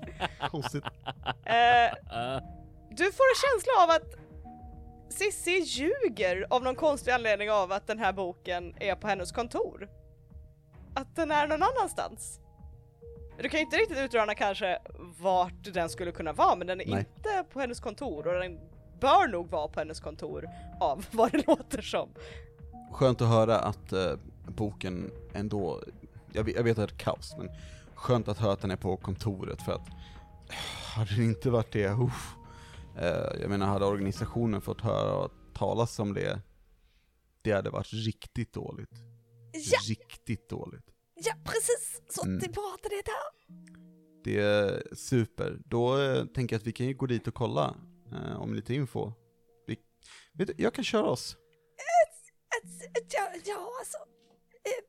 Konstigt. 0.51 0.83
Du 2.99 3.11
får 3.11 3.23
en 3.23 3.35
känsla 3.35 3.73
av 3.83 3.89
att 3.89 4.15
Sissi 5.09 5.51
ljuger 5.51 6.47
av 6.49 6.63
någon 6.63 6.75
konstig 6.75 7.11
anledning 7.11 7.51
av 7.51 7.71
att 7.71 7.87
den 7.87 7.99
här 7.99 8.13
boken 8.13 8.75
är 8.79 8.95
på 8.95 9.07
hennes 9.07 9.31
kontor. 9.31 9.89
Att 10.93 11.15
den 11.15 11.31
är 11.31 11.47
någon 11.47 11.63
annanstans. 11.63 12.39
Du 13.41 13.49
kan 13.49 13.59
ju 13.59 13.65
inte 13.65 13.77
riktigt 13.77 13.97
utröna 13.97 14.35
kanske 14.35 14.79
vart 15.19 15.73
den 15.73 15.89
skulle 15.89 16.11
kunna 16.11 16.33
vara 16.33 16.55
men 16.55 16.67
den 16.67 16.81
är 16.81 16.85
Nej. 16.85 16.99
inte 16.99 17.45
på 17.53 17.59
hennes 17.59 17.79
kontor 17.79 18.27
och 18.27 18.33
den 18.33 18.59
bör 18.99 19.27
nog 19.27 19.49
vara 19.49 19.67
på 19.67 19.79
hennes 19.79 19.99
kontor 19.99 20.49
av 20.79 21.05
vad 21.11 21.31
det 21.31 21.47
låter 21.47 21.81
som. 21.81 22.09
Skönt 22.91 23.21
att 23.21 23.29
höra 23.29 23.59
att 23.59 23.91
eh, 23.93 24.13
boken 24.47 25.11
ändå, 25.33 25.81
jag 26.33 26.43
vet, 26.43 26.55
jag 26.55 26.63
vet 26.63 26.79
att 26.79 26.89
det 26.89 26.95
är 26.95 26.97
kaos, 26.97 27.35
men 27.37 27.49
skönt 27.95 28.27
att 28.27 28.37
höra 28.37 28.53
att 28.53 28.61
den 28.61 28.71
är 28.71 28.75
på 28.75 28.97
kontoret 28.97 29.61
för 29.61 29.71
att 29.71 29.87
hade 30.95 31.15
det 31.15 31.23
inte 31.23 31.49
varit 31.49 31.71
det, 31.71 31.87
uff, 31.87 32.35
jag 33.41 33.49
menar 33.49 33.67
hade 33.67 33.85
organisationen 33.85 34.61
fått 34.61 34.81
höra 34.81 35.29
talas 35.53 35.99
om 35.99 36.13
det, 36.13 36.41
det 37.41 37.51
hade 37.51 37.69
varit 37.69 37.93
riktigt 37.93 38.53
dåligt. 38.53 38.89
Ja, 39.53 39.79
Riktigt 39.89 40.49
dåligt. 40.49 40.85
ja 41.15 41.33
precis! 41.45 42.01
Så 42.09 42.23
Mm. 42.25 42.35
att 42.35 42.41
det 42.41 42.95
är 42.95 43.03
där. 43.03 43.59
Det 44.23 44.39
är 44.39 44.95
super. 44.95 45.59
Då 45.65 45.97
eh, 46.01 46.25
tänker 46.25 46.55
jag 46.55 46.59
att 46.59 46.67
vi 46.67 46.71
kan 46.71 46.85
ju 46.85 46.93
gå 46.93 47.05
dit 47.05 47.27
och 47.27 47.33
kolla 47.33 47.75
eh, 48.11 48.41
om 48.41 48.53
lite 48.53 48.73
info. 48.73 49.11
Vi, 49.67 49.77
vet 50.33 50.47
du, 50.47 50.53
jag 50.57 50.73
kan 50.73 50.83
köra 50.83 51.09
oss. 51.09 51.37
Ja, 53.13 53.31
ja 53.45 53.71
alltså. 53.79 53.97
eh, 54.63 54.83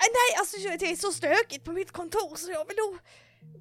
nej, 0.00 0.38
alltså 0.38 0.56
det 0.78 0.90
är 0.92 0.96
så 0.96 1.12
stökigt 1.12 1.64
på 1.64 1.72
mitt 1.72 1.92
kontor 1.92 2.36
så 2.36 2.50
jag 2.50 2.66
vill 2.68 2.76
nog 2.76 2.98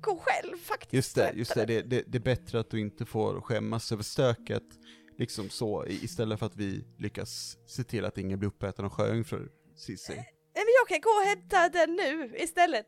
gå 0.02 0.18
själv 0.18 0.58
faktiskt. 0.58 0.94
Just 0.94 1.16
det, 1.16 1.32
just 1.36 1.54
det. 1.54 1.66
Det, 1.66 1.82
det, 1.82 2.04
det 2.08 2.18
är 2.18 2.20
bättre 2.22 2.60
att 2.60 2.70
du 2.70 2.80
inte 2.80 3.06
får 3.06 3.42
skämmas 3.42 3.92
över 3.92 4.04
stöket, 4.04 4.64
liksom 5.18 5.50
så, 5.50 5.86
istället 5.88 6.40
för 6.40 6.46
att 6.46 6.56
vi 6.56 6.86
lyckas 6.98 7.58
se 7.68 7.84
till 7.84 8.06
att 8.06 8.18
ingen 8.18 8.40
blir 8.40 8.50
uppäten 8.50 8.86
av 8.86 8.92
sjöjungfrur, 8.92 9.52
Cissi. 9.76 10.14
Nej, 10.16 10.26
men 10.56 10.66
jag 10.82 10.88
kan 10.88 11.02
gå 11.02 11.10
och 11.10 11.26
hämta 11.28 11.70
den 11.80 11.96
nu 11.96 12.36
istället. 12.38 12.88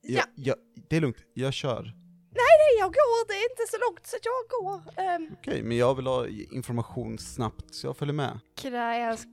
Ja, 0.00 0.22
Ja, 0.36 0.54
ja, 0.74 0.82
det 0.88 0.96
är 0.96 1.00
lugnt, 1.00 1.16
jag 1.34 1.52
kör. 1.52 1.82
nej 2.30 2.78
jag 2.78 2.92
går, 2.92 3.28
det 3.28 3.34
är 3.34 3.50
inte 3.50 3.62
så 3.70 3.76
långt 3.90 4.06
så 4.06 4.16
jag 4.22 4.60
går. 4.60 5.02
Ehm, 5.02 5.36
Okej, 5.38 5.62
men 5.62 5.76
jag 5.76 5.94
vill 5.94 6.06
ha 6.06 6.26
information 6.28 7.18
snabbt, 7.18 7.74
så 7.74 7.86
jag 7.86 7.96
följer 7.96 8.14
med. 8.14 8.40
Can 8.54 8.74
I 8.74 9.02
ask 9.02 9.28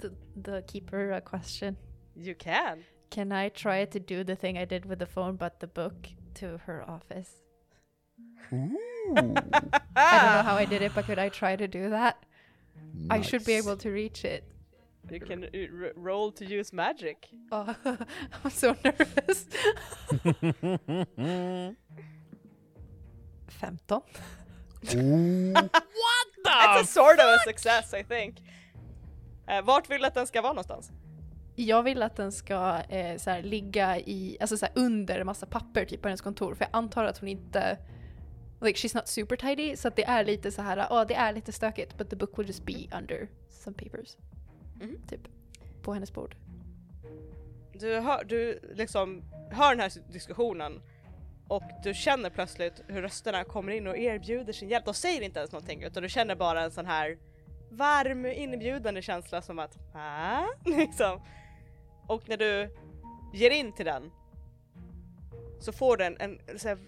the, 0.00 0.08
the 0.42 0.62
keeper 0.68 1.10
a 1.12 1.20
question? 1.20 1.76
You 2.16 2.34
can. 2.38 2.84
Can 3.10 3.32
I 3.32 3.50
try 3.50 3.86
to 3.86 3.98
do 3.98 4.24
the 4.24 4.36
thing 4.36 4.58
I 4.58 4.66
did 4.66 4.84
with 4.86 4.98
the 4.98 5.06
phone 5.06 5.36
but 5.36 5.60
the 5.60 5.66
book 5.66 6.08
to 6.40 6.58
her 6.66 6.84
office? 6.88 7.30
I 8.52 8.56
don't 8.56 9.34
know 9.94 10.42
how 10.50 10.56
I 10.56 10.64
did 10.64 10.82
it, 10.82 10.92
but 10.94 11.06
could 11.06 11.18
I 11.18 11.28
try 11.28 11.56
to 11.56 11.66
do 11.68 11.90
that? 11.90 12.16
I 13.10 13.20
should 13.22 13.44
be 13.44 13.54
able 13.54 13.76
to 13.78 13.90
reach 13.90 14.24
it. 14.24 14.44
You 15.10 15.20
can 15.20 15.44
uh, 15.44 15.48
r- 15.84 15.92
roll 15.96 16.32
to 16.32 16.44
use 16.44 16.72
magic. 16.72 17.28
Oh, 17.50 17.74
I'm 18.44 18.50
so 18.50 18.76
nervous. 18.84 19.46
15. 23.48 24.00
Oh, 24.90 26.80
It's 26.80 26.90
a 26.90 26.92
sort 26.92 27.18
of 27.18 27.28
a 27.28 27.38
success 27.44 27.94
I 27.94 28.02
think. 28.02 28.36
Eh, 29.48 29.62
vart 29.62 29.88
vill 29.90 30.00
du 30.00 30.06
att 30.06 30.14
den 30.14 30.26
ska 30.26 30.42
vara 30.42 30.52
någonstans? 30.52 30.90
Jag 31.60 31.82
vill 31.82 32.02
att 32.02 32.16
den 32.16 32.32
ska 32.32 32.82
eh, 32.88 33.16
så 33.16 33.30
här, 33.30 33.42
ligga 33.42 33.98
i, 33.98 34.36
alltså 34.40 34.56
så 34.56 34.66
här, 34.66 34.72
under 34.74 35.20
en 35.20 35.26
massa 35.26 35.46
papper 35.46 35.84
typ 35.84 36.02
på 36.02 36.08
hennes 36.08 36.20
kontor 36.20 36.54
för 36.54 36.64
jag 36.64 36.70
antar 36.72 37.04
att 37.04 37.18
hon 37.18 37.28
inte 37.28 37.78
Like 38.60 38.78
she's 38.78 38.96
not 38.96 39.08
super 39.08 39.36
tidy 39.36 39.76
så 39.76 39.88
att 39.88 39.96
det 39.96 40.04
är 40.04 40.24
lite 40.24 40.50
så 40.52 40.62
här, 40.62 40.76
ja 40.76 41.04
det 41.04 41.14
är 41.14 41.32
lite 41.32 41.52
stökigt 41.52 41.98
but 41.98 42.10
the 42.10 42.16
book 42.16 42.38
will 42.38 42.46
just 42.46 42.64
be 42.64 42.96
under 42.98 43.28
some 43.50 43.76
papers. 43.76 44.16
Mhm. 44.80 44.98
Typ. 45.08 45.20
På 45.82 45.94
hennes 45.94 46.12
bord. 46.12 46.36
Du 47.72 48.00
hör, 48.00 48.24
du 48.24 48.60
liksom 48.74 49.22
hör 49.50 49.70
den 49.70 49.80
här 49.80 50.12
diskussionen 50.12 50.82
och 51.48 51.62
du 51.84 51.94
känner 51.94 52.30
plötsligt 52.30 52.82
hur 52.86 53.02
rösterna 53.02 53.44
kommer 53.44 53.72
in 53.72 53.86
och 53.86 53.96
erbjuder 53.96 54.52
sin 54.52 54.68
hjälp. 54.68 54.84
De 54.84 54.94
säger 54.94 55.22
inte 55.22 55.38
ens 55.38 55.52
någonting 55.52 55.82
utan 55.82 56.02
du 56.02 56.08
känner 56.08 56.36
bara 56.36 56.62
en 56.62 56.70
sån 56.70 56.86
här 56.86 57.18
varm 57.70 58.26
inbjudande 58.26 59.02
känsla 59.02 59.42
som 59.42 59.58
att 59.58 59.78
ah? 59.94 60.46
liksom. 60.64 61.20
Och 62.08 62.28
när 62.28 62.36
du 62.36 62.70
ger 63.32 63.50
in 63.50 63.72
till 63.72 63.86
den 63.86 64.10
så 65.60 65.72
får 65.72 65.96
du 65.96 66.04
en, 66.04 66.16
en 66.20 66.58
så 66.58 66.68
här, 66.68 66.78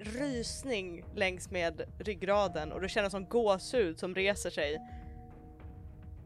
rysning 0.00 1.04
längs 1.14 1.50
med 1.50 1.82
ryggraden 1.98 2.72
och 2.72 2.80
du 2.80 2.88
känner 2.88 3.08
som 3.08 3.24
gåshud 3.24 3.98
som 3.98 4.14
reser 4.14 4.50
sig. 4.50 4.80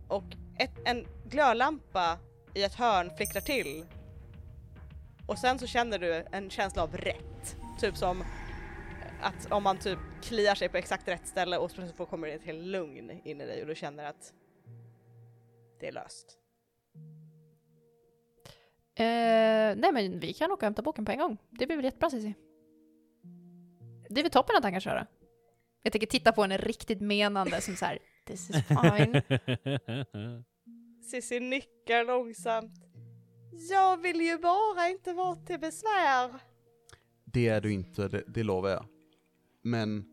Och 0.09 0.25
ett, 0.59 0.71
en 0.85 1.07
glödlampa 1.25 2.19
i 2.55 2.63
ett 2.63 2.75
hörn 2.75 3.11
flickrar 3.17 3.41
till. 3.41 3.87
Och 5.27 5.39
sen 5.39 5.59
så 5.59 5.67
känner 5.67 5.99
du 5.99 6.25
en 6.33 6.51
känsla 6.51 6.83
av 6.83 6.97
rätt. 6.97 7.57
Typ 7.81 7.97
som 7.97 8.25
att 9.21 9.53
om 9.53 9.63
man 9.63 9.79
typ 9.79 9.99
kliar 10.23 10.55
sig 10.55 10.69
på 10.69 10.77
exakt 10.77 11.09
rätt 11.09 11.27
ställe 11.27 11.59
och 11.59 11.71
så 11.71 12.07
kommer 12.07 12.29
det 12.29 12.35
ett 12.35 12.45
helt 12.45 12.63
lugn 12.63 13.11
in 13.25 13.41
i 13.41 13.47
dig 13.47 13.63
och 13.63 13.69
du 13.69 13.75
känner 13.75 14.05
att 14.05 14.33
det 15.81 15.89
är 15.89 15.93
löst. 15.93 16.39
Eh, 18.99 19.77
nej 19.77 19.93
men 19.93 20.21
vi 20.21 20.33
kan 20.33 20.53
åka 20.53 20.55
och 20.55 20.63
hämta 20.63 20.83
boken 20.83 21.05
på 21.05 21.13
en 21.13 21.19
gång. 21.19 21.37
Det 21.51 21.67
blir 21.67 21.77
väl 21.77 21.85
jättebra 21.85 22.11
Cissi. 22.11 22.35
Det 24.09 24.21
är 24.21 24.23
väl 24.23 24.31
toppen 24.31 24.57
att 24.57 24.63
han 24.63 24.73
kan 24.73 24.81
köra. 24.81 25.07
Jag 25.83 25.93
tänker 25.93 26.07
titta 26.07 26.33
på 26.33 26.43
henne 26.43 26.57
riktigt 26.57 27.01
menande 27.01 27.61
som 27.61 27.77
så 27.77 27.85
här. 27.85 27.99
This 28.27 28.51
is 28.51 28.57
fine. 28.67 29.23
Cissi 31.11 31.41
nickar 31.41 32.05
långsamt. 32.05 32.73
Jag 33.71 34.03
vill 34.03 34.21
ju 34.21 34.39
bara 34.39 34.89
inte 34.89 35.13
vara 35.13 35.37
till 35.37 35.61
besvär. 35.61 36.31
det 37.25 37.49
är 37.49 37.61
du 37.61 37.73
inte, 37.73 38.09
det, 38.09 38.25
det 38.27 38.43
lovar 38.43 38.71
jag. 38.71 38.85
Men 39.63 40.05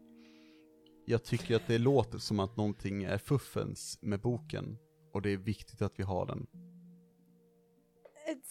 jag 1.06 1.24
tycker 1.24 1.56
att 1.56 1.68
det 1.68 1.78
låter 1.78 2.18
som 2.18 2.40
att 2.40 2.58
någonting 2.58 3.04
är 3.04 3.18
fuffens 3.18 4.00
med 4.02 4.22
boken, 4.22 4.78
och 5.14 5.22
det 5.22 5.30
är 5.30 5.38
viktigt 5.38 5.82
att 5.82 6.00
vi 6.00 6.04
har 6.04 6.26
den. 6.26 6.48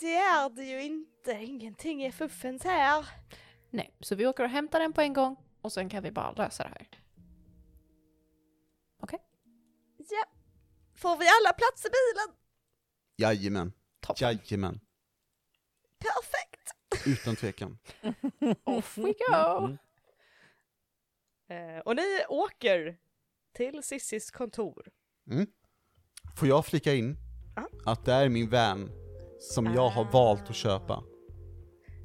Det 0.00 0.14
är 0.14 0.50
det 0.50 0.64
ju 0.64 0.82
inte, 0.82 1.32
ingenting 1.32 2.02
är 2.02 2.10
fuffens 2.10 2.64
här. 2.64 3.06
nej, 3.70 3.94
så 4.00 4.14
vi 4.14 4.26
åker 4.26 4.44
och 4.44 4.50
hämtar 4.50 4.80
den 4.80 4.92
på 4.92 5.00
en 5.00 5.12
gång 5.12 5.36
och 5.60 5.72
sen 5.72 5.88
kan 5.88 6.02
vi 6.02 6.10
bara 6.10 6.32
lösa 6.32 6.62
det 6.62 6.68
här. 6.68 6.88
Ja. 10.10 10.24
Får 10.94 11.16
vi 11.16 11.24
alla 11.26 11.52
plats 11.52 11.86
i 11.86 11.88
bilen? 11.88 12.36
Jajamän, 13.16 13.72
Toppen. 14.00 14.28
jajamän. 14.28 14.80
Perfekt. 15.98 17.06
Utan 17.06 17.36
tvekan. 17.36 17.78
Off 18.64 18.98
we 18.98 19.14
go! 19.30 19.66
Mm. 19.66 19.78
Eh, 21.76 21.80
och 21.80 21.96
ni 21.96 22.24
åker 22.28 22.96
till 23.52 23.82
Sissis 23.82 24.30
kontor. 24.30 24.88
Mm. 25.30 25.46
Får 26.36 26.48
jag 26.48 26.66
flika 26.66 26.94
in 26.94 27.16
Ja. 27.56 27.68
att 27.84 28.04
det 28.04 28.12
är 28.12 28.28
min 28.28 28.50
van 28.50 28.90
som 29.52 29.74
jag 29.74 29.88
har 29.88 30.04
valt 30.04 30.50
att 30.50 30.56
köpa. 30.56 31.04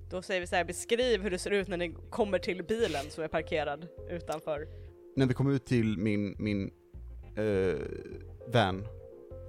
Då 0.10 0.22
säger 0.22 0.41
vi 0.41 0.48
så 0.48 0.56
här, 0.56 0.66
beskriv 0.66 1.22
hur 1.22 1.32
det 1.32 1.40
ser 1.40 1.52
ut 1.52 1.68
när 1.68 1.78
ni 1.78 1.95
kommer 2.10 2.40
till 2.40 2.64
bilen 2.64 3.06
som 3.10 3.24
är 3.24 3.28
parkerad 3.28 3.88
utanför. 4.10 4.68
När 5.16 5.26
vi 5.26 5.34
kommer 5.34 5.52
ut 5.52 5.66
till 5.66 5.98
min, 5.98 6.36
min 6.40 6.72
eh, 7.36 7.80
van 8.53 8.86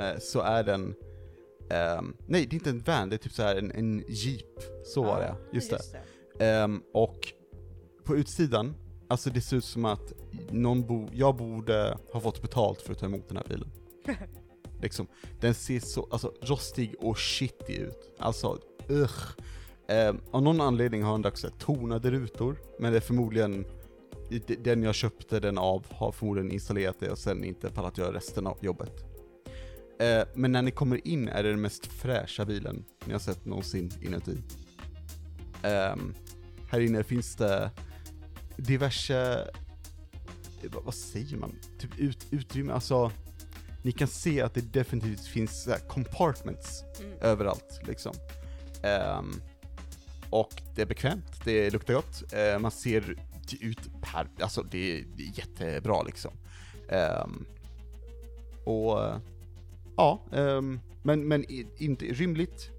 eh, 0.00 0.18
så 0.18 0.40
är 0.40 0.64
den 0.64 0.94
ehm, 1.70 2.16
nej, 2.26 2.46
det 2.46 2.54
är 2.54 2.58
inte 2.58 2.70
en 2.70 2.82
van, 2.86 3.08
det 3.08 3.16
är 3.16 3.18
typ 3.18 3.32
så 3.32 3.42
här 3.42 3.56
en, 3.56 3.70
en 3.70 4.04
jeep. 4.08 4.60
Så 4.84 5.02
var 5.02 5.20
det, 5.20 5.34
just 5.52 5.70
det. 5.70 6.00
Ehm, 6.44 6.82
och 6.94 7.32
på 8.04 8.16
utsidan, 8.16 8.74
alltså 9.08 9.30
det 9.30 9.40
ser 9.40 9.56
ut 9.56 9.64
som 9.64 9.84
att 9.84 10.12
någon 10.50 10.86
bo, 10.86 11.08
jag 11.12 11.36
borde 11.36 11.98
ha 12.12 12.20
fått 12.20 12.42
betalt 12.42 12.82
för 12.82 12.92
att 12.92 12.98
ta 12.98 13.06
emot 13.06 13.28
den 13.28 13.36
här 13.36 13.46
bilen. 13.48 13.70
liksom, 14.82 15.06
den 15.40 15.54
ser 15.54 15.80
så, 15.80 16.08
alltså 16.10 16.34
rostig 16.42 16.94
och 16.98 17.18
shitty 17.18 17.76
ut. 17.76 18.14
Alltså, 18.18 18.58
ugh. 18.88 19.22
Eh, 19.88 20.14
av 20.30 20.42
någon 20.42 20.60
anledning 20.60 21.02
har 21.02 21.12
den 21.12 21.22
dags 21.22 21.46
tonade 21.58 22.10
rutor, 22.10 22.56
men 22.78 22.92
det 22.92 22.98
är 22.98 23.00
förmodligen 23.00 23.64
den 24.58 24.82
jag 24.82 24.94
köpte 24.94 25.40
den 25.40 25.58
av 25.58 25.86
har 25.90 26.12
förmodligen 26.12 26.50
installerat 26.50 26.96
det 27.00 27.10
och 27.10 27.18
sen 27.18 27.44
inte 27.44 27.70
pallat 27.70 27.98
göra 27.98 28.14
resten 28.14 28.46
av 28.46 28.58
jobbet. 28.60 29.04
Eh, 30.00 30.22
men 30.34 30.52
när 30.52 30.62
ni 30.62 30.70
kommer 30.70 31.06
in 31.06 31.28
är 31.28 31.42
det 31.42 31.50
den 31.50 31.60
mest 31.60 31.86
fräscha 31.86 32.44
bilen 32.44 32.84
ni 33.04 33.12
har 33.12 33.20
sett 33.20 33.44
någonsin 33.44 33.92
inuti. 34.02 34.42
Eh, 35.62 35.96
här 36.70 36.80
inne 36.80 37.04
finns 37.04 37.36
det 37.36 37.70
diverse, 38.56 39.50
vad, 40.72 40.84
vad 40.84 40.94
säger 40.94 41.36
man, 41.36 41.54
typ 41.78 41.98
ut, 41.98 42.26
utrymme, 42.30 42.72
alltså 42.72 43.12
ni 43.82 43.92
kan 43.92 44.08
se 44.08 44.40
att 44.42 44.54
det 44.54 44.72
definitivt 44.72 45.26
finns 45.26 45.62
så 45.62 45.70
här 45.70 45.78
compartments 45.78 46.84
Mm. 47.00 47.12
överallt 47.20 47.80
liksom. 47.86 48.12
Ehm, 48.82 49.32
och 50.30 50.62
det 50.74 50.82
är 50.82 50.86
bekvämt, 50.86 51.44
det 51.44 51.70
luktar 51.70 51.94
gott, 51.94 52.32
eh, 52.32 52.58
man 52.58 52.70
ser 52.70 53.16
ut 53.60 53.78
per, 54.02 54.28
alltså 54.40 54.62
det 54.62 54.98
är, 54.98 55.04
det 55.16 55.22
är 55.22 55.38
jättebra 55.38 56.02
liksom. 56.02 56.30
Ehm, 56.88 57.46
och 58.64 58.98
ja, 59.96 60.20
ehm, 60.32 60.80
men, 61.02 61.28
men 61.28 61.44
inte 61.78 62.04
rymligt. 62.04 62.70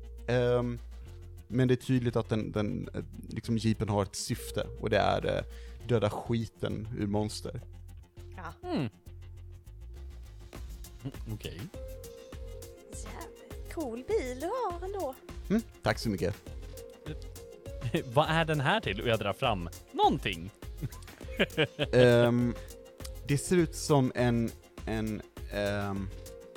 Men 1.47 1.67
det 1.67 1.73
är 1.73 1.75
tydligt 1.75 2.15
att 2.15 2.29
den, 2.29 2.51
den 2.51 2.89
liksom 3.29 3.57
jeepen 3.57 3.89
har 3.89 4.03
ett 4.03 4.15
syfte 4.15 4.67
och 4.79 4.89
det 4.89 4.97
är 4.97 5.37
eh, 5.37 5.43
döda 5.87 6.09
skiten 6.09 6.87
ur 6.97 7.07
monster. 7.07 7.61
Ja. 8.37 8.69
Mm. 8.69 8.89
Mm, 11.03 11.13
Okej. 11.33 11.61
Jävligt 12.91 13.73
cool 13.73 14.03
bil 14.07 14.39
du 14.39 14.45
har 14.47 14.85
ändå. 14.85 15.15
Mm, 15.49 15.61
tack 15.83 15.99
så 15.99 16.09
mycket. 16.09 16.35
Vad 18.13 18.25
är 18.29 18.45
den 18.45 18.59
här 18.59 18.79
till? 18.79 19.01
Och 19.01 19.07
jag 19.07 19.19
drar 19.19 19.33
fram 19.33 19.69
någonting. 19.91 20.51
Ehm, 21.91 22.55
det 23.27 23.37
ser 23.37 23.57
ut 23.57 23.75
som 23.75 24.11
en, 24.15 24.51
en 24.85 25.21
ehm, 25.53 26.09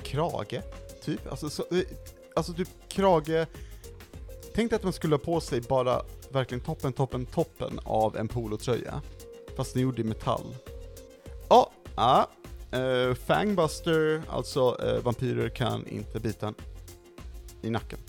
krage, 0.03 0.61
typ. 1.03 1.31
Alltså, 1.31 1.49
så, 1.49 1.63
eh, 1.71 1.83
alltså 2.35 2.53
typ 2.53 2.69
krage. 2.87 3.47
Tänk 4.55 4.69
dig 4.69 4.77
att 4.77 4.83
man 4.83 4.93
skulle 4.93 5.15
ha 5.15 5.19
på 5.19 5.41
sig 5.41 5.61
bara 5.61 6.01
verkligen 6.31 6.63
toppen, 6.63 6.93
toppen, 6.93 7.25
toppen 7.25 7.79
av 7.83 8.17
en 8.17 8.27
polotröja. 8.27 9.01
Fast 9.57 9.73
den 9.73 9.83
gjord 9.83 9.99
i 9.99 10.03
metall. 10.03 10.55
Ja, 11.49 11.71
ja. 11.95 12.29
Eh, 12.75 13.13
Fangbuster, 13.15 14.21
alltså 14.29 14.77
eh, 14.83 15.03
vampyrer 15.03 15.49
kan 15.49 15.87
inte 15.87 16.19
bita 16.19 16.47
en 16.47 16.55
i 17.61 17.69
nacken. 17.69 17.99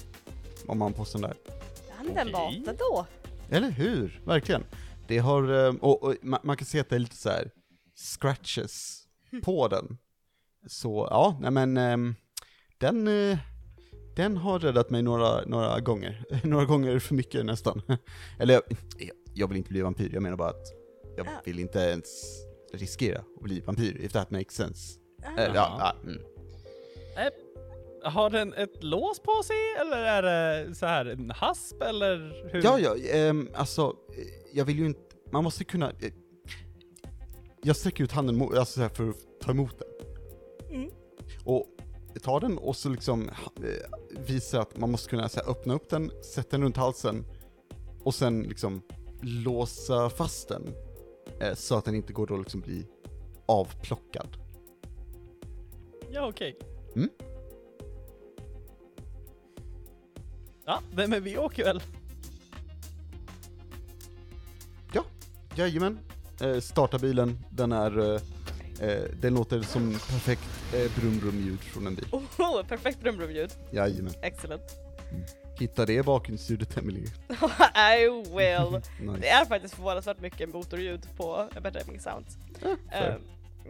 Om 0.67 0.79
man 0.79 0.93
har 0.93 0.99
på 0.99 1.05
sig 1.05 1.21
den 1.21 1.31
där. 1.31 1.39
Användbart 2.01 2.79
då. 2.79 3.07
Eller 3.51 3.71
hur? 3.71 4.21
Verkligen. 4.27 4.65
Det 5.09 5.19
har, 5.19 5.67
eh, 5.67 5.75
och, 5.75 6.03
och 6.03 6.15
man, 6.23 6.41
man 6.43 6.57
kan 6.57 6.67
se 6.67 6.81
att 6.81 6.89
det 6.89 6.97
är 6.97 7.01
lite 7.01 7.17
så 7.17 7.29
här 7.29 7.51
scratches 7.95 9.03
på 9.45 9.69
den. 9.69 9.99
Så 10.67 11.09
ja, 11.11 11.39
nej 11.41 11.51
men 11.51 11.77
ehm, 11.77 12.15
den, 12.79 13.09
eh, 13.09 13.39
den 14.17 14.37
har 14.37 14.59
räddat 14.59 14.91
mig 14.91 15.03
några, 15.03 15.45
några 15.45 15.81
gånger. 15.81 16.25
några 16.45 16.65
gånger 16.65 16.99
för 16.99 17.15
mycket 17.15 17.47
nästan. 17.47 17.83
Eller 18.39 18.55
jag, 18.55 18.63
jag 19.35 19.49
vill 19.49 19.57
inte 19.57 19.71
bli 19.71 19.83
vampyr, 19.83 20.11
jag 20.13 20.23
menar 20.23 20.37
bara 20.37 20.51
att 20.51 20.67
jag 21.17 21.27
Ja. 21.27 21.31
vill 21.45 21.59
inte 21.59 21.79
ens 21.79 22.07
riskera 22.77 23.19
att 23.19 23.43
bli 23.43 23.61
vampyr, 23.61 24.01
if 24.01 24.13
that 24.13 24.31
makes 24.31 24.55
sense. 24.55 24.99
Ah. 25.25 25.41
Eller, 25.41 25.55
ja, 25.55 25.77
ja, 25.79 26.11
mm. 26.11 26.23
Har 28.05 28.31
den 28.31 28.55
ett 28.55 28.83
lås 28.83 29.21
på 29.21 29.43
sig 29.43 29.57
eller 29.81 29.97
är 29.97 30.23
det 30.23 30.75
så 30.75 30.87
här 30.87 31.07
en 31.07 31.31
hasp 31.31 31.83
eller 31.83 32.45
hur? 32.53 32.65
Ja, 32.65 32.79
ja, 32.79 32.97
ehm, 32.97 33.51
alltså, 33.55 33.97
jag 34.53 34.65
vill 34.65 34.79
ju 34.79 34.87
inte, 34.87 35.01
man 35.31 35.45
måste 35.45 35.65
kunna, 35.65 35.91
eh, 35.91 36.13
jag 37.63 37.77
sträcker 37.77 38.05
ut 38.05 38.13
handen 38.13 38.37
mo- 38.37 38.59
alltså 38.59 38.75
så 38.75 38.81
här 38.81 38.89
för 38.89 39.09
att 39.09 39.41
ta 39.41 39.51
emot 39.51 39.79
den. 39.79 39.89
Mm. 40.77 40.91
Och 41.45 41.67
ta 42.23 42.41
den 42.41 42.59
och 42.59 42.77
så 42.77 42.89
liksom 42.89 43.29
eh, 43.29 44.21
visa 44.27 44.61
att 44.61 44.77
man 44.77 44.91
måste 44.91 45.11
kunna 45.11 45.29
så 45.29 45.41
här, 45.41 45.51
öppna 45.51 45.75
upp 45.75 45.91
den, 45.91 46.11
sätta 46.35 46.51
den 46.51 46.63
runt 46.63 46.77
halsen 46.77 47.25
och 48.03 48.15
sen 48.15 48.43
liksom 48.43 48.83
låsa 49.23 50.11
fast 50.11 50.49
den 50.49 50.75
så 51.55 51.77
att 51.79 51.85
den 51.85 51.95
inte 51.95 52.13
går 52.13 52.33
att 52.35 52.41
liksom 52.41 52.61
bli 52.61 52.87
avplockad. 53.47 54.37
Ja, 56.11 56.29
okej. 56.29 56.59
Mm. 56.97 57.11
Ja, 60.65 60.81
nej, 60.95 61.09
men 61.09 61.23
vi 61.23 61.39
åker 61.39 61.65
väl. 61.65 61.83
Jajamän, 65.57 65.99
eh, 66.41 66.61
starta 66.61 66.99
bilen, 66.99 67.39
den 67.51 67.73
är, 67.73 68.15
eh, 68.15 68.21
eh, 68.81 69.03
den 69.21 69.35
låter 69.35 69.63
som 69.63 69.93
perfekt 69.93 70.75
eh, 70.75 71.01
brum-brum-ljud 71.01 71.61
från 71.61 71.87
en 71.87 71.95
bil. 71.95 72.07
Oh, 72.13 72.63
perfekt 72.69 73.01
drömrumljud. 73.01 73.51
Jajamän. 73.71 74.13
Excellent. 74.23 74.63
Hitta 75.59 75.87
det 75.87 76.03
bakgrundsljudet 76.03 76.77
Emily. 76.77 77.01
I 77.75 78.09
will. 78.37 78.81
Nice. 79.01 79.21
Det 79.21 79.29
är 79.29 79.45
faktiskt 79.45 79.75
förvånansvärt 79.75 80.21
mycket 80.21 80.49
motorljud 80.49 81.09
på 81.17 81.49
Epidemic 81.57 82.03
Sounds. 82.03 82.39
fair. 82.61 82.77
Eh, 82.93 83.15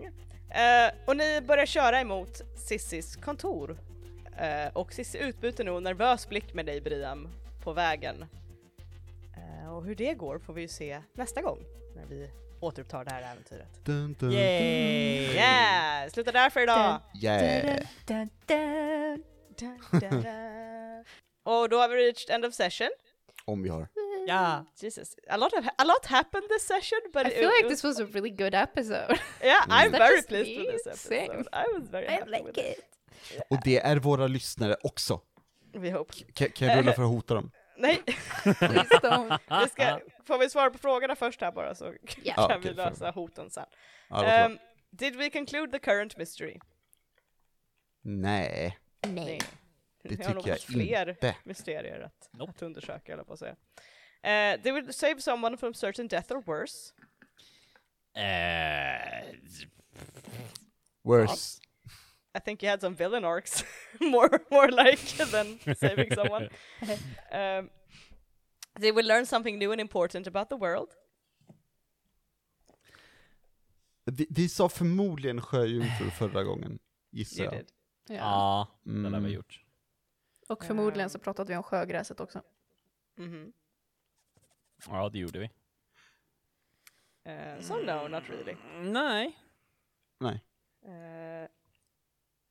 ja. 0.03 0.87
Eh, 0.87 0.93
och 1.05 1.17
ni 1.17 1.41
börjar 1.41 1.67
köra 1.67 2.01
emot 2.01 2.43
Sissis 2.57 3.17
kontor. 3.17 3.79
Eh, 4.39 4.73
och 4.73 4.93
Sissi 4.93 5.19
utbyter 5.19 5.65
nog 5.65 5.77
en 5.77 5.83
nervös 5.83 6.29
blick 6.29 6.55
med 6.55 6.67
dig 6.67 6.81
Briam 6.81 7.29
på 7.63 7.73
vägen. 7.73 8.25
Eh, 9.37 9.73
och 9.75 9.85
hur 9.85 9.95
det 9.95 10.15
går 10.15 10.39
får 10.39 10.53
vi 10.53 10.63
ju 10.63 10.69
se 10.69 11.01
nästa 11.13 11.43
gång 11.43 11.59
när 11.97 12.07
vi 12.07 12.31
återupptar 12.61 13.05
det 13.05 13.11
här 13.11 13.33
äventyret. 13.33 13.85
Dun, 13.85 14.17
dun, 14.19 14.33
Yay! 14.33 15.35
Yeah! 15.35 16.11
Sluta 16.11 16.33
där 16.33 16.51
för 16.51 16.61
idag! 16.61 17.01
Yeah! 17.23 17.81
Dun, 18.07 18.31
dun, 18.47 19.23
och 21.47 21.69
då 21.69 21.79
har 21.79 21.89
vi 21.89 21.97
reached 21.97 22.35
end 22.35 22.45
of 22.45 22.55
session. 22.55 22.89
Om 23.45 23.63
vi 23.63 23.69
har. 23.69 23.89
Ja. 24.29 24.65
Jesus, 24.81 25.17
a 25.29 25.37
lot, 25.37 25.53
of, 25.53 25.67
a 25.79 25.85
lot 25.85 26.07
happened 26.07 26.49
this 26.49 26.67
session 26.67 26.99
but 27.13 27.27
I 27.27 27.29
it- 27.31 27.35
feel 27.35 27.45
it 27.45 27.53
like 27.57 27.65
was- 27.67 27.69
this 27.71 27.85
was 27.85 28.01
a 28.01 28.05
really 28.13 28.31
good 28.31 28.55
episode. 28.55 29.19
Yeah, 29.43 29.67
I'm 29.69 29.87
Is 29.87 29.93
that 29.93 30.01
very 30.01 30.23
pleased 30.23 30.57
with 30.61 30.73
this 30.73 30.87
episode. 30.87 31.27
Same. 31.27 31.45
I 31.53 31.79
was 31.81 31.89
very 31.91 32.07
happy 32.07 32.43
with 32.47 32.59
it. 32.59 32.79
Och 33.51 33.59
det 33.65 33.79
är 33.79 33.97
våra 33.97 34.27
lyssnare 34.27 34.77
också. 34.83 35.21
We 35.75 35.91
hope. 35.93 36.13
Kan, 36.33 36.69
jag 36.69 36.79
rulla 36.79 36.93
för 36.93 37.03
att 37.03 37.09
hota 37.09 37.35
dem? 37.35 37.51
Nej, 37.79 38.03
Please 38.43 38.95
don't. 39.03 39.39
vi 39.63 39.69
ska, 39.69 40.01
får 40.27 40.39
vi 40.39 40.51
svara 40.51 40.71
på 40.71 40.79
frågorna 40.79 41.17
först 41.17 41.41
här 41.41 41.53
bara 41.53 41.75
så 41.75 41.85
Ja. 41.85 41.93
kan 42.07 42.23
Ja, 42.37 42.49
vi 42.49 42.55
okej, 42.61 42.75
lösa 42.75 43.11
hoten 43.11 43.51
sen. 43.51 43.67
Bra. 44.09 44.47
Um, 44.47 44.59
did 44.91 45.17
we 45.17 45.31
conclude 45.31 45.73
the 45.73 45.79
current 45.79 46.17
mystery? 46.17 46.59
Nej, 48.03 48.79
Nej. 49.07 49.41
Det 50.09 50.17
tycker 50.17 50.35
jag 50.45 50.53
haft 50.53 50.65
fler 50.65 51.09
inte. 51.09 51.37
mysterier 51.45 52.01
att, 52.01 52.29
Nope. 52.33 52.51
att 52.57 52.63
undersöka, 52.63 53.13
eller 53.13 53.25
på 53.25 53.33
att 53.33 53.39
säga. 53.39 53.57
Uh, 54.27 54.63
they 54.63 54.73
would 54.73 54.95
save 54.95 55.21
someone 55.21 55.57
from 55.57 55.75
certain 55.75 56.09
death 56.09 56.33
or 56.33 56.43
worse. 56.43 56.93
Eh, 58.15 59.35
Worse. 61.03 61.61
I 62.39 62.41
think 62.41 62.63
you 62.63 62.71
had 62.71 62.81
some 62.81 62.97
villain 62.97 63.25
arcs, 63.25 63.65
more 64.01 64.39
more 64.51 64.71
like 64.71 65.25
than 65.31 65.59
saving 65.77 66.15
someone. 66.15 66.49
Um, 67.33 67.71
they 68.81 68.93
will 68.93 69.07
learn 69.07 69.27
something 69.27 69.59
new 69.59 69.73
and 69.73 69.81
important 69.81 70.27
about 70.27 70.49
the 70.49 70.57
world. 70.57 70.89
Vi, 74.05 74.27
vi 74.31 74.49
sa 74.49 74.69
förmodligen 74.69 75.41
sjöjungfru 75.43 76.11
förra 76.11 76.45
gången, 76.45 76.79
gissar 77.13 77.45
jag. 77.45 77.55
Ja. 77.55 77.65
ja, 78.09 78.69
det 78.85 78.91
har 78.93 79.11
vi 79.11 79.17
Mm. 79.17 79.31
gjort. 79.33 79.61
Och 80.49 80.65
förmodligen 80.65 81.11
så 81.11 81.19
pratade 81.19 81.49
vi 81.53 81.57
om 81.57 81.63
sjögräset 81.63 82.21
också. 82.21 82.43
Mhm. 83.17 83.53
Ja, 84.87 85.09
det 85.09 85.19
gjorde 85.19 85.39
vi. 85.39 85.51
Uh, 87.29 87.61
so 87.61 87.75
no, 87.75 88.09
not 88.09 88.23
really. 88.29 88.57
Nej. 88.81 89.39
Nej. 90.21 90.45
Uh, 90.85 91.49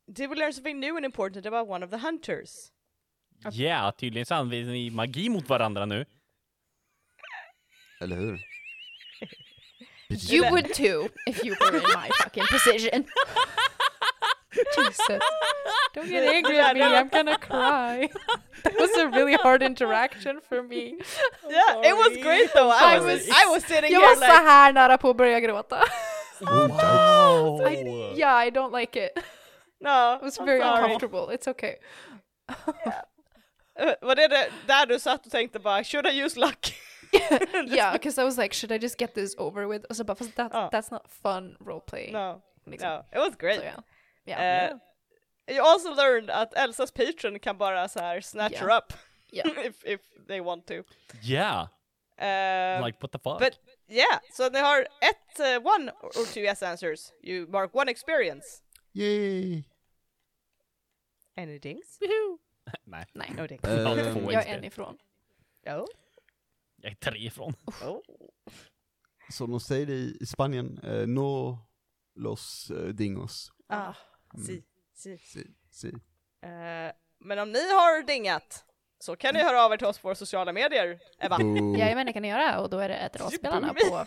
did 0.07 0.30
we 0.30 0.35
learn 0.35 0.53
something 0.53 0.80
new 0.80 0.95
and 0.95 1.05
important 1.05 1.45
about 1.45 1.69
one 1.69 1.85
of 1.85 1.91
the 1.91 1.97
hunters? 1.97 2.72
Ja, 3.51 3.91
tydligen 3.91 4.26
så 4.26 4.35
använder 4.35 4.73
ni 4.73 4.89
magi 4.89 5.30
mot 5.30 5.49
varandra 5.49 5.85
nu. 5.85 6.05
Eller 8.01 8.15
hur? 8.15 8.39
You 10.09 10.49
would 10.51 10.73
too 10.73 11.09
if 11.27 11.43
you 11.43 11.55
were 11.59 11.77
in 11.77 11.84
my 11.84 12.09
fucking 12.23 12.43
position. 12.51 13.03
Jesus. 14.76 15.19
Don't 15.94 16.10
get 16.10 16.34
angry 16.36 16.60
at 16.60 16.76
me, 16.76 16.82
I'm 16.84 17.10
gonna 17.10 17.38
cry. 17.49 18.10
That 18.64 18.73
was 18.80 18.98
a 18.98 19.07
really 19.07 19.34
hard 19.36 19.64
interaction 19.64 20.40
for 20.49 20.64
me. 20.64 20.98
Yeah, 21.49 21.90
it 21.90 21.95
was 21.95 22.18
great 22.23 22.53
though. 22.53 22.69
I 22.72 22.95
I 22.95 22.99
was, 22.99 23.06
was- 23.06 23.30
I 23.30 23.45
was 23.53 23.64
sitting 23.65 23.91
Jag 23.94 23.99
here 24.02 24.07
var 24.07 24.15
så 24.15 24.22
like, 24.22 24.44
här 24.49 24.73
nära 24.73 24.98
på 24.98 25.10
att 25.10 25.15
börja 25.18 25.40
gråta. 25.40 25.84
Wow! 26.41 27.61
I, 27.68 28.14
yeah, 28.19 28.48
I 28.48 28.49
don't 28.52 28.72
like 28.80 29.06
it. 29.06 29.11
no, 29.82 30.15
It 30.15 30.22
was 30.23 30.38
I'm 30.40 30.45
very 30.45 30.60
sorry. 30.61 30.84
uncomfortable. 30.84 31.36
It's 31.36 31.48
okay. 31.48 31.76
Uh, 33.80 33.94
var 34.02 34.15
det 34.15 34.27
det 34.27 34.49
där 34.68 34.86
du 34.86 34.99
satt 34.99 35.26
och 35.26 35.32
tänkte 35.32 35.60
bara, 35.60 35.84
should 35.84 36.07
I 36.07 36.22
use 36.23 36.40
luck? 36.40 36.73
yeah, 37.68 37.94
because 37.94 38.22
I 38.22 38.23
was 38.26 38.38
like, 38.38 38.53
should 38.56 38.72
I 38.72 38.77
just 38.77 38.98
get 39.02 39.14
this 39.14 39.36
over 39.38 39.68
with? 39.68 39.86
Och 39.90 39.95
så 39.95 40.03
bara, 40.03 40.15
fast 40.15 40.36
that, 40.36 40.52
Ja. 40.53 40.69
that's 40.73 40.91
not 40.91 41.02
fun 41.23 41.57
roleplay. 41.60 42.11
no, 42.11 42.41
liksom. 42.65 42.90
no, 42.90 42.99
it 43.11 43.19
was 43.19 43.36
great. 43.36 43.60
Så, 43.60 43.65
ja. 43.65 43.84
Yeah. 44.26 44.73
Uh, 44.73 44.80
you 45.56 45.61
also 45.65 45.93
learned 45.93 46.30
att 46.30 46.53
Elsas 46.53 46.91
patron 46.91 47.39
kan 47.39 47.57
bara 47.57 47.88
så 47.88 47.99
här 47.99 48.22
snatch 48.22 48.53
Ja. 48.53 48.60
her 48.60 48.77
up 48.77 48.93
Yeah. 49.31 49.47
if, 49.65 49.85
if 49.85 50.02
they 50.27 50.41
want 50.41 50.68
to. 50.68 50.84
Yeah! 51.22 51.68
Uh, 52.18 52.85
Like 52.85 52.97
what 53.02 53.11
the 53.11 53.19
fuck? 53.19 53.39
But 53.39 53.60
yeah, 53.88 54.19
så 54.34 54.49
ni 54.49 54.60
har 54.60 54.81
ett, 54.81 55.39
uh, 55.39 55.68
one 55.68 55.91
or 55.91 56.34
two 56.34 56.39
yes 56.39 56.64
answers. 56.64 57.14
You 57.23 57.47
mark 57.47 57.76
one 57.76 57.91
experience. 57.91 58.45
Yay! 58.93 59.64
Any 61.38 61.60
dings? 61.60 61.99
Nej, 62.84 63.06
Nej, 63.14 63.31
No 63.38 63.47
dings. 63.47 63.61
två 64.14 64.31
jag 64.31 64.47
är 64.47 64.57
en 64.57 64.64
ifrån. 64.64 64.97
Oh. 65.65 65.85
Jag 66.81 66.91
är 66.91 66.95
tre 66.95 67.19
ifrån. 67.19 67.53
oh. 67.84 67.99
Som 69.31 69.52
de 69.52 69.60
säger 69.60 69.89
i 69.89 70.18
i 70.22 70.26
Spanien, 70.26 70.80
eh, 70.84 71.07
no 71.07 71.57
los 72.15 72.72
eh, 72.72 72.77
dingos. 72.88 73.52
Ah, 73.68 73.93
si, 74.37 74.63
si. 74.95 75.17
Si, 75.17 75.47
si. 75.71 75.87
Eh, 76.43 76.91
men 77.19 77.39
om 77.39 77.51
ni 77.51 77.59
har 77.71 78.03
dingat 78.03 78.65
så 78.99 79.15
kan 79.15 79.33
ni 79.35 79.43
höra 79.43 79.63
av 79.65 79.73
er 79.73 79.77
till 79.77 79.87
oss 79.87 79.99
på 79.99 80.07
våra 80.07 80.15
sociala 80.15 80.53
medier, 80.53 80.99
Eva. 81.19 81.37
Boo. 81.37 81.77
Jajamän, 81.77 82.05
det 82.05 82.13
kan 82.13 82.21
ni 82.21 82.27
göra. 82.27 82.59
Och 82.59 82.69
då 82.69 82.79
är 82.79 82.89
det 82.89 82.95
ett 82.95 83.19
rollspelarna 83.21 83.73
på 83.73 84.05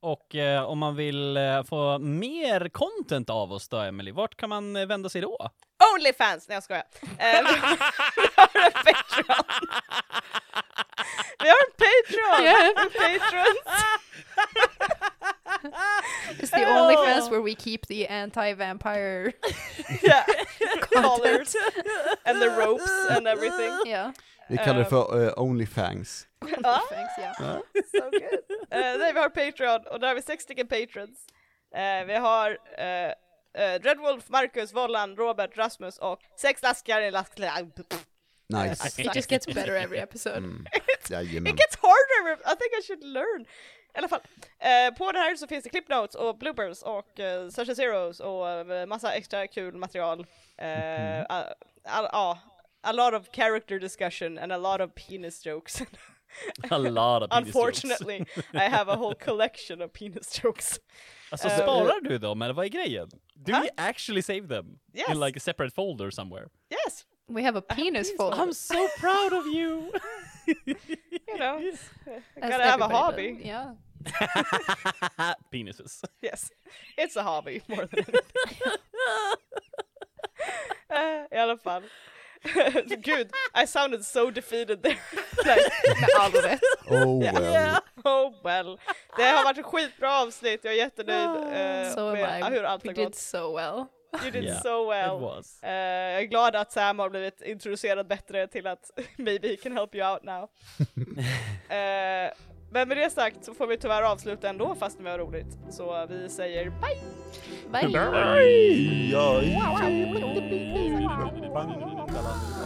Och 0.02 0.34
eh, 0.34 0.62
om 0.64 0.78
man 0.78 0.96
vill 0.96 1.36
eh, 1.36 1.62
få 1.62 1.98
mer 1.98 2.68
content 2.68 3.30
av 3.30 3.52
oss 3.52 3.68
då, 3.68 3.76
Emily, 3.76 4.12
vart 4.12 4.36
kan 4.36 4.48
man 4.48 4.76
eh, 4.76 4.86
vända 4.86 5.08
sig 5.08 5.20
då? 5.20 5.48
Onlyfans! 5.94 6.48
Nej 6.48 6.56
jag 6.56 6.62
skojar. 6.62 6.84
Eh, 7.02 7.08
vi 7.18 7.24
har 8.36 8.66
en 8.66 8.72
Patreon. 8.72 9.44
Vi 11.38 11.48
har 11.48 11.56
en 11.64 11.72
Patreon! 11.78 12.44
Yeah. 12.44 12.74
Patrons! 12.74 13.84
It's 16.38 16.50
the 16.50 16.64
only 16.66 16.96
fence 16.96 17.30
where 17.30 17.40
we 17.40 17.54
keep 17.54 17.86
the 17.86 18.06
anti-vampire. 18.06 19.32
Yeah. 20.02 20.24
Collars 20.80 21.56
and 22.26 22.42
the 22.42 22.50
ropes 22.50 22.90
and 23.10 23.26
everything. 23.26 23.72
Yeah. 23.86 24.12
Vi 24.48 24.56
kallar 24.56 24.78
det 24.78 24.84
för 24.84 25.26
eh, 25.26 25.32
Onlyfangs. 25.36 26.26
Ah, 26.64 26.80
Thanks, 26.90 27.18
yeah. 27.18 27.58
so 27.92 28.10
good. 28.10 28.40
Eh, 28.70 28.98
nej, 28.98 29.12
vi 29.12 29.18
har 29.20 29.28
Patreon 29.28 29.86
och 29.86 30.00
där 30.00 30.08
har 30.08 30.14
vi 30.14 30.22
sex 30.22 30.44
stycken 30.44 30.66
patrons. 30.66 31.26
Eh, 31.74 32.04
vi 32.06 32.14
har 32.14 32.50
uh, 32.50 33.80
Dreadwolf, 33.82 34.28
Marcus, 34.28 34.72
Vollan, 34.72 35.16
Robert, 35.16 35.56
Rasmus 35.56 35.98
och 35.98 36.20
sex 36.36 36.62
laskar 36.62 37.00
i 37.00 37.10
lask... 37.10 37.32
Nice. 38.48 39.02
It 39.02 39.14
just 39.14 39.30
gets 39.30 39.46
better 39.46 39.74
every 39.74 39.98
episode. 39.98 40.36
Mm. 40.36 40.66
It 41.46 41.56
gets 41.56 41.76
harder! 41.76 42.38
I 42.44 42.54
think 42.56 42.72
I 42.78 42.82
should 42.82 43.04
learn. 43.04 43.46
I 43.94 43.98
alla 43.98 44.08
fall, 44.08 44.20
eh, 44.58 44.94
på 44.98 45.12
det 45.12 45.18
här 45.18 45.36
så 45.36 45.46
finns 45.46 45.64
det 45.64 45.70
clip 45.70 45.88
notes 45.88 46.14
och 46.14 46.38
bloopers 46.38 46.82
och 46.82 47.18
uh, 47.18 47.48
Session 47.50 47.76
Zeros 47.76 48.20
och 48.20 48.48
eh, 48.48 48.86
massa 48.86 49.12
extra 49.14 49.46
kul 49.46 49.74
material. 49.76 50.26
Eh, 50.58 51.20
a- 51.20 51.44
a- 51.84 52.08
Ja, 52.12 52.38
a 52.82 52.92
lot 52.92 53.14
of 53.14 53.28
character 53.36 53.78
discussion 53.78 54.38
and 54.38 54.52
a 54.52 54.56
lot 54.56 54.80
of 54.80 54.90
penis 54.94 55.46
jokes. 55.46 55.82
A 56.70 56.78
lot 56.78 57.22
of 57.22 57.30
penis 57.30 57.46
jokes. 57.54 57.84
Unfortunately, 57.84 58.24
I 58.54 58.68
have 58.68 58.92
a 58.92 58.96
whole 58.96 59.14
collection 59.14 59.82
of 59.82 59.92
penis 59.92 60.40
jokes. 60.44 60.80
Alltså 61.30 61.48
Eh, 61.48 61.54
sparar 61.58 62.00
du 62.00 62.18
dem 62.18 62.42
eller 62.42 62.54
vad 62.54 62.64
är 62.64 62.68
grejen? 62.68 63.08
Do 63.34 63.52
Huh? 63.52 63.60
you 63.62 63.68
actually 63.76 64.22
save 64.22 64.48
them? 64.48 64.78
Yes. 64.94 65.08
In 65.08 65.20
like 65.20 65.36
a 65.36 65.40
separate 65.40 65.74
folder 65.74 66.10
somewhere? 66.10 66.48
Yes, 66.70 67.06
We 67.28 67.42
have 67.42 67.58
a 67.58 67.62
penis 67.62 67.84
penis 67.86 68.16
folder. 68.16 68.36
I'm 68.42 68.52
so 68.54 68.88
proud 69.00 69.32
of 69.32 69.46
you! 69.46 69.92
you 71.26 71.36
know, 71.38 71.58
I 72.42 72.50
gotta 72.50 72.64
have 72.64 72.80
a 72.84 72.88
hobby. 72.88 73.32
does. 73.32 73.46
Yeah. 73.46 73.74
Penises. 75.52 76.02
Yes, 76.22 76.50
it's 76.96 77.16
a 77.16 77.22
hobby 77.22 77.62
more 77.66 77.86
than 77.86 77.98
anything. 77.98 78.14
Eh, 80.90 81.26
I 81.32 81.38
alla 81.38 81.56
fall. 81.56 81.82
Gud, 83.02 83.30
I 83.54 83.64
sounded 83.66 84.04
so 84.04 84.30
defeated 84.30 84.82
there. 84.82 84.98
like, 85.44 85.72
Med 86.00 86.10
all 86.20 86.30
rätt. 86.32 86.60
Oh 86.90 87.18
well. 87.20 87.80
oh 88.04 88.34
well. 88.44 88.78
Det 89.16 89.22
har 89.22 89.44
varit 89.44 89.58
ett 89.58 89.64
skitbra 89.64 90.20
avsnitt, 90.22 90.60
jag 90.64 90.72
är 90.74 90.78
jättenöjd 90.78 91.28
eh, 91.86 91.94
So 91.94 92.12
med 92.12 92.40
I. 92.40 92.54
hur 92.54 92.64
allt 92.64 92.84
We 92.84 92.88
har 92.88 92.94
did 92.94 93.04
gått. 93.04 93.14
so 93.14 93.56
well. 93.56 93.86
You 94.22 94.30
did 94.30 94.44
Yeah, 94.44 94.62
so 94.62 94.92
It 94.92 94.96
well. 94.96 95.20
was. 95.20 95.62
Eh, 95.62 95.70
jag 95.72 96.20
är 96.22 96.24
glad 96.26 96.56
att 96.56 96.72
Sam 96.72 96.98
har 96.98 97.10
blivit 97.10 97.40
introducerad 97.42 98.06
bättre 98.06 98.46
till 98.46 98.66
att 98.66 98.90
maybe 99.16 99.48
he 99.48 99.56
can 99.56 99.72
help 99.76 99.94
you 99.94 100.12
out 100.12 100.22
now. 100.22 100.48
Eh, 101.76 102.32
men 102.74 102.88
med 102.88 102.96
det 102.96 103.10
sagt 103.10 103.44
så 103.44 103.54
får 103.54 103.66
vi 103.66 103.76
tyvärr 103.76 104.02
avsluta 104.02 104.48
ändå 104.48 104.74
fast 104.74 105.00
vi 105.00 105.10
har 105.10 105.18
roligt. 105.18 105.58
Så 105.70 106.06
vi 106.08 106.28
säger 106.28 106.64
bye! 106.64 107.00
Bye. 107.72 107.90
Ja, 107.92 108.10
Bye. 111.54 112.63